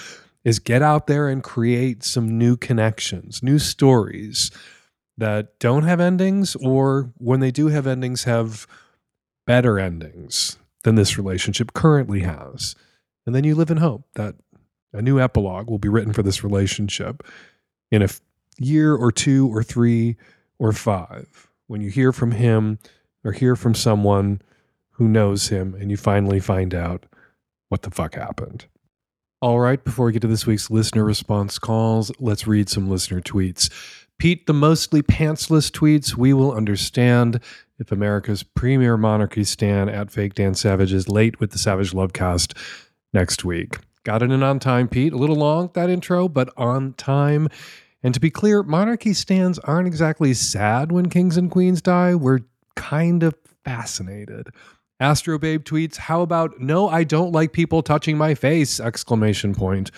Is 0.44 0.60
get 0.60 0.80
out 0.80 1.09
there 1.09 1.28
and 1.28 1.43
create 1.43 2.05
some 2.05 2.38
new 2.38 2.56
connections, 2.56 3.43
new 3.43 3.59
stories 3.59 4.52
that 5.18 5.59
don't 5.59 5.82
have 5.82 5.98
endings, 5.98 6.55
or 6.56 7.10
when 7.16 7.40
they 7.40 7.51
do 7.51 7.66
have 7.66 7.86
endings, 7.86 8.24
have 8.24 8.66
better 9.44 9.78
endings 9.78 10.56
than 10.84 10.94
this 10.94 11.18
relationship 11.18 11.72
currently 11.72 12.20
has. 12.20 12.76
And 13.26 13.34
then 13.34 13.43
you 13.43 13.56
live 13.56 13.72
in 13.72 13.78
hope 13.78 14.06
that 14.14 14.36
a 14.93 15.02
new 15.02 15.18
epilogue 15.18 15.68
will 15.68 15.78
be 15.78 15.88
written 15.88 16.12
for 16.12 16.22
this 16.22 16.44
relationship 16.44 17.24
in 17.90 18.02
a 18.02 18.09
year 18.59 18.94
or 18.94 19.10
two 19.10 19.52
or 19.52 19.62
three 19.62 20.16
or 20.59 20.72
five 20.72 21.48
when 21.66 21.80
you 21.80 21.90
hear 21.90 22.12
from 22.12 22.30
him 22.30 22.78
or 23.24 23.32
hear 23.32 23.56
from 23.56 23.74
someone 23.74 24.40
who 24.93 25.09
knows 25.09 25.48
him 25.48 25.74
and 25.78 25.90
you 25.90 25.97
finally 25.97 26.40
find 26.40 26.74
out 26.74 27.05
what 27.68 27.82
the 27.82 27.90
fuck 27.90 28.14
happened. 28.14 28.66
All 29.43 29.60
right, 29.60 29.82
before 29.82 30.06
we 30.06 30.12
get 30.12 30.22
to 30.22 30.28
this 30.28 30.47
week's 30.47 30.70
listener 30.70 31.05
response 31.05 31.59
calls, 31.59 32.10
let's 32.18 32.47
read 32.47 32.68
some 32.68 32.88
listener 32.88 33.20
tweets. 33.20 33.70
Pete, 34.18 34.47
the 34.47 34.55
mostly 34.55 35.02
pantsless 35.02 35.70
tweets, 35.70 36.16
we 36.16 36.32
will 36.32 36.52
understand 36.52 37.38
if 37.78 37.93
America's 37.93 38.43
premier 38.43 38.97
monarchy 38.97 39.44
stan 39.44 39.90
at 39.90 40.10
Fake 40.10 40.34
Dan 40.34 40.55
Savage 40.55 40.93
is 40.93 41.09
late 41.09 41.38
with 41.38 41.51
the 41.51 41.59
Savage 41.59 41.93
Lovecast 41.93 42.56
next 43.12 43.44
week. 43.44 43.78
Got 44.05 44.22
it 44.22 44.30
in 44.30 44.43
on 44.43 44.59
time, 44.59 44.88
Pete. 44.88 45.12
A 45.12 45.18
little 45.18 45.36
long, 45.36 45.70
that 45.74 45.90
intro, 45.90 46.28
but 46.28 46.48
on 46.56 46.94
time. 46.94 47.48
And 48.02 48.14
to 48.14 48.20
be 48.20 48.30
clear, 48.30 48.62
monarchy 48.62 49.12
stands 49.12 49.59
aren't 49.59 49.88
exactly 49.88 50.32
sad 50.32 50.93
when 50.93 51.10
kings 51.10 51.36
and 51.36 51.51
queens 51.51 51.82
die. 51.82 52.14
We're 52.14 52.40
kind 52.77 53.23
of 53.23 53.35
fascinated. 53.65 54.48
Astro 55.01 55.39
Babe 55.39 55.65
tweets, 55.65 55.97
"How 55.97 56.23
about 56.23 56.61
no, 56.61 56.89
I 56.89 57.05
don't 57.05 57.32
like 57.32 57.53
people 57.53 57.82
touching 57.82 58.16
my 58.16 58.35
face!" 58.35 58.78
exclamation 58.81 59.55
point. 59.55 59.90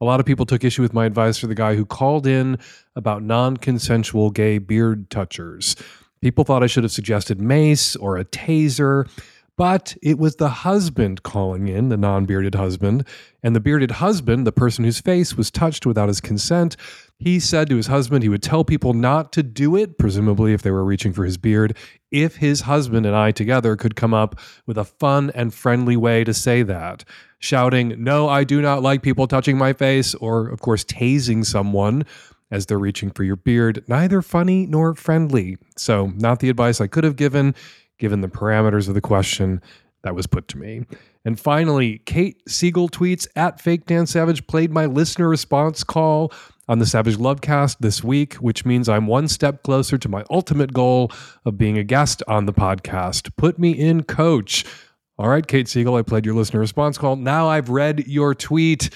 A 0.00 0.04
lot 0.04 0.20
of 0.20 0.26
people 0.26 0.44
took 0.44 0.62
issue 0.62 0.82
with 0.82 0.92
my 0.92 1.06
advice 1.06 1.38
for 1.38 1.46
the 1.46 1.54
guy 1.54 1.76
who 1.76 1.86
called 1.86 2.26
in 2.26 2.58
about 2.94 3.22
non-consensual 3.22 4.30
gay 4.30 4.58
beard 4.58 5.08
touchers. 5.08 5.76
People 6.20 6.44
thought 6.44 6.62
I 6.62 6.66
should 6.66 6.84
have 6.84 6.92
suggested 6.92 7.40
mace 7.40 7.96
or 7.96 8.16
a 8.16 8.24
taser. 8.24 9.08
But 9.56 9.96
it 10.02 10.18
was 10.18 10.36
the 10.36 10.48
husband 10.48 11.22
calling 11.22 11.68
in, 11.68 11.88
the 11.88 11.96
non 11.96 12.24
bearded 12.24 12.56
husband. 12.56 13.06
And 13.42 13.54
the 13.54 13.60
bearded 13.60 13.92
husband, 13.92 14.46
the 14.46 14.52
person 14.52 14.84
whose 14.84 15.00
face 15.00 15.36
was 15.36 15.50
touched 15.50 15.86
without 15.86 16.08
his 16.08 16.20
consent, 16.20 16.76
he 17.18 17.38
said 17.38 17.68
to 17.68 17.76
his 17.76 17.86
husband 17.86 18.22
he 18.22 18.28
would 18.28 18.42
tell 18.42 18.64
people 18.64 18.94
not 18.94 19.32
to 19.32 19.42
do 19.42 19.76
it, 19.76 19.96
presumably 19.96 20.52
if 20.52 20.62
they 20.62 20.72
were 20.72 20.84
reaching 20.84 21.12
for 21.12 21.24
his 21.24 21.36
beard, 21.36 21.76
if 22.10 22.36
his 22.36 22.62
husband 22.62 23.06
and 23.06 23.14
I 23.14 23.30
together 23.30 23.76
could 23.76 23.94
come 23.94 24.12
up 24.12 24.40
with 24.66 24.76
a 24.76 24.84
fun 24.84 25.30
and 25.34 25.54
friendly 25.54 25.96
way 25.96 26.24
to 26.24 26.34
say 26.34 26.62
that. 26.64 27.04
Shouting, 27.38 28.02
No, 28.02 28.28
I 28.28 28.42
do 28.42 28.60
not 28.60 28.82
like 28.82 29.02
people 29.02 29.28
touching 29.28 29.56
my 29.56 29.72
face, 29.72 30.14
or, 30.14 30.48
of 30.48 30.60
course, 30.60 30.84
tasing 30.84 31.44
someone 31.44 32.04
as 32.50 32.66
they're 32.66 32.78
reaching 32.78 33.10
for 33.10 33.24
your 33.24 33.36
beard. 33.36 33.84
Neither 33.86 34.22
funny 34.22 34.66
nor 34.66 34.94
friendly. 34.94 35.58
So, 35.76 36.12
not 36.16 36.40
the 36.40 36.50
advice 36.50 36.80
I 36.80 36.86
could 36.86 37.04
have 37.04 37.16
given 37.16 37.54
given 37.98 38.20
the 38.20 38.28
parameters 38.28 38.88
of 38.88 38.94
the 38.94 39.00
question 39.00 39.62
that 40.02 40.14
was 40.14 40.26
put 40.26 40.48
to 40.48 40.58
me. 40.58 40.84
And 41.24 41.40
finally, 41.40 41.98
Kate 42.04 42.42
Siegel 42.48 42.88
tweets 42.88 43.26
at 43.34 43.60
Fake 43.60 43.86
Dan 43.86 44.06
Savage 44.06 44.46
played 44.46 44.70
my 44.70 44.86
listener 44.86 45.28
response 45.28 45.82
call 45.82 46.32
on 46.68 46.78
the 46.78 46.86
Savage 46.86 47.16
Lovecast 47.16 47.78
this 47.80 48.04
week, 48.04 48.34
which 48.34 48.64
means 48.64 48.88
I'm 48.88 49.06
one 49.06 49.28
step 49.28 49.62
closer 49.62 49.98
to 49.98 50.08
my 50.08 50.24
ultimate 50.30 50.72
goal 50.72 51.10
of 51.44 51.58
being 51.58 51.78
a 51.78 51.84
guest 51.84 52.22
on 52.28 52.46
the 52.46 52.52
podcast. 52.52 53.34
Put 53.36 53.58
me 53.58 53.72
in, 53.72 54.04
coach. 54.04 54.64
All 55.18 55.28
right, 55.28 55.46
Kate 55.46 55.68
Siegel, 55.68 55.94
I 55.94 56.02
played 56.02 56.26
your 56.26 56.34
listener 56.34 56.60
response 56.60 56.98
call. 56.98 57.16
Now 57.16 57.48
I've 57.48 57.70
read 57.70 58.06
your 58.06 58.34
tweet. 58.34 58.90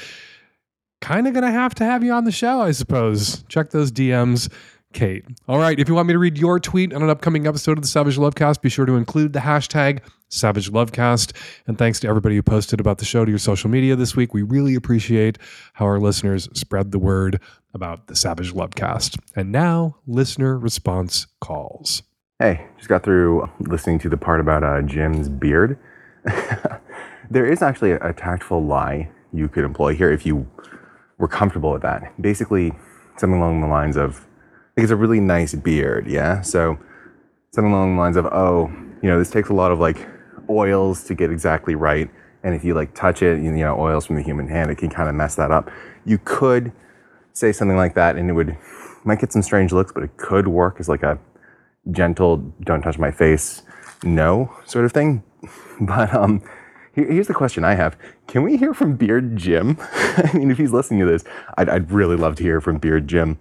Kind 1.01 1.27
of 1.29 1.33
going 1.33 1.45
to 1.45 1.51
have 1.51 1.75
to 1.77 1.85
have 1.85 2.03
you 2.03 2.13
on 2.13 2.25
the 2.25 2.33
show, 2.33 2.61
I 2.61 2.73
suppose. 2.73 3.45
Check 3.49 3.71
those 3.71 3.93
DMs 3.93 4.53
Kate. 4.93 5.25
All 5.47 5.59
right. 5.59 5.79
If 5.79 5.89
you 5.89 5.95
want 5.95 6.09
me 6.09 6.15
to 6.15 6.19
read 6.19 6.39
your 6.39 6.59
tweet 6.59 6.95
on 6.95 7.03
an 7.03 7.11
upcoming 7.11 7.47
episode 7.47 7.77
of 7.79 7.83
the 7.83 7.89
Savage 7.89 8.17
Lovecast, 8.17 8.63
be 8.63 8.69
sure 8.69 8.87
to 8.87 8.97
include 8.97 9.33
the 9.33 9.41
hashtag 9.41 10.01
Savage 10.29 10.71
Lovecast. 10.71 11.33
And 11.67 11.77
thanks 11.77 12.01
to 12.01 12.09
everybody 12.09 12.37
who 12.37 12.43
posted 12.43 12.81
about 12.81 12.99
the 12.99 13.05
show 13.05 13.25
to 13.25 13.31
your 13.31 13.39
social 13.39 13.69
media 13.71 13.97
this 13.97 14.17
week. 14.17 14.33
We 14.33 14.43
really 14.43 14.75
appreciate 14.75 15.39
how 15.75 15.85
our 15.85 16.01
listeners 16.01 16.49
spread 16.55 16.93
the 16.93 16.99
word 16.99 17.41
about 17.75 18.07
the 18.07 18.17
Savage 18.17 18.53
Lovecast. 18.53 19.19
And 19.37 19.53
now, 19.53 19.97
listener 20.07 20.59
response 20.59 21.27
calls. 21.41 22.03
Hey, 22.39 22.67
just 22.77 22.89
got 22.89 23.03
through 23.03 23.51
listening 23.61 23.99
to 24.01 24.09
the 24.09 24.17
part 24.17 24.41
about 24.41 24.63
uh, 24.65 24.83
Jim's 24.83 25.29
beard. 25.29 25.79
there 27.31 27.47
is 27.47 27.63
actually 27.63 27.93
a, 27.93 27.99
a 27.99 28.13
tactful 28.13 28.65
lie 28.65 29.11
you 29.33 29.49
could 29.49 29.65
employ 29.65 29.95
here 29.95 30.11
if 30.11 30.25
you 30.25 30.49
were 31.19 31.29
comfortable 31.29 31.73
with 31.73 31.83
that. 31.83 32.21
Basically, 32.21 32.73
something 33.17 33.39
along 33.39 33.61
the 33.61 33.67
lines 33.67 33.97
of 33.97 34.25
think 34.79 34.85
it's 34.85 34.93
a 34.93 34.97
really 34.97 35.19
nice 35.19 35.57
beard, 35.57 36.07
yeah? 36.07 36.41
So 36.41 36.79
something 37.51 37.73
along 37.73 37.97
the 37.97 38.01
lines 38.01 38.17
of, 38.17 38.27
oh, 38.27 38.71
you 39.03 39.09
know, 39.11 39.19
this 39.19 39.29
takes 39.29 39.49
a 39.49 39.53
lot 39.53 39.73
of 39.73 39.81
like 39.81 40.07
oils 40.49 41.03
to 41.05 41.17
get 41.17 41.33
exactly 41.33 41.75
right. 41.75 42.09
And 42.45 42.55
if 42.55 42.63
you 42.63 42.75
like 42.75 42.95
touch 42.95 43.21
it, 43.21 43.43
you 43.43 43.51
know, 43.51 43.77
oils 43.77 44.07
from 44.07 44.15
the 44.15 44.23
human 44.23 44.47
hand, 44.47 44.71
it 44.71 44.77
can 44.77 44.89
kind 44.89 45.09
of 45.09 45.17
mess 45.17 45.35
that 45.35 45.51
up. 45.51 45.69
You 46.05 46.19
could 46.19 46.71
say 47.33 47.51
something 47.51 47.77
like 47.77 47.95
that 47.95 48.15
and 48.15 48.31
it 48.31 48.35
would, 48.35 48.57
might 49.03 49.19
get 49.19 49.33
some 49.33 49.43
strange 49.43 49.73
looks, 49.73 49.91
but 49.91 50.05
it 50.05 50.17
could 50.17 50.47
work 50.47 50.77
as 50.79 50.89
like 50.89 51.03
a 51.03 51.19
gentle, 51.91 52.37
don't 52.63 52.83
touch 52.83 52.99
my 52.99 53.11
face, 53.11 53.63
no 54.05 54.55
sort 54.65 54.85
of 54.85 54.93
thing. 54.93 55.25
But 55.81 56.13
um, 56.13 56.43
here's 56.93 57.29
the 57.29 57.35
question 57.35 57.65
I 57.65 57.75
have. 57.75 57.97
Can 58.27 58.43
we 58.43 58.57
hear 58.57 58.75
from 58.75 58.97
Beard 58.97 59.37
Jim? 59.37 59.77
I 59.93 60.31
mean, 60.35 60.51
if 60.51 60.59
he's 60.59 60.73
listening 60.73 60.99
to 61.01 61.07
this, 61.07 61.25
I'd, 61.57 61.69
I'd 61.69 61.91
really 61.93 62.17
love 62.17 62.35
to 62.37 62.43
hear 62.45 62.61
from 62.61 62.79
Beard 62.79 63.07
Jim. 63.07 63.39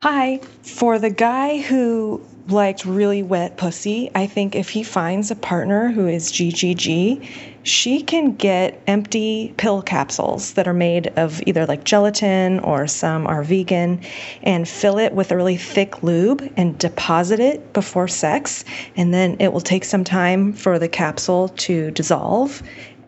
Hi. 0.00 0.38
For 0.62 1.00
the 1.00 1.10
guy 1.10 1.60
who 1.60 2.20
liked 2.46 2.84
really 2.84 3.24
wet 3.24 3.56
pussy, 3.56 4.12
I 4.14 4.28
think 4.28 4.54
if 4.54 4.68
he 4.68 4.84
finds 4.84 5.32
a 5.32 5.34
partner 5.34 5.90
who 5.90 6.06
is 6.06 6.30
GGG, 6.30 7.26
she 7.64 8.02
can 8.02 8.36
get 8.36 8.80
empty 8.86 9.52
pill 9.56 9.82
capsules 9.82 10.52
that 10.52 10.68
are 10.68 10.72
made 10.72 11.08
of 11.16 11.42
either 11.48 11.66
like 11.66 11.82
gelatin 11.82 12.60
or 12.60 12.86
some 12.86 13.26
are 13.26 13.42
vegan 13.42 14.02
and 14.44 14.68
fill 14.68 14.98
it 14.98 15.14
with 15.14 15.32
a 15.32 15.36
really 15.36 15.56
thick 15.56 16.00
lube 16.04 16.48
and 16.56 16.78
deposit 16.78 17.40
it 17.40 17.72
before 17.72 18.06
sex. 18.06 18.64
And 18.94 19.12
then 19.12 19.38
it 19.40 19.52
will 19.52 19.60
take 19.60 19.84
some 19.84 20.04
time 20.04 20.52
for 20.52 20.78
the 20.78 20.88
capsule 20.88 21.48
to 21.66 21.90
dissolve. 21.90 22.62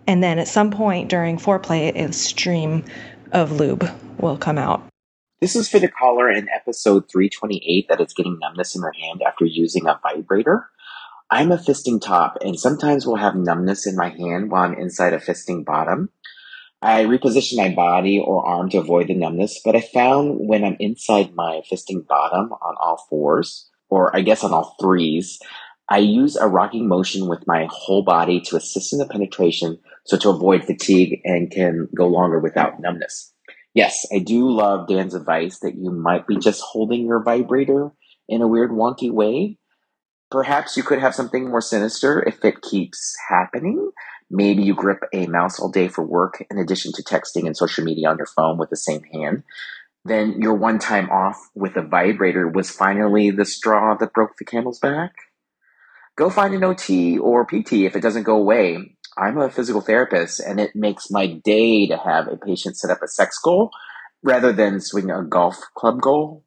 And 0.08 0.24
then 0.24 0.40
at 0.40 0.48
some 0.48 0.72
point 0.72 1.08
during 1.08 1.38
foreplay, 1.38 1.94
a 1.94 2.12
stream 2.12 2.82
of 3.30 3.52
lube 3.52 3.88
will 4.18 4.36
come 4.36 4.58
out. 4.58 4.89
This 5.40 5.56
is 5.56 5.70
for 5.70 5.78
the 5.78 5.88
caller 5.88 6.30
in 6.30 6.50
episode 6.54 7.08
328 7.10 7.88
that 7.88 7.98
is 8.02 8.12
getting 8.12 8.38
numbness 8.38 8.76
in 8.76 8.82
her 8.82 8.92
hand 8.92 9.22
after 9.26 9.46
using 9.46 9.86
a 9.86 9.98
vibrator. 10.02 10.68
I'm 11.30 11.50
a 11.50 11.56
fisting 11.56 11.98
top 11.98 12.36
and 12.42 12.60
sometimes 12.60 13.06
will 13.06 13.16
have 13.16 13.34
numbness 13.34 13.86
in 13.86 13.96
my 13.96 14.10
hand 14.10 14.50
while 14.50 14.64
I'm 14.64 14.74
inside 14.74 15.14
a 15.14 15.18
fisting 15.18 15.64
bottom. 15.64 16.10
I 16.82 17.04
reposition 17.04 17.56
my 17.56 17.74
body 17.74 18.20
or 18.20 18.46
arm 18.46 18.68
to 18.68 18.80
avoid 18.80 19.06
the 19.06 19.14
numbness, 19.14 19.62
but 19.64 19.74
I 19.74 19.80
found 19.80 20.46
when 20.46 20.62
I'm 20.62 20.76
inside 20.78 21.34
my 21.34 21.62
fisting 21.72 22.06
bottom 22.06 22.52
on 22.52 22.74
all 22.78 23.06
fours, 23.08 23.70
or 23.88 24.14
I 24.14 24.20
guess 24.20 24.44
on 24.44 24.52
all 24.52 24.76
threes, 24.78 25.38
I 25.88 25.98
use 25.98 26.36
a 26.36 26.48
rocking 26.48 26.86
motion 26.86 27.28
with 27.28 27.46
my 27.46 27.66
whole 27.70 28.02
body 28.02 28.42
to 28.42 28.56
assist 28.56 28.92
in 28.92 28.98
the 28.98 29.06
penetration 29.06 29.78
so 30.04 30.18
to 30.18 30.28
avoid 30.28 30.64
fatigue 30.64 31.22
and 31.24 31.50
can 31.50 31.88
go 31.96 32.08
longer 32.08 32.40
without 32.40 32.78
numbness. 32.78 33.32
Yes, 33.74 34.06
I 34.12 34.18
do 34.18 34.50
love 34.50 34.88
Dan's 34.88 35.14
advice 35.14 35.60
that 35.60 35.76
you 35.76 35.90
might 35.90 36.26
be 36.26 36.36
just 36.36 36.60
holding 36.60 37.06
your 37.06 37.22
vibrator 37.22 37.92
in 38.28 38.42
a 38.42 38.48
weird, 38.48 38.70
wonky 38.70 39.10
way. 39.10 39.58
Perhaps 40.30 40.76
you 40.76 40.82
could 40.82 41.00
have 41.00 41.14
something 41.14 41.48
more 41.48 41.60
sinister 41.60 42.22
if 42.22 42.44
it 42.44 42.62
keeps 42.62 43.16
happening. 43.28 43.90
Maybe 44.30 44.62
you 44.62 44.74
grip 44.74 45.00
a 45.12 45.26
mouse 45.26 45.58
all 45.58 45.70
day 45.70 45.88
for 45.88 46.04
work 46.04 46.44
in 46.50 46.58
addition 46.58 46.92
to 46.94 47.02
texting 47.02 47.46
and 47.46 47.56
social 47.56 47.84
media 47.84 48.08
on 48.08 48.16
your 48.16 48.26
phone 48.26 48.58
with 48.58 48.70
the 48.70 48.76
same 48.76 49.02
hand. 49.12 49.42
then 50.04 50.40
your 50.40 50.54
one 50.54 50.78
time 50.78 51.10
off 51.10 51.50
with 51.54 51.76
a 51.76 51.82
vibrator 51.82 52.48
was 52.48 52.70
finally 52.70 53.30
the 53.30 53.44
straw 53.44 53.94
that 53.94 54.14
broke 54.14 54.36
the 54.38 54.44
camel's 54.44 54.78
back? 54.78 55.12
Go 56.16 56.30
find 56.30 56.54
an 56.54 56.64
OT 56.64 57.18
or 57.18 57.44
PT 57.44 57.84
if 57.84 57.96
it 57.96 58.02
doesn't 58.02 58.22
go 58.22 58.36
away. 58.36 58.96
I'm 59.16 59.38
a 59.38 59.50
physical 59.50 59.80
therapist 59.80 60.40
and 60.40 60.60
it 60.60 60.74
makes 60.74 61.10
my 61.10 61.26
day 61.26 61.86
to 61.88 61.96
have 61.96 62.28
a 62.28 62.36
patient 62.36 62.76
set 62.76 62.90
up 62.90 63.02
a 63.02 63.08
sex 63.08 63.38
goal 63.38 63.70
rather 64.22 64.52
than 64.52 64.80
swing 64.80 65.10
a 65.10 65.22
golf 65.22 65.56
club 65.74 66.00
goal. 66.00 66.44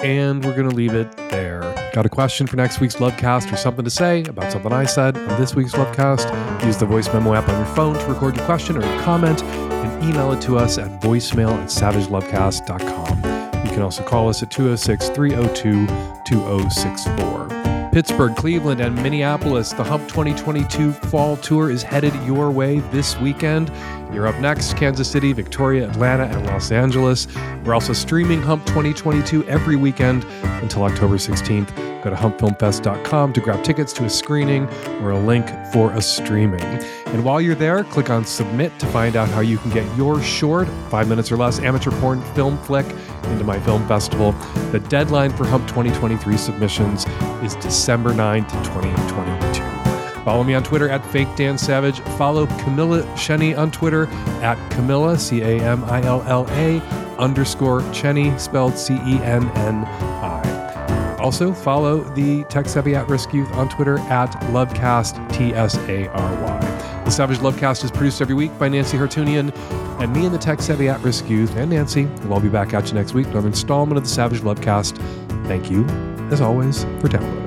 And 0.00 0.44
we're 0.44 0.56
going 0.56 0.68
to 0.70 0.76
leave 0.76 0.94
it 0.94 1.10
there. 1.16 1.60
Got 1.92 2.06
a 2.06 2.08
question 2.08 2.46
for 2.46 2.56
next 2.56 2.80
week's 2.80 2.96
Lovecast 2.96 3.52
or 3.52 3.56
something 3.56 3.84
to 3.84 3.90
say 3.90 4.22
about 4.24 4.52
something 4.52 4.72
I 4.72 4.84
said 4.84 5.16
on 5.16 5.40
this 5.40 5.56
week's 5.56 5.72
Lovecast? 5.72 6.64
Use 6.64 6.76
the 6.76 6.86
voice 6.86 7.12
memo 7.12 7.34
app 7.34 7.48
on 7.48 7.56
your 7.56 7.74
phone 7.74 7.94
to 7.98 8.06
record 8.06 8.36
your 8.36 8.44
question 8.46 8.76
or 8.76 8.84
your 8.84 9.02
comment 9.02 9.42
and 9.42 10.04
email 10.08 10.32
it 10.32 10.40
to 10.42 10.56
us 10.56 10.78
at 10.78 11.02
voicemail 11.02 11.50
at 11.50 11.68
savagelovecast.com. 11.68 13.64
You 13.66 13.70
can 13.72 13.82
also 13.82 14.04
call 14.04 14.28
us 14.28 14.42
at 14.42 14.50
206 14.52 15.08
302 15.08 15.86
2064. 16.24 17.77
Pittsburgh, 17.98 18.36
Cleveland, 18.36 18.80
and 18.80 18.94
Minneapolis. 18.94 19.72
The 19.72 19.82
Hump 19.82 20.06
2022 20.06 20.92
Fall 20.92 21.36
Tour 21.38 21.68
is 21.68 21.82
headed 21.82 22.14
your 22.22 22.48
way 22.48 22.78
this 22.92 23.18
weekend. 23.18 23.72
You're 24.12 24.26
up 24.26 24.38
next 24.40 24.76
Kansas 24.76 25.10
City, 25.10 25.32
Victoria, 25.32 25.88
Atlanta, 25.88 26.24
and 26.24 26.46
Los 26.46 26.72
Angeles. 26.72 27.28
We're 27.64 27.74
also 27.74 27.92
streaming 27.92 28.42
Hump 28.42 28.64
2022 28.66 29.44
every 29.46 29.76
weekend 29.76 30.24
until 30.62 30.84
October 30.84 31.16
16th. 31.16 32.02
Go 32.02 32.10
to 32.10 32.16
humpfilmfest.com 32.16 33.32
to 33.32 33.40
grab 33.40 33.62
tickets 33.64 33.92
to 33.94 34.04
a 34.04 34.10
screening 34.10 34.66
or 35.02 35.10
a 35.10 35.18
link 35.18 35.46
for 35.72 35.92
a 35.92 36.00
streaming. 36.00 36.62
And 36.62 37.24
while 37.24 37.40
you're 37.40 37.54
there, 37.54 37.84
click 37.84 38.08
on 38.08 38.24
Submit 38.24 38.78
to 38.78 38.86
find 38.86 39.16
out 39.16 39.28
how 39.28 39.40
you 39.40 39.58
can 39.58 39.70
get 39.70 39.96
your 39.96 40.22
short, 40.22 40.68
five 40.90 41.08
minutes 41.08 41.30
or 41.30 41.36
less 41.36 41.58
amateur 41.58 41.90
porn 42.00 42.22
film 42.34 42.56
flick 42.58 42.86
into 43.24 43.44
my 43.44 43.58
film 43.60 43.86
festival. 43.88 44.32
The 44.72 44.80
deadline 44.88 45.30
for 45.36 45.46
Hump 45.46 45.66
2023 45.68 46.36
submissions 46.36 47.04
is 47.42 47.56
December 47.56 48.12
9th, 48.12 48.50
2022. 48.64 49.77
Follow 50.24 50.44
me 50.44 50.54
on 50.54 50.62
Twitter 50.62 50.88
at 50.88 51.04
Fake 51.06 51.28
Dan 51.36 51.56
Savage. 51.56 52.00
Follow 52.16 52.46
Camilla 52.62 53.02
Cenni 53.14 53.56
on 53.56 53.70
Twitter 53.70 54.06
at 54.42 54.58
Camilla, 54.70 55.18
C 55.18 55.40
A 55.42 55.60
M 55.60 55.84
I 55.84 56.02
L 56.02 56.22
L 56.26 56.46
A, 56.50 56.80
underscore 57.18 57.80
Cenni, 57.92 58.38
spelled 58.38 58.76
C 58.76 58.94
E 58.94 59.18
N 59.22 59.48
N 59.50 59.84
I. 59.84 61.16
Also, 61.18 61.52
follow 61.52 61.98
the 62.14 62.44
Tech 62.44 62.68
Savvy 62.68 62.94
at 62.94 63.08
Risk 63.08 63.32
Youth 63.32 63.52
on 63.54 63.68
Twitter 63.68 63.98
at 64.00 64.30
Lovecast, 64.52 65.32
T 65.32 65.52
S 65.54 65.76
A 65.88 66.08
R 66.08 66.42
Y. 66.42 67.02
The 67.04 67.10
Savage 67.10 67.38
Lovecast 67.38 67.84
is 67.84 67.90
produced 67.90 68.20
every 68.20 68.34
week 68.34 68.56
by 68.58 68.68
Nancy 68.68 68.96
Hartunian, 68.98 69.54
and 70.00 70.12
me 70.12 70.26
and 70.26 70.34
the 70.34 70.38
Tech 70.38 70.60
Savvy 70.60 70.88
at 70.88 71.00
Risk 71.00 71.28
Youth 71.28 71.56
and 71.56 71.70
Nancy 71.70 72.04
will 72.04 72.34
all 72.34 72.40
be 72.40 72.48
back 72.48 72.74
at 72.74 72.88
you 72.88 72.94
next 72.94 73.14
week. 73.14 73.26
For 73.26 73.32
another 73.32 73.48
installment 73.48 73.96
of 73.96 74.04
the 74.04 74.10
Savage 74.10 74.42
Lovecast. 74.42 74.96
Thank 75.46 75.70
you, 75.70 75.84
as 76.30 76.40
always, 76.40 76.84
for 77.00 77.08
downloading. 77.08 77.37